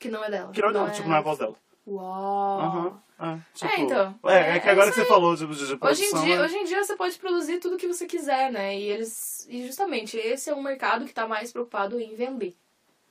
Que 0.00 0.08
não 0.08 0.24
é 0.24 0.28
dela. 0.30 0.50
que 0.50 0.60
não 0.60 0.70
é 0.70 0.72
dela, 0.72 0.90
tipo, 0.90 1.08
não 1.08 1.14
é 1.14 1.18
a 1.18 1.22
voz 1.22 1.38
dela. 1.38 1.54
Uau. 1.88 2.60
Aham. 2.60 3.02
É, 3.20 3.38
tipo, 3.54 3.82
então. 3.82 4.20
É, 4.24 4.56
é 4.56 4.60
que 4.60 4.68
É 4.68 4.72
agora 4.72 4.90
que 4.90 4.96
você 4.96 5.04
falou 5.06 5.34
de, 5.34 5.46
de, 5.46 5.54
de 5.54 5.64
Hoje 5.64 5.72
em, 5.72 5.76
produção, 5.78 6.24
dia, 6.24 6.38
né? 6.38 6.44
hoje 6.44 6.56
em 6.56 6.64
dia 6.64 6.84
você 6.84 6.96
pode 6.96 7.18
produzir 7.18 7.58
tudo 7.58 7.76
que 7.76 7.86
você 7.88 8.06
quiser, 8.06 8.52
né? 8.52 8.78
E 8.78 8.84
eles. 8.84 9.46
E 9.48 9.66
justamente, 9.66 10.16
esse 10.16 10.50
é 10.50 10.54
um 10.54 10.62
mercado 10.62 11.04
que 11.04 11.12
tá 11.14 11.26
mais 11.26 11.50
preocupado 11.52 11.98
em 12.00 12.14
vender. 12.14 12.54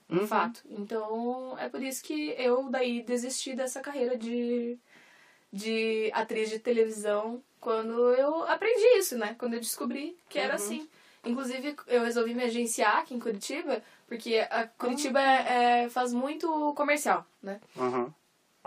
De 0.09 0.19
Uhum. 0.19 0.27
fato. 0.27 0.63
Então, 0.69 1.57
é 1.59 1.67
por 1.67 1.81
isso 1.83 2.01
que 2.01 2.33
eu 2.37 2.69
daí 2.69 3.01
desisti 3.01 3.53
dessa 3.53 3.81
carreira 3.81 4.15
de, 4.17 4.79
de 5.51 6.09
atriz 6.13 6.49
de 6.49 6.59
televisão 6.59 7.43
quando 7.59 8.13
eu 8.13 8.43
aprendi 8.47 8.99
isso, 8.99 9.17
né? 9.17 9.35
Quando 9.37 9.55
eu 9.55 9.59
descobri 9.59 10.17
que 10.29 10.39
era 10.39 10.55
assim. 10.55 10.87
Inclusive, 11.25 11.75
eu 11.87 12.03
resolvi 12.03 12.33
me 12.33 12.43
agenciar 12.43 12.99
aqui 12.99 13.13
em 13.13 13.19
Curitiba, 13.19 13.83
porque 14.07 14.37
a 14.49 14.65
Curitiba 14.65 15.19
é- 15.21 15.83
é- 15.83 15.89
faz 15.89 16.13
muito 16.13 16.73
comercial, 16.73 17.25
né? 17.43 17.59
Aham. 17.77 18.13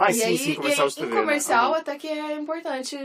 Ah, 0.03 0.11
e 0.11 0.15
sim, 0.15 0.23
aí, 0.23 0.39
sim, 0.39 0.51
e 0.53 0.57
comercial 0.57 0.87
aí, 0.87 0.91
de 0.91 0.97
TV. 0.97 1.07
em 1.15 1.21
comercial 1.21 1.73
né? 1.73 1.79
até 1.79 1.99
que 1.99 2.09
é 2.09 2.33
importante 2.35 2.97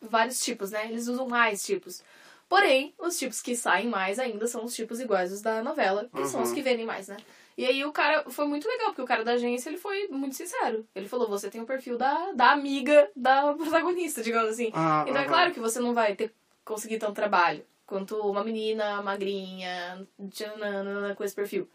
vários 0.00 0.40
tipos, 0.40 0.70
né? 0.70 0.86
Eles 0.88 1.08
usam 1.08 1.26
mais 1.26 1.64
tipos. 1.64 2.02
Porém, 2.48 2.92
os 2.98 3.18
tipos 3.18 3.40
que 3.40 3.56
saem 3.56 3.88
mais 3.88 4.18
ainda 4.18 4.46
são 4.46 4.62
os 4.64 4.74
tipos 4.74 5.00
iguais 5.00 5.32
os 5.32 5.40
da 5.40 5.62
novela, 5.62 6.10
que 6.14 6.26
são 6.26 6.42
os 6.42 6.48
Uhum. 6.50 6.54
que 6.54 6.60
vendem 6.60 6.84
mais, 6.84 7.08
né? 7.08 7.16
E 7.56 7.64
aí 7.64 7.82
o 7.84 7.92
cara 7.92 8.28
foi 8.30 8.46
muito 8.46 8.68
legal, 8.68 8.88
porque 8.88 9.00
o 9.00 9.06
cara 9.06 9.24
da 9.24 9.32
agência 9.32 9.70
ele 9.70 9.78
foi 9.78 10.08
muito 10.08 10.34
sincero. 10.36 10.86
Ele 10.94 11.08
falou: 11.08 11.28
você 11.28 11.48
tem 11.48 11.62
o 11.62 11.66
perfil 11.66 11.96
da, 11.96 12.32
da 12.32 12.50
amiga 12.52 13.10
da 13.16 13.54
protagonista, 13.54 14.22
digamos 14.22 14.50
assim. 14.50 14.70
Ah, 14.74 15.04
então 15.08 15.16
é 15.16 15.24
aham. 15.24 15.28
claro 15.28 15.52
que 15.54 15.60
você 15.60 15.80
não 15.80 15.94
vai 15.94 16.14
ter 16.14 16.34
conseguir 16.64 16.98
tanto 16.98 17.14
trabalho 17.14 17.64
quanto 17.86 18.16
uma 18.16 18.44
menina 18.44 19.00
magrinha, 19.02 20.06
tchananana, 20.30 21.14
com 21.14 21.24
esse 21.24 21.34
perfil. 21.34 21.66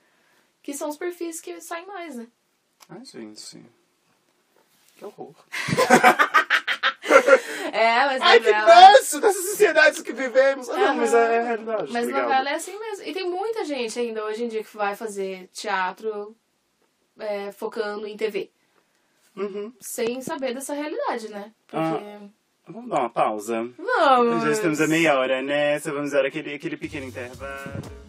Que 0.61 0.73
são 0.73 0.89
os 0.89 0.97
perfis 0.97 1.41
que 1.41 1.59
saem 1.61 1.87
mais, 1.87 2.15
né? 2.15 2.27
Ai, 2.89 3.03
gente. 3.03 3.63
Que 4.97 5.05
horror. 5.05 5.35
É, 7.71 8.05
mas 8.05 8.21
Ai, 8.21 8.39
que 8.39 8.51
novela- 8.51 8.91
nojo 8.91 9.21
dessa 9.21 9.41
sociedade 9.41 10.03
que 10.03 10.13
vivemos. 10.13 10.69
Ah, 10.69 10.77
não, 10.77 10.95
mas 10.95 11.13
é, 11.13 11.35
é 11.35 11.39
a 11.39 11.43
realidade. 11.43 11.91
Mas 11.91 12.03
obrigado. 12.03 12.23
novela 12.23 12.49
é 12.49 12.53
assim 12.55 12.79
mesmo. 12.79 13.05
E 13.05 13.13
tem 13.13 13.29
muita 13.29 13.65
gente 13.65 13.99
ainda 13.99 14.23
hoje 14.25 14.43
em 14.43 14.47
dia 14.47 14.63
que 14.63 14.75
vai 14.75 14.95
fazer 14.95 15.49
teatro 15.53 16.35
é, 17.19 17.51
focando 17.51 18.07
em 18.07 18.17
TV. 18.17 18.49
Uhum. 19.35 19.71
Sem 19.79 20.21
saber 20.21 20.53
dessa 20.53 20.73
realidade, 20.73 21.29
né? 21.29 21.51
Porque. 21.67 22.31
Vamos 22.67 22.89
dar 22.89 22.99
uma 22.99 23.09
pausa. 23.09 23.69
Vamos! 23.77 24.43
Já 24.43 24.51
estamos 24.51 24.81
a 24.81 24.87
meia 24.87 25.17
hora, 25.17 25.41
né? 25.41 25.79
Só 25.79 25.93
vamos 25.93 26.11
dar 26.11 26.25
aquele, 26.25 26.55
aquele 26.55 26.75
pequeno 26.75 27.05
intervalo. 27.05 28.06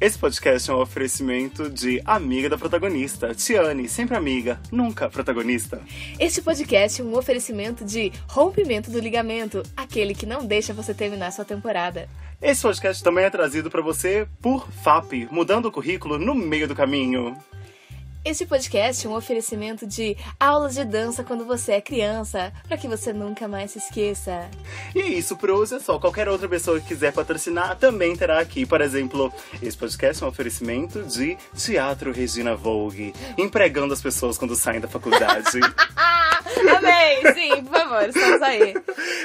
Esse 0.00 0.16
podcast 0.16 0.70
é 0.70 0.74
um 0.74 0.80
oferecimento 0.80 1.68
de 1.68 2.00
amiga 2.04 2.48
da 2.48 2.56
protagonista, 2.56 3.34
Tiane, 3.34 3.88
sempre 3.88 4.16
amiga, 4.16 4.60
nunca 4.70 5.10
protagonista. 5.10 5.82
Este 6.20 6.40
podcast 6.40 7.00
é 7.00 7.04
um 7.04 7.16
oferecimento 7.16 7.84
de 7.84 8.12
rompimento 8.28 8.92
do 8.92 9.00
ligamento 9.00 9.60
aquele 9.76 10.14
que 10.14 10.24
não 10.24 10.46
deixa 10.46 10.72
você 10.72 10.94
terminar 10.94 11.32
sua 11.32 11.44
temporada. 11.44 12.08
Esse 12.40 12.62
podcast 12.62 13.02
também 13.02 13.24
é 13.24 13.30
trazido 13.30 13.68
pra 13.68 13.82
você 13.82 14.28
por 14.40 14.70
FAP, 14.70 15.26
mudando 15.32 15.66
o 15.66 15.72
currículo 15.72 16.16
no 16.16 16.32
meio 16.32 16.68
do 16.68 16.76
caminho. 16.76 17.36
Este 18.24 18.44
podcast 18.44 19.06
é 19.06 19.08
um 19.10 19.14
oferecimento 19.16 19.86
de 19.86 20.14
aulas 20.38 20.74
de 20.74 20.84
dança 20.84 21.24
quando 21.24 21.46
você 21.46 21.72
é 21.72 21.80
criança, 21.80 22.52
para 22.66 22.76
que 22.76 22.86
você 22.86 23.10
nunca 23.12 23.48
mais 23.48 23.70
se 23.70 23.78
esqueça. 23.78 24.50
E 24.94 25.00
é 25.00 25.06
isso 25.06 25.34
por 25.36 25.50
hoje 25.50 25.76
é 25.76 25.80
só. 25.80 25.98
Qualquer 25.98 26.28
outra 26.28 26.46
pessoa 26.46 26.78
que 26.78 26.88
quiser 26.88 27.12
patrocinar 27.12 27.76
também 27.76 28.14
terá 28.14 28.38
aqui. 28.38 28.66
Por 28.66 28.82
exemplo, 28.82 29.32
esse 29.62 29.76
podcast 29.78 30.22
é 30.22 30.26
um 30.26 30.28
oferecimento 30.28 31.02
de 31.04 31.38
Teatro 31.56 32.12
Regina 32.12 32.54
Vogue, 32.54 33.14
empregando 33.38 33.94
as 33.94 34.02
pessoas 34.02 34.36
quando 34.36 34.54
saem 34.54 34.80
da 34.80 34.88
faculdade. 34.88 35.58
Amei! 36.76 37.32
Sim, 37.32 37.64
por 37.64 37.78
favor, 37.78 38.08
estamos 38.08 38.42
aí. 38.42 38.74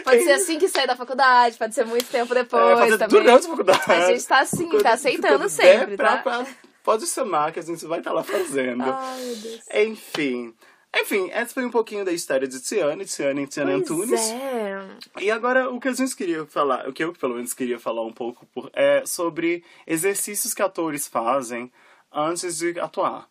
Pode 0.05 0.23
ser 0.23 0.31
assim 0.33 0.57
que 0.59 0.69
sair 0.69 0.87
da 0.87 0.95
faculdade, 0.95 1.57
pode 1.57 1.75
ser 1.75 1.85
muito 1.85 2.05
tempo 2.05 2.33
depois 2.33 2.93
É, 2.93 2.97
também. 2.97 3.07
durante 3.21 3.47
a 3.47 3.49
faculdade. 3.49 3.91
A 3.91 4.07
gente 4.13 4.25
tá 4.25 4.39
assim, 4.39 4.69
tá 4.79 4.93
aceitando 4.93 5.49
sempre, 5.49 5.97
tá? 5.97 6.17
pra- 6.17 6.45
pode 6.83 7.07
chamar 7.07 7.51
que 7.51 7.59
a 7.59 7.63
gente 7.63 7.85
vai 7.85 7.99
estar 7.99 8.11
lá 8.11 8.23
fazendo. 8.23 8.83
Ai, 8.83 9.21
meu 9.25 9.35
Deus. 9.37 9.61
Enfim. 9.73 10.53
Enfim, 10.95 11.29
essa 11.31 11.55
foi 11.55 11.65
um 11.65 11.71
pouquinho 11.71 12.05
da 12.05 12.11
história 12.11 12.47
de 12.47 12.61
Tiane, 12.61 13.03
Tiane 13.05 13.43
e 13.43 13.47
Tiane 13.47 13.71
Antunes. 13.71 14.09
Pois 14.09 14.31
é. 14.31 14.87
E 15.21 15.31
agora, 15.31 15.71
o 15.71 15.79
que 15.79 15.87
a 15.87 15.93
gente 15.93 16.15
queria 16.15 16.45
falar, 16.45 16.87
o 16.87 16.93
que 16.93 17.03
eu 17.03 17.11
pelo 17.13 17.33
menos 17.33 17.51
queria 17.53 17.79
falar 17.79 18.03
um 18.05 18.13
pouco 18.13 18.45
por- 18.53 18.69
é 18.73 19.03
sobre 19.03 19.63
exercícios 19.87 20.53
que 20.53 20.61
atores 20.61 21.07
fazem 21.07 21.71
antes 22.11 22.59
de 22.59 22.79
atuar. 22.79 23.27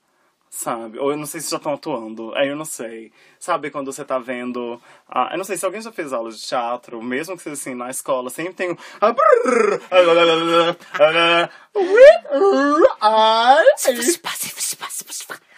Sabe? 0.55 0.99
Ou 0.99 1.11
eu 1.11 1.17
não 1.17 1.25
sei 1.25 1.41
se 1.41 1.51
já 1.51 1.57
estão 1.57 1.73
atuando, 1.73 2.35
aí 2.35 2.49
eu 2.49 2.55
não 2.55 2.67
sei. 2.67 3.11
Sabe 3.39 3.71
quando 3.71 3.91
você 3.91 4.05
tá 4.05 4.19
vendo. 4.19 4.79
ah, 5.09 5.31
eu 5.33 5.39
não 5.39 5.45
sei 5.45 5.57
se 5.57 5.65
alguém 5.65 5.81
já 5.81 5.91
fez 5.91 6.13
aula 6.13 6.31
de 6.31 6.43
teatro, 6.43 7.03
mesmo 7.03 7.39
que 7.39 7.43
seja 7.43 7.55
assim 7.55 7.75
na 7.75 7.89
escola, 7.89 8.29
sempre 8.29 8.53
tem 8.53 8.71
um. 8.71 8.77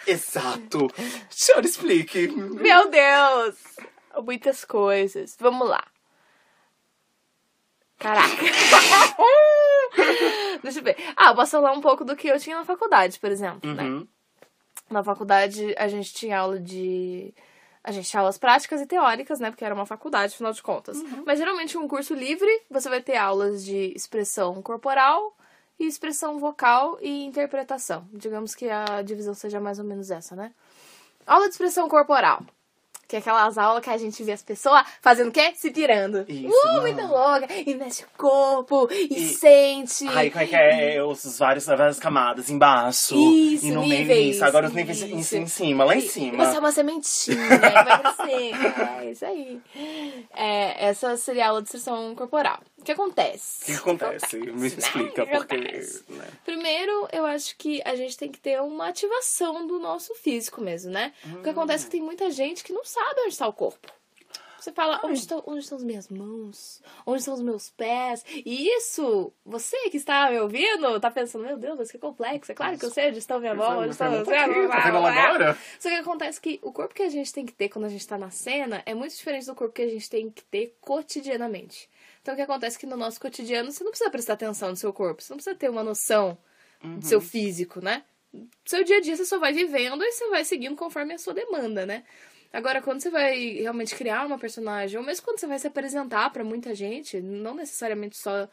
Exato! 0.07 0.87
Senhora, 1.29 1.65
explique. 1.65 2.29
Meu 2.29 2.89
Deus! 2.89 3.55
Muitas 4.23 4.63
coisas. 4.63 5.35
Vamos 5.37 5.67
lá. 5.67 5.83
Caraca. 7.99 8.29
Deixa 10.63 10.79
eu 10.79 10.83
ver. 10.83 10.95
Ah, 11.17 11.31
eu 11.31 11.35
posso 11.35 11.51
falar 11.51 11.73
um 11.73 11.81
pouco 11.81 12.05
do 12.05 12.15
que 12.15 12.29
eu 12.29 12.39
tinha 12.39 12.55
na 12.55 12.63
faculdade, 12.63 13.19
por 13.19 13.29
exemplo, 13.29 13.73
né? 13.73 13.83
Uhum. 14.89 14.93
Na 14.93 15.03
faculdade, 15.03 15.73
a 15.77 15.87
gente 15.87 16.13
tinha 16.13 16.39
aula 16.39 16.59
de. 16.59 17.33
A 17.83 17.91
gente 17.91 18.09
tinha 18.09 18.19
aulas 18.19 18.37
práticas 18.37 18.81
e 18.81 18.85
teóricas, 18.87 19.39
né? 19.39 19.51
Porque 19.51 19.63
era 19.63 19.75
uma 19.75 19.85
faculdade, 19.85 20.33
afinal 20.33 20.51
de 20.51 20.61
contas. 20.63 20.97
Mas 21.25 21.37
geralmente, 21.37 21.77
um 21.77 21.87
curso 21.87 22.15
livre, 22.15 22.49
você 22.69 22.89
vai 22.89 23.01
ter 23.01 23.15
aulas 23.15 23.63
de 23.63 23.93
expressão 23.95 24.59
corporal 24.61 25.35
e 25.79 25.85
expressão 25.85 26.39
vocal 26.39 26.97
e 27.01 27.25
interpretação. 27.25 28.07
Digamos 28.11 28.55
que 28.55 28.69
a 28.69 29.01
divisão 29.03 29.33
seja 29.33 29.59
mais 29.59 29.77
ou 29.77 29.85
menos 29.85 30.09
essa, 30.09 30.35
né? 30.35 30.51
Aula 31.27 31.47
de 31.47 31.53
expressão 31.53 31.87
corporal. 31.87 32.43
Que 33.07 33.17
é 33.17 33.19
aquelas 33.19 33.57
aulas 33.57 33.83
que 33.83 33.89
a 33.89 33.97
gente 33.97 34.23
vê 34.23 34.31
as 34.31 34.41
pessoas 34.41 34.83
fazendo 35.01 35.29
o 35.29 35.31
quê? 35.31 35.53
Se 35.55 35.69
pirando. 35.71 36.25
Isso, 36.27 36.51
uh, 36.67 36.81
muito 36.81 37.01
louca. 37.01 37.47
E 37.65 37.75
mexe 37.75 38.03
o 38.03 38.07
corpo, 38.17 38.87
e, 38.91 39.13
E- 39.13 39.33
sente. 39.35 40.07
Ai, 40.07 40.29
como 40.31 40.43
é 40.43 40.47
que 40.47 40.55
é? 40.55 41.03
Os 41.03 41.37
vários, 41.37 41.65
várias 41.65 41.99
camadas 41.99 42.49
embaixo. 42.49 43.15
Isso, 43.15 43.67
e 43.67 43.71
no 43.71 43.81
níveis, 43.81 44.07
meio 44.07 44.31
isso. 44.31 44.43
Agora 44.45 44.67
os 44.67 44.73
níveis 44.73 45.01
em, 45.03 45.19
isso. 45.19 45.37
em 45.37 45.47
cima, 45.47 45.83
lá 45.83 45.95
em 45.95 46.01
cima. 46.01 46.45
Você 46.45 46.55
é 46.57 46.59
uma 46.59 46.71
sementinha, 46.71 47.37
e 47.45 47.57
vai 47.57 48.01
crescer. 48.01 48.55
É 49.05 49.11
isso 49.11 49.25
aí. 49.25 49.61
É, 50.35 50.87
essa 50.87 51.15
seria 51.17 51.45
a 51.45 51.49
aula 51.49 51.61
de 51.61 51.67
expressão 51.67 52.15
corporal. 52.15 52.59
O 52.85 52.87
que 52.87 52.91
acontece? 52.91 53.63
O 53.63 53.65
que 53.65 53.73
acontece? 53.73 54.37
Me 54.37 54.51
né? 54.51 54.67
explica, 54.67 55.25
que 55.25 55.31
porque. 55.31 55.57
né? 55.57 56.27
Primeiro, 56.45 57.07
eu 57.11 57.25
acho 57.25 57.57
que 57.57 57.81
a 57.83 57.95
gente 57.95 58.15
tem 58.15 58.31
que 58.31 58.39
ter 58.39 58.61
uma 58.61 58.89
ativação 58.89 59.65
do 59.65 59.79
nosso 59.79 60.13
físico 60.13 60.61
mesmo, 60.61 60.91
né? 60.91 61.11
O 61.39 61.41
que 61.41 61.49
acontece 61.49 61.85
é 61.85 61.87
que 61.87 61.91
tem 61.93 62.01
muita 62.03 62.29
gente 62.29 62.63
que 62.63 62.71
não 62.71 62.85
sabe 62.85 63.21
onde 63.21 63.29
está 63.29 63.47
o 63.47 63.53
corpo. 63.53 63.91
Você 64.59 64.71
fala, 64.71 64.99
onde 65.03 65.19
estão, 65.19 65.43
onde 65.47 65.59
estão 65.59 65.77
as 65.77 65.83
minhas 65.83 66.09
mãos? 66.09 66.81
Onde 67.07 67.19
estão 67.19 67.33
os 67.33 67.41
meus 67.41 67.69
pés? 67.71 68.23
E 68.27 68.67
isso, 68.67 69.33
você 69.43 69.89
que 69.89 69.97
está 69.97 70.29
me 70.29 70.39
ouvindo, 70.39 70.99
tá 70.99 71.09
pensando, 71.09 71.43
meu 71.45 71.57
Deus, 71.57 71.77
mas 71.77 71.91
que 71.91 71.97
complexo. 71.99 72.51
É 72.51 72.55
claro 72.55 72.77
que 72.77 72.85
eu 72.85 72.91
sei 72.91 73.09
onde 73.09 73.19
está 73.19 73.35
a 73.35 73.39
minha 73.39 73.53
mão, 73.53 73.79
onde 73.79 73.91
está 73.91 74.09
Tá 74.09 74.17
o 74.17 74.21
aqui, 74.21 74.67
tá? 74.67 75.57
Só 75.79 75.89
que 75.89 75.95
acontece 75.95 76.41
que 76.41 76.59
o 76.63 76.71
corpo 76.71 76.93
que 76.93 77.03
a 77.03 77.09
gente 77.09 77.31
tem 77.33 77.45
que 77.45 77.53
ter 77.53 77.69
quando 77.69 77.85
a 77.85 77.89
gente 77.89 78.07
tá 78.07 78.17
na 78.17 78.29
cena 78.29 78.81
é 78.85 78.93
muito 78.93 79.15
diferente 79.15 79.45
do 79.45 79.55
corpo 79.55 79.73
que 79.73 79.83
a 79.83 79.89
gente 79.89 80.09
tem 80.09 80.31
que 80.31 80.43
ter 80.43 80.75
cotidianamente. 80.81 81.87
Então 82.25 82.33
o 82.33 82.37
que 82.37 82.41
acontece 82.41 82.75
é 82.75 82.79
que 82.79 82.87
no 82.87 82.97
nosso 82.97 83.21
cotidiano 83.21 83.71
você 83.71 83.83
não 83.83 83.91
precisa 83.91 84.09
prestar 84.09 84.33
atenção 84.33 84.71
no 84.71 84.75
seu 84.75 84.91
corpo, 84.91 85.21
você 85.21 85.31
não 85.31 85.37
precisa 85.37 85.55
ter 85.55 85.69
uma 85.69 85.83
noção 85.83 86.35
do 86.97 87.05
seu 87.05 87.21
físico, 87.21 87.79
né? 87.79 88.03
Seu 88.65 88.83
dia 88.83 88.97
a 88.97 88.99
dia 88.99 89.15
você 89.15 89.23
só 89.25 89.37
vai 89.37 89.53
vivendo 89.53 90.03
e 90.03 90.11
você 90.11 90.27
vai 90.27 90.43
seguindo 90.43 90.75
conforme 90.75 91.13
a 91.13 91.19
sua 91.19 91.35
demanda, 91.35 91.85
né? 91.85 92.03
Agora, 92.51 92.81
quando 92.81 92.99
você 92.99 93.11
vai 93.11 93.37
realmente 93.57 93.93
criar 93.93 94.25
uma 94.25 94.39
personagem, 94.39 94.97
ou 94.97 95.05
mesmo 95.05 95.23
quando 95.23 95.39
você 95.39 95.45
vai 95.45 95.59
se 95.59 95.67
apresentar 95.67 96.31
pra 96.31 96.43
muita 96.43 96.73
gente, 96.73 97.21
não 97.21 97.53
necessariamente 97.53 98.17
só 98.17 98.49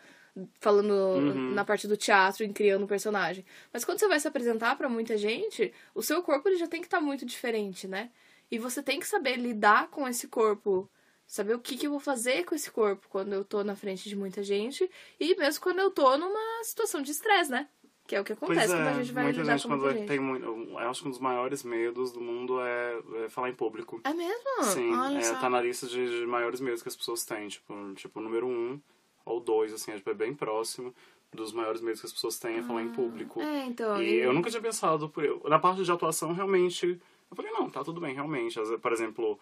falando 0.60 1.20
na 1.54 1.64
parte 1.64 1.88
do 1.88 1.96
teatro, 1.96 2.44
em 2.44 2.52
criando 2.52 2.84
um 2.84 2.86
personagem, 2.86 3.42
mas 3.72 3.86
quando 3.86 4.00
você 4.00 4.06
vai 4.06 4.20
se 4.20 4.28
apresentar 4.28 4.76
pra 4.76 4.86
muita 4.86 5.16
gente, 5.16 5.72
o 5.94 6.02
seu 6.02 6.22
corpo 6.22 6.46
ele 6.46 6.56
já 6.58 6.66
tem 6.66 6.82
que 6.82 6.88
estar 6.88 7.00
muito 7.00 7.24
diferente, 7.24 7.88
né? 7.88 8.10
E 8.50 8.58
você 8.58 8.82
tem 8.82 9.00
que 9.00 9.06
saber 9.06 9.36
lidar 9.36 9.88
com 9.88 10.06
esse 10.06 10.28
corpo, 10.28 10.90
saber 11.26 11.54
o 11.54 11.58
que, 11.58 11.76
que 11.76 11.86
eu 11.86 11.90
vou 11.90 12.00
fazer 12.00 12.44
com 12.44 12.54
esse 12.54 12.70
corpo 12.70 13.06
quando 13.08 13.32
eu 13.32 13.44
tô 13.44 13.64
na 13.64 13.74
frente 13.74 14.08
de 14.08 14.16
muita 14.16 14.42
gente, 14.42 14.88
e 15.18 15.34
mesmo 15.36 15.62
quando 15.62 15.78
eu 15.78 15.90
tô 15.90 16.16
numa 16.16 16.64
situação 16.64 17.02
de 17.02 17.10
estresse, 17.10 17.50
né? 17.50 17.68
Que 18.06 18.16
é 18.16 18.20
o 18.20 18.24
que 18.24 18.32
acontece 18.32 18.66
Pois 18.66 18.70
quando 18.72 18.86
a 18.86 18.90
é, 18.90 18.94
gente 18.94 19.12
vai 19.12 19.24
muita 19.24 19.40
lidar 19.40 19.56
gente 19.56 19.62
com 19.68 19.76
muita 19.76 19.92
gente. 19.92 20.08
tem 20.08 20.18
muito. 20.18 20.44
Eu 20.44 20.78
acho 20.78 21.02
que 21.02 21.08
um 21.08 21.10
dos 21.10 21.20
maiores 21.20 21.62
medos 21.62 22.12
do 22.12 22.20
mundo 22.20 22.60
é, 22.60 23.00
é 23.24 23.28
falar 23.28 23.48
em 23.48 23.54
público. 23.54 24.00
É 24.04 24.12
mesmo? 24.12 24.64
Sim, 24.64 24.92
Olha 24.92 25.18
é, 25.18 25.22
só. 25.22 25.36
tá 25.36 25.48
na 25.48 25.60
lista 25.62 25.86
de, 25.86 26.20
de 26.20 26.26
maiores 26.26 26.60
medos 26.60 26.82
que 26.82 26.88
as 26.88 26.96
pessoas 26.96 27.24
têm. 27.24 27.48
Tipo, 27.48 27.94
tipo 27.94 28.20
número 28.20 28.46
um 28.46 28.80
ou 29.24 29.38
dois, 29.38 29.72
assim, 29.72 29.92
é 29.92 30.14
bem 30.14 30.34
próximo 30.34 30.92
dos 31.32 31.52
maiores 31.52 31.80
medos 31.80 32.00
que 32.00 32.06
as 32.06 32.12
pessoas 32.12 32.38
têm 32.38 32.58
é 32.58 32.62
falar 32.62 32.82
em 32.82 32.90
público. 32.90 33.40
É, 33.40 33.64
então. 33.64 34.02
E 34.02 34.16
eu 34.16 34.32
nunca 34.32 34.50
tinha 34.50 34.60
pensado 34.60 35.08
por. 35.08 35.48
Na 35.48 35.58
parte 35.58 35.82
de 35.82 35.90
atuação, 35.90 36.32
realmente. 36.32 37.00
Eu 37.30 37.36
falei, 37.36 37.50
não, 37.50 37.70
tá 37.70 37.82
tudo 37.82 38.00
bem, 38.00 38.14
realmente. 38.14 38.58
Por 38.82 38.92
exemplo, 38.92 39.38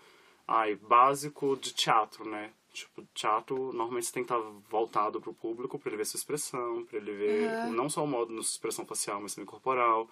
ai, 0.47 0.75
básico 0.77 1.57
de 1.57 1.73
teatro, 1.75 2.29
né? 2.29 2.53
Tipo, 2.73 3.03
teatro, 3.15 3.73
normalmente 3.73 4.07
você 4.07 4.13
tem 4.13 4.25
que 4.25 4.33
estar 4.33 4.41
voltado 4.71 5.21
pro 5.21 5.35
público 5.35 5.79
pra 5.79 5.89
ele 5.91 5.97
ver 5.97 6.05
sua 6.05 6.19
expressão, 6.19 6.85
pra 6.85 6.99
ele 6.99 7.13
ver 7.13 7.59
não 7.65 7.89
só 7.89 8.05
o 8.05 8.07
modo 8.07 8.33
de 8.35 8.41
expressão 8.41 8.87
facial, 8.87 9.21
mas 9.21 9.35
também 9.35 9.47
corporal, 9.47 10.09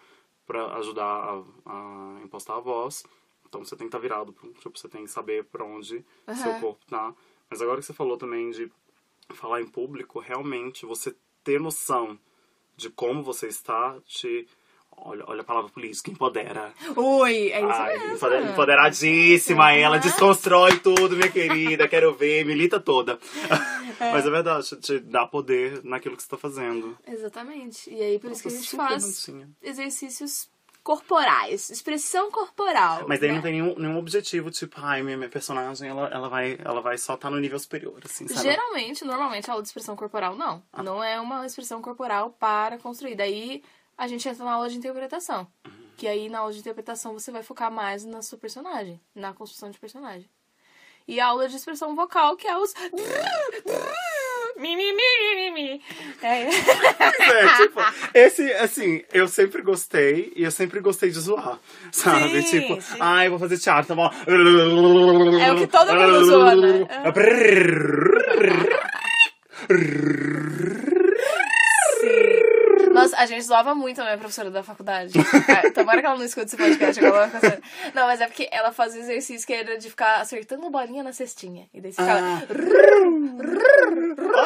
pra 0.47 0.75
ajudar 0.79 1.05
a, 1.05 2.17
a 2.17 2.21
impostar 2.23 2.57
a 2.57 2.61
voz. 2.61 3.05
Então 3.47 3.65
você 3.65 3.77
tem 3.77 3.87
que 3.87 3.97
estar 3.97 3.99
virado, 3.99 4.33
pro- 4.33 4.53
tipo, 4.55 4.77
você 4.79 4.89
tem 4.89 5.05
que 5.05 5.11
saber 5.11 5.45
pra 5.45 5.65
onde 5.65 6.05
seu 6.35 6.51
Aham. 6.53 6.61
corpo 6.61 6.85
tá. 6.87 7.15
Mas 7.49 7.63
agora 7.63 7.79
que 7.81 7.87
você 7.87 7.93
falou 7.95 8.17
também 8.19 8.51
de 8.51 8.71
falar 9.31 9.61
em 9.63 9.67
público, 9.67 10.19
realmente 10.19 10.85
você 10.85 11.15
ter 11.45 11.61
noção 11.61 12.19
de 12.77 12.91
como 12.91 13.23
você 13.23 13.47
está 13.47 14.01
te. 14.05 14.49
Olha, 15.01 15.25
olha 15.27 15.41
a 15.41 15.45
palavra 15.45 15.71
política, 15.71 16.11
empodera. 16.11 16.73
Ui, 16.97 17.51
é 17.51 17.61
isso 17.61 17.69
Ai, 17.81 17.99
mesmo. 17.99 18.15
empode- 18.17 18.51
empoderadíssima, 18.51 19.73
ela 19.73 19.99
desconstrói 19.99 20.79
tudo, 20.79 21.17
minha 21.17 21.31
querida. 21.31 21.89
Quero 21.89 22.15
ver, 22.15 22.45
milita 22.45 22.79
toda. 22.81 23.19
Mas 24.01 24.27
é 24.27 24.31
verdade, 24.31 24.77
te 24.77 24.99
dá 25.01 25.27
poder 25.27 25.83
naquilo 25.85 26.17
que 26.17 26.23
você 26.23 26.29
tá 26.29 26.37
fazendo. 26.37 26.97
Exatamente. 27.07 27.91
E 27.91 28.01
aí, 28.01 28.19
por 28.19 28.31
isso 28.31 28.43
que 28.43 28.49
a 28.49 28.53
Nossa, 28.53 28.63
gente 28.63 28.77
faz 28.77 29.31
exercícios 29.63 30.49
corporais, 30.83 31.69
expressão 31.69 32.31
corporal. 32.31 33.05
Mas 33.07 33.21
daí 33.21 33.29
né? 33.29 33.35
não 33.35 33.43
tem 33.43 33.53
nenhum, 33.53 33.75
nenhum 33.77 33.99
objetivo, 33.99 34.51
tipo, 34.51 34.77
ai, 34.79 35.03
minha, 35.03 35.19
minha 35.19 35.29
personagem, 35.29 35.87
ela, 35.87 36.09
ela, 36.09 36.29
vai, 36.31 36.59
ela 36.65 36.81
vai 36.81 36.97
só 36.97 37.13
estar 37.15 37.29
no 37.29 37.39
nível 37.39 37.59
superior, 37.59 38.01
assim, 38.05 38.27
sabe? 38.27 38.41
Geralmente, 38.41 39.05
normalmente, 39.05 39.51
a 39.51 39.53
aula 39.53 39.63
de 39.63 39.69
expressão 39.69 39.95
corporal 39.95 40.35
não. 40.35 40.63
Ah. 40.73 40.83
Não 40.83 41.05
é 41.05 41.21
uma 41.21 41.45
expressão 41.45 41.83
corporal 41.83 42.31
para 42.31 42.79
construir. 42.79 43.17
Daí 43.17 43.63
a 43.99 44.07
gente 44.07 44.29
entra 44.29 44.45
na 44.45 44.53
aula 44.53 44.71
de 44.71 44.79
interpretação. 44.79 45.49
Que 45.97 46.07
aí 46.07 46.29
na 46.29 46.39
aula 46.39 46.53
de 46.53 46.61
interpretação 46.61 47.13
você 47.13 47.33
vai 47.33 47.43
focar 47.43 47.73
mais 47.73 48.05
na 48.05 48.23
sua 48.23 48.39
personagem, 48.39 49.01
na 49.13 49.35
construção 49.35 49.69
de 49.69 49.81
personagem. 49.81 50.31
E 51.09 51.19
a 51.19 51.27
aula 51.27 51.49
de 51.49 51.57
expressão 51.57 51.97
vocal, 51.97 52.37
que 52.37 52.47
é 52.47 52.57
os. 52.57 52.73
Mi, 54.57 54.75
mi, 54.75 54.93
mi, 54.93 54.93
mi, 54.93 55.35
mi, 55.37 55.51
mi. 55.51 55.83
É. 56.21 56.43
É, 56.43 56.49
tipo, 57.57 57.81
esse, 58.13 58.53
assim, 58.55 59.05
eu 59.13 59.29
sempre 59.29 59.63
gostei 59.63 60.33
e 60.35 60.43
eu 60.43 60.51
sempre 60.51 60.81
gostei 60.81 61.11
de 61.11 61.21
zoar, 61.21 61.61
sabe? 61.93 62.43
Sim, 62.43 62.61
tipo, 62.61 62.81
sim. 62.81 62.97
ai, 62.99 63.29
vou 63.29 63.39
fazer 63.39 63.57
teatro, 63.57 63.87
tá 63.87 63.95
bom? 63.95 64.11
É 65.41 65.53
o 65.53 65.59
que 65.59 65.69
todo 65.69 65.95
mundo 65.95 66.25
zoa, 66.25 66.57
né? 66.57 66.79
Sim. 66.79 66.87
A 73.19 73.27
gente 73.27 73.43
zoava 73.43 73.75
muito 73.75 74.01
a 74.01 74.05
minha 74.05 74.17
professora 74.17 74.49
da 74.49 74.63
faculdade. 74.63 75.13
Ah, 75.19 75.73
Tomara 75.73 76.01
que 76.01 76.07
ela 76.07 76.17
não 76.17 76.25
escute 76.25 76.47
esse 76.47 76.57
podcast, 76.57 77.05
agora 77.05 77.25
ela 77.25 77.41
vai. 77.41 77.61
Não, 77.93 78.07
mas 78.07 78.21
é 78.21 78.29
porque 78.29 78.49
ela 78.53 78.71
fazia 78.73 79.01
exercício 79.01 79.45
que 79.45 79.53
era 79.53 79.77
de 79.77 79.91
ficar 79.91 80.21
acertando 80.21 80.71
bolinha 80.71 81.03
na 81.03 81.13
cestinha. 81.13 81.69
E 81.75 81.81
daí 81.81 81.93
você 81.93 82.01
ficava. 82.01 82.21
Ah. 82.21 82.47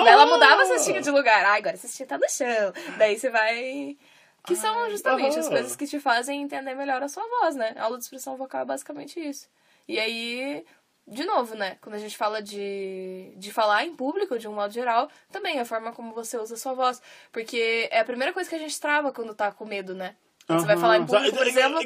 Daí 0.05 0.09
ela 0.09 0.25
mudava 0.27 0.63
a 0.63 0.67
cestinha 0.67 1.03
de 1.03 1.11
lugar. 1.11 1.45
Ah, 1.45 1.57
agora 1.57 1.75
a 1.75 1.79
cestinha 1.79 2.07
tá 2.07 2.17
no 2.17 2.29
chão. 2.31 2.73
Daí 2.97 3.19
você 3.19 3.29
vai. 3.29 3.99
Que 4.47 4.57
são 4.57 4.91
justamente 4.91 5.39
as 5.39 5.47
aham. 5.47 5.55
coisas 5.55 5.77
que 5.77 5.87
te 5.87 6.01
fazem 6.01 6.43
entender 6.43 6.75
melhor 6.75 7.03
a 7.03 7.09
sua 7.09 7.23
voz, 7.41 7.55
né? 7.55 7.75
A 7.77 7.85
aula 7.85 7.99
de 7.99 8.05
expressão 8.05 8.37
vocal 8.39 8.63
é 8.63 8.65
basicamente 8.65 9.21
isso. 9.21 9.49
E 9.87 10.01
aí, 10.01 10.65
de 11.07 11.25
novo, 11.25 11.55
né? 11.55 11.77
Quando 11.81 11.97
a 11.97 11.99
gente 11.99 12.17
fala 12.17 12.41
de, 12.41 13.33
de 13.37 13.53
falar 13.53 13.85
em 13.85 13.95
público, 13.95 14.39
de 14.39 14.47
um 14.47 14.55
modo 14.55 14.73
geral, 14.73 15.09
também 15.31 15.59
a 15.59 15.65
forma 15.65 15.93
como 15.93 16.15
você 16.15 16.39
usa 16.39 16.55
a 16.55 16.59
sua 16.59 16.75
voz. 16.75 17.03
Porque 17.31 17.89
é 17.91 18.01
a 18.01 18.05
primeira 18.05 18.33
coisa 18.33 18.49
que 18.49 18.57
a 18.57 18.59
gente 18.59 18.79
trava 18.81 19.13
quando 19.13 19.35
tá 19.35 19.51
com 19.51 19.65
medo, 19.65 19.95
né? 19.95 20.15
Quando 20.47 20.61
você 20.61 20.67
vai 20.67 20.77
falar 20.77 20.99
em 20.99 21.07
público, 21.07 21.37
por 21.37 21.47
exemplo, 21.47 21.79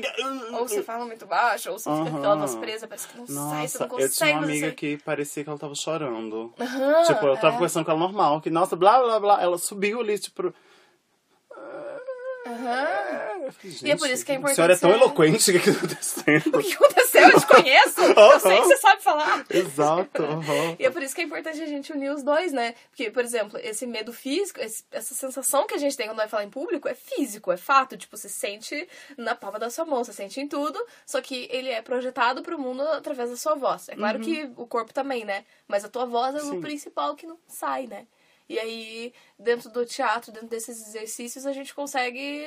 ou 0.55 0.67
você 0.67 0.83
fala 0.83 1.05
muito 1.05 1.27
baixo, 1.27 1.71
ou 1.71 1.79
você 1.79 1.91
fica 1.91 2.11
com 2.11 2.17
aquela 2.17 2.37
voz 2.37 2.55
presa, 2.55 2.89
parece 2.89 3.09
que 3.09 3.19
não 3.19 3.27
sai, 3.27 3.69
você 3.69 3.79
Nossa, 3.79 3.79
não 3.79 3.87
eu 3.87 3.91
consegue 3.91 4.15
tinha 4.15 4.33
uma 4.33 4.45
amiga 4.45 4.73
que 4.73 4.97
parecia 4.99 5.45
que 5.45 5.51
ela 5.51 5.59
tava 5.59 5.75
chorando. 5.75 6.55
Aham, 6.59 7.03
tipo, 7.05 7.27
eu 7.27 7.37
tava 7.37 7.49
é. 7.49 7.53
conversando 7.53 7.85
com 7.85 7.91
ela 7.91 8.01
normal, 8.01 8.41
que, 8.41 8.49
nossa, 8.49 8.75
blá, 8.75 8.99
blá, 8.99 9.21
blá. 9.21 9.43
Ela 9.43 9.59
subiu 9.59 10.01
ali, 10.01 10.19
tipo... 10.19 10.55
Aham. 12.57 13.43
eu 13.47 13.53
falei, 13.53 13.77
E 13.85 13.91
é 13.91 13.97
por 13.97 14.09
isso 14.11 14.25
que 14.25 14.33
é 14.33 14.37
A 14.37 14.55
senhora 14.55 14.73
é 14.73 14.77
importante 14.77 14.81
tão 14.81 14.91
ser- 14.91 14.97
eloquente, 14.97 15.53
que 15.61 15.71
tá 15.71 15.71
acontecendo? 15.79 16.57
O 16.59 16.63
que 16.63 16.75
aconteceu? 16.75 17.29
Eu 17.29 17.41
te 17.41 17.47
conheço! 17.47 18.01
Eu 18.03 18.41
sei 18.41 18.57
que 18.59 18.65
você 18.65 18.77
sabe 18.77 19.03
falar! 19.03 19.45
Exato, 19.51 20.23
aham. 20.25 20.77
E 20.79 20.85
é 20.87 20.91
por 20.91 21.03
isso 21.03 21.15
que 21.15 21.21
é 21.21 21.25
importante 21.25 21.61
a 21.63 21.67
gente 21.67 21.93
unir 21.93 22.11
os 22.13 22.23
dois, 22.23 22.53
né? 22.53 22.75
Porque, 22.91 23.11
por 23.11 23.25
exemplo, 23.25 23.59
esse 23.63 23.87
medo 23.87 24.13
físico, 24.13 24.61
esse- 24.61 24.85
essa 24.91 25.15
sensação 25.15 25.67
que 25.67 25.75
a 25.75 25.79
gente 25.79 25.97
tem 25.97 26.07
quando 26.07 26.17
vai 26.19 26.29
falar 26.29 26.45
em 26.45 26.51
público 26.51 26.89
é 26.89 26.95
físico, 26.95 27.53
é 27.53 27.57
fato. 27.57 27.97
Tipo, 27.97 28.17
você 28.17 28.29
sente 28.29 28.89
na 29.17 29.35
palma 29.35 29.59
da 29.59 29.71
sua 29.71 29.85
mão, 29.85 30.03
você 30.05 30.13
sente 30.13 30.41
em 30.41 30.49
tudo, 30.49 30.79
só 31.05 31.21
que 31.21 31.49
ele 31.51 31.69
é 31.71 31.83
projetado 31.83 32.43
pro 32.43 32.59
mundo 32.59 32.83
através 32.83 33.31
da 33.31 33.37
sua 33.37 33.55
voz. 33.55 33.89
É 33.89 33.95
claro 33.97 34.21
que 34.21 34.51
o 34.57 34.67
corpo 34.67 34.93
também, 34.93 35.25
né? 35.25 35.45
Mas 35.69 35.85
a 35.85 35.89
tua 35.89 36.07
voz 36.07 36.35
é 36.35 36.41
Sim. 36.41 36.59
o 36.59 36.61
principal 36.61 37.15
que 37.17 37.27
não 37.27 37.39
sai, 37.49 37.87
né? 37.87 38.07
E 38.49 38.59
aí, 38.59 39.13
dentro 39.39 39.71
do 39.71 39.85
teatro, 39.85 40.33
dentro 40.33 40.49
desses 40.49 40.89
exercícios, 40.89 41.47
a 41.47 41.53
gente 41.53 41.75
consegue 41.75 42.47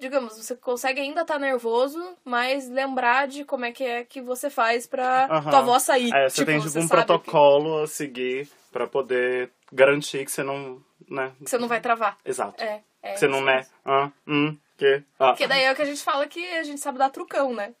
digamos, 0.00 0.36
você 0.36 0.56
consegue 0.56 0.98
ainda 0.98 1.20
estar 1.20 1.38
nervoso, 1.38 2.16
mas 2.24 2.68
lembrar 2.68 3.28
de 3.28 3.44
como 3.44 3.66
é 3.66 3.70
que 3.70 3.84
é 3.84 4.02
que 4.02 4.20
você 4.22 4.48
faz 4.48 4.86
pra 4.86 5.26
Aham. 5.26 5.50
tua 5.50 5.60
voz 5.60 5.82
sair. 5.82 6.10
É, 6.12 6.28
você 6.28 6.44
tem 6.44 6.58
tipo 6.58 6.78
um 6.78 6.88
sabe 6.88 7.04
protocolo 7.04 7.82
a 7.82 7.86
seguir 7.86 8.48
pra 8.72 8.86
poder 8.86 9.50
garantir 9.70 10.24
que 10.24 10.32
você 10.32 10.42
não, 10.42 10.82
né? 11.08 11.32
Que 11.44 11.50
você 11.50 11.58
não 11.58 11.68
vai 11.68 11.80
travar. 11.80 12.18
Exato. 12.24 12.64
É. 12.64 12.82
é 13.02 13.12
que 13.12 13.18
você 13.18 13.28
não, 13.28 13.42
né? 13.42 13.56
mesmo. 13.56 13.72
Ah, 13.84 14.10
hum, 14.26 14.56
que? 14.78 15.02
Ah. 15.18 15.28
Porque 15.28 15.46
daí 15.46 15.64
é 15.64 15.72
o 15.72 15.76
que 15.76 15.82
a 15.82 15.86
gente 15.86 16.02
fala 16.02 16.26
que 16.26 16.44
a 16.56 16.62
gente 16.62 16.80
sabe 16.80 16.96
dar 16.96 17.10
trucão, 17.10 17.52
né? 17.52 17.74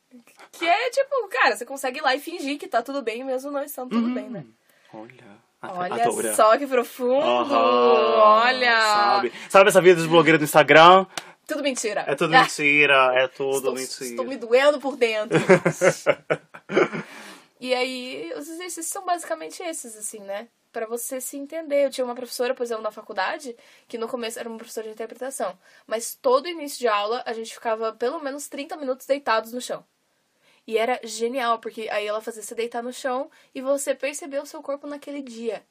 Que 0.52 0.68
é 0.68 0.90
tipo, 0.90 1.26
cara, 1.28 1.56
você 1.56 1.64
consegue 1.64 2.00
ir 2.00 2.02
lá 2.02 2.14
e 2.14 2.20
fingir 2.20 2.58
que 2.58 2.68
tá 2.68 2.82
tudo 2.82 3.00
bem, 3.00 3.24
mesmo 3.24 3.50
não 3.50 3.62
estando 3.62 3.90
tudo 3.90 4.10
bem, 4.10 4.28
né? 4.28 4.44
Olha. 4.92 5.40
Olha 5.62 6.04
adora. 6.04 6.34
só 6.34 6.56
que 6.56 6.66
profundo! 6.66 7.22
Aham, 7.22 8.20
Olha! 8.22 8.80
Sabe? 8.80 9.32
sabe 9.48 9.68
essa 9.68 9.80
vida 9.80 10.00
de 10.00 10.08
blogueira 10.08 10.38
do 10.38 10.44
Instagram? 10.44 11.06
Tudo 11.46 11.62
mentira. 11.62 12.04
É 12.06 12.14
tudo 12.14 12.30
mentira, 12.30 13.12
é 13.14 13.28
tudo 13.28 13.56
estou, 13.56 13.74
mentira. 13.74 14.10
estou 14.10 14.24
me 14.24 14.36
doendo 14.36 14.78
por 14.78 14.96
dentro. 14.96 15.36
e 17.60 17.74
aí, 17.74 18.32
os 18.36 18.48
exercícios 18.48 18.86
são 18.86 19.04
basicamente 19.04 19.62
esses, 19.62 19.96
assim, 19.96 20.20
né? 20.20 20.48
Pra 20.72 20.86
você 20.86 21.20
se 21.20 21.36
entender. 21.36 21.86
Eu 21.86 21.90
tinha 21.90 22.04
uma 22.04 22.14
professora, 22.14 22.54
por 22.54 22.62
exemplo, 22.62 22.84
na 22.84 22.92
faculdade, 22.92 23.56
que 23.88 23.98
no 23.98 24.06
começo 24.06 24.38
era 24.38 24.48
uma 24.48 24.58
professora 24.58 24.86
de 24.86 24.92
interpretação. 24.92 25.58
Mas 25.86 26.14
todo 26.14 26.48
início 26.48 26.78
de 26.78 26.86
aula, 26.86 27.22
a 27.26 27.32
gente 27.32 27.52
ficava 27.52 27.92
pelo 27.92 28.20
menos 28.20 28.48
30 28.48 28.76
minutos 28.76 29.04
deitados 29.04 29.52
no 29.52 29.60
chão. 29.60 29.84
E 30.66 30.78
era 30.78 31.00
genial, 31.02 31.58
porque 31.58 31.88
aí 31.90 32.06
ela 32.06 32.20
fazia 32.20 32.42
você 32.42 32.54
deitar 32.54 32.82
no 32.82 32.92
chão 32.92 33.30
e 33.54 33.60
você 33.60 33.94
perceber 33.94 34.40
o 34.40 34.46
seu 34.46 34.62
corpo 34.62 34.86
naquele 34.86 35.22
dia. 35.22 35.64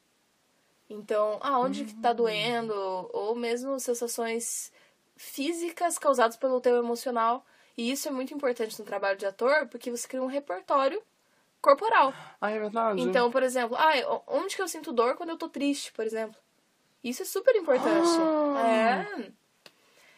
Então, 0.88 1.38
aonde 1.40 1.84
que 1.84 1.94
tá 1.94 2.12
doendo, 2.12 2.74
ou 3.12 3.34
mesmo 3.34 3.78
sensações 3.78 4.72
físicas 5.16 5.98
causadas 5.98 6.36
pelo 6.36 6.60
teu 6.60 6.76
emocional. 6.76 7.46
E 7.76 7.90
isso 7.90 8.08
é 8.08 8.10
muito 8.10 8.34
importante 8.34 8.78
no 8.78 8.84
trabalho 8.84 9.16
de 9.16 9.24
ator, 9.24 9.68
porque 9.68 9.90
você 9.90 10.08
cria 10.08 10.22
um 10.22 10.26
repertório 10.26 11.00
corporal. 11.60 12.12
Ah, 12.40 12.50
é 12.50 12.58
verdade. 12.58 13.00
Então, 13.00 13.30
por 13.30 13.42
exemplo, 13.42 13.76
ah, 13.76 14.22
onde 14.26 14.56
que 14.56 14.62
eu 14.62 14.68
sinto 14.68 14.92
dor 14.92 15.16
quando 15.16 15.30
eu 15.30 15.36
tô 15.36 15.48
triste, 15.48 15.92
por 15.92 16.04
exemplo? 16.04 16.36
Isso 17.04 17.22
é 17.22 17.24
super 17.24 17.54
importante. 17.54 18.08
Ah. 18.56 19.06
É. 19.26 19.32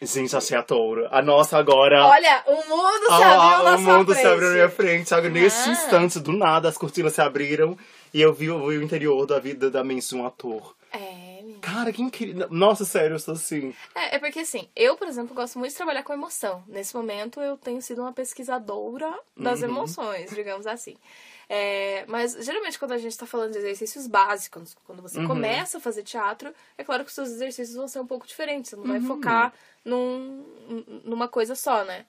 Gente, 0.05 0.35
achei 0.35 0.57
a 0.57 0.63
touro. 0.63 1.07
A 1.11 1.21
nossa 1.21 1.57
agora. 1.57 2.05
Olha, 2.05 2.43
o 2.47 2.55
mundo 2.69 3.05
se 3.05 3.11
Ah, 3.11 3.55
abriu 3.57 3.63
na 3.63 3.75
o 3.75 3.81
mundo 3.81 4.05
frente. 4.13 4.21
se 4.21 4.27
abriu 4.27 4.47
na 4.49 4.53
minha 4.55 4.69
frente. 4.69 5.09
Sabe? 5.09 5.27
Ah. 5.27 5.69
instante, 5.71 6.19
do 6.19 6.31
nada, 6.33 6.67
as 6.69 6.77
cortinas 6.77 7.13
se 7.13 7.21
abriram 7.21 7.77
e 8.13 8.21
eu 8.21 8.33
vi, 8.33 8.45
eu 8.47 8.59
vi 8.67 8.77
o 8.77 8.83
interior 8.83 9.25
da 9.25 9.39
vida 9.39 9.69
da 9.71 9.83
mente 9.83 10.07
de 10.09 10.15
um 10.15 10.25
ator. 10.25 10.75
É. 10.91 11.23
Cara, 11.61 11.91
que 11.93 12.01
incrível. 12.01 12.47
Nossa, 12.51 12.83
sério, 12.85 13.15
eu 13.15 13.19
sou 13.19 13.33
assim. 13.33 13.73
É, 13.95 14.15
é 14.17 14.19
porque 14.19 14.39
assim, 14.39 14.67
eu, 14.75 14.95
por 14.97 15.07
exemplo, 15.07 15.33
gosto 15.33 15.57
muito 15.57 15.71
de 15.71 15.77
trabalhar 15.77 16.03
com 16.03 16.13
emoção. 16.13 16.63
Nesse 16.67 16.95
momento, 16.95 17.39
eu 17.41 17.57
tenho 17.57 17.81
sido 17.81 18.01
uma 18.01 18.11
pesquisadora 18.13 19.11
das 19.35 19.61
Uhum. 19.61 19.69
emoções, 19.69 20.29
digamos 20.35 20.67
assim. 20.67 20.95
É, 21.49 22.05
mas 22.07 22.33
geralmente 22.43 22.79
quando 22.79 22.93
a 22.93 22.97
gente 22.97 23.17
tá 23.17 23.25
falando 23.25 23.51
de 23.51 23.57
exercícios 23.59 24.07
básicos, 24.07 24.75
quando 24.85 25.01
você 25.01 25.19
Uhum. 25.19 25.27
começa 25.27 25.77
a 25.77 25.81
fazer 25.81 26.03
teatro, 26.03 26.53
é 26.77 26.83
claro 26.83 27.03
que 27.03 27.09
os 27.09 27.15
seus 27.15 27.29
exercícios 27.29 27.75
vão 27.75 27.87
ser 27.87 27.99
um 27.99 28.07
pouco 28.07 28.25
diferentes. 28.25 28.69
Você 28.69 28.75
não 28.75 28.85
vai 28.85 28.97
Uhum. 28.97 29.03
focar 29.07 29.53
num, 29.83 30.83
numa 31.03 31.27
coisa 31.27 31.55
só, 31.55 31.83
né? 31.83 32.05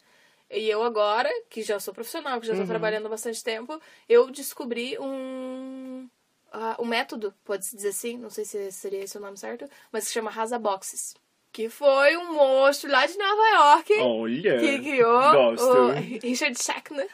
E 0.51 0.69
eu 0.69 0.83
agora, 0.85 1.29
que 1.51 1.63
já 1.63 1.81
sou 1.81 1.93
profissional, 1.95 2.41
que 2.41 2.47
já 2.47 2.53
Uhum. 2.53 2.61
tô 2.61 2.67
trabalhando 2.67 3.07
há 3.07 3.09
bastante 3.11 3.43
tempo, 3.43 3.81
eu 4.09 4.31
descobri 4.31 4.97
um, 5.01 6.09
ah, 6.53 6.77
um 6.79 6.85
método, 6.85 7.35
pode-se 7.45 7.75
dizer 7.75 7.89
assim, 7.89 8.17
não 8.19 8.31
sei 8.31 8.45
se 8.45 8.71
seria 8.71 9.03
esse 9.03 9.17
o 9.17 9.21
nome 9.21 9.37
certo, 9.37 9.69
mas 9.91 10.07
que 10.07 10.13
chama 10.13 10.31
Rasa 10.31 10.59
Boxes. 10.59 11.17
Que 11.51 11.69
foi 11.69 12.17
um 12.17 12.35
monstro 12.35 12.91
lá 12.91 13.07
de 13.07 13.17
Nova 13.17 13.43
York 13.49 13.93
Olha. 14.01 14.59
que 14.59 14.79
criou 14.81 15.31
Gosto. 15.33 15.65
o 15.67 15.91
Richard 16.23 16.63
Schachner. 16.63 17.09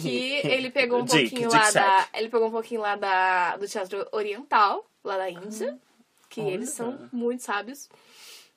Que 0.00 0.40
ele 0.46 0.70
pegou 0.72 1.00
um 1.00 1.04
Dick, 1.04 1.30
pouquinho 1.30 1.48
Dick 1.50 1.60
lá 1.62 1.70
Sack. 1.70 2.12
da. 2.12 2.18
Ele 2.18 2.28
pegou 2.28 2.48
um 2.48 2.52
pouquinho 2.52 2.80
lá 2.80 2.96
da, 2.96 3.56
do 3.56 3.66
teatro 3.66 4.06
oriental, 4.12 4.84
lá 5.04 5.16
da 5.16 5.28
Índia. 5.30 5.76
Que 6.28 6.40
olha. 6.40 6.50
eles 6.50 6.70
são 6.70 7.08
muito 7.12 7.42
sábios. 7.42 7.88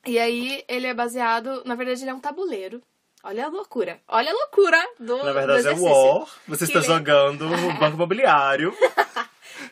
E 0.05 0.17
aí 0.19 0.63
ele 0.67 0.87
é 0.87 0.93
baseado. 0.93 1.63
Na 1.65 1.75
verdade, 1.75 2.03
ele 2.03 2.09
é 2.11 2.13
um 2.13 2.19
tabuleiro. 2.19 2.81
Olha 3.23 3.45
a 3.45 3.49
loucura. 3.49 3.99
Olha 4.07 4.31
a 4.31 4.33
loucura 4.33 4.79
do. 4.99 5.17
Na 5.23 5.31
verdade 5.31 5.63
do 5.63 5.69
é. 5.69 5.73
War. 5.89 6.27
Você 6.47 6.63
está 6.63 6.79
ele- 6.79 6.87
jogando 6.87 7.47
no 7.47 7.73
banco 7.79 7.95
imobiliário. 7.95 8.75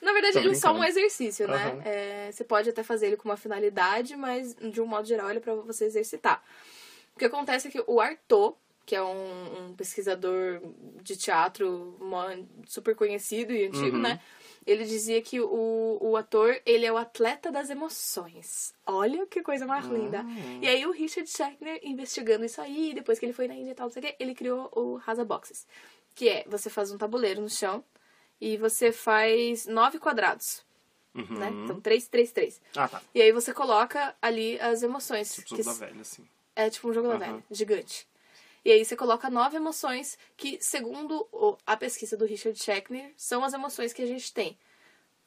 Na 0.03 0.13
verdade, 0.13 0.33
Tô 0.33 0.39
ele 0.39 0.51
é 0.51 0.55
só 0.55 0.71
um 0.71 0.83
exercício, 0.83 1.47
né? 1.47 1.55
Aham. 1.55 1.81
É, 1.83 2.29
você 2.31 2.43
pode 2.43 2.69
até 2.69 2.83
fazer 2.83 3.07
ele 3.07 3.17
com 3.17 3.27
uma 3.27 3.35
finalidade, 3.35 4.15
mas 4.15 4.55
de 4.55 4.79
um 4.79 4.85
modo 4.85 5.07
geral 5.07 5.29
ele 5.29 5.39
é 5.39 5.41
pra 5.41 5.55
você 5.55 5.85
exercitar. 5.85 6.43
O 7.15 7.19
que 7.19 7.25
acontece 7.25 7.67
é 7.67 7.71
que 7.71 7.83
o 7.87 7.99
Artaud, 7.99 8.55
que 8.89 8.95
é 8.95 9.03
um, 9.03 9.67
um 9.67 9.75
pesquisador 9.75 10.59
de 11.03 11.15
teatro 11.15 11.95
super 12.65 12.95
conhecido 12.95 13.53
e 13.53 13.67
antigo, 13.67 13.97
Uhum. 13.97 14.01
né? 14.01 14.19
Ele 14.65 14.83
dizia 14.83 15.21
que 15.21 15.39
o, 15.39 15.97
o 16.01 16.17
ator, 16.17 16.59
ele 16.65 16.87
é 16.87 16.91
o 16.91 16.97
atleta 16.97 17.51
das 17.51 17.69
emoções. 17.69 18.73
Olha 18.87 19.27
que 19.27 19.43
coisa 19.43 19.67
mais 19.67 19.85
linda. 19.85 20.21
Ah. 20.21 20.59
E 20.59 20.67
aí 20.67 20.85
o 20.87 20.91
Richard 20.91 21.29
Schechner, 21.29 21.79
investigando 21.83 22.43
isso 22.45 22.59
aí, 22.59 22.91
depois 22.95 23.19
que 23.19 23.25
ele 23.27 23.33
foi 23.33 23.47
na 23.47 23.53
Índia 23.53 23.71
e 23.71 23.75
tal, 23.75 23.85
não 23.85 23.93
sei 23.93 24.01
o 24.01 24.05
quê, 24.07 24.15
ele 24.19 24.33
criou 24.33 24.71
o 24.75 24.95
Rasa 24.95 25.23
Boxes. 25.23 25.67
Que 26.15 26.27
é, 26.27 26.45
você 26.47 26.67
faz 26.67 26.91
um 26.91 26.97
tabuleiro 26.97 27.41
no 27.41 27.49
chão 27.49 27.83
e 28.41 28.57
você 28.57 28.91
faz 28.91 29.67
nove 29.67 29.99
quadrados, 29.99 30.65
Uhum. 31.13 31.37
né? 31.37 31.51
Então, 31.63 31.79
três, 31.79 32.07
três, 32.07 32.31
três. 32.31 32.59
Ah, 32.75 32.87
tá. 32.87 33.03
E 33.13 33.21
aí 33.21 33.31
você 33.31 33.53
coloca 33.53 34.15
ali 34.19 34.59
as 34.59 34.81
emoções. 34.81 35.35
Tipo 35.35 35.55
que 35.55 35.61
jogo 35.63 35.79
da 35.79 35.85
velha, 35.85 36.01
assim. 36.01 36.27
é 36.55 36.69
tipo 36.71 36.89
um 36.89 36.93
jogo 36.93 37.07
da 37.07 37.13
Aham. 37.15 37.25
velha, 37.33 37.43
gigante. 37.51 38.07
E 38.63 38.71
aí 38.71 38.83
você 38.83 38.95
coloca 38.95 39.29
nove 39.29 39.57
emoções 39.57 40.17
que, 40.35 40.57
segundo 40.61 41.27
a 41.65 41.77
pesquisa 41.77 42.17
do 42.17 42.25
Richard 42.25 42.57
Schechner, 42.61 43.13
são 43.15 43.43
as 43.43 43.53
emoções 43.53 43.93
que 43.93 44.01
a 44.01 44.05
gente 44.05 44.33
tem. 44.33 44.57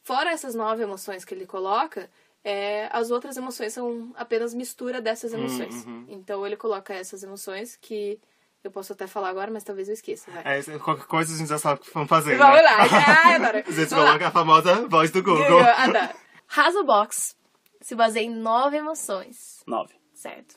Fora 0.03 0.31
essas 0.31 0.55
nove 0.55 0.83
emoções 0.83 1.25
que 1.25 1.33
ele 1.33 1.47
coloca, 1.47 2.11
é, 2.45 2.89
as 2.93 3.11
outras 3.11 3.37
emoções 3.37 3.73
são 3.73 4.13
apenas 4.17 4.53
mistura 4.53 5.01
dessas 5.01 5.33
emoções. 5.33 5.87
uhum. 5.87 6.05
Então 6.09 6.45
ele 6.47 6.57
coloca 6.57 6.93
essas 6.93 7.23
emoções 7.23 7.77
que 7.81 8.21
eu 8.65 8.71
posso 8.71 8.93
até 8.93 9.07
falar 9.07 9.29
agora, 9.29 9.51
mas 9.51 9.65
talvez 9.65 9.89
eu 9.89 9.95
esqueça. 9.95 10.31
Vai. 10.31 10.59
É, 10.59 10.79
qualquer 10.79 11.07
coisa 11.07 11.35
a 11.35 11.37
gente 11.39 11.49
já 11.49 11.59
sabe 11.59 11.81
o 11.81 11.85
que 11.85 11.93
vamos 11.93 12.09
fazer. 12.09 12.37
Vamos 12.37 12.57
né? 12.57 12.63
lá. 12.63 12.77
Ai, 13.25 13.35
adoro. 13.37 13.59
A 13.67 13.73
gente 13.73 13.89
coloca 13.95 14.29
a 14.29 14.31
famosa 14.31 14.89
voz 14.89 15.11
do 15.11 15.23
Google. 15.23 15.45
Google, 15.45 15.61
adoro. 15.63 16.15
Rasa 16.47 16.83
Box 16.83 17.37
se 17.81 17.95
baseia 17.95 18.25
em 18.25 18.31
nove 18.31 18.77
emoções. 18.77 19.63
Nove. 19.67 19.95
Certo. 20.15 20.57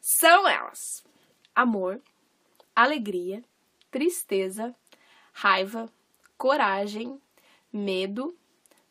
São 0.00 0.48
elas: 0.48 1.04
amor, 1.54 2.00
alegria, 2.74 3.42
tristeza, 3.90 4.74
raiva, 5.32 5.88
coragem, 6.36 7.20
medo, 7.72 8.36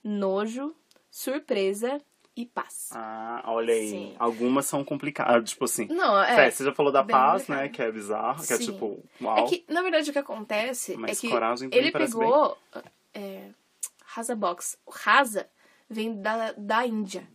nojo, 0.04 0.76
surpresa 1.10 2.02
e 2.36 2.46
paz. 2.46 2.90
Ah, 2.94 3.44
olha 3.48 3.74
aí. 3.74 3.90
Sim. 3.90 4.16
Algumas 4.18 4.66
são 4.66 4.84
complicadas. 4.84 5.50
Tipo 5.50 5.66
assim. 5.66 5.88
Não, 5.88 6.22
é. 6.22 6.50
Você 6.50 6.64
já 6.64 6.74
falou 6.74 6.92
da 6.92 7.04
paz, 7.04 7.42
complicado. 7.44 7.64
né? 7.64 7.70
Que 7.70 7.82
é 7.82 7.92
bizarro, 7.92 8.46
que 8.46 8.54
é 8.54 8.58
Sim. 8.58 8.66
tipo, 8.72 9.04
uau. 9.22 9.38
É 9.38 9.44
que, 9.44 9.66
na 9.68 9.82
verdade, 9.82 10.10
o 10.10 10.14
que 10.14 10.20
acontece 10.20 10.96
Mas 10.98 11.18
é 11.18 11.22
que 11.22 11.30
coragem 11.30 11.70
ele 11.72 11.92
pegou. 11.92 12.58
É, 13.14 13.50
Rasa 14.06 14.36
Box. 14.36 14.78
O 14.86 14.92
Rasa 14.92 15.50
vem 15.90 16.22
da, 16.22 16.54
da 16.54 16.86
Índia. 16.86 17.28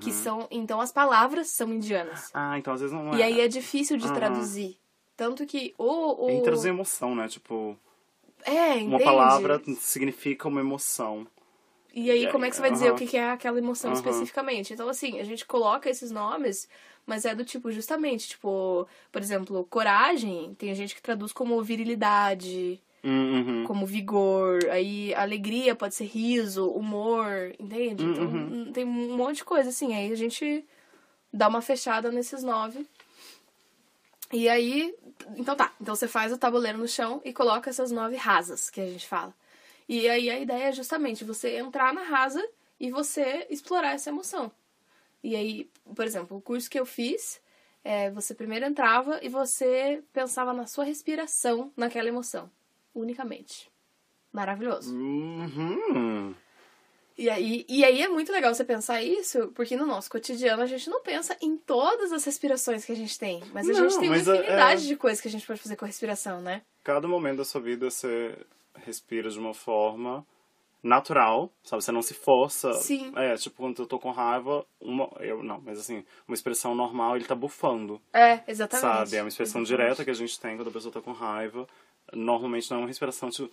Que 0.00 0.10
Uhum. 0.10 0.16
são. 0.16 0.48
Então 0.50 0.80
as 0.80 0.90
palavras 0.90 1.48
são 1.50 1.72
indianas. 1.72 2.30
Ah, 2.34 2.58
então 2.58 2.72
às 2.72 2.80
vezes 2.80 2.94
não 2.94 3.12
é. 3.12 3.18
E 3.18 3.22
aí 3.22 3.40
é 3.40 3.46
difícil 3.46 3.96
de 3.98 4.06
Aham. 4.06 4.14
traduzir. 4.14 4.78
Tanto 5.16 5.46
que 5.46 5.74
o. 5.78 6.26
o... 6.26 6.26
Que 6.38 6.42
traduzir 6.42 6.68
emoção, 6.70 7.14
né? 7.14 7.28
Tipo, 7.28 7.76
É, 8.44 8.74
uma 8.74 8.96
entende? 8.96 9.04
palavra 9.04 9.62
significa 9.78 10.48
uma 10.48 10.60
emoção. 10.60 11.26
E 11.92 12.10
aí, 12.10 12.28
como 12.32 12.44
é 12.44 12.50
que 12.50 12.56
você 12.56 12.62
vai 12.62 12.72
dizer 12.72 12.90
o 12.90 12.96
que 12.96 13.16
é 13.16 13.30
aquela 13.30 13.56
emoção 13.58 13.92
especificamente? 13.92 14.72
Então, 14.72 14.88
assim, 14.88 15.20
a 15.20 15.24
gente 15.24 15.46
coloca 15.46 15.88
esses 15.88 16.10
nomes, 16.10 16.68
mas 17.06 17.24
é 17.24 17.36
do 17.36 17.44
tipo, 17.44 17.70
justamente, 17.70 18.30
tipo, 18.30 18.88
por 19.12 19.22
exemplo, 19.22 19.64
coragem, 19.70 20.54
tem 20.58 20.74
gente 20.74 20.92
que 20.92 21.00
traduz 21.00 21.32
como 21.32 21.62
virilidade, 21.62 22.80
Hum, 23.06 23.34
uhum. 23.60 23.64
como 23.66 23.86
vigor, 23.86 24.58
aí 24.70 25.14
alegria 25.14 25.76
pode 25.76 25.94
ser 25.94 26.06
riso, 26.06 26.66
humor, 26.70 27.54
entende? 27.60 28.02
Hum, 28.02 28.10
Então, 28.12 28.24
uhum. 28.24 28.72
tem 28.72 28.84
um 28.84 29.14
monte 29.16 29.36
de 29.36 29.44
coisa, 29.44 29.68
assim, 29.68 29.94
aí 29.94 30.10
a 30.10 30.16
gente 30.16 30.64
dá 31.32 31.46
uma 31.46 31.60
fechada 31.60 32.10
nesses 32.10 32.42
nove. 32.42 32.86
E 34.32 34.48
aí, 34.48 34.94
então 35.36 35.56
tá, 35.56 35.72
então 35.80 35.94
você 35.94 36.08
faz 36.08 36.32
o 36.32 36.38
tabuleiro 36.38 36.78
no 36.78 36.88
chão 36.88 37.20
e 37.24 37.32
coloca 37.32 37.70
essas 37.70 37.90
nove 37.90 38.16
rasas 38.16 38.70
que 38.70 38.80
a 38.80 38.86
gente 38.86 39.06
fala. 39.06 39.34
E 39.88 40.08
aí 40.08 40.30
a 40.30 40.38
ideia 40.38 40.68
é 40.68 40.72
justamente 40.72 41.24
você 41.24 41.56
entrar 41.56 41.92
na 41.92 42.02
rasa 42.02 42.42
e 42.80 42.90
você 42.90 43.46
explorar 43.50 43.92
essa 43.92 44.10
emoção. 44.10 44.50
E 45.22 45.34
aí, 45.36 45.70
por 45.94 46.04
exemplo, 46.04 46.36
o 46.36 46.40
curso 46.40 46.70
que 46.70 46.78
eu 46.78 46.86
fiz, 46.86 47.40
é, 47.82 48.10
você 48.10 48.34
primeiro 48.34 48.66
entrava 48.66 49.18
e 49.22 49.28
você 49.28 50.02
pensava 50.12 50.52
na 50.52 50.66
sua 50.66 50.84
respiração 50.84 51.72
naquela 51.76 52.08
emoção, 52.08 52.50
unicamente. 52.94 53.70
Maravilhoso. 54.32 54.94
Uhum. 54.94 56.34
E 57.16 57.30
aí, 57.30 57.64
e 57.68 57.84
aí 57.84 58.02
é 58.02 58.08
muito 58.08 58.32
legal 58.32 58.52
você 58.52 58.64
pensar 58.64 59.00
isso, 59.02 59.52
porque 59.54 59.76
no 59.76 59.86
nosso 59.86 60.10
cotidiano 60.10 60.62
a 60.62 60.66
gente 60.66 60.90
não 60.90 61.00
pensa 61.00 61.36
em 61.40 61.56
todas 61.56 62.12
as 62.12 62.24
respirações 62.24 62.84
que 62.84 62.90
a 62.90 62.96
gente 62.96 63.16
tem. 63.18 63.40
Mas 63.52 63.68
a 63.68 63.72
Não, 63.72 63.88
gente 63.88 64.00
tem 64.00 64.08
uma 64.08 64.16
mas 64.16 64.26
é- 64.26 64.34
infinidade 64.36 64.84
é- 64.84 64.88
de 64.88 64.96
coisas 64.96 65.20
que 65.20 65.28
a 65.28 65.30
gente 65.30 65.46
pode 65.46 65.60
fazer 65.60 65.76
com 65.76 65.84
a 65.84 65.88
respiração, 65.88 66.40
né? 66.40 66.62
Cada 66.82 67.06
momento 67.06 67.36
da 67.38 67.44
sua 67.44 67.60
vida 67.60 67.88
você 67.88 68.36
respira 68.84 69.30
de 69.30 69.38
uma 69.38 69.54
forma 69.54 70.26
natural, 70.82 71.50
sabe? 71.62 71.82
Você 71.82 71.92
não 71.92 72.02
se 72.02 72.14
força. 72.14 72.72
Sim. 72.74 73.12
É, 73.16 73.34
tipo, 73.36 73.56
quando 73.56 73.80
eu 73.80 73.86
tô 73.86 73.98
com 73.98 74.10
raiva, 74.10 74.66
uma. 74.80 75.08
Eu 75.20 75.42
não, 75.42 75.60
mas 75.60 75.78
assim, 75.78 76.04
uma 76.28 76.34
expressão 76.34 76.74
normal, 76.74 77.16
ele 77.16 77.24
tá 77.24 77.34
bufando. 77.34 78.02
É, 78.12 78.40
exatamente. 78.48 78.82
Sabe? 78.82 79.16
É 79.16 79.22
uma 79.22 79.28
expressão 79.28 79.62
Exatamente. 79.62 79.82
direta 79.88 80.04
que 80.04 80.10
a 80.10 80.14
gente 80.14 80.38
tem 80.38 80.56
quando 80.56 80.68
a 80.68 80.72
pessoa 80.72 80.92
tá 80.92 81.00
com 81.00 81.12
raiva. 81.12 81.66
Normalmente 82.12 82.68
não 82.70 82.78
é 82.78 82.80
uma 82.80 82.88
respiração 82.88 83.30
tipo. 83.30 83.50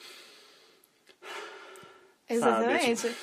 Exatamente. 2.33 3.15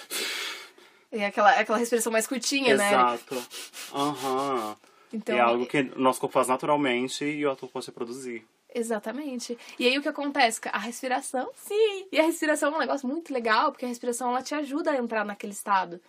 E 1.12 1.22
aquela, 1.24 1.58
aquela 1.58 1.78
respiração 1.78 2.12
mais 2.12 2.26
curtinha, 2.26 2.76
né? 2.76 2.88
Exato. 2.88 3.46
Aham. 3.94 4.76
Então, 5.12 5.36
é 5.36 5.40
algo 5.40 5.66
que 5.66 5.80
o 5.80 5.98
nosso 5.98 6.20
corpo 6.20 6.34
faz 6.34 6.48
naturalmente 6.48 7.24
e 7.24 7.44
o 7.46 7.50
ator 7.50 7.68
pode 7.68 7.86
reproduzir. 7.86 8.44
Exatamente. 8.74 9.58
E 9.78 9.86
aí 9.86 9.96
o 9.98 10.02
que 10.02 10.08
acontece? 10.08 10.60
A 10.70 10.78
respiração, 10.78 11.50
sim. 11.54 12.06
E 12.12 12.20
a 12.20 12.24
respiração 12.24 12.72
é 12.72 12.76
um 12.76 12.80
negócio 12.80 13.08
muito 13.08 13.32
legal, 13.32 13.72
porque 13.72 13.86
a 13.86 13.88
respiração 13.88 14.28
ela 14.28 14.42
te 14.42 14.54
ajuda 14.54 14.90
a 14.90 14.96
entrar 14.96 15.24
naquele 15.24 15.52
estado, 15.52 16.00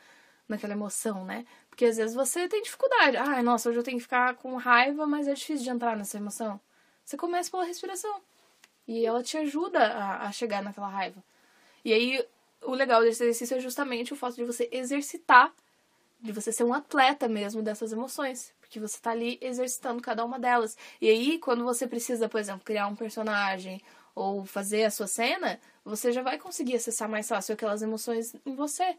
naquela 0.48 0.74
emoção, 0.74 1.24
né? 1.24 1.46
Porque 1.70 1.86
às 1.86 1.96
vezes 1.96 2.14
você 2.14 2.50
tem 2.50 2.62
dificuldade. 2.62 3.16
Ai, 3.16 3.42
nossa, 3.42 3.70
hoje 3.70 3.80
eu 3.80 3.84
tenho 3.84 3.98
que 3.98 4.04
ficar 4.04 4.36
com 4.36 4.58
raiva, 4.58 5.08
mas 5.08 5.28
é 5.28 5.34
difícil 5.34 5.64
de 5.64 5.70
entrar 5.70 5.96
nessa 5.96 6.18
emoção. 6.18 6.60
Você 7.06 7.16
começa 7.16 7.50
pela 7.50 7.64
respiração. 7.64 8.22
E 8.86 9.06
ela 9.06 9.24
te 9.24 9.38
ajuda 9.38 9.80
a, 9.80 10.28
a 10.28 10.32
chegar 10.32 10.62
naquela 10.62 10.90
raiva. 10.90 11.24
E 11.86 11.94
aí 11.94 12.26
o 12.64 12.72
legal 12.72 13.02
desse 13.02 13.24
exercício 13.24 13.58
é 13.58 13.60
justamente 13.60 14.14
o 14.14 14.16
fato 14.16 14.36
de 14.36 14.44
você 14.44 14.70
exercitar, 14.72 15.54
de 16.20 16.32
você 16.32 16.52
ser 16.52 16.64
um 16.64 16.74
atleta 16.74 17.28
mesmo 17.28 17.62
dessas 17.62 17.92
emoções. 17.92 18.54
Porque 18.60 18.80
você 18.80 19.00
tá 19.00 19.12
ali 19.12 19.40
exercitando 19.42 20.02
cada 20.02 20.24
uma 20.24 20.38
delas. 20.38 20.78
E 21.02 21.10
aí, 21.10 21.40
quando 21.40 21.64
você 21.64 21.88
precisa, 21.88 22.30
por 22.30 22.40
exemplo, 22.40 22.62
criar 22.64 22.88
um 22.88 22.96
personagem 22.96 23.82
ou 24.14 24.46
fazer 24.46 24.84
a 24.84 24.92
sua 24.92 25.08
cena, 25.08 25.60
você 25.84 26.12
já 26.12 26.22
vai 26.22 26.38
conseguir 26.38 26.76
acessar 26.76 27.10
mais 27.10 27.28
fácil 27.28 27.54
aquelas 27.54 27.82
emoções 27.82 28.36
em 28.46 28.54
você. 28.54 28.96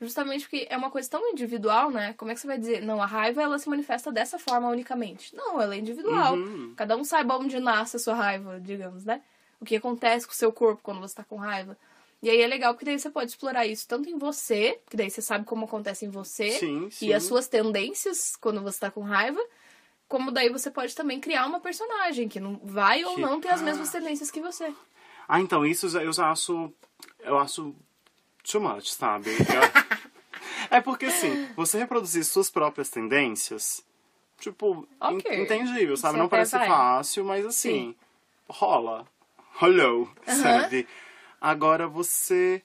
Justamente 0.00 0.42
porque 0.42 0.66
é 0.68 0.76
uma 0.76 0.90
coisa 0.90 1.08
tão 1.08 1.30
individual, 1.30 1.90
né? 1.90 2.14
Como 2.14 2.30
é 2.30 2.34
que 2.34 2.40
você 2.40 2.46
vai 2.46 2.58
dizer? 2.58 2.82
Não, 2.82 3.00
a 3.00 3.06
raiva 3.06 3.40
ela 3.40 3.58
se 3.58 3.68
manifesta 3.68 4.10
dessa 4.10 4.38
forma 4.38 4.68
unicamente. 4.68 5.34
Não, 5.34 5.60
ela 5.60 5.74
é 5.74 5.78
individual. 5.78 6.34
Uhum. 6.34 6.74
Cada 6.76 6.96
um 6.96 7.04
saiba 7.04 7.36
onde 7.38 7.58
nasce 7.60 7.96
a 7.96 8.00
sua 8.00 8.14
raiva, 8.14 8.60
digamos, 8.60 9.04
né? 9.04 9.22
O 9.60 9.64
que 9.64 9.76
acontece 9.76 10.26
com 10.26 10.32
o 10.32 10.36
seu 10.36 10.52
corpo 10.52 10.82
quando 10.82 11.00
você 11.00 11.14
tá 11.14 11.24
com 11.24 11.36
raiva. 11.36 11.78
E 12.24 12.30
aí 12.30 12.40
é 12.40 12.46
legal 12.46 12.72
porque 12.72 12.86
daí 12.86 12.98
você 12.98 13.10
pode 13.10 13.30
explorar 13.32 13.66
isso 13.66 13.86
tanto 13.86 14.08
em 14.08 14.16
você, 14.16 14.80
que 14.88 14.96
daí 14.96 15.10
você 15.10 15.20
sabe 15.20 15.44
como 15.44 15.66
acontece 15.66 16.06
em 16.06 16.08
você 16.08 16.52
Sim, 16.58 16.88
sim. 16.90 17.08
e 17.08 17.12
as 17.12 17.22
suas 17.24 17.46
tendências 17.46 18.34
quando 18.34 18.62
você 18.62 18.80
tá 18.80 18.90
com 18.90 19.02
raiva, 19.02 19.38
como 20.08 20.30
daí 20.30 20.48
você 20.48 20.70
pode 20.70 20.94
também 20.94 21.20
criar 21.20 21.46
uma 21.46 21.60
personagem 21.60 22.26
que 22.26 22.40
não 22.40 22.58
vai 22.64 23.04
ou 23.04 23.16
Que- 23.16 23.20
não 23.20 23.40
ter 23.42 23.48
as 23.50 23.60
mesmas 23.60 23.90
tendências 23.90 24.30
que 24.30 24.40
você. 24.40 24.72
Ah, 25.28 25.38
então, 25.38 25.66
isso 25.66 25.86
eu 25.98 26.10
acho. 26.24 26.72
Eu 27.20 27.38
acho 27.38 27.74
too 28.50 28.60
much, 28.60 28.88
sabe? 28.88 29.30
É 30.70 30.80
porque, 30.80 31.06
assim, 31.06 31.36
você 31.54 31.78
reproduzir 31.78 32.24
suas 32.24 32.50
próprias 32.50 32.88
tendências, 32.88 33.84
tipo, 34.40 34.88
Ok. 35.00 35.22
en- 35.30 35.42
entendível, 35.42 35.96
sabe? 35.96 36.14
Você 36.14 36.18
Não 36.18 36.28
parece 36.28 36.56
vai. 36.56 36.66
fácil, 36.68 37.24
mas 37.24 37.44
assim, 37.44 37.94
rola. 38.48 39.06
Rolou, 39.56 40.08
sabe? 40.26 40.86
Agora 41.44 41.86
você 41.86 42.62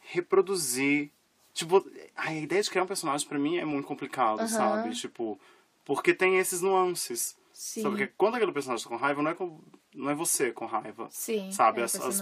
reproduzir. 0.00 1.12
Tipo, 1.54 1.88
a 2.16 2.34
ideia 2.34 2.60
de 2.60 2.68
criar 2.68 2.82
um 2.82 2.86
personagem 2.88 3.28
pra 3.28 3.38
mim 3.38 3.58
é 3.58 3.64
muito 3.64 3.86
complicado, 3.86 4.40
Aham. 4.40 4.48
sabe? 4.48 4.90
Tipo, 4.90 5.38
porque 5.84 6.12
tem 6.12 6.36
esses 6.38 6.60
nuances. 6.60 7.38
Sim. 7.52 7.82
Sabe? 7.82 7.96
Porque 7.96 8.12
quando 8.16 8.34
aquele 8.34 8.50
personagem 8.50 8.82
tá 8.82 8.90
com 8.90 8.96
raiva, 8.96 9.22
não 9.22 9.30
é, 9.30 9.34
com, 9.34 9.60
não 9.94 10.10
é 10.10 10.16
você 10.16 10.50
com 10.50 10.66
raiva. 10.66 11.06
Sim. 11.12 11.52
Sabe, 11.52 11.80
é 11.80 11.84
as, 11.84 11.94
as. 11.94 12.20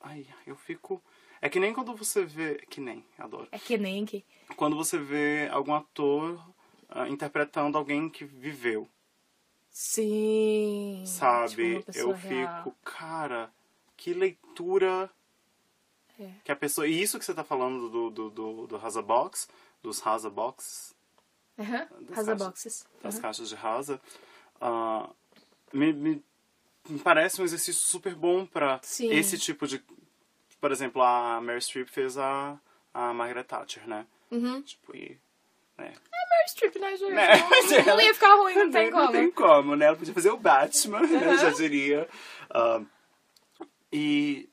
Ai, 0.00 0.26
eu 0.44 0.56
fico. 0.56 1.00
É 1.40 1.48
que 1.48 1.60
nem 1.60 1.72
quando 1.72 1.94
você 1.94 2.24
vê. 2.24 2.56
Que 2.68 2.80
nem, 2.80 3.04
adoro. 3.16 3.46
É 3.52 3.58
que 3.60 3.78
nem 3.78 4.04
que. 4.04 4.24
Quando 4.56 4.74
você 4.74 4.98
vê 4.98 5.48
algum 5.52 5.76
ator 5.76 6.44
ah, 6.88 7.08
interpretando 7.08 7.78
alguém 7.78 8.10
que 8.10 8.24
viveu, 8.24 8.88
Sim. 9.70 11.04
sabe? 11.06 11.84
Tipo 11.84 11.96
eu 11.96 12.10
real. 12.10 12.64
fico, 12.64 12.76
cara, 12.82 13.52
que 13.98 14.14
leitura. 14.14 15.10
É. 16.18 16.30
Que 16.44 16.50
a 16.52 16.56
pessoa. 16.56 16.86
E 16.88 17.02
isso 17.02 17.18
que 17.18 17.24
você 17.24 17.34
tá 17.34 17.44
falando 17.44 17.90
do, 17.90 18.10
do, 18.10 18.30
do, 18.30 18.66
do 18.66 18.76
Rasa 18.78 19.02
Box, 19.02 19.46
dos 19.82 20.00
Rasa 20.00 20.30
Box, 20.30 20.94
Aham. 21.58 21.86
Das 22.00 22.16
Rasa 22.16 22.30
caixas- 22.32 22.46
boxes. 22.46 22.86
das 23.02 23.14
Aham. 23.14 23.22
caixas 23.22 23.48
de 23.48 23.54
rasa, 23.56 24.00
ah, 24.60 25.10
me, 25.72 25.92
me, 25.92 26.24
me 26.88 26.98
parece 27.00 27.42
um 27.42 27.44
exercício 27.44 27.82
super 27.82 28.14
bom 28.14 28.46
pra 28.46 28.80
Sim. 28.82 29.10
esse 29.12 29.36
tipo 29.38 29.66
de. 29.66 29.82
Por 30.60 30.72
exemplo, 30.72 31.02
a 31.02 31.40
Mary 31.40 31.60
Streep 31.60 31.88
fez 31.88 32.16
a, 32.18 32.58
a 32.94 33.12
Margaret 33.12 33.44
Thatcher, 33.44 33.86
né? 33.88 34.06
Uhum. 34.30 34.62
Tipo, 34.62 34.96
e. 34.96 35.18
Né? 35.76 35.94
Meryl 36.10 36.48
Streep, 36.48 36.76
né, 36.76 36.96
gente? 36.96 37.12
Né? 37.12 37.28
Não, 37.86 37.96
não 37.96 38.00
ia 38.02 38.14
ficar 38.14 38.34
ruim, 38.34 38.54
não 38.54 38.70
tem 38.70 38.90
como. 38.90 39.04
Não 39.04 39.12
tem 39.12 39.30
como, 39.30 39.76
né? 39.76 39.86
Ela 39.86 39.96
podia 39.96 40.14
fazer 40.14 40.30
o 40.30 40.36
Batman, 40.36 41.00
né? 41.02 41.36
Já 41.38 41.50
diria. 41.50 42.08
Ah, 42.50 42.82
e. 43.92 44.48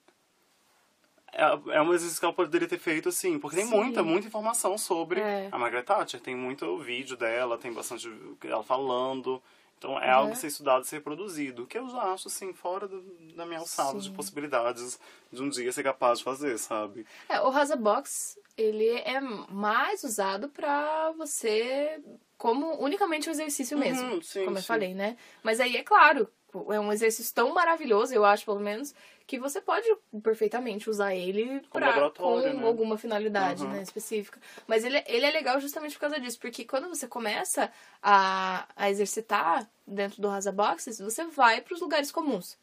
É 1.34 1.76
é 1.78 1.82
um 1.82 1.94
exercício 1.94 2.20
que 2.20 2.26
ela 2.26 2.34
poderia 2.34 2.68
ter 2.68 2.80
feito, 2.80 3.10
assim, 3.10 3.38
porque 3.38 3.58
tem 3.58 3.66
Sim. 3.66 3.76
muita, 3.76 4.02
muita 4.02 4.28
informação 4.28 4.78
sobre 4.78 5.20
É. 5.20 5.50
a 5.52 5.58
Margaret 5.60 5.84
Thatcher. 5.84 6.22
Tem 6.22 6.34
muito 6.36 6.78
vídeo 6.78 7.18
dela, 7.18 7.58
tem 7.58 7.74
bastante 7.74 8.10
ela 8.46 8.64
falando. 8.64 9.44
Então 9.78 10.00
é 10.00 10.08
Uhum. 10.08 10.14
algo 10.14 10.32
a 10.32 10.36
ser 10.36 10.48
estudado 10.48 10.86
ser 10.86 11.02
produzido, 11.02 11.68
que 11.68 11.78
eu 11.78 11.90
já 11.90 12.14
acho, 12.14 12.30
assim, 12.30 12.54
fora 12.54 12.88
do- 12.88 13.02
da 13.36 13.46
minha 13.46 13.60
alçada 13.60 14.00
de 14.00 14.06
Sim. 14.08 14.14
possibilidades 14.14 14.98
de 15.30 15.42
um 15.44 15.50
dia 15.50 15.70
ser 15.74 15.84
capaz 15.84 16.20
de 16.20 16.24
fazer, 16.24 16.58
sabe? 16.58 17.06
É, 17.28 17.42
o 17.42 17.50
Rasa 17.50 17.76
Box, 17.76 18.40
ele 18.56 18.88
é 18.88 19.20
mais 19.20 20.06
usado 20.06 20.48
pra 20.48 21.12
você 21.18 22.02
como 22.38 22.82
unicamente 22.82 23.28
um 23.28 23.32
exercício 23.34 23.78
mesmo. 23.78 24.14
Uhum, 24.14 24.22
sim, 24.22 24.46
como 24.46 24.58
eu 24.58 24.62
sim. 24.62 24.68
falei, 24.68 24.94
né? 24.94 25.18
Mas 25.44 25.60
aí 25.60 25.76
é 25.76 25.84
claro, 25.84 26.30
é 26.72 26.80
um 26.80 26.94
exercício 26.94 27.36
tão 27.36 27.54
maravilhoso, 27.54 28.14
eu 28.16 28.24
acho, 28.24 28.46
pelo 28.46 28.62
menos, 28.62 28.96
que 29.28 29.40
você 29.40 29.60
pode 29.60 29.88
perfeitamente 30.24 30.90
usar 30.90 31.16
ele 31.16 31.62
Como 31.70 31.84
pra, 31.86 32.10
com 32.12 32.40
né? 32.40 32.64
alguma 32.68 32.98
finalidade 32.98 33.64
Uhum. 33.64 33.72
né, 33.72 33.82
específica. 33.82 34.40
Mas 34.68 34.84
ele, 34.84 35.04
ele 35.08 35.26
é 35.26 35.32
legal 35.32 35.60
justamente 35.60 35.94
por 35.94 36.02
causa 36.02 36.20
disso, 36.20 36.40
porque 36.40 36.64
quando 36.64 36.88
você 36.88 37.08
começa 37.08 37.72
a, 38.02 38.68
a 38.76 38.90
exercitar 38.90 39.68
dentro 39.86 40.22
do 40.22 40.28
Rasa 40.28 40.52
Boxes, 40.52 41.00
você 41.00 41.26
vai 41.26 41.62
pros 41.62 41.82
lugares 41.82 42.12
comuns. 42.12 42.58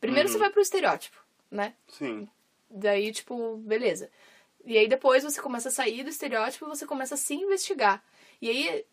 Primeiro 0.00 0.28
Uhum. 0.28 0.32
você 0.32 0.38
vai 0.38 0.50
pro 0.50 0.60
estereótipo, 0.62 1.18
né? 1.50 1.74
Sim. 1.88 2.28
Daí, 2.70 3.12
tipo, 3.12 3.56
beleza. 3.58 4.08
E 4.64 4.78
aí 4.78 4.86
depois 4.88 5.24
você 5.24 5.40
começa 5.40 5.68
a 5.68 5.72
sair 5.72 6.04
do 6.04 6.10
estereótipo 6.10 6.64
e 6.64 6.68
você 6.68 6.86
começa 6.86 7.14
a 7.14 7.18
se 7.18 7.34
investigar. 7.34 8.02
E 8.40 8.48
aí, 8.48 8.84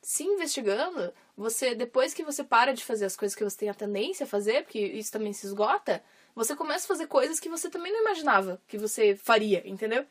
se 0.00 0.24
investigando, 0.24 1.12
você, 1.36 1.74
depois 1.74 2.12
que 2.12 2.24
você 2.24 2.42
para 2.42 2.74
de 2.74 2.84
fazer 2.84 3.04
as 3.04 3.16
coisas 3.16 3.34
que 3.36 3.44
você 3.44 3.56
tem 3.56 3.68
a 3.68 3.74
tendência 3.74 4.24
a 4.24 4.26
fazer, 4.26 4.64
porque 4.64 4.78
isso 4.80 5.12
também 5.12 5.32
se 5.32 5.46
esgota, 5.46 6.02
você 6.34 6.54
começa 6.56 6.84
a 6.84 6.88
fazer 6.88 7.06
coisas 7.06 7.38
que 7.40 7.48
você 7.48 7.68
também 7.70 7.92
não 7.92 8.00
imaginava 8.00 8.60
que 8.68 8.78
você 8.78 9.14
faria, 9.16 9.62
entendeu? 9.68 10.04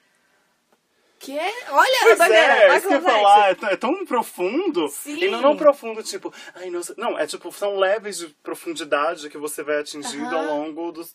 Que 1.19 1.37
é. 1.37 1.53
Olha 1.69 1.97
Pois 2.01 2.17
doideira! 2.17 2.53
é, 2.53 2.69
olha 2.69 2.77
isso 2.77 2.87
que 2.87 2.93
eu 2.93 2.97
é 2.97 3.01
falar, 3.01 3.49
é 3.51 3.55
tão- 3.55 3.69
é 3.69 3.77
tão 3.77 4.05
profundo. 4.05 4.87
Sim. 4.89 5.17
E 5.23 5.29
não, 5.29 5.41
não 5.41 5.55
profundo, 5.57 6.01
tipo, 6.01 6.33
ai, 6.55 6.69
nossa. 6.71 6.95
Não, 6.97 7.17
é 7.17 7.27
tipo, 7.27 7.51
são 7.51 7.75
leves 7.77 8.17
de 8.17 8.27
profundidade 8.41 9.29
que 9.29 9.37
você 9.37 9.61
vai 9.61 9.77
atingindo 9.79 10.25
Aham. 10.35 10.49
ao 10.49 10.57
longo 10.57 10.91
do, 10.91 11.05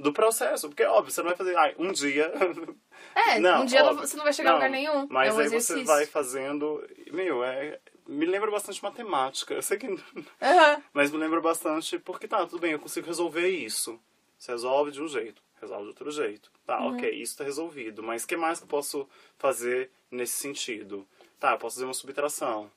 do 0.00 0.12
processo. 0.12 0.68
Porque, 0.68 0.82
óbvio, 0.84 1.12
você 1.12 1.20
não 1.20 1.28
vai 1.28 1.36
fazer, 1.36 1.56
ai, 1.56 1.74
um 1.78 1.92
dia. 1.92 2.32
É, 3.14 3.38
Não, 3.40 3.62
um 3.62 3.64
dia 3.64 3.82
óbvio. 3.84 4.06
você 4.06 4.16
não 4.16 4.24
vai 4.24 4.32
chegar 4.32 4.50
a 4.50 4.52
Não, 4.52 4.58
lugar 4.58 4.70
nenhum. 4.70 5.06
Mas 5.08 5.30
é 5.30 5.36
um 5.36 5.38
aí 5.40 5.46
exercício. 5.46 5.78
você 5.78 5.84
vai 5.84 6.06
fazendo. 6.06 6.86
Meu, 7.12 7.42
é. 7.42 7.80
Me 8.06 8.26
lembra 8.26 8.50
bastante 8.50 8.82
matemática. 8.82 9.54
Eu 9.54 9.62
sei 9.62 9.78
que. 9.78 9.86
Aham. 10.40 10.82
Mas 10.92 11.10
me 11.10 11.16
lembra 11.18 11.40
bastante 11.40 11.98
porque 11.98 12.28
tá, 12.28 12.44
tudo 12.46 12.60
bem, 12.60 12.72
eu 12.72 12.78
consigo 12.78 13.06
resolver 13.06 13.48
isso. 13.48 13.98
Você 14.38 14.52
resolve 14.52 14.90
de 14.90 15.02
um 15.02 15.08
jeito, 15.08 15.42
resolve 15.60 15.84
de 15.84 15.88
outro 15.90 16.10
jeito. 16.10 16.50
Tá, 16.66 16.78
Uhum. 16.80 16.94
ok, 16.94 17.10
isso 17.10 17.36
tá 17.38 17.44
resolvido. 17.44 18.02
Mas 18.02 18.24
o 18.24 18.28
que 18.28 18.36
mais 18.36 18.58
que 18.58 18.64
eu 18.64 18.68
posso 18.68 19.08
fazer 19.38 19.90
nesse 20.10 20.34
sentido? 20.34 21.06
Tá, 21.38 21.52
eu 21.52 21.58
posso 21.58 21.76
fazer 21.76 21.86
uma 21.86 21.94
subtração. 21.94 22.70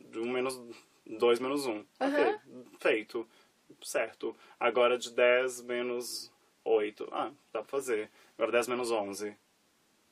De 0.00 0.18
um 0.20 0.30
menos. 0.30 0.60
dois 1.06 1.38
menos 1.40 1.66
um. 1.66 1.80
Ok, 2.00 2.24
Aham. 2.24 2.38
feito. 2.80 3.28
Certo. 3.82 4.36
Agora 4.58 4.96
de 4.96 5.10
10 5.12 5.62
menos 5.62 6.30
8. 6.64 7.08
Ah, 7.12 7.30
dá 7.52 7.60
pra 7.60 7.64
fazer. 7.64 8.10
Agora 8.36 8.52
10 8.52 8.68
menos 8.68 8.90
11. 8.90 9.36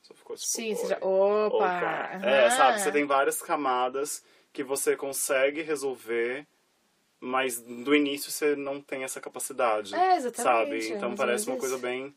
Só 0.03 0.15
ficou 0.15 0.37
tipo. 0.37 0.49
Sim, 0.49 0.75
você 0.75 0.89
já. 0.89 0.99
Opa! 0.99 1.49
Opa. 1.49 2.27
É, 2.27 2.51
sabe, 2.51 2.81
você 2.81 2.93
tem 2.93 3.07
várias 3.07 3.41
camadas 3.41 4.23
que 4.53 4.63
você 4.63 4.97
consegue 4.97 5.63
resolver, 5.63 6.47
mas 7.19 7.61
do 7.61 7.95
início 7.95 8.31
você 8.31 8.55
não 8.55 8.81
tem 8.81 9.05
essa 9.05 9.21
capacidade. 9.21 9.95
É, 9.95 10.17
exatamente, 10.17 10.43
Sabe? 10.43 10.93
Então 10.93 11.15
parece 11.15 11.49
uma 11.49 11.57
coisa 11.57 11.79
bem. 11.79 12.15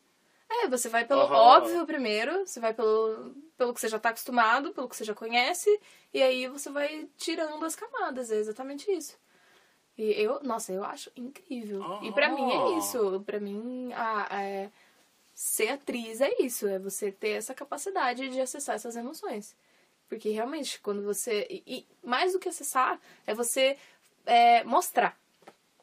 É, 0.48 0.68
você 0.68 0.88
vai 0.88 1.04
pelo 1.04 1.22
Aham. 1.22 1.34
óbvio 1.34 1.86
primeiro, 1.86 2.46
você 2.46 2.60
vai 2.60 2.72
pelo, 2.72 3.34
pelo 3.56 3.74
que 3.74 3.80
você 3.80 3.88
já 3.88 3.98
tá 3.98 4.10
acostumado, 4.10 4.72
pelo 4.72 4.88
que 4.88 4.96
você 4.96 5.04
já 5.04 5.14
conhece, 5.14 5.68
e 6.14 6.22
aí 6.22 6.46
você 6.46 6.70
vai 6.70 7.08
tirando 7.16 7.64
as 7.64 7.74
camadas, 7.74 8.30
é 8.30 8.36
exatamente 8.36 8.90
isso. 8.90 9.18
E 9.98 10.04
eu, 10.20 10.42
nossa, 10.42 10.72
eu 10.72 10.84
acho 10.84 11.10
incrível. 11.16 11.82
E 12.02 12.12
pra 12.12 12.28
mim 12.28 12.50
é 12.52 12.56
Ah. 12.56 12.78
isso, 12.78 13.22
pra 13.24 13.40
mim 13.40 13.90
a, 13.94 14.26
a- 14.30 14.68
ser 15.34 15.68
atriz 15.68 16.20
é 16.20 16.30
isso, 16.42 16.66
é 16.66 16.78
você 16.78 17.10
ter 17.12 17.30
essa 17.30 17.54
capacidade 17.54 18.28
de 18.28 18.40
acessar 18.40 18.74
essas 18.76 18.96
emoções. 18.96 19.54
Porque 20.08 20.30
realmente, 20.30 20.78
quando 20.80 21.02
você. 21.02 21.46
E, 21.50 21.62
e 21.66 21.86
mais 22.02 22.32
do 22.32 22.38
que 22.38 22.48
acessar, 22.48 22.98
é 23.26 23.34
você 23.34 23.76
é, 24.26 24.62
mostrar. 24.64 25.18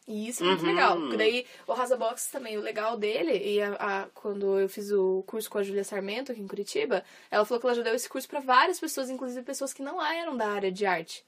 E 0.07 0.27
isso 0.27 0.43
é 0.43 0.47
muito 0.47 0.61
Uhum. 0.63 0.67
legal. 0.69 0.97
Porque 0.97 1.17
daí 1.17 1.45
o 1.65 1.73
Rasa 1.73 1.95
Box 1.97 2.29
também, 2.29 2.57
o 2.57 2.61
legal 2.61 2.97
dele, 2.97 3.37
e 3.37 3.61
a, 3.61 3.73
a- 4.03 4.07
quando 4.13 4.59
eu 4.59 4.67
fiz 4.69 4.91
o 4.91 5.23
curso 5.25 5.49
com 5.49 5.57
a 5.57 5.63
Julia 5.63 5.83
Sarmento 5.83 6.31
aqui 6.31 6.41
em 6.41 6.47
Curitiba, 6.47 7.03
ela 7.31 7.45
falou 7.45 7.59
que 7.59 7.65
ela 7.67 7.75
já 7.75 7.81
deu 7.83 7.95
esse 7.95 8.09
curso 8.09 8.27
pra 8.27 8.39
várias 8.41 8.79
pessoas, 8.79 9.09
inclusive 9.09 9.41
pessoas 9.43 9.73
que 9.73 9.81
não 9.81 10.01
eram 10.05 10.35
da 10.37 10.47
área 10.49 10.71
de 10.71 10.85
arte. 10.85 11.23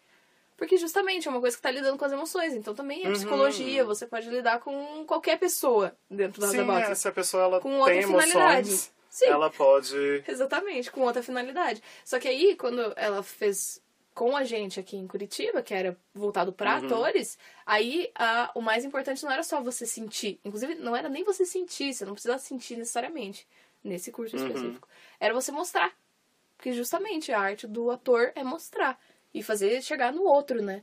Porque 0.57 0.77
justamente 0.77 1.27
é 1.27 1.31
uma 1.31 1.41
coisa 1.41 1.55
que 1.55 1.61
tá 1.61 1.69
lidando 1.69 1.97
com 1.97 2.05
as 2.05 2.11
emoções. 2.11 2.53
Então 2.53 2.73
também 2.73 3.03
é 3.03 3.07
Uhum. 3.07 3.13
psicologia. 3.13 3.83
Você 3.83 4.07
pode 4.07 4.29
lidar 4.29 4.59
com 4.59 5.03
qualquer 5.05 5.37
pessoa 5.37 5.95
dentro 6.09 6.39
das 6.41 6.51
Sim, 6.51 6.63
box. 6.63 6.89
é, 6.89 6.95
se 6.95 7.07
a 7.07 7.11
pessoa 7.11 7.43
ela 7.43 7.59
Com 7.59 7.77
outra 7.79 7.93
tem 7.93 8.03
finalidade. 8.03 8.69
emoções, 8.69 8.91
Sim. 9.09 9.25
ela 9.27 9.49
pode. 9.49 9.95
Exatamente, 10.27 10.91
com 10.91 11.01
outra 11.01 11.21
finalidade. 11.21 11.81
Só 12.05 12.19
que 12.19 12.27
aí, 12.27 12.55
quando 12.55 12.93
ela 12.95 13.21
fez 13.21 13.81
com 14.13 14.33
a 14.37 14.45
gente 14.45 14.79
aqui 14.79 14.95
em 14.95 15.05
Curitiba, 15.07 15.61
que 15.61 15.73
era 15.73 15.97
voltado 16.13 16.53
pra 16.53 16.77
Uhum. 16.79 16.85
atores, 16.85 17.37
aí 17.65 18.09
a, 18.15 18.49
o 18.55 18.61
mais 18.61 18.85
importante 18.85 19.21
não 19.25 19.31
era 19.31 19.43
só 19.43 19.59
você 19.61 19.85
sentir. 19.85 20.39
Inclusive, 20.45 20.75
não 20.75 20.95
era 20.95 21.09
nem 21.09 21.25
você 21.25 21.45
sentir, 21.45 21.93
você 21.93 22.05
não 22.05 22.13
precisava 22.13 22.39
sentir 22.39 22.77
necessariamente 22.77 23.45
nesse 23.83 24.13
curso 24.13 24.37
Uhum. 24.37 24.45
específico. 24.45 24.87
Era 25.19 25.33
você 25.33 25.51
mostrar. 25.51 25.91
Porque 26.55 26.71
justamente 26.71 27.33
a 27.33 27.39
arte 27.41 27.67
do 27.67 27.91
ator 27.91 28.31
é 28.35 28.41
mostrar. 28.41 28.97
E 29.35 29.43
fazer 29.43 29.81
chegar 29.83 30.13
no 30.13 30.23
outro, 30.23 30.61
né? 30.61 30.81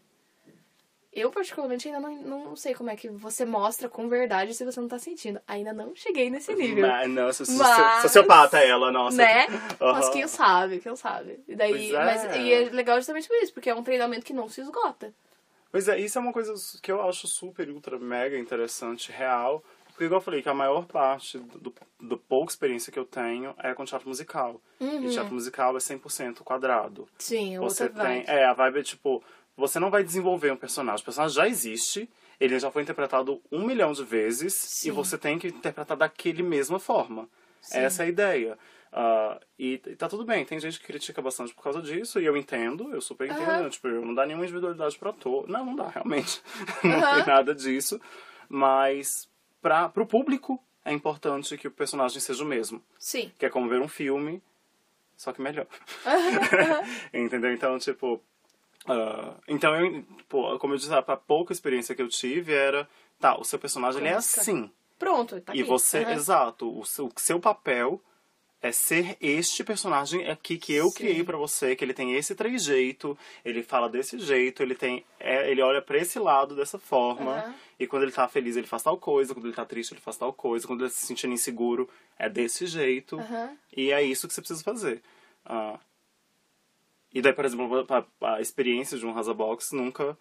Eu, 1.11 1.31
particularmente, 1.31 1.89
ainda 1.89 2.01
não, 2.01 2.45
não 2.45 2.57
sei 2.57 2.75
como 2.75 2.91
é 2.91 2.97
que 2.97 3.09
você 3.09 3.47
mostra 3.47 3.89
com 3.89 4.11
verdade 4.11 4.53
se 4.53 4.63
você 4.63 4.79
não 4.79 4.89
tá 4.89 4.99
sentindo. 4.99 5.41
Ainda 5.47 5.73
não 5.73 5.95
cheguei 5.97 6.29
nesse 6.29 6.55
nível. 6.55 6.87
Mas, 6.87 7.09
nossa, 7.11 7.45
Mas- 7.51 8.03
sociopata 8.03 8.59
ela, 8.59 8.93
nossa. 8.93 9.17
Né? 9.17 9.47
Aham. 9.81 9.93
Mas 9.93 10.11
quem 10.11 10.29
sabe, 10.29 10.81
quem 10.81 10.95
sabe. 10.95 11.43
E 11.49 11.57
daí, 11.57 11.95
é. 11.95 11.99
mas 11.99 12.37
e 12.37 12.53
é 12.53 12.61
legal 12.69 12.99
justamente 12.99 13.27
por 13.27 13.37
isso, 13.39 13.55
porque 13.55 13.71
é 13.71 13.75
um 13.75 13.83
treinamento 13.83 14.27
que 14.27 14.35
não 14.35 14.51
se 14.51 14.61
esgota. 14.61 15.15
Pois 15.71 15.89
é, 15.89 15.99
isso 15.99 16.19
é 16.19 16.21
uma 16.21 16.33
coisa 16.33 16.53
que 16.83 16.93
eu 16.93 17.01
acho 17.09 17.27
super, 17.27 17.71
ultra, 17.71 17.99
mega 17.99 18.39
interessante, 18.39 19.11
real. 19.11 19.65
Porque, 19.93 20.05
igual 20.05 20.20
eu 20.20 20.24
falei, 20.24 20.43
que 20.43 20.49
a 20.49 20.55
maior 20.55 20.86
parte 20.86 21.38
do, 21.38 21.72
do, 22.01 22.18
pouca 22.18 22.51
experiência 22.53 22.93
que 22.93 22.99
eu 22.99 23.05
tenho 23.05 23.55
é 23.59 23.72
com 23.74 23.84
teatro 23.84 24.09
musical. 24.09 24.61
E 24.80 25.09
teatro 25.11 25.34
musical 25.34 25.76
é 25.76 25.78
100% 25.78 26.38
quadrado. 26.43 27.07
Sim, 27.18 27.57
é 27.57 27.61
Você 27.61 27.84
outra 27.84 28.05
tem. 28.05 28.24
vibe. 28.24 28.30
É, 28.30 28.45
a 28.45 28.53
vibe 28.53 28.80
é 28.80 28.82
tipo. 28.82 29.22
Você 29.57 29.78
não 29.78 29.90
vai 29.90 30.03
desenvolver 30.03 30.51
um 30.51 30.57
personagem. 30.57 31.03
O 31.03 31.05
personagem 31.05 31.36
já 31.36 31.47
existe, 31.47 32.09
ele 32.40 32.59
já 32.59 32.70
foi 32.70 32.82
interpretado 32.82 33.40
um 33.53 33.64
milhão 33.66 33.93
de 33.93 34.03
vezes 34.03 34.55
Sim. 34.55 34.88
e 34.88 34.90
você 34.90 35.18
tem 35.18 35.38
que 35.38 35.49
interpretar 35.49 35.97
daquele 35.97 36.43
mesma 36.43 36.78
forma. 36.78 37.28
Sim. 37.61 37.78
Essa 37.78 38.03
é 38.03 38.07
a 38.07 38.09
ideia. 38.09 38.59
Ah, 38.90 39.38
e, 39.59 39.74
e 39.86 39.97
tá 39.97 40.09
tudo 40.09 40.24
bem, 40.24 40.45
tem 40.45 40.59
gente 40.59 40.80
que 40.80 40.86
critica 40.86 41.20
bastante 41.22 41.55
por 41.55 41.62
causa 41.62 41.80
disso, 41.80 42.18
e 42.20 42.26
eu 42.26 42.36
entendo, 42.36 42.93
eu 42.95 43.01
super 43.01 43.26
entendo. 43.30 43.43
Aham. 43.43 43.68
Tipo, 43.70 43.88
não 43.88 44.14
dá 44.14 44.26
nenhuma 44.26 44.45
individualidade 44.45 44.99
pro 44.99 45.11
ator. 45.11 45.49
Não, 45.49 45.64
não 45.66 45.76
dá, 45.76 45.88
realmente. 45.95 46.43
não 46.82 47.14
tem 47.14 47.26
nada 47.26 47.55
disso. 47.55 48.01
Mas 48.49 49.28
pra, 49.63 49.89
pro 49.89 50.05
público 50.05 50.63
é 50.85 50.93
importante 50.93 51.57
que 51.57 51.69
o 51.69 51.71
personagem 51.71 52.21
seja 52.21 52.43
o 52.43 52.47
mesmo. 52.47 52.83
Sim. 52.99 53.33
Que 53.39 53.47
é 53.47 53.49
como 53.49 53.69
ver 53.69 53.81
um 53.81 53.89
filme, 53.89 54.43
só 55.17 55.33
que 55.33 55.41
melhor. 55.41 55.67
Entendeu? 57.15 57.53
Então, 57.53 57.79
tipo. 57.79 58.21
ah, 58.87 59.35
então, 59.47 59.75
eu, 59.77 60.05
pô, 60.29 60.59
como 60.59 60.75
eu 60.75 60.79
disse, 60.79 60.93
a 60.93 61.03
pouca 61.03 61.53
experiência 61.53 61.95
que 61.95 62.03
eu 62.03 62.09
tive 62.09 62.53
era. 62.53 62.89
Tá, 63.21 63.39
o 63.39 63.45
seu 63.45 63.59
personagem 63.59 64.01
ele 64.01 64.09
é 64.09 64.15
assim. 64.15 64.71
Pronto, 64.99 65.41
tá 65.41 65.55
e 65.55 65.61
aqui. 65.61 65.69
você, 65.69 65.99
Aham. 66.05 66.13
exato, 66.13 66.79
o 66.79 66.85
seu, 66.85 67.07
o 67.07 67.13
seu 67.17 67.41
papel 67.41 68.03
é 68.63 68.71
ser 68.71 69.17
este 69.21 69.65
personagem 69.65 70.29
aqui 70.29 70.57
que 70.57 70.73
eu 70.73 70.89
Sim. 70.89 70.95
criei 70.95 71.25
pra 71.25 71.37
você, 71.37 71.75
que 71.75 71.85
ele 71.85 71.93
tem 71.93 72.15
esse 72.15 72.35
trejeito, 72.35 73.19
ele 73.45 73.63
fala 73.63 73.89
desse 73.89 74.19
jeito, 74.21 74.63
ele 74.63 74.77
tem. 74.77 75.05
é, 75.19 75.51
ele 75.51 75.61
olha 75.61 75.83
pra 75.83 75.99
esse 75.99 76.19
lado 76.19 76.55
dessa 76.55 76.79
forma. 76.79 77.33
Aham. 77.33 77.55
E 77.81 77.87
quando 77.87 78.05
ele 78.05 78.13
tá 78.13 78.29
feliz, 78.29 78.57
ele 78.57 78.69
faz 78.69 78.85
tal 78.85 78.97
coisa, 78.97 79.35
quando 79.35 79.47
ele 79.47 79.55
tá 79.55 79.65
triste, 79.65 79.93
ele 79.93 80.01
faz 80.01 80.17
tal 80.17 80.33
coisa, 80.33 80.67
quando 80.67 80.83
ele 80.83 80.91
tá 80.91 80.95
se 80.95 81.05
sentindo 81.05 81.35
inseguro, 81.35 81.89
é 82.17 82.29
desse 82.29 82.65
jeito. 82.67 83.19
Aham. 83.19 83.59
E 83.77 83.91
é 83.91 84.01
isso 84.01 84.29
que 84.29 84.35
você 84.35 84.41
precisa 84.41 84.63
fazer. 84.63 85.03
Ah, 85.45 85.81
e 87.13 87.21
daí, 87.21 87.33
por 87.33 87.45
exemplo, 87.45 87.87
a, 88.21 88.35
a 88.37 88.41
experiência 88.41 88.97
de 88.97 89.05
um 89.05 89.13
Rasa 89.13 89.35
Box 89.35 89.73
nunca 89.73 90.17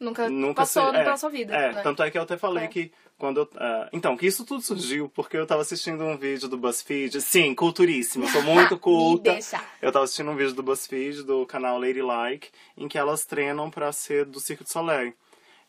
Nunca, 0.00 0.28
nunca 0.30 0.54
passou 0.62 0.90
se- 0.90 0.96
é, 0.96 1.02
pela 1.04 1.16
sua 1.16 1.28
vida. 1.30 1.54
É, 1.54 1.72
né? 1.72 1.82
tanto 1.82 2.02
é 2.02 2.10
que 2.10 2.16
eu 2.16 2.22
até 2.22 2.36
falei 2.36 2.64
É. 2.64 2.68
que 2.68 2.92
quando 3.18 3.38
eu. 3.40 3.50
ah, 3.56 3.88
então, 3.92 4.16
que 4.16 4.26
isso 4.26 4.44
tudo 4.44 4.62
surgiu 4.62 5.08
porque 5.08 5.36
eu 5.36 5.44
tava 5.46 5.62
assistindo 5.62 6.04
um 6.04 6.16
vídeo 6.16 6.48
do 6.48 6.56
BuzzFeed. 6.56 7.20
Sim, 7.20 7.52
culturíssimo, 7.54 8.24
eu 8.24 8.28
sou 8.28 8.42
muito 8.44 8.78
culta. 8.78 9.36
Eu 9.82 9.90
tava 9.90 10.04
assistindo 10.04 10.30
um 10.30 10.36
vídeo 10.36 10.54
do 10.54 10.62
BuzzFeed, 10.62 11.24
do 11.24 11.44
canal 11.46 11.80
Ladylike, 11.80 12.50
em 12.76 12.86
que 12.86 12.96
elas 12.96 13.24
treinam 13.26 13.70
pra 13.70 13.90
ser 13.92 14.24
do 14.24 14.38
Cirque 14.38 14.62
du 14.64 14.70
Soleil. 14.70 15.12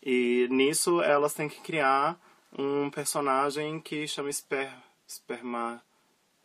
E 0.03 0.47
nisso 0.51 1.01
elas 1.01 1.33
têm 1.33 1.49
que 1.49 1.59
criar 1.61 2.19
um 2.57 2.89
personagem 2.89 3.79
que 3.81 4.07
chama 4.07 4.29
Esper... 4.29 4.71
Esperma... 5.07 5.81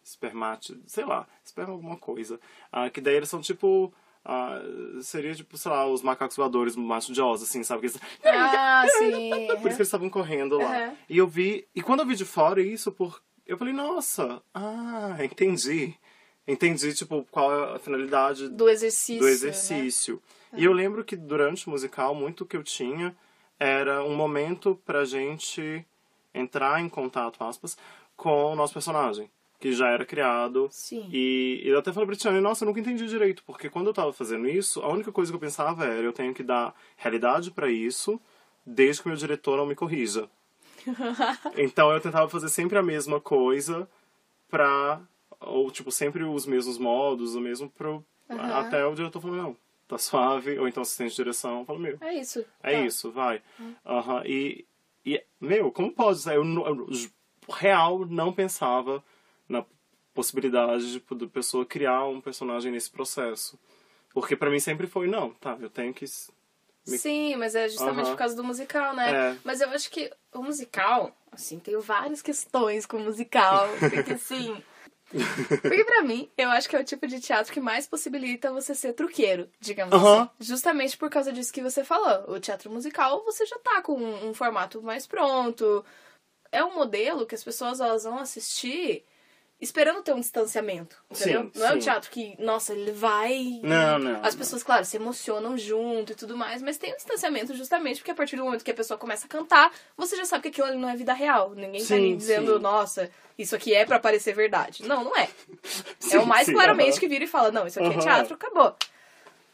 Espermate... 0.02 0.78
Sei 0.86 1.04
lá, 1.04 1.26
esperma 1.44 1.72
alguma 1.72 1.96
coisa. 1.96 2.38
Ah, 2.72 2.88
que 2.90 3.00
daí 3.00 3.14
eles 3.16 3.28
são 3.28 3.40
tipo... 3.40 3.92
ah, 4.24 4.60
seria 5.02 5.34
tipo, 5.34 5.58
sei 5.58 5.70
lá, 5.70 5.86
os 5.86 6.02
macacos 6.02 6.36
voadores, 6.36 6.74
macho 6.76 7.12
de 7.12 7.20
Oz, 7.20 7.42
assim, 7.42 7.62
sabe? 7.62 7.80
Que 7.80 7.86
eles... 7.86 8.00
Ah, 8.24 8.84
sim. 8.98 9.30
Por 9.48 9.54
isso 9.54 9.60
que 9.60 9.66
eles 9.66 9.80
estavam 9.80 10.08
correndo 10.08 10.56
lá. 10.58 10.64
Aham. 10.64 10.96
E 11.08 11.18
eu 11.18 11.26
vi. 11.26 11.66
E 11.74 11.82
quando 11.82 12.00
eu 12.00 12.06
vi 12.06 12.14
de 12.14 12.24
fora 12.24 12.62
isso, 12.62 12.90
por, 12.90 13.22
eu 13.46 13.58
falei, 13.58 13.74
nossa, 13.74 14.42
ah, 14.54 15.16
entendi. 15.20 15.94
Entendi, 16.46 16.94
tipo, 16.94 17.26
qual 17.30 17.52
é 17.52 17.76
a 17.76 17.78
finalidade 17.78 18.48
Do 18.48 18.68
exercício. 18.68 19.18
do 19.20 19.26
né? 19.26 19.30
exercício. 19.30 20.22
E 20.56 20.64
eu 20.64 20.72
lembro 20.72 21.04
que 21.04 21.16
durante 21.16 21.66
o 21.66 21.70
musical, 21.70 22.14
muito 22.14 22.46
que 22.46 22.56
eu 22.56 22.62
tinha 22.62 23.16
era 23.58 24.04
um 24.04 24.14
momento 24.14 24.80
pra 24.84 25.04
gente 25.04 25.84
entrar 26.32 26.80
em 26.80 26.88
contato, 26.88 27.42
aspas, 27.42 27.76
com 28.16 28.52
o 28.52 28.56
nosso 28.56 28.72
personagem, 28.72 29.30
que 29.58 29.72
já 29.72 29.88
era 29.88 30.04
criado. 30.04 30.68
Sim. 30.70 31.08
E 31.12 31.62
eu 31.64 31.78
até 31.78 31.92
falei 31.92 32.06
pra 32.06 32.16
Tiane, 32.16 32.40
nossa, 32.40 32.64
eu 32.64 32.66
nunca 32.66 32.80
entendi 32.80 33.06
direito, 33.06 33.42
porque 33.46 33.70
quando 33.70 33.86
eu 33.88 33.94
tava 33.94 34.12
fazendo 34.12 34.48
isso, 34.48 34.80
a 34.80 34.88
única 34.88 35.10
coisa 35.12 35.32
que 35.32 35.36
eu 35.36 35.40
pensava 35.40 35.84
era, 35.84 36.02
eu 36.02 36.12
tenho 36.12 36.34
que 36.34 36.42
dar 36.42 36.74
realidade 36.96 37.50
pra 37.50 37.70
isso, 37.70 38.20
desde 38.66 39.02
que 39.02 39.08
o 39.08 39.10
meu 39.10 39.16
diretor 39.18 39.56
não 39.56 39.66
me 39.66 39.74
corrija. 39.74 40.28
então 41.56 41.90
eu 41.90 42.00
tentava 42.00 42.28
fazer 42.28 42.48
sempre 42.48 42.76
a 42.78 42.82
mesma 42.82 43.20
coisa 43.20 43.88
pra. 44.48 45.00
Ou, 45.40 45.70
tipo, 45.70 45.90
sempre 45.90 46.24
os 46.24 46.46
mesmos 46.46 46.78
modos, 46.78 47.34
o 47.34 47.40
mesmo 47.40 47.68
pro. 47.70 48.04
Aham. 48.30 48.60
Até 48.60 48.84
o 48.86 48.94
diretor 48.94 49.20
falou, 49.20 49.36
não, 49.36 49.56
tá 49.86 49.98
suave. 49.98 50.58
Ou 50.58 50.66
então 50.68 50.82
assistente 50.82 51.10
de 51.10 51.16
direção 51.16 51.64
falou, 51.64 51.80
meu, 51.80 51.98
É 52.00 52.14
isso. 52.14 52.44
é 52.62 52.72
Tá. 52.72 52.80
isso, 52.86 53.10
vai. 53.10 53.42
Aham. 53.84 54.22
E, 54.26 54.64
e, 55.04 55.22
meu, 55.40 55.70
como 55.70 55.92
pode? 55.92 56.26
Eu, 56.28 56.44
eu, 56.44 56.86
real 57.48 58.06
não 58.06 58.32
pensava 58.32 59.04
na 59.48 59.64
possibilidade 60.12 60.92
de 60.92 61.00
da 61.16 61.26
pessoa 61.26 61.66
criar 61.66 62.04
um 62.06 62.20
personagem 62.20 62.70
nesse 62.72 62.90
processo. 62.90 63.58
Porque 64.12 64.36
pra 64.36 64.50
mim 64.50 64.60
sempre 64.60 64.86
foi, 64.86 65.08
não, 65.08 65.30
tá, 65.34 65.56
eu 65.60 65.68
tenho 65.68 65.92
que. 65.92 66.04
Me- 66.86 66.98
Sim, 66.98 67.36
mas 67.36 67.54
é 67.54 67.68
justamente 67.68 68.10
por 68.10 68.16
causa 68.16 68.36
do 68.36 68.44
musical, 68.44 68.94
né? 68.94 69.30
É. 69.32 69.36
Mas 69.42 69.60
eu 69.60 69.68
acho 69.70 69.90
que 69.90 70.10
o 70.32 70.42
musical, 70.42 71.16
assim, 71.32 71.58
tenho 71.58 71.80
várias 71.80 72.22
questões 72.22 72.86
com 72.86 72.98
o 72.98 73.00
musical. 73.00 73.68
Porque, 73.80 74.12
assim. 74.12 74.62
Porque 75.62 75.84
pra 75.84 76.02
mim, 76.02 76.28
eu 76.36 76.50
acho 76.50 76.68
que 76.68 76.76
é 76.76 76.80
o 76.80 76.84
tipo 76.84 77.06
de 77.06 77.20
teatro 77.20 77.52
que 77.52 77.60
mais 77.60 77.86
possibilita 77.86 78.52
você 78.52 78.74
ser 78.74 78.92
truqueiro, 78.94 79.48
digamos 79.60 79.94
assim. 79.94 80.30
Justamente 80.40 80.96
por 80.96 81.08
causa 81.10 81.32
disso 81.32 81.52
que 81.52 81.62
você 81.62 81.84
falou. 81.84 82.32
O 82.34 82.40
teatro 82.40 82.70
musical, 82.70 83.24
você 83.24 83.46
já 83.46 83.58
tá 83.58 83.80
com 83.82 83.94
um, 83.94 84.28
um 84.30 84.34
formato 84.34 84.82
mais 84.82 85.06
pronto. 85.06 85.84
É 86.52 86.64
um 86.64 86.74
modelo 86.74 87.26
que 87.26 87.34
as 87.34 87.44
pessoas 87.44 87.80
elas 87.80 88.04
vão 88.04 88.18
assistir 88.18 89.04
esperando 89.60 90.02
ter 90.02 90.12
um 90.12 90.20
distanciamento, 90.20 90.96
entendeu? 91.10 91.44
Sim, 91.44 91.50
Não 91.54 91.66
é 91.66 91.70
um 91.70 91.74
sim. 91.74 91.80
teatro 91.80 92.10
que, 92.10 92.36
nossa, 92.42 92.72
ele 92.74 92.92
vai... 92.92 93.60
Não, 93.62 93.98
não, 93.98 94.22
As 94.22 94.34
não. 94.34 94.38
pessoas, 94.38 94.62
claro, 94.62 94.84
se 94.84 94.96
emocionam 94.96 95.56
junto 95.56 96.12
e 96.12 96.14
tudo 96.14 96.36
mais, 96.36 96.60
mas 96.60 96.76
tem 96.76 96.92
um 96.92 96.96
distanciamento 96.96 97.54
justamente 97.54 97.98
porque 97.98 98.10
a 98.10 98.14
partir 98.14 98.36
do 98.36 98.44
momento 98.44 98.64
que 98.64 98.70
a 98.70 98.74
pessoa 98.74 98.98
começa 98.98 99.26
a 99.26 99.28
cantar, 99.28 99.72
você 99.96 100.16
já 100.16 100.24
sabe 100.24 100.42
que 100.42 100.48
aquilo 100.48 100.66
ali 100.66 100.76
não 100.78 100.88
é 100.88 100.96
vida 100.96 101.12
real. 101.14 101.50
Ninguém 101.54 101.80
tá 101.80 101.94
Sim, 101.94 101.96
ali 101.96 102.16
dizendo, 102.16 102.56
sim. 102.56 102.62
nossa, 102.62 103.10
isso 103.38 103.54
aqui 103.56 103.72
é 103.74 103.84
pra 103.86 103.98
parecer 103.98 104.34
verdade. 104.34 104.82
Não, 104.86 105.04
não 105.04 105.16
é. 105.16 105.28
é 106.10 106.18
o 106.18 106.26
mais 106.26 106.46
sim, 106.46 106.52
claramente 106.52 106.92
aham. 106.92 107.00
que 107.00 107.08
vira 107.08 107.24
e 107.24 107.28
fala, 107.28 107.50
não, 107.50 107.66
isso 107.66 107.78
aqui 107.78 107.88
é 107.88 107.92
Aham. 107.92 108.00
teatro, 108.00 108.34
acabou. 108.34 108.76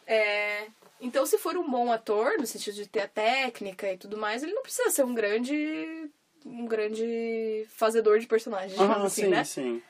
É, 0.06 0.66
Então, 1.00 1.24
se 1.24 1.38
for 1.38 1.56
um 1.56 1.70
bom 1.70 1.90
ator, 1.92 2.36
no 2.38 2.46
sentido 2.46 2.74
de 2.74 2.86
ter 2.88 3.00
a 3.02 3.08
técnica 3.08 3.92
e 3.92 3.96
tudo 3.96 4.16
mais, 4.18 4.42
ele 4.42 4.52
não 4.52 4.62
precisa 4.62 4.90
ser 4.90 5.04
um 5.04 5.14
grande. 5.14 6.10
um 6.44 6.66
grande 6.66 7.66
fazedor 7.76 8.18
de 8.18 8.26
personagens, 8.26 8.72
digamos 8.72 9.02
Ah, 9.02 9.06
assim, 9.06 9.22
sim, 9.24 9.30
né? 9.30 9.44
sim. 9.44 9.82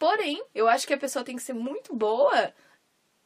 Porém, 0.00 0.42
eu 0.54 0.66
acho 0.66 0.86
que 0.86 0.94
a 0.94 0.98
pessoa 0.98 1.22
tem 1.22 1.36
que 1.36 1.42
ser 1.42 1.52
muito 1.52 1.94
boa. 1.94 2.54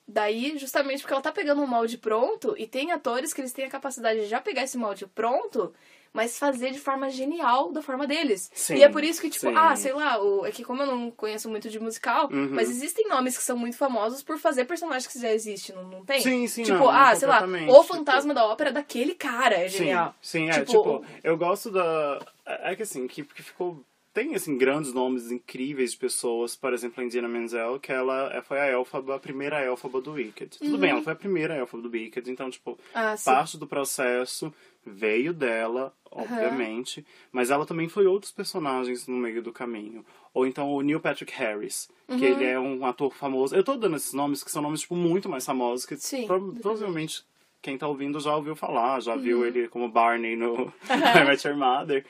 Daí, 0.06 0.58
justamente 0.58 1.00
porque 1.00 1.14
ela 1.14 1.22
tá 1.22 1.32
pegando 1.32 1.62
um 1.62 1.66
molde 1.66 1.96
pronto, 1.96 2.54
e 2.58 2.66
tem 2.66 2.92
atores 2.92 3.32
que 3.32 3.40
eles 3.40 3.54
têm 3.54 3.64
a 3.64 3.70
capacidade 3.70 4.20
de 4.20 4.26
já 4.26 4.38
pegar 4.38 4.62
esse 4.64 4.76
molde 4.76 5.06
pronto, 5.06 5.72
mas 6.12 6.38
fazer 6.38 6.72
de 6.72 6.78
forma 6.78 7.08
genial 7.08 7.72
da 7.72 7.80
forma 7.80 8.06
deles. 8.06 8.50
Sim, 8.52 8.74
e 8.74 8.82
é 8.82 8.88
por 8.90 9.02
isso 9.02 9.18
que, 9.22 9.30
tipo, 9.30 9.46
sim. 9.48 9.54
ah, 9.56 9.74
sei 9.76 9.94
lá, 9.94 10.20
o, 10.22 10.44
é 10.44 10.50
que 10.52 10.62
como 10.62 10.82
eu 10.82 10.86
não 10.86 11.10
conheço 11.10 11.48
muito 11.48 11.70
de 11.70 11.80
musical, 11.80 12.28
Uhum. 12.30 12.50
mas 12.50 12.68
existem 12.68 13.08
nomes 13.08 13.38
que 13.38 13.42
são 13.42 13.56
muito 13.56 13.78
famosos 13.78 14.22
por 14.22 14.36
fazer 14.36 14.66
personagens 14.66 15.06
que 15.10 15.18
já 15.18 15.32
existem, 15.32 15.74
não, 15.74 15.84
não 15.84 16.04
tem? 16.04 16.20
Sim, 16.20 16.46
sim, 16.48 16.64
Tipo, 16.64 16.80
não, 16.80 16.90
ah, 16.90 17.14
sei 17.14 17.26
lá, 17.28 17.42
o 17.42 17.46
tipo- 17.80 17.84
fantasma 17.84 18.34
da 18.34 18.44
ópera 18.44 18.70
daquele 18.72 19.14
cara 19.14 19.54
é 19.54 19.68
genial. 19.68 20.14
Sim, 20.20 20.40
sim 20.40 20.50
é, 20.50 20.64
Tipo, 20.64 20.72
tipo, 20.72 21.04
eu 21.22 21.36
gosto 21.38 21.70
da. 21.70 22.20
É 22.44 22.72
é 22.72 22.76
que 22.76 22.82
assim, 22.82 23.06
que, 23.06 23.22
que 23.24 23.42
ficou. 23.42 23.82
Tem 24.14 24.34
assim 24.34 24.56
grandes 24.56 24.92
nomes 24.94 25.30
incríveis 25.32 25.90
de 25.90 25.98
pessoas, 25.98 26.54
por 26.56 26.72
exemplo, 26.72 27.02
a 27.02 27.04
Indiana 27.04 27.28
Menzel, 27.28 27.78
que 27.80 27.90
ela 27.92 28.32
é- 28.32 28.40
foi 28.40 28.58
a 28.60 28.66
élfaba, 28.66 29.16
a 29.16 29.18
primeira 29.18 29.60
élfaba 29.60 30.00
do 30.00 30.12
Wicked. 30.12 30.56
Tudo 30.58 30.78
bem, 30.78 30.90
ela 30.90 31.02
foi 31.02 31.12
a 31.12 31.16
primeira 31.16 31.54
élfaba 31.54 31.82
do 31.82 31.90
Wicked, 31.90 32.30
então 32.30 32.48
tipo, 32.48 32.78
Ah, 32.94 33.16
parte 33.24 33.58
do 33.58 33.66
processo 33.66 34.54
veio 34.86 35.32
dela, 35.34 35.92
obviamente, 36.10 37.04
mas 37.32 37.50
ela 37.50 37.66
também 37.66 37.88
foi 37.88 38.06
outros 38.06 38.30
personagens 38.32 39.06
no 39.06 39.16
meio 39.16 39.42
do 39.42 39.52
caminho. 39.52 40.04
Ou 40.32 40.46
então 40.46 40.70
o 40.70 40.80
Neil 40.80 41.00
Patrick 41.00 41.32
Harris, 41.32 41.88
Uhum. 42.08 42.18
que 42.18 42.24
ele 42.24 42.44
é 42.44 42.58
um 42.58 42.84
ator 42.86 43.12
famoso. 43.14 43.54
Eu 43.54 43.64
tô 43.64 43.76
dando 43.76 43.96
esses 43.96 44.12
nomes 44.12 44.42
que 44.44 44.50
são 44.50 44.62
nomes 44.62 44.80
tipo 44.82 44.94
muito 44.94 45.28
mais 45.28 45.44
famosos 45.44 45.86
que 45.86 45.96
Sim, 45.96 46.26
pro- 46.26 46.38
definitivamente. 46.38 46.62
provavelmente 46.62 47.24
quem 47.62 47.78
tá 47.78 47.88
ouvindo 47.88 48.20
já 48.20 48.36
ouviu 48.36 48.54
falar, 48.54 49.00
já 49.00 49.14
Uhum. 49.14 49.20
viu 49.22 49.46
ele 49.46 49.68
como 49.68 49.88
Barney 49.88 50.36
no 50.36 50.72
I 50.90 51.24
Met 51.24 51.46
Your 51.48 51.56
Mother. 51.56 52.04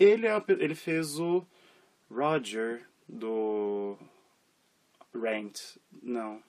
Ele, 0.00 0.26
é 0.26 0.42
ele 0.48 0.74
fez 0.74 1.20
o 1.20 1.44
Roger 2.10 2.86
do 3.08 3.96
Rent. 5.14 5.76
Não. 6.02 6.42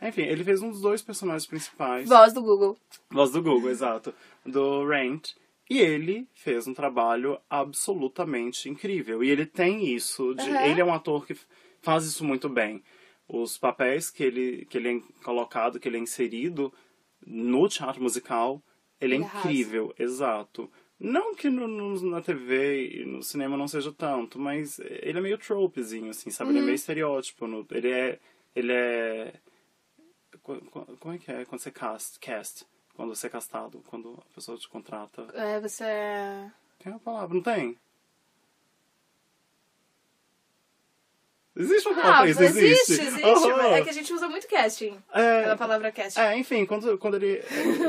Enfim, 0.00 0.22
ele 0.22 0.44
fez 0.44 0.62
um 0.62 0.70
dos 0.70 0.80
dois 0.80 1.02
personagens 1.02 1.46
principais. 1.46 2.08
Voz 2.08 2.32
do 2.32 2.42
Google. 2.42 2.76
Voz 3.10 3.32
do 3.32 3.42
Google, 3.42 3.70
exato. 3.70 4.14
Do 4.46 4.86
Rent. 4.86 5.32
E 5.68 5.78
ele 5.78 6.28
fez 6.34 6.66
um 6.68 6.74
trabalho 6.74 7.38
absolutamente 7.50 8.68
incrível. 8.68 9.24
E 9.24 9.30
ele 9.30 9.44
tem 9.44 9.92
isso. 9.94 10.34
De, 10.34 10.42
Uhum. 10.48 10.60
Ele 10.66 10.80
é 10.80 10.84
um 10.84 10.94
ator 10.94 11.26
que 11.26 11.36
faz 11.82 12.04
isso 12.04 12.24
muito 12.24 12.48
bem. 12.48 12.82
Os 13.28 13.58
papéis 13.58 14.10
que 14.10 14.22
ele, 14.22 14.64
que 14.66 14.78
ele 14.78 14.98
é 14.98 15.22
colocado, 15.24 15.78
que 15.80 15.88
ele 15.88 15.96
é 15.98 16.00
inserido 16.00 16.72
no 17.26 17.68
teatro 17.68 18.00
musical, 18.02 18.62
ele 19.00 19.14
é 19.14 19.16
Ele 19.16 19.24
arrasa. 19.24 19.38
incrível, 19.48 19.94
exato. 19.98 20.70
Não 21.00 21.34
que 21.34 21.48
no, 21.48 21.68
no- 21.68 22.10
na 22.10 22.20
TV 22.20 23.02
e 23.02 23.04
no 23.06 23.22
cinema 23.22 23.56
não 23.56 23.68
seja 23.68 23.92
tanto, 23.92 24.38
mas 24.38 24.78
ele 24.80 25.18
é 25.18 25.20
meio 25.20 25.38
tropezinho, 25.38 26.10
assim, 26.10 26.30
sabe? 26.30 26.50
Uhum. 26.50 26.56
Ele 26.56 26.62
é 26.62 26.66
meio 26.66 26.74
estereótipo. 26.74 27.46
no- 27.46 27.66
ele 27.70 27.90
é. 27.90 28.18
Ele 28.56 28.72
é. 28.72 29.34
co- 30.42 30.60
co- 30.70 30.96
Como 30.98 31.14
é 31.14 31.18
que 31.18 31.30
é 31.30 31.44
quando 31.44 31.60
você 31.60 31.70
cast? 31.70 32.18
Cast. 32.18 32.66
Quando 32.94 33.14
você 33.14 33.28
é 33.28 33.30
castado, 33.30 33.80
quando 33.86 34.18
a 34.28 34.34
pessoa 34.34 34.58
te 34.58 34.68
contrata. 34.68 35.28
É, 35.34 35.60
você 35.60 35.84
é... 35.84 36.50
Tem 36.80 36.92
uma 36.92 36.98
palavra, 36.98 37.32
não 37.32 37.42
tem? 37.42 37.78
Existe 41.58 41.88
uma 41.88 42.00
palavra 42.00 42.22
Ah, 42.26 42.30
isso? 42.30 42.42
existe, 42.42 42.92
Existe. 42.92 43.02
existe. 43.06 43.24
Aham. 43.24 43.74
É 43.74 43.82
que 43.82 43.90
a 43.90 43.92
gente 43.92 44.12
usa 44.12 44.28
muito 44.28 44.46
casting. 44.46 44.96
É, 45.12 45.42
Pela 45.42 45.56
palavra 45.56 45.90
casting. 45.92 46.20
É, 46.20 46.38
enfim, 46.38 46.64
quando, 46.64 46.96
quando, 46.98 47.14
ele, 47.16 47.42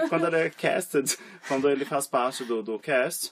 quando 0.09 0.25
ele 0.27 0.35
é 0.37 0.49
casted, 0.49 1.15
quando 1.47 1.69
ele 1.69 1.85
faz 1.85 2.07
parte 2.07 2.43
do, 2.43 2.63
do 2.63 2.79
cast, 2.79 3.31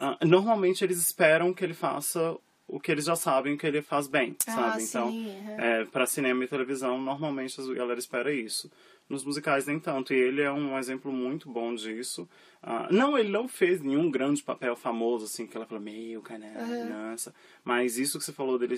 ah, 0.00 0.18
normalmente 0.24 0.82
eles 0.84 0.98
esperam 0.98 1.54
que 1.54 1.64
ele 1.64 1.74
faça 1.74 2.36
o 2.68 2.80
que 2.80 2.90
eles 2.90 3.04
já 3.04 3.14
sabem 3.14 3.56
que 3.56 3.64
ele 3.64 3.80
faz 3.80 4.08
bem, 4.08 4.34
Ah, 4.48 4.52
sabe? 4.52 4.82
Então, 4.82 5.08
sim, 5.12 5.28
uhum. 5.28 5.60
é, 5.60 5.84
para 5.84 6.04
cinema 6.04 6.42
e 6.42 6.48
televisão, 6.48 7.00
normalmente 7.00 7.60
a 7.60 7.74
galera 7.74 7.98
espera 8.00 8.32
isso. 8.32 8.68
Nos 9.08 9.24
musicais, 9.24 9.66
nem 9.68 9.78
tanto. 9.78 10.12
E 10.12 10.16
ele 10.16 10.42
é 10.42 10.50
um 10.50 10.76
exemplo 10.76 11.12
muito 11.12 11.48
bom 11.48 11.72
disso. 11.76 12.28
Ah, 12.60 12.88
não, 12.90 13.16
ele 13.16 13.28
não 13.28 13.46
fez 13.46 13.80
nenhum 13.80 14.10
grande 14.10 14.42
papel 14.42 14.74
famoso, 14.74 15.26
assim, 15.26 15.46
que 15.46 15.56
ela 15.56 15.64
fala, 15.64 15.80
meu, 15.80 16.20
caralho, 16.22 16.90
nossa. 16.90 17.32
Mas 17.62 17.98
isso 17.98 18.18
que 18.18 18.24
você 18.24 18.32
falou 18.32 18.58
dele 18.58 18.74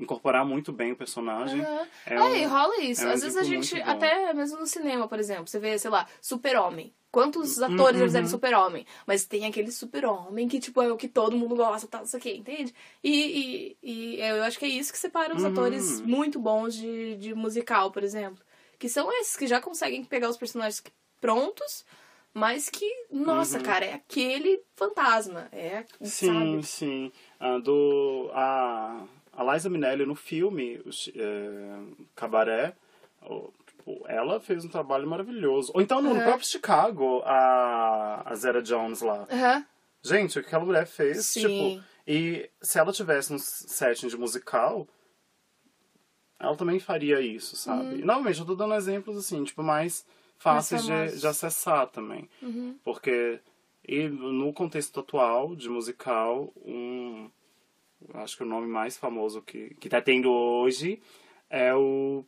incorporar 0.00 0.44
muito 0.44 0.72
bem 0.72 0.92
o 0.92 0.96
personagem. 0.96 1.60
Aham. 1.60 1.86
É 2.06 2.14
É, 2.14 2.20
um- 2.20 2.34
e 2.36 2.44
rola 2.44 2.80
isso. 2.80 3.06
é 3.06 3.12
Às 3.12 3.20
vezes 3.22 3.36
a 3.36 3.42
gente, 3.42 3.80
até 3.82 4.32
mesmo 4.34 4.58
no 4.58 4.66
cinema, 4.66 5.06
por 5.08 5.18
exemplo, 5.18 5.46
você 5.46 5.58
vê, 5.58 5.78
sei 5.78 5.90
lá, 5.90 6.06
super-homem. 6.20 6.92
Quantos 7.12 7.60
atores 7.60 7.96
já 7.98 8.04
uhum. 8.04 8.08
fizeram 8.08 8.28
super-homem? 8.28 8.86
Mas 9.04 9.24
tem 9.24 9.44
aquele 9.44 9.72
super-homem 9.72 10.46
que, 10.46 10.60
tipo, 10.60 10.80
é 10.80 10.92
o 10.92 10.96
que 10.96 11.08
todo 11.08 11.36
mundo 11.36 11.56
gosta, 11.56 11.88
tal, 11.88 12.04
isso 12.04 12.16
aqui, 12.16 12.30
entende? 12.36 12.72
E, 13.02 13.76
e, 13.82 14.16
e 14.16 14.20
eu 14.20 14.44
acho 14.44 14.56
que 14.58 14.64
é 14.64 14.68
isso 14.68 14.92
que 14.92 14.98
separa 14.98 15.32
Uhum. 15.32 15.38
os 15.38 15.44
atores 15.44 16.00
muito 16.02 16.38
bons 16.38 16.72
de, 16.74 17.16
de 17.16 17.34
musical, 17.34 17.90
por 17.90 18.04
exemplo. 18.04 18.44
Que 18.78 18.88
são 18.88 19.12
esses 19.20 19.36
que 19.36 19.46
já 19.48 19.60
conseguem 19.60 20.04
pegar 20.04 20.28
os 20.28 20.36
personagens 20.36 20.80
prontos, 21.20 21.84
mas 22.32 22.70
que, 22.70 22.88
nossa, 23.10 23.58
cara, 23.58 23.84
é 23.86 23.94
aquele 23.94 24.62
fantasma. 24.76 25.48
É, 25.50 25.84
Sim, 26.02 26.28
sabe? 26.32 26.62
sim. 26.64 27.12
Ah, 27.40 27.58
do, 27.58 28.30
a, 28.32 29.02
a 29.32 29.52
Liza 29.52 29.68
Minnelli 29.70 30.04
no 30.06 30.14
filme 30.14 30.82
é, 31.14 31.78
Cabaré, 32.14 32.74
tipo, 33.66 34.04
ela 34.06 34.40
fez 34.40 34.64
um 34.64 34.68
trabalho 34.68 35.08
maravilhoso. 35.08 35.72
Ou 35.74 35.80
então 35.80 36.00
no 36.02 36.10
Aham. 36.10 36.22
próprio 36.22 36.46
Chicago, 36.46 37.22
a, 37.24 38.22
a 38.24 38.34
Zera 38.34 38.62
Jones 38.62 39.00
lá. 39.00 39.26
Aham. 39.30 39.66
Gente, 40.02 40.38
o 40.38 40.42
que 40.42 40.48
aquela 40.48 40.64
mulher 40.64 40.86
fez, 40.86 41.26
Sim. 41.26 41.40
tipo... 41.40 41.84
E 42.06 42.50
se 42.60 42.78
ela 42.78 42.92
tivesse 42.92 43.32
um 43.32 43.38
setting 43.38 44.08
de 44.08 44.16
musical, 44.16 44.88
ela 46.40 46.56
também 46.56 46.80
faria 46.80 47.20
isso, 47.20 47.54
sabe? 47.54 48.00
E, 48.00 48.04
novamente, 48.04 48.40
eu 48.40 48.46
tô 48.46 48.56
dando 48.56 48.74
exemplos, 48.74 49.16
assim, 49.16 49.44
tipo, 49.44 49.62
mais 49.62 50.04
fáceis 50.36 50.82
de, 50.84 51.20
de 51.20 51.26
acessar 51.26 51.86
também. 51.86 52.28
Porque 52.82 53.38
e 53.86 54.08
no 54.08 54.52
contexto 54.52 55.00
atual 55.00 55.54
de 55.54 55.68
musical, 55.68 56.52
um... 56.64 57.30
Acho 58.14 58.36
que 58.36 58.42
o 58.42 58.46
nome 58.46 58.66
mais 58.66 58.96
famoso 58.96 59.42
que, 59.42 59.74
que 59.80 59.88
tá 59.88 60.00
tendo 60.00 60.30
hoje 60.30 61.00
é 61.48 61.74
o, 61.74 62.24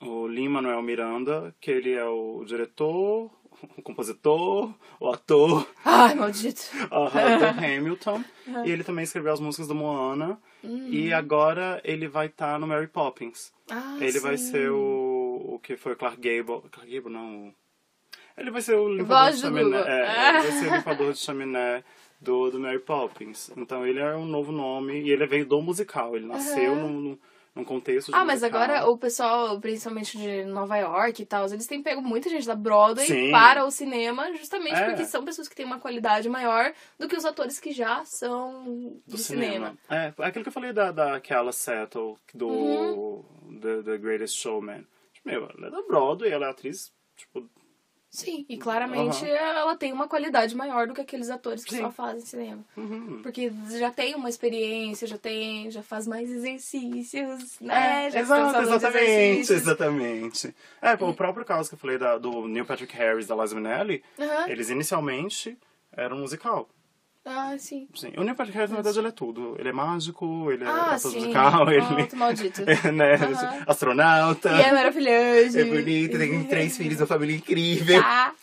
o 0.00 0.26
Lin-Manuel 0.26 0.82
Miranda, 0.82 1.54
que 1.60 1.70
ele 1.70 1.92
é 1.92 2.04
o 2.04 2.44
diretor, 2.44 3.30
o 3.76 3.82
compositor, 3.82 4.72
o 4.98 5.10
ator, 5.10 5.66
Ai, 5.84 6.14
maldito. 6.14 6.62
Do 6.90 7.64
Hamilton. 7.64 8.24
E 8.64 8.70
ele 8.70 8.84
também 8.84 9.04
escreveu 9.04 9.32
as 9.32 9.40
músicas 9.40 9.68
do 9.68 9.74
Moana. 9.74 10.38
E 10.62 11.12
agora 11.12 11.80
ele 11.84 12.08
vai 12.08 12.26
estar 12.26 12.58
no 12.58 12.66
Mary 12.66 12.86
Poppins. 12.86 13.52
Ah, 13.70 13.96
ele 14.00 14.18
vai 14.20 14.36
sim. 14.36 14.50
ser 14.50 14.70
o, 14.70 15.54
o 15.54 15.58
que 15.60 15.76
foi 15.76 15.92
o 15.92 15.96
Clark 15.96 16.16
Gable. 16.20 16.68
Clark 16.70 16.90
Gable, 16.92 17.12
não. 17.12 17.54
Ele 18.36 18.50
vai 18.50 18.62
ser 18.62 18.74
o 18.76 18.88
limpador 18.88 19.24
Voz 19.24 19.36
de 19.36 19.42
chaminé. 19.42 19.78
É, 19.86 20.28
ele 20.28 20.42
vai 20.42 20.52
ser 20.52 20.68
o 20.68 20.74
limpador 20.76 21.12
de 21.12 21.18
chaminé 21.18 21.84
do, 22.22 22.50
do 22.50 22.60
Mary 22.60 22.78
Poppins. 22.78 23.50
Então 23.56 23.86
ele 23.86 23.98
é 24.00 24.14
um 24.14 24.24
novo 24.26 24.52
nome. 24.52 25.00
E 25.02 25.10
ele 25.10 25.26
veio 25.26 25.44
do 25.46 25.60
musical. 25.60 26.16
Ele 26.16 26.26
nasceu 26.26 26.74
num, 26.76 26.88
num, 27.00 27.18
num 27.54 27.64
contexto 27.64 28.10
de 28.12 28.16
Ah, 28.16 28.24
mas 28.24 28.40
musical. 28.40 28.62
agora 28.62 28.88
o 28.88 28.96
pessoal, 28.96 29.60
principalmente 29.60 30.16
de 30.16 30.44
Nova 30.44 30.76
York 30.78 31.20
e 31.20 31.26
tal, 31.26 31.44
eles 31.46 31.66
têm 31.66 31.82
pego 31.82 32.00
muita 32.00 32.30
gente 32.30 32.46
da 32.46 32.54
Broadway 32.54 33.06
Sim. 33.06 33.30
para 33.30 33.64
o 33.64 33.70
cinema, 33.70 34.32
justamente 34.34 34.76
É. 34.80 34.86
porque 34.88 35.04
são 35.04 35.24
pessoas 35.24 35.48
que 35.48 35.54
têm 35.56 35.66
uma 35.66 35.78
qualidade 35.80 36.28
maior 36.28 36.72
do 36.98 37.08
que 37.08 37.16
os 37.16 37.24
atores 37.24 37.58
que 37.60 37.72
já 37.72 38.04
são 38.04 38.64
do, 38.64 39.02
do 39.06 39.18
cinema. 39.18 39.76
cinema. 39.76 39.78
É, 39.90 40.14
aquilo 40.24 40.44
que 40.44 40.48
eu 40.48 40.52
falei 40.52 40.72
da, 40.72 40.90
da 40.92 41.20
Kayla 41.20 41.52
Settle, 41.52 42.16
do 42.32 42.48
Uhum. 42.48 43.24
The, 43.60 43.82
The 43.82 43.98
Greatest 43.98 44.36
Showman. 44.40 44.86
Meu, 45.24 45.44
ela 45.56 45.66
é 45.68 45.70
da 45.70 45.82
Broadway, 45.82 46.30
ela 46.32 46.46
é 46.46 46.50
atriz, 46.50 46.90
tipo, 47.16 47.48
Sim, 48.12 48.44
e 48.46 48.58
claramente 48.58 49.24
Aham. 49.24 49.34
ela 49.34 49.74
tem 49.74 49.90
uma 49.90 50.06
qualidade 50.06 50.54
maior 50.54 50.86
do 50.86 50.92
que 50.92 51.00
aqueles 51.00 51.30
atores 51.30 51.64
que 51.64 51.70
Sim. 51.74 51.80
só 51.80 51.90
fazem 51.90 52.20
cinema. 52.20 52.62
uhum. 52.76 53.20
Porque 53.22 53.50
já 53.78 53.90
tem 53.90 54.14
uma 54.14 54.28
experiência, 54.28 55.06
já 55.08 55.16
tem, 55.16 55.70
já 55.70 55.82
faz 55.82 56.06
mais 56.06 56.30
exercícios, 56.30 57.58
né? 57.58 58.10
já 58.10 58.20
estão 58.20 58.36
É, 58.36 58.40
exato, 58.40 58.52
fazendo 58.52 58.74
exatamente, 58.76 59.08
exercícios. 59.08 59.60
exatamente. 59.62 60.54
É, 60.82 60.92
o 60.92 61.14
próprio 61.14 61.42
caso 61.46 61.70
que 61.70 61.74
eu 61.74 61.78
falei 61.78 61.96
da, 61.96 62.18
do 62.18 62.46
Neil 62.46 62.66
Patrick 62.66 62.94
Harris 62.94 63.26
da 63.26 63.34
Liza 63.34 63.54
Minnelli, 63.54 64.04
Aham. 64.20 64.48
eles 64.50 64.68
inicialmente 64.68 65.56
eram 65.90 66.18
um 66.18 66.20
musical. 66.20 66.68
Ah, 67.24 67.54
sim. 67.56 67.86
Sim. 67.94 68.12
O 68.16 68.34
Patrick 68.34 68.52
Harris, 68.56 68.70
na 68.70 68.76
verdade, 68.76 68.98
ele 68.98 69.08
é 69.08 69.12
tudo. 69.12 69.54
Ele 69.58 69.68
é 69.68 69.72
mágico, 69.72 70.50
ele 70.50 70.64
é 70.64 70.66
Ah, 70.66 70.94
ator 70.96 71.10
sim. 71.12 71.20
musical, 71.20 71.70
ele 71.70 71.86
Pronto, 71.86 72.16
maldito. 72.18 72.62
é 72.66 72.90
né, 72.92 73.12
astronauta. 73.66 74.50
E 74.50 74.60
é 74.60 74.72
maravilhoso. 74.72 75.58
É 75.60 75.64
bonito, 75.64 76.18
tem 76.18 76.44
três 76.44 76.76
filhos, 76.76 77.00
uma 77.00 77.06
família 77.06 77.36
incrível. 77.36 78.02
Tá. 78.02 78.34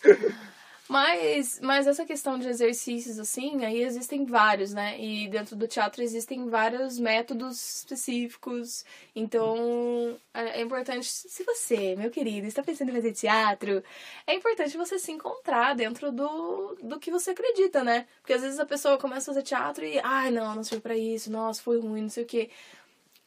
Mas, 0.92 1.60
mas 1.62 1.86
essa 1.86 2.04
questão 2.04 2.40
de 2.40 2.48
exercícios, 2.48 3.20
assim, 3.20 3.64
aí 3.64 3.84
existem 3.84 4.26
vários, 4.26 4.74
né? 4.74 5.00
E 5.00 5.28
dentro 5.30 5.56
do 5.56 5.68
teatro 5.68 6.02
existem 6.02 6.50
vários 6.50 6.98
métodos 6.98 7.78
específicos. 7.78 8.84
Então, 9.16 10.20
é 10.34 10.60
é 10.60 10.62
importante, 10.62 11.06
se 11.08 11.44
você, 11.44 11.96
meu 11.96 12.10
querido, 12.10 12.48
está 12.48 12.64
pensando 12.64 12.90
em 12.90 12.94
fazer 12.96 13.12
teatro, 13.14 13.84
é 14.26 14.34
importante 14.34 14.76
você 14.78 14.98
se 14.98 15.12
encontrar 15.12 15.76
dentro 15.76 16.12
do, 16.12 16.76
do 16.82 17.00
que 17.00 17.12
você 17.12 17.32
acredita, 17.32 17.84
né? 17.84 18.08
Porque 18.22 18.34
às 18.34 18.42
vezes 18.42 18.60
a 18.60 18.66
pessoa 18.66 18.98
começa 18.98 19.30
a 19.30 19.34
fazer 19.36 19.44
teatro 19.46 19.86
e, 19.86 20.00
ai, 20.04 20.32
não, 20.32 20.56
não 20.56 20.64
sirvo 20.64 20.82
pra 20.82 20.98
isso, 20.98 21.32
nossa, 21.32 21.62
foi 21.62 21.80
ruim, 21.80 22.02
não 22.04 22.10
sei 22.10 22.24
o 22.24 22.28
quê. 22.28 22.50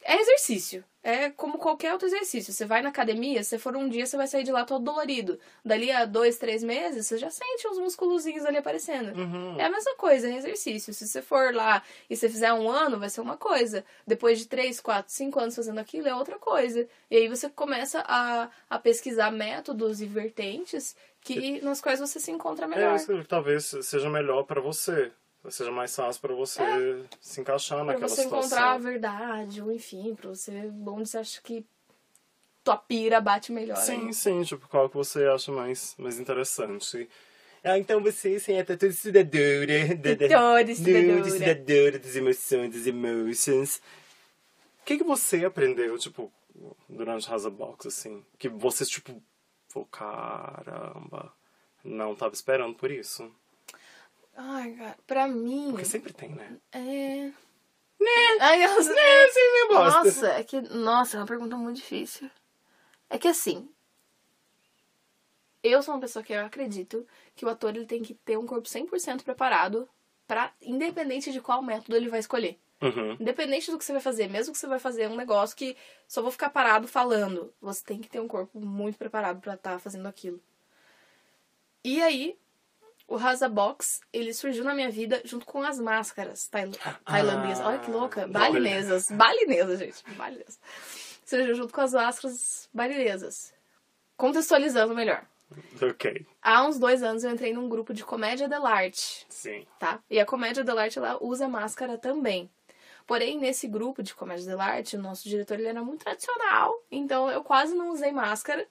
É 0.05 0.19
exercício. 0.21 0.83
É 1.05 1.29
como 1.29 1.57
qualquer 1.57 1.91
outro 1.91 2.07
exercício. 2.07 2.53
Você 2.53 2.65
vai 2.65 2.81
na 2.81 2.87
academia, 2.87 3.43
se 3.43 3.59
for 3.59 3.75
um 3.75 3.89
dia, 3.89 4.05
você 4.05 4.15
vai 4.15 4.25
sair 4.25 4.43
de 4.43 4.53
lá 4.53 4.63
todo 4.63 4.85
dolorido. 4.85 5.37
Dali 5.63 5.91
a 5.91 6.05
dois, 6.05 6.37
três 6.37 6.63
meses, 6.63 7.07
você 7.07 7.17
já 7.17 7.29
sente 7.29 7.67
uns 7.67 7.77
musculozinhos 7.77 8.45
ali 8.45 8.55
aparecendo. 8.57 9.13
Uhum. 9.17 9.59
É 9.59 9.65
a 9.65 9.69
mesma 9.69 9.95
coisa, 9.95 10.29
é 10.29 10.37
exercício. 10.37 10.93
Se 10.93 11.05
você 11.05 11.21
for 11.21 11.53
lá 11.53 11.83
e 12.09 12.15
você 12.15 12.29
fizer 12.29 12.53
um 12.53 12.69
ano, 12.69 12.99
vai 12.99 13.09
ser 13.09 13.19
uma 13.19 13.35
coisa. 13.35 13.83
Depois 14.07 14.39
de 14.39 14.47
três, 14.47 14.79
quatro, 14.79 15.11
cinco 15.11 15.39
anos 15.41 15.55
fazendo 15.55 15.79
aquilo, 15.79 16.07
é 16.07 16.15
outra 16.15 16.39
coisa. 16.39 16.87
E 17.11 17.17
aí 17.17 17.27
você 17.27 17.49
começa 17.49 18.01
a, 18.07 18.49
a 18.69 18.79
pesquisar 18.79 19.29
métodos 19.29 20.01
e 20.01 20.05
vertentes 20.05 20.95
que, 21.19 21.61
nas 21.61 21.81
quais 21.81 21.99
você 21.99 22.17
se 22.17 22.31
encontra 22.31 22.65
É 22.65 22.69
melhor. 22.69 22.95
isso 22.95 23.07
que 23.07 23.27
talvez 23.27 23.75
seja 23.81 24.09
melhor 24.09 24.43
pra 24.43 24.61
você. 24.61 25.11
Seja 25.51 25.71
mais 25.71 25.95
fácil 25.95 26.21
pra 26.21 26.33
você 26.33 26.61
se 27.19 27.41
encaixar 27.41 27.79
Pra 27.79 27.85
naquela 27.85 28.07
você 28.07 28.23
situação. 28.23 28.39
encontrar 28.57 28.73
a 28.73 28.77
verdade, 28.77 29.61
ou 29.61 29.71
enfim, 29.71 30.15
pra 30.15 30.29
você 30.29 30.71
onde 30.87 31.09
você 31.09 31.17
acha 31.17 31.41
que 31.41 31.65
tua 32.63 32.77
pira 32.77 33.19
bate 33.19 33.51
melhor. 33.51 33.75
Sim, 33.77 34.07
aí. 34.07 34.13
sim, 34.13 34.41
tipo, 34.43 34.67
qual 34.69 34.89
que 34.89 34.95
você 34.95 35.25
acha 35.25 35.51
mais, 35.51 35.95
mais 35.97 36.17
interessante. 36.19 37.09
Ah, 37.63 37.77
então 37.77 38.01
você, 38.01 38.39
sim, 38.39 38.53
é 38.53 38.63
toda 38.63 38.87
da- 38.87 40.27
Toda 40.27 40.71
estudadora 40.71 41.99
das 41.99 42.15
emoções, 42.15 42.73
das 42.73 42.87
emotions. 42.87 43.81
O 44.81 44.85
que, 44.85 44.97
que 44.97 45.03
você 45.03 45.45
aprendeu, 45.45 45.97
tipo, 45.97 46.31
durante 46.89 47.27
Rasa 47.27 47.49
Box, 47.49 47.87
assim? 47.87 48.23
Que 48.37 48.49
você, 48.49 48.85
tipo, 48.85 49.21
falou, 49.69 49.87
caramba, 49.87 51.33
não 51.83 52.13
tava 52.15 52.33
esperando 52.33 52.75
por 52.75 52.91
isso. 52.91 53.33
Ai, 54.35 54.71
cara, 54.73 54.97
pra 55.05 55.27
mim. 55.27 55.71
Porque 55.71 55.85
sempre 55.85 56.13
tem, 56.13 56.29
né? 56.29 56.57
É. 56.71 57.31
Né? 57.99 58.37
Ai, 58.39 58.65
eu... 58.65 58.69
É, 58.69 58.81
sim, 58.81 59.51
meio 59.53 59.67
bosta. 59.69 60.03
Nossa, 60.03 60.27
é 60.33 60.43
que. 60.43 60.61
Nossa, 60.61 61.17
é 61.17 61.19
uma 61.19 61.27
pergunta 61.27 61.55
muito 61.55 61.77
difícil. 61.77 62.29
É 63.09 63.17
que 63.17 63.27
assim. 63.27 63.69
Eu 65.61 65.81
sou 65.81 65.93
uma 65.93 66.01
pessoa 66.01 66.23
que 66.23 66.33
eu 66.33 66.45
acredito 66.45 67.07
que 67.35 67.45
o 67.45 67.49
ator 67.49 67.75
ele 67.75 67.85
tem 67.85 68.01
que 68.01 68.13
ter 68.13 68.37
um 68.37 68.45
corpo 68.45 68.67
100% 68.67 69.23
preparado 69.23 69.87
para 70.27 70.51
independente 70.61 71.31
de 71.31 71.39
qual 71.39 71.61
método 71.61 71.95
ele 71.95 72.09
vai 72.09 72.19
escolher. 72.19 72.59
Uhum. 72.81 73.13
Independente 73.13 73.71
do 73.71 73.77
que 73.77 73.85
você 73.85 73.93
vai 73.93 74.01
fazer, 74.01 74.27
mesmo 74.27 74.51
que 74.51 74.59
você 74.59 74.67
vai 74.67 74.79
fazer 74.79 75.07
um 75.07 75.15
negócio 75.15 75.55
que 75.55 75.77
só 76.05 76.21
vou 76.21 76.31
ficar 76.31 76.49
parado 76.49 76.85
falando, 76.85 77.53
você 77.61 77.81
tem 77.81 77.99
que 77.99 78.09
ter 78.09 78.19
um 78.19 78.27
corpo 78.27 78.59
muito 78.59 78.97
preparado 78.97 79.39
pra 79.39 79.53
estar 79.53 79.79
fazendo 79.79 80.05
aquilo. 80.05 80.41
E 81.81 82.01
aí, 82.01 82.37
o 83.07 83.15
Rasa 83.15 83.47
Box, 83.49 83.99
ele 84.11 84.33
surgiu 84.33 84.63
na 84.63 84.73
minha 84.73 84.89
vida 84.89 85.21
junto 85.25 85.45
com 85.45 85.61
as 85.63 85.79
máscaras 85.79 86.47
tail 86.47 86.71
tailandesas. 87.05 87.65
Olha 87.65 87.79
que 87.79 87.91
louca, 87.91 88.27
balinesas, 88.27 89.09
balinesas, 89.11 89.79
gente, 89.79 90.03
balinesas. 90.15 90.59
Surgiu 91.25 91.55
junto 91.55 91.73
com 91.73 91.81
as 91.81 91.93
máscaras 91.93 92.69
balinesas. 92.73 93.53
Contextualizando 94.17 94.95
melhor. 94.95 95.25
Ok, 95.81 96.25
Há 96.41 96.65
uns 96.65 96.79
dois 96.79 97.03
anos 97.03 97.23
eu 97.23 97.29
entrei 97.29 97.53
num 97.53 97.69
grupo 97.69 97.93
de 97.93 98.03
comédia 98.03 98.49
dell'arte 98.49 99.23
sim. 99.29 99.67
tá? 99.77 99.99
E 100.09 100.19
a 100.19 100.25
comédia 100.25 100.63
dell'arte 100.63 100.97
ela 100.97 101.17
usa 101.21 101.47
máscara 101.47 101.95
também. 101.95 102.49
Porém, 103.05 103.37
nesse 103.37 103.67
grupo 103.67 104.01
de 104.01 104.15
comédia 104.15 104.45
dell'arte, 104.45 104.95
o 104.95 105.01
nosso 105.01 105.27
diretor 105.29 105.59
ele 105.59 105.67
era 105.67 105.83
muito 105.83 106.03
tradicional, 106.05 106.73
então 106.89 107.29
eu 107.29 107.43
quase 107.43 107.75
não 107.75 107.89
usei 107.91 108.11
máscara. 108.11 108.65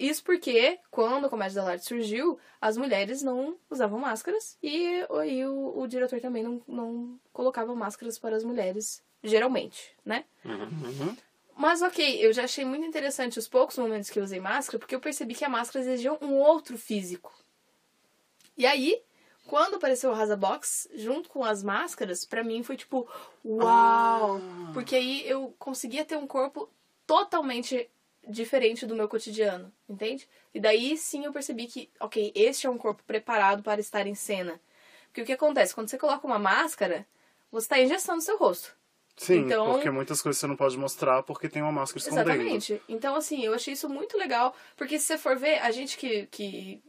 Isso 0.00 0.24
porque, 0.24 0.78
quando 0.90 1.26
a 1.26 1.28
comédia 1.28 1.60
dell'arte 1.60 1.84
surgiu, 1.84 2.38
as 2.58 2.78
mulheres 2.78 3.22
não 3.22 3.58
usavam 3.68 3.98
máscaras 3.98 4.56
e, 4.62 5.04
e 5.26 5.44
o, 5.44 5.78
o 5.78 5.86
diretor 5.86 6.18
também 6.22 6.42
não, 6.42 6.62
não 6.66 7.20
colocava 7.34 7.74
máscaras 7.74 8.18
para 8.18 8.34
as 8.34 8.42
mulheres, 8.42 9.02
geralmente, 9.22 9.94
né? 10.02 10.24
Uhum. 10.42 11.14
Mas 11.54 11.82
ok, 11.82 12.18
eu 12.24 12.32
já 12.32 12.44
achei 12.44 12.64
muito 12.64 12.86
interessante 12.86 13.38
os 13.38 13.46
poucos 13.46 13.76
momentos 13.76 14.08
que 14.08 14.18
eu 14.18 14.24
usei 14.24 14.40
máscara, 14.40 14.78
porque 14.78 14.94
eu 14.94 15.00
percebi 15.00 15.34
que 15.34 15.44
a 15.44 15.50
máscara 15.50 15.84
exigia 15.84 16.14
um 16.14 16.32
outro 16.38 16.78
físico. 16.78 17.30
E 18.56 18.64
aí, 18.64 19.02
quando 19.46 19.74
apareceu 19.74 20.10
o 20.10 20.14
Rasa 20.14 20.34
Box, 20.34 20.88
junto 20.94 21.28
com 21.28 21.44
as 21.44 21.62
máscaras, 21.62 22.24
pra 22.24 22.42
mim 22.42 22.62
foi 22.62 22.78
tipo, 22.78 23.06
uau! 23.44 24.40
Porque 24.72 24.96
aí 24.96 25.28
eu 25.28 25.54
conseguia 25.58 26.06
ter 26.06 26.16
um 26.16 26.26
corpo 26.26 26.70
totalmente 27.06 27.90
diferente 28.28 28.86
do 28.86 28.94
meu 28.94 29.08
cotidiano, 29.08 29.72
entende? 29.88 30.28
E 30.54 30.60
daí 30.60 30.96
sim 30.96 31.24
eu 31.24 31.32
percebi 31.32 31.66
que, 31.66 31.90
ok, 31.98 32.32
este 32.34 32.66
é 32.66 32.70
um 32.70 32.78
corpo 32.78 33.02
preparado 33.04 33.62
para 33.62 33.80
estar 33.80 34.06
em 34.06 34.14
cena. 34.14 34.60
Porque 35.08 35.22
o 35.22 35.26
que 35.26 35.32
acontece? 35.32 35.74
Quando 35.74 35.88
você 35.88 35.98
coloca 35.98 36.26
uma 36.26 36.38
máscara, 36.38 37.06
você 37.50 37.64
está 37.64 37.80
engessando 37.80 38.20
seu 38.22 38.36
rosto. 38.38 38.76
Sim, 39.16 39.40
Então- 39.46 39.72
porque 39.72 39.90
muitas 39.90 40.22
coisas 40.22 40.38
você 40.40 40.46
não 40.46 40.56
pode 40.56 40.78
mostrar 40.78 41.22
porque 41.24 41.48
tem 41.48 41.60
uma 41.60 41.72
máscara 41.72 41.98
escondendo. 41.98 42.30
Exatamente. 42.30 42.82
Então, 42.88 43.14
assim, 43.16 43.44
eu 43.44 43.52
achei 43.52 43.74
isso 43.74 43.88
muito 43.88 44.16
legal, 44.16 44.54
porque 44.76 44.98
se 44.98 45.06
você 45.06 45.18
for 45.18 45.36
ver, 45.36 45.58
a 45.58 45.70
gente 45.70 45.96
que, 45.98 46.26
que, 46.26 46.82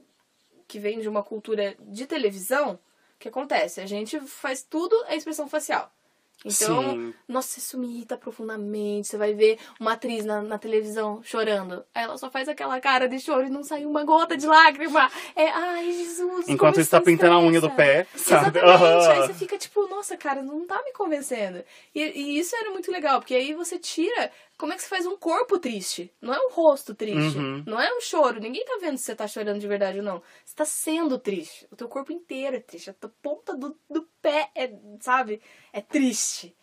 que 0.67 0.79
vem 0.79 0.99
de 0.99 1.09
uma 1.09 1.23
cultura 1.23 1.75
de 1.79 2.05
televisão, 2.05 2.75
o 3.15 3.19
que 3.19 3.27
acontece? 3.27 3.81
A 3.81 3.85
gente 3.85 4.19
faz 4.21 4.63
tudo 4.63 4.95
a 5.07 5.15
expressão 5.15 5.49
facial. 5.49 5.91
Então, 6.43 6.81
Sim. 6.91 7.13
nossa, 7.27 7.59
isso 7.59 7.77
me 7.77 7.87
irrita 7.87 8.17
profundamente. 8.17 9.07
Você 9.07 9.17
vai 9.17 9.33
ver 9.33 9.59
uma 9.79 9.93
atriz 9.93 10.25
na, 10.25 10.41
na 10.41 10.57
televisão 10.57 11.21
chorando. 11.23 11.83
Aí 11.93 12.03
ela 12.03 12.17
só 12.17 12.31
faz 12.31 12.49
aquela 12.49 12.79
cara 12.79 13.07
de 13.07 13.19
choro 13.19 13.45
e 13.45 13.49
não 13.49 13.63
sai 13.63 13.85
uma 13.85 14.03
gota 14.03 14.35
de 14.35 14.47
lágrima. 14.47 15.09
É, 15.35 15.49
ai, 15.49 15.91
Jesus. 15.91 16.49
Enquanto 16.49 16.75
isso 16.75 16.81
está 16.81 16.99
pintando 16.99 17.35
a 17.35 17.39
unha 17.39 17.61
do 17.61 17.69
pé, 17.69 18.07
sabe? 18.15 18.59
Exatamente. 18.59 19.09
Aí 19.09 19.19
você 19.27 19.33
fica 19.33 19.57
tipo, 19.57 19.87
nossa, 19.87 20.17
cara, 20.17 20.41
não 20.41 20.65
tá 20.65 20.81
me 20.83 20.91
convencendo. 20.93 21.63
E, 21.93 22.01
e 22.01 22.39
isso 22.39 22.55
era 22.55 22.71
muito 22.71 22.91
legal, 22.91 23.19
porque 23.19 23.35
aí 23.35 23.53
você 23.53 23.77
tira. 23.77 24.31
Como 24.57 24.73
é 24.73 24.75
que 24.75 24.83
você 24.83 24.89
faz 24.89 25.07
um 25.07 25.17
corpo 25.17 25.57
triste? 25.57 26.13
Não 26.21 26.31
é 26.31 26.39
um 26.39 26.51
rosto 26.51 26.93
triste. 26.93 27.35
Uhum. 27.35 27.63
Não 27.65 27.81
é 27.81 27.91
um 27.97 27.99
choro. 27.99 28.39
Ninguém 28.39 28.63
tá 28.63 28.77
vendo 28.79 28.95
se 28.95 29.05
você 29.05 29.15
tá 29.15 29.27
chorando 29.27 29.59
de 29.59 29.67
verdade 29.67 29.97
ou 29.97 30.03
não. 30.03 30.21
Você 30.45 30.55
tá 30.55 30.65
sendo 30.65 31.17
triste. 31.17 31.67
O 31.71 31.75
teu 31.75 31.87
corpo 31.87 32.13
inteiro 32.13 32.57
é 32.57 32.59
triste. 32.59 32.91
A 32.91 32.95
ponta 33.23 33.57
do, 33.57 33.75
do 33.89 34.07
pé 34.21 34.49
é, 34.55 34.71
sabe? 34.99 35.41
É 35.73 35.81
triste. 35.81 36.55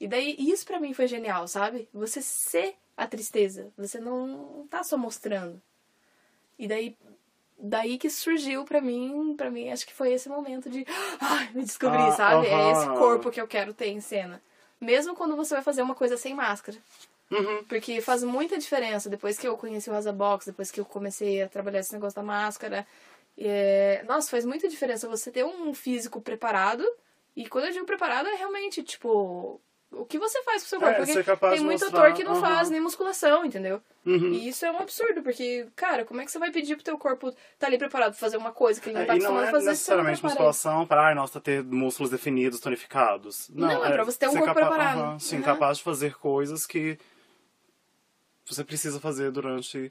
E 0.00 0.08
daí, 0.08 0.34
isso 0.38 0.66
pra 0.66 0.80
mim 0.80 0.92
foi 0.94 1.06
genial, 1.06 1.46
sabe? 1.46 1.88
Você 1.92 2.20
ser 2.20 2.74
a 2.96 3.06
tristeza. 3.06 3.72
Você 3.78 4.00
não 4.00 4.66
tá 4.68 4.82
só 4.82 4.96
mostrando. 4.96 5.60
E 6.58 6.66
daí, 6.66 6.96
daí 7.58 7.98
que 7.98 8.10
surgiu 8.10 8.64
pra 8.64 8.80
mim, 8.80 9.34
pra 9.36 9.50
mim, 9.50 9.70
acho 9.70 9.86
que 9.86 9.92
foi 9.92 10.12
esse 10.12 10.28
momento 10.28 10.68
de 10.68 10.84
ai, 11.20 11.50
me 11.54 11.62
descobrir, 11.62 12.02
Ah, 12.02 12.12
sabe? 12.12 12.46
É 12.46 12.72
esse 12.72 12.86
corpo 12.88 13.30
que 13.30 13.40
eu 13.40 13.46
quero 13.46 13.72
ter 13.72 13.88
em 13.88 14.00
cena. 14.00 14.42
Mesmo 14.80 15.14
quando 15.14 15.36
você 15.36 15.54
vai 15.54 15.62
fazer 15.62 15.82
uma 15.82 15.94
coisa 15.94 16.16
sem 16.16 16.34
máscara. 16.34 16.76
Uhum. 17.30 17.64
Porque 17.64 18.00
faz 18.00 18.22
muita 18.22 18.58
diferença 18.58 19.08
depois 19.08 19.38
que 19.38 19.48
eu 19.48 19.56
conheci 19.56 19.88
o 19.88 19.92
Rosa 19.92 20.12
Box, 20.12 20.46
depois 20.46 20.70
que 20.70 20.80
eu 20.80 20.84
comecei 20.84 21.42
a 21.42 21.48
trabalhar 21.48 21.80
esse 21.80 21.92
negócio 21.92 22.16
da 22.16 22.22
máscara. 22.22 22.86
É... 23.36 24.02
Nossa, 24.06 24.30
faz 24.30 24.44
muita 24.44 24.68
diferença 24.68 25.08
você 25.08 25.30
ter 25.30 25.44
um 25.44 25.72
físico 25.74 26.20
preparado. 26.20 26.84
E 27.34 27.48
quando 27.48 27.64
eu 27.66 27.72
digo 27.72 27.86
preparado, 27.86 28.28
é 28.28 28.34
realmente, 28.34 28.82
tipo, 28.82 29.60
o 29.90 30.04
que 30.04 30.18
você 30.18 30.42
faz 30.42 30.62
com 30.62 30.66
o 30.66 30.68
seu 30.70 30.80
corpo. 30.80 30.94
É, 31.02 31.06
porque 31.06 31.22
tem 31.48 31.60
muito 31.60 31.82
mostrar, 31.84 32.00
ator 32.00 32.12
que 32.14 32.24
não 32.24 32.32
aham. 32.32 32.40
faz 32.40 32.68
nem 32.70 32.80
musculação, 32.80 33.44
entendeu? 33.44 33.80
Uhum. 34.04 34.32
E 34.32 34.48
isso 34.48 34.66
é 34.66 34.70
um 34.70 34.78
absurdo, 34.78 35.22
porque, 35.22 35.66
cara, 35.74 36.04
como 36.04 36.20
é 36.20 36.24
que 36.24 36.30
você 36.30 36.38
vai 36.38 36.50
pedir 36.50 36.74
pro 36.74 36.84
teu 36.84 36.98
corpo 36.98 37.32
tá 37.58 37.68
ali 37.68 37.78
preparado 37.78 38.10
pra 38.10 38.18
fazer 38.20 38.36
uma 38.36 38.52
coisa 38.52 38.80
que 38.80 38.90
ele 38.90 38.98
não 38.98 39.06
tá 39.06 39.12
É, 39.14 39.16
acostumado 39.16 39.44
é 39.44 39.48
a 39.48 39.50
fazer 39.50 39.74
se 39.74 39.82
você 39.84 39.90
não 39.94 40.04
necessariamente 40.04 40.20
prepara 40.20 40.40
ele? 40.40 40.48
musculação 40.48 40.86
para, 40.86 41.06
ai, 41.06 41.14
nossa, 41.14 41.40
ter 41.40 41.62
músculos 41.64 42.10
definidos, 42.10 42.60
tonificados. 42.60 43.48
Não, 43.48 43.68
Não, 43.68 43.84
é 43.86 43.92
pra 43.92 44.04
você 44.04 44.18
ter 44.18 44.28
um 44.28 44.32
corpo 44.36 44.52
preparado. 44.54 44.98
aham, 44.98 45.18
sim, 45.18 45.36
Uhum. 45.36 45.42
capaz 45.42 45.78
de 45.78 45.84
fazer 45.84 46.14
coisas 46.16 46.66
que 46.66 46.98
você 48.44 48.64
precisa 48.64 48.98
fazer 49.00 49.30
durante 49.30 49.90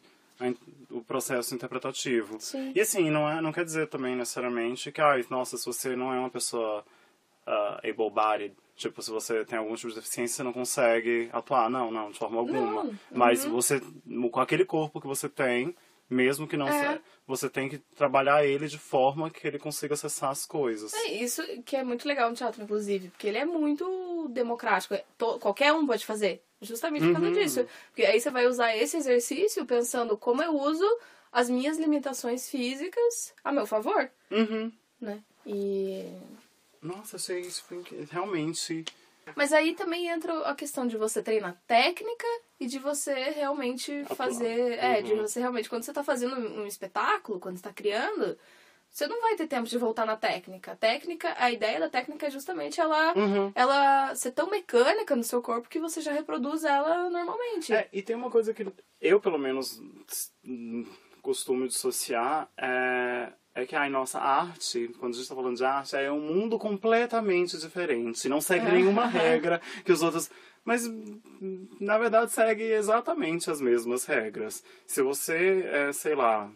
o 0.89 1.01
processo 1.01 1.55
interpretativo. 1.55 2.37
Sim. 2.39 2.71
E 2.75 2.81
assim, 2.81 3.09
não, 3.09 3.29
é, 3.29 3.41
não 3.41 3.51
quer 3.51 3.63
dizer 3.63 3.87
também 3.87 4.15
necessariamente 4.15 4.91
que, 4.91 5.01
ai, 5.01 5.25
nossa, 5.29 5.57
se 5.57 5.65
você 5.65 5.95
não 5.95 6.13
é 6.13 6.19
uma 6.19 6.29
pessoa 6.29 6.83
ah, 7.45 7.79
able-bodied, 7.83 8.53
tipo, 8.75 9.01
se 9.01 9.11
você 9.11 9.45
tem 9.45 9.59
algum 9.59 9.75
tipo 9.75 9.89
de 9.89 9.95
deficiência, 9.95 10.37
você 10.37 10.43
não 10.43 10.53
consegue 10.53 11.29
atuar. 11.31 11.69
Não, 11.69 11.91
não, 11.91 12.11
de 12.11 12.17
forma 12.17 12.39
alguma. 12.39 12.83
Não, 12.83 12.93
Mas 13.11 13.45
uhum. 13.45 13.51
você, 13.51 13.81
com 14.31 14.39
aquele 14.39 14.65
corpo 14.65 14.99
que 14.99 15.07
você 15.07 15.29
tem, 15.29 15.75
mesmo 16.13 16.47
que 16.47 16.57
não 16.57 16.67
É. 16.67 16.95
se- 16.95 17.01
você 17.25 17.49
tem 17.49 17.69
que 17.69 17.77
trabalhar 17.95 18.45
ele 18.45 18.67
de 18.67 18.77
forma 18.77 19.29
que 19.29 19.47
ele 19.47 19.57
consiga 19.57 19.93
acessar 19.93 20.29
as 20.29 20.45
coisas. 20.45 20.93
É 20.93 21.07
isso 21.13 21.41
que 21.63 21.75
é 21.77 21.83
muito 21.83 22.05
legal 22.07 22.29
no 22.29 22.35
teatro, 22.35 22.61
inclusive, 22.61 23.07
porque 23.09 23.27
ele 23.27 23.37
é 23.37 23.45
muito 23.45 24.27
democrático. 24.29 24.93
É, 24.93 25.03
qualquer 25.39 25.71
um 25.73 25.87
pode 25.87 26.05
fazer. 26.05 26.41
Justamente 26.61 27.05
por 27.07 27.13
causa 27.13 27.27
Uhum. 27.27 27.33
disso. 27.33 27.65
Porque 27.87 28.05
aí 28.05 28.19
você 28.21 28.29
vai 28.29 28.45
usar 28.45 28.75
esse 28.77 28.95
exercício 28.97 29.65
pensando 29.65 30.15
como 30.17 30.43
eu 30.43 30.53
uso 30.55 30.85
as 31.31 31.49
minhas 31.49 31.77
limitações 31.79 32.49
físicas 32.49 33.33
a 33.43 33.51
meu 33.51 33.65
favor, 33.65 34.11
Uhum. 34.29 34.71
né? 34.99 35.23
E. 35.47 36.05
Nossa, 36.81 37.15
achei 37.15 37.39
isso 37.39 37.63
realmente. 38.11 38.83
Mas 39.35 39.53
aí 39.53 39.73
também 39.75 40.07
entra 40.07 40.37
a 40.47 40.55
questão 40.55 40.85
de 40.87 40.97
você 40.97 41.21
treinar 41.21 41.55
técnica 41.67 42.27
e 42.59 42.65
de 42.65 42.79
você 42.79 43.13
realmente 43.31 43.91
Atuar. 44.01 44.15
fazer. 44.15 44.77
É, 44.79 45.01
de 45.01 45.13
Uhum. 45.13 45.21
você 45.21 45.39
realmente. 45.39 45.69
Quando 45.69 45.83
você 45.83 45.93
tá 45.93 46.03
fazendo 46.03 46.35
um 46.35 46.65
espetáculo, 46.65 47.39
quando 47.39 47.57
você 47.57 47.63
tá 47.63 47.73
criando, 47.73 48.37
você 48.89 49.07
não 49.07 49.21
vai 49.21 49.35
ter 49.35 49.47
tempo 49.47 49.67
de 49.67 49.77
voltar 49.77 50.05
na 50.05 50.17
técnica. 50.17 50.73
A 50.73 50.75
técnica, 50.75 51.33
a 51.37 51.49
ideia 51.51 51.79
da 51.79 51.89
técnica 51.89 52.27
é 52.27 52.29
justamente 52.29 52.79
ela, 52.81 53.13
Uhum. 53.17 53.51
ela 53.55 54.13
ser 54.15 54.31
tão 54.31 54.49
mecânica 54.49 55.15
no 55.15 55.23
seu 55.23 55.41
corpo 55.41 55.69
que 55.69 55.79
você 55.79 56.01
já 56.01 56.11
reproduz 56.11 56.63
ela 56.63 57.09
normalmente. 57.09 57.73
É, 57.73 57.87
e 57.93 58.01
tem 58.01 58.15
uma 58.15 58.29
coisa 58.29 58.53
que 58.53 58.65
eu, 58.99 59.19
pelo 59.19 59.37
menos, 59.37 59.81
hum, 60.45 60.85
costumo 61.21 61.67
dissociar, 61.67 62.49
é, 62.57 63.31
é 63.53 63.65
que, 63.65 63.75
ai, 63.75 63.89
nossa, 63.89 64.17
a 64.19 64.41
arte, 64.43 64.89
quando 64.99 65.13
a 65.13 65.17
gente 65.17 65.27
tá 65.27 65.35
falando 65.35 65.57
de 65.57 65.65
arte, 65.65 65.95
é 65.95 66.11
um 66.11 66.21
mundo 66.21 66.57
completamente 66.57 67.57
diferente. 67.57 68.29
Não 68.29 68.39
segue 68.41 68.65
É. 68.65 68.71
nenhuma 68.71 69.05
regra 69.07 69.61
que 69.83 69.91
os 69.91 70.01
outros... 70.01 70.29
Mas, 70.63 70.83
na 71.79 71.97
verdade, 71.97 72.31
segue 72.31 72.63
exatamente 72.63 73.49
as 73.49 73.59
mesmas 73.59 74.05
regras. 74.05 74.63
Se 74.85 75.01
você 75.01 75.63
é, 75.65 75.91
sei 75.91 76.13
lá, 76.15 76.51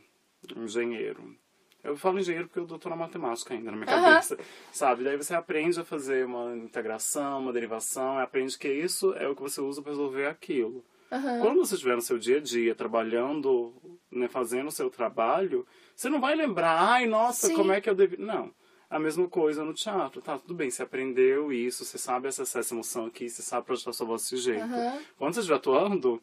engenheiro, 0.55 1.35
Eu 1.83 1.95
falo 1.95 2.17
engenheiro 2.19 2.47
porque 2.47 2.59
eu 2.59 2.65
doutor 2.65 2.89
na 2.89 2.95
matemática 2.95 3.53
ainda 3.53 3.69
na 3.69 3.77
minha 3.77 3.87
Aham. 3.91 4.03
cabeça, 4.15 4.37
sabe? 4.71 5.03
Daí 5.03 5.17
você 5.17 5.35
aprende 5.35 5.79
a 5.79 5.83
fazer 5.83 6.25
uma 6.25 6.55
integração, 6.55 7.39
uma 7.39 7.53
derivação, 7.53 8.17
aprende 8.17 8.57
que 8.57 8.67
isso 8.67 9.13
é 9.13 9.27
o 9.27 9.35
que 9.35 9.41
você 9.43 9.61
usa 9.61 9.83
para 9.83 9.91
resolver 9.91 10.25
aquilo. 10.25 10.83
Aham. 11.11 11.39
Quando 11.41 11.59
você 11.65 11.75
estiver 11.75 11.95
no 11.95 12.01
seu 12.01 12.17
dia 12.17 12.37
a 12.37 12.41
dia, 12.41 12.73
trabalhando, 12.75 13.73
né, 14.11 14.27
fazendo 14.27 14.67
o 14.67 14.71
seu 14.71 14.89
trabalho, 14.89 15.65
você 15.95 16.09
não 16.09 16.19
vai 16.19 16.35
lembrar, 16.35 16.77
ai, 16.79 17.05
nossa, 17.05 17.47
Sim. 17.47 17.55
como 17.55 17.71
é 17.71 17.79
que 17.81 17.89
eu 17.89 17.95
devi... 17.95 18.17
Não. 18.17 18.51
A 18.89 18.99
mesma 18.99 19.27
coisa 19.27 19.63
no 19.63 19.73
teatro, 19.73 20.21
tá? 20.21 20.37
Tudo 20.37 20.53
bem, 20.53 20.69
você 20.69 20.83
aprendeu 20.83 21.51
isso, 21.51 21.83
você 21.83 21.97
sabe 21.97 22.27
acessar 22.27 22.59
essa 22.59 22.73
emoção 22.73 23.07
aqui, 23.07 23.27
você 23.27 23.41
sabe 23.41 23.65
projetar 23.65 23.91
sua 23.93 24.05
voz 24.05 24.21
desse 24.21 24.37
jeito. 24.37 24.63
Aham. 24.63 24.99
Quando 25.17 25.33
você 25.33 25.39
estiver 25.39 25.55
atuando, 25.57 26.21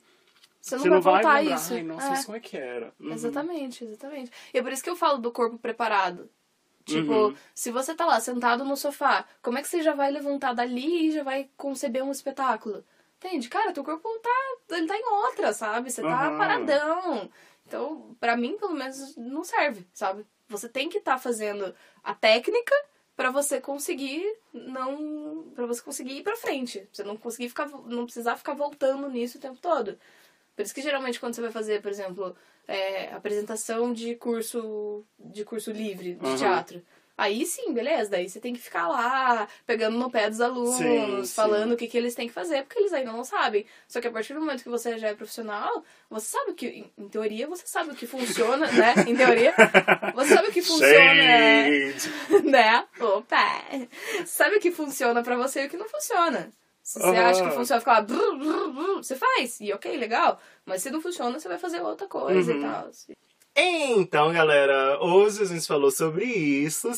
Você 0.61 0.77
não 0.77 0.83
você 0.83 0.89
vai 0.89 0.97
não 0.97 1.03
vai 1.03 1.43
lembrar, 1.45 1.57
isso. 1.57 1.75
ai, 1.75 1.83
nossa, 1.83 2.13
É. 2.13 2.15
isso 2.15 2.27
como 2.27 2.37
é 2.37 2.41
que 2.41 2.57
era? 2.57 2.95
Uhum. 3.01 3.13
Exatamente, 3.13 3.85
exatamente. 3.85 4.31
E 4.55 4.59
é 4.59 4.63
por 4.63 4.73
isso 4.73 4.83
que 4.83 4.89
eu 4.89 4.97
falo 4.97 5.19
do 5.19 5.33
corpo 5.33 5.59
preparado. 5.59 6.31
Tipo, 6.85 7.13
Uhum. 7.13 7.35
se 7.55 7.71
você 7.73 7.95
tá 7.95 8.07
lá 8.07 8.21
sentado 8.21 8.65
no 8.65 8.77
sofá, 8.77 9.25
como 9.43 9.59
é 9.59 9.63
que 9.63 9.69
você 9.69 9.83
já 9.83 9.95
vai 9.95 10.11
levantar 10.11 10.53
dali 10.53 11.09
e 11.09 11.13
já 11.13 11.23
vai 11.25 11.51
conceber 11.57 12.03
um 12.05 12.13
espetáculo? 12.13 12.85
Entende? 13.25 13.49
Cara, 13.49 13.73
teu 13.73 13.85
corpo 13.85 14.09
tá, 14.19 14.77
ele 14.77 14.87
tá 14.89 14.97
em 14.97 15.05
outra, 15.05 15.53
sabe? 15.53 15.91
Você 15.91 16.03
tá 16.03 16.31
Uhum. 16.31 16.39
paradão. 16.39 17.31
Então, 17.65 18.17
pra 18.19 18.37
mim, 18.37 18.57
pelo 18.59 18.75
menos, 18.75 19.17
não 19.17 19.45
serve, 19.45 19.87
sabe? 19.95 20.27
Você 20.49 20.69
tem 20.69 20.89
que 20.89 20.99
estar 20.99 21.19
fazendo 21.19 21.73
a 22.03 22.13
técnica 22.13 22.75
pra 23.17 23.31
você 23.31 23.61
conseguir 23.61 24.23
não, 24.53 25.53
para 25.55 25.67
você 25.67 25.81
conseguir 25.81 26.19
ir 26.19 26.23
pra 26.25 26.37
frente. 26.37 26.87
Você 26.93 27.05
não 27.05 27.17
conseguir 27.17 27.49
ficar, 27.49 27.69
não 27.69 28.05
precisar 28.05 28.37
ficar 28.37 28.55
voltando 28.55 29.09
nisso 29.09 29.39
o 29.39 29.41
tempo 29.41 29.59
todo. 29.61 29.97
Por 30.57 30.63
isso 30.63 30.75
que 30.75 30.83
geralmente 30.83 31.21
quando 31.21 31.35
você 31.35 31.41
vai 31.41 31.53
fazer, 31.53 31.81
por 31.81 31.91
exemplo, 31.91 32.37
é, 32.67 33.13
apresentação 33.15 33.93
de 33.93 34.17
curso 34.17 35.05
de 35.19 35.45
curso 35.45 35.71
livre 35.71 36.15
de 36.15 36.27
Uhum. 36.29 36.37
teatro. 36.37 36.83
Aí 37.23 37.47
sim, 37.47 37.73
beleza, 37.73 38.11
daí 38.11 38.29
você 38.29 38.41
tem 38.41 38.53
que 38.53 38.61
ficar 38.61 38.89
lá, 38.89 39.47
pegando 39.65 39.97
no 39.97 40.11
pé 40.11 40.29
dos 40.29 40.41
alunos, 40.41 40.75
Sim, 40.77 41.25
sim. 41.25 41.35
falando 41.35 41.73
o 41.73 41.77
que, 41.77 41.87
que 41.87 41.97
eles 41.97 42.17
têm 42.17 42.27
que 42.27 42.35
fazer, 42.35 42.65
porque 42.65 42.81
eles 42.81 42.93
ainda 42.93 43.13
não 43.13 43.23
sabem. 43.23 43.65
Só 43.87 44.01
que 44.01 44.09
a 44.09 44.11
partir 44.11 44.35
do 44.35 44.41
momento 44.41 44.65
que 44.65 44.69
você 44.69 44.99
já 44.99 45.09
é 45.09 45.15
profissional, 45.15 45.85
você 46.11 46.27
sabe 46.27 46.55
que, 46.55 46.67
em- 46.99 47.09
teoria, 47.09 47.47
você 47.47 47.65
sabe 47.67 47.93
o 47.93 47.95
que 47.95 48.07
funciona, 48.09 48.73
né? 48.73 48.95
Em 49.07 49.15
teoria, 49.15 49.55
você 50.13 50.31
sabe 50.35 50.49
o 50.49 50.53
que 50.53 50.63
funciona, 50.67 51.23
Shade! 51.23 52.11
né? 52.45 52.87
Opa! 52.99 53.63
Sabe 54.27 54.57
o 54.57 54.61
que 54.61 54.73
funciona 54.73 55.23
pra 55.23 55.37
você 55.37 55.63
e 55.63 55.67
o 55.67 55.71
que 55.71 55.77
não 55.77 55.89
funciona. 55.89 56.51
Se 56.83 56.99
você 56.99 57.05
Aham. 57.05 57.29
acha 57.31 57.43
que 57.43 57.51
funciona 57.51 57.81
ficar 57.81 57.93
lá, 57.93 58.01
brr, 58.01 58.37
brr, 58.37 58.73
brr, 58.73 58.97
você 58.97 59.15
faz. 59.15 59.61
E 59.61 59.73
ok, 59.73 59.97
legal. 59.97 60.41
Mas 60.67 60.83
se 60.83 60.91
não 60.91 61.01
funciona, 61.01 61.39
você 61.39 61.49
vai 61.49 61.59
fazer 61.59 61.81
outra 61.81 62.09
coisa 62.09 62.51
Uhum. 62.53 62.59
e 62.59 62.61
tal. 62.61 62.91
Então, 63.55 64.33
galera, 64.33 64.99
hoje 65.03 65.43
a 65.43 65.45
gente 65.45 65.67
falou 65.67 65.91
sobre 65.91 66.25
isso, 66.25 66.91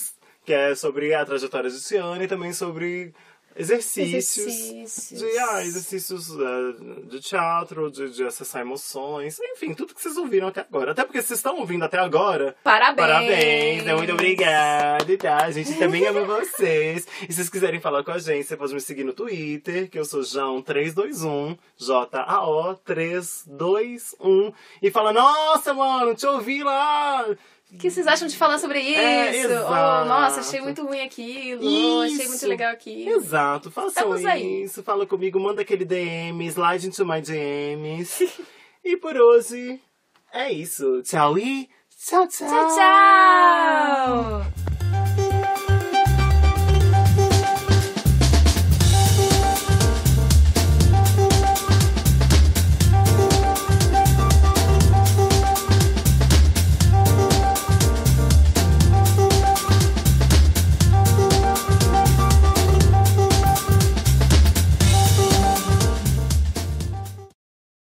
que 0.45 0.53
é 0.53 0.75
sobre 0.75 1.13
a 1.13 1.25
trajetória 1.25 1.69
de 1.69 1.83
Tiana 1.83 2.23
e 2.23 2.29
também 2.29 2.53
sobre 2.53 3.13
exercícios. 3.57 4.37
Exercícios. 4.37 5.21
De, 5.21 5.39
ah, 5.39 5.63
exercícios 5.63 6.29
eh, 6.31 6.75
de 7.09 7.21
teatro, 7.21 7.91
de, 7.91 8.11
de 8.11 8.25
acessar 8.25 8.63
emoções, 8.63 9.39
enfim, 9.41 9.75
tudo 9.75 9.95
que 9.95 10.03
vocês 10.03 10.17
ouviram 10.17 10.49
até 10.49 10.61
agora. 10.61 10.93
Até 10.93 11.05
porque 11.05 11.21
vocês 11.23 11.39
estão 11.39 11.59
ouvindo 11.59 11.85
até 11.85 11.99
agora. 11.99 12.57
Parabéns! 12.63 13.07
Parabéns, 13.07 13.85
né? 13.85 13.95
muito 13.95 14.13
obrigada, 14.13 15.17
tá? 15.19 15.45
A 15.45 15.51
gente 15.51 15.77
também 15.79 16.07
ama 16.07 16.25
vocês. 16.25 17.07
E 17.23 17.27
se 17.27 17.35
vocês 17.35 17.49
quiserem 17.49 17.81
falar 17.81 18.05
com 18.05 18.13
a 18.13 18.19
gente, 18.19 18.47
você 18.47 18.57
pode 18.57 18.75
me 18.75 18.81
seguir 18.81 19.05
no 19.05 19.13
Twitter, 19.13 19.91
que 19.91 19.99
eu 19.99 20.05
sou 20.05 20.21
João321, 20.21 21.59
J-A-O-321. 21.77 24.55
E 24.83 24.91
fala, 24.91 25.13
nossa, 25.13 25.75
mano, 25.75 26.15
te 26.15 26.27
ouvi 26.27 26.63
lá! 26.63 27.27
O 27.75 27.77
que 27.77 27.91
vocês 27.91 28.07
acham 28.07 28.29
de 28.29 28.37
falar 28.37 28.59
sobre 28.59 28.79
isso? 28.79 29.01
É, 29.01 29.61
oh, 29.63 30.05
nossa, 30.05 30.41
achei 30.41 30.61
muito 30.61 30.87
ruim 30.87 31.01
aquilo. 31.01 31.63
Oh, 31.63 32.01
achei 32.03 32.17
Isso. 32.19 32.29
muito 32.29 32.47
legal 32.47 32.73
aquilo. 32.73 33.17
Exato, 33.17 33.71
façam 33.71 34.17
isso, 34.37 34.83
fala 34.83 35.05
comigo, 35.05 35.41
manda 35.41 35.63
aquele 35.63 35.85
DM, 35.85 36.47
slide 36.47 36.87
into 36.87 37.05
my 37.05 37.21
DMs. 37.21 38.29
e 38.85 38.97
por 38.97 39.17
hoje 39.17 39.81
é 40.33 40.53
isso. 40.53 41.03
Tchau 41.03 41.37
e 41.37 41.69
tchau, 41.99 42.29
tchau. 42.29 42.49
Tchau, 42.49 42.69
tchau! 42.77 44.74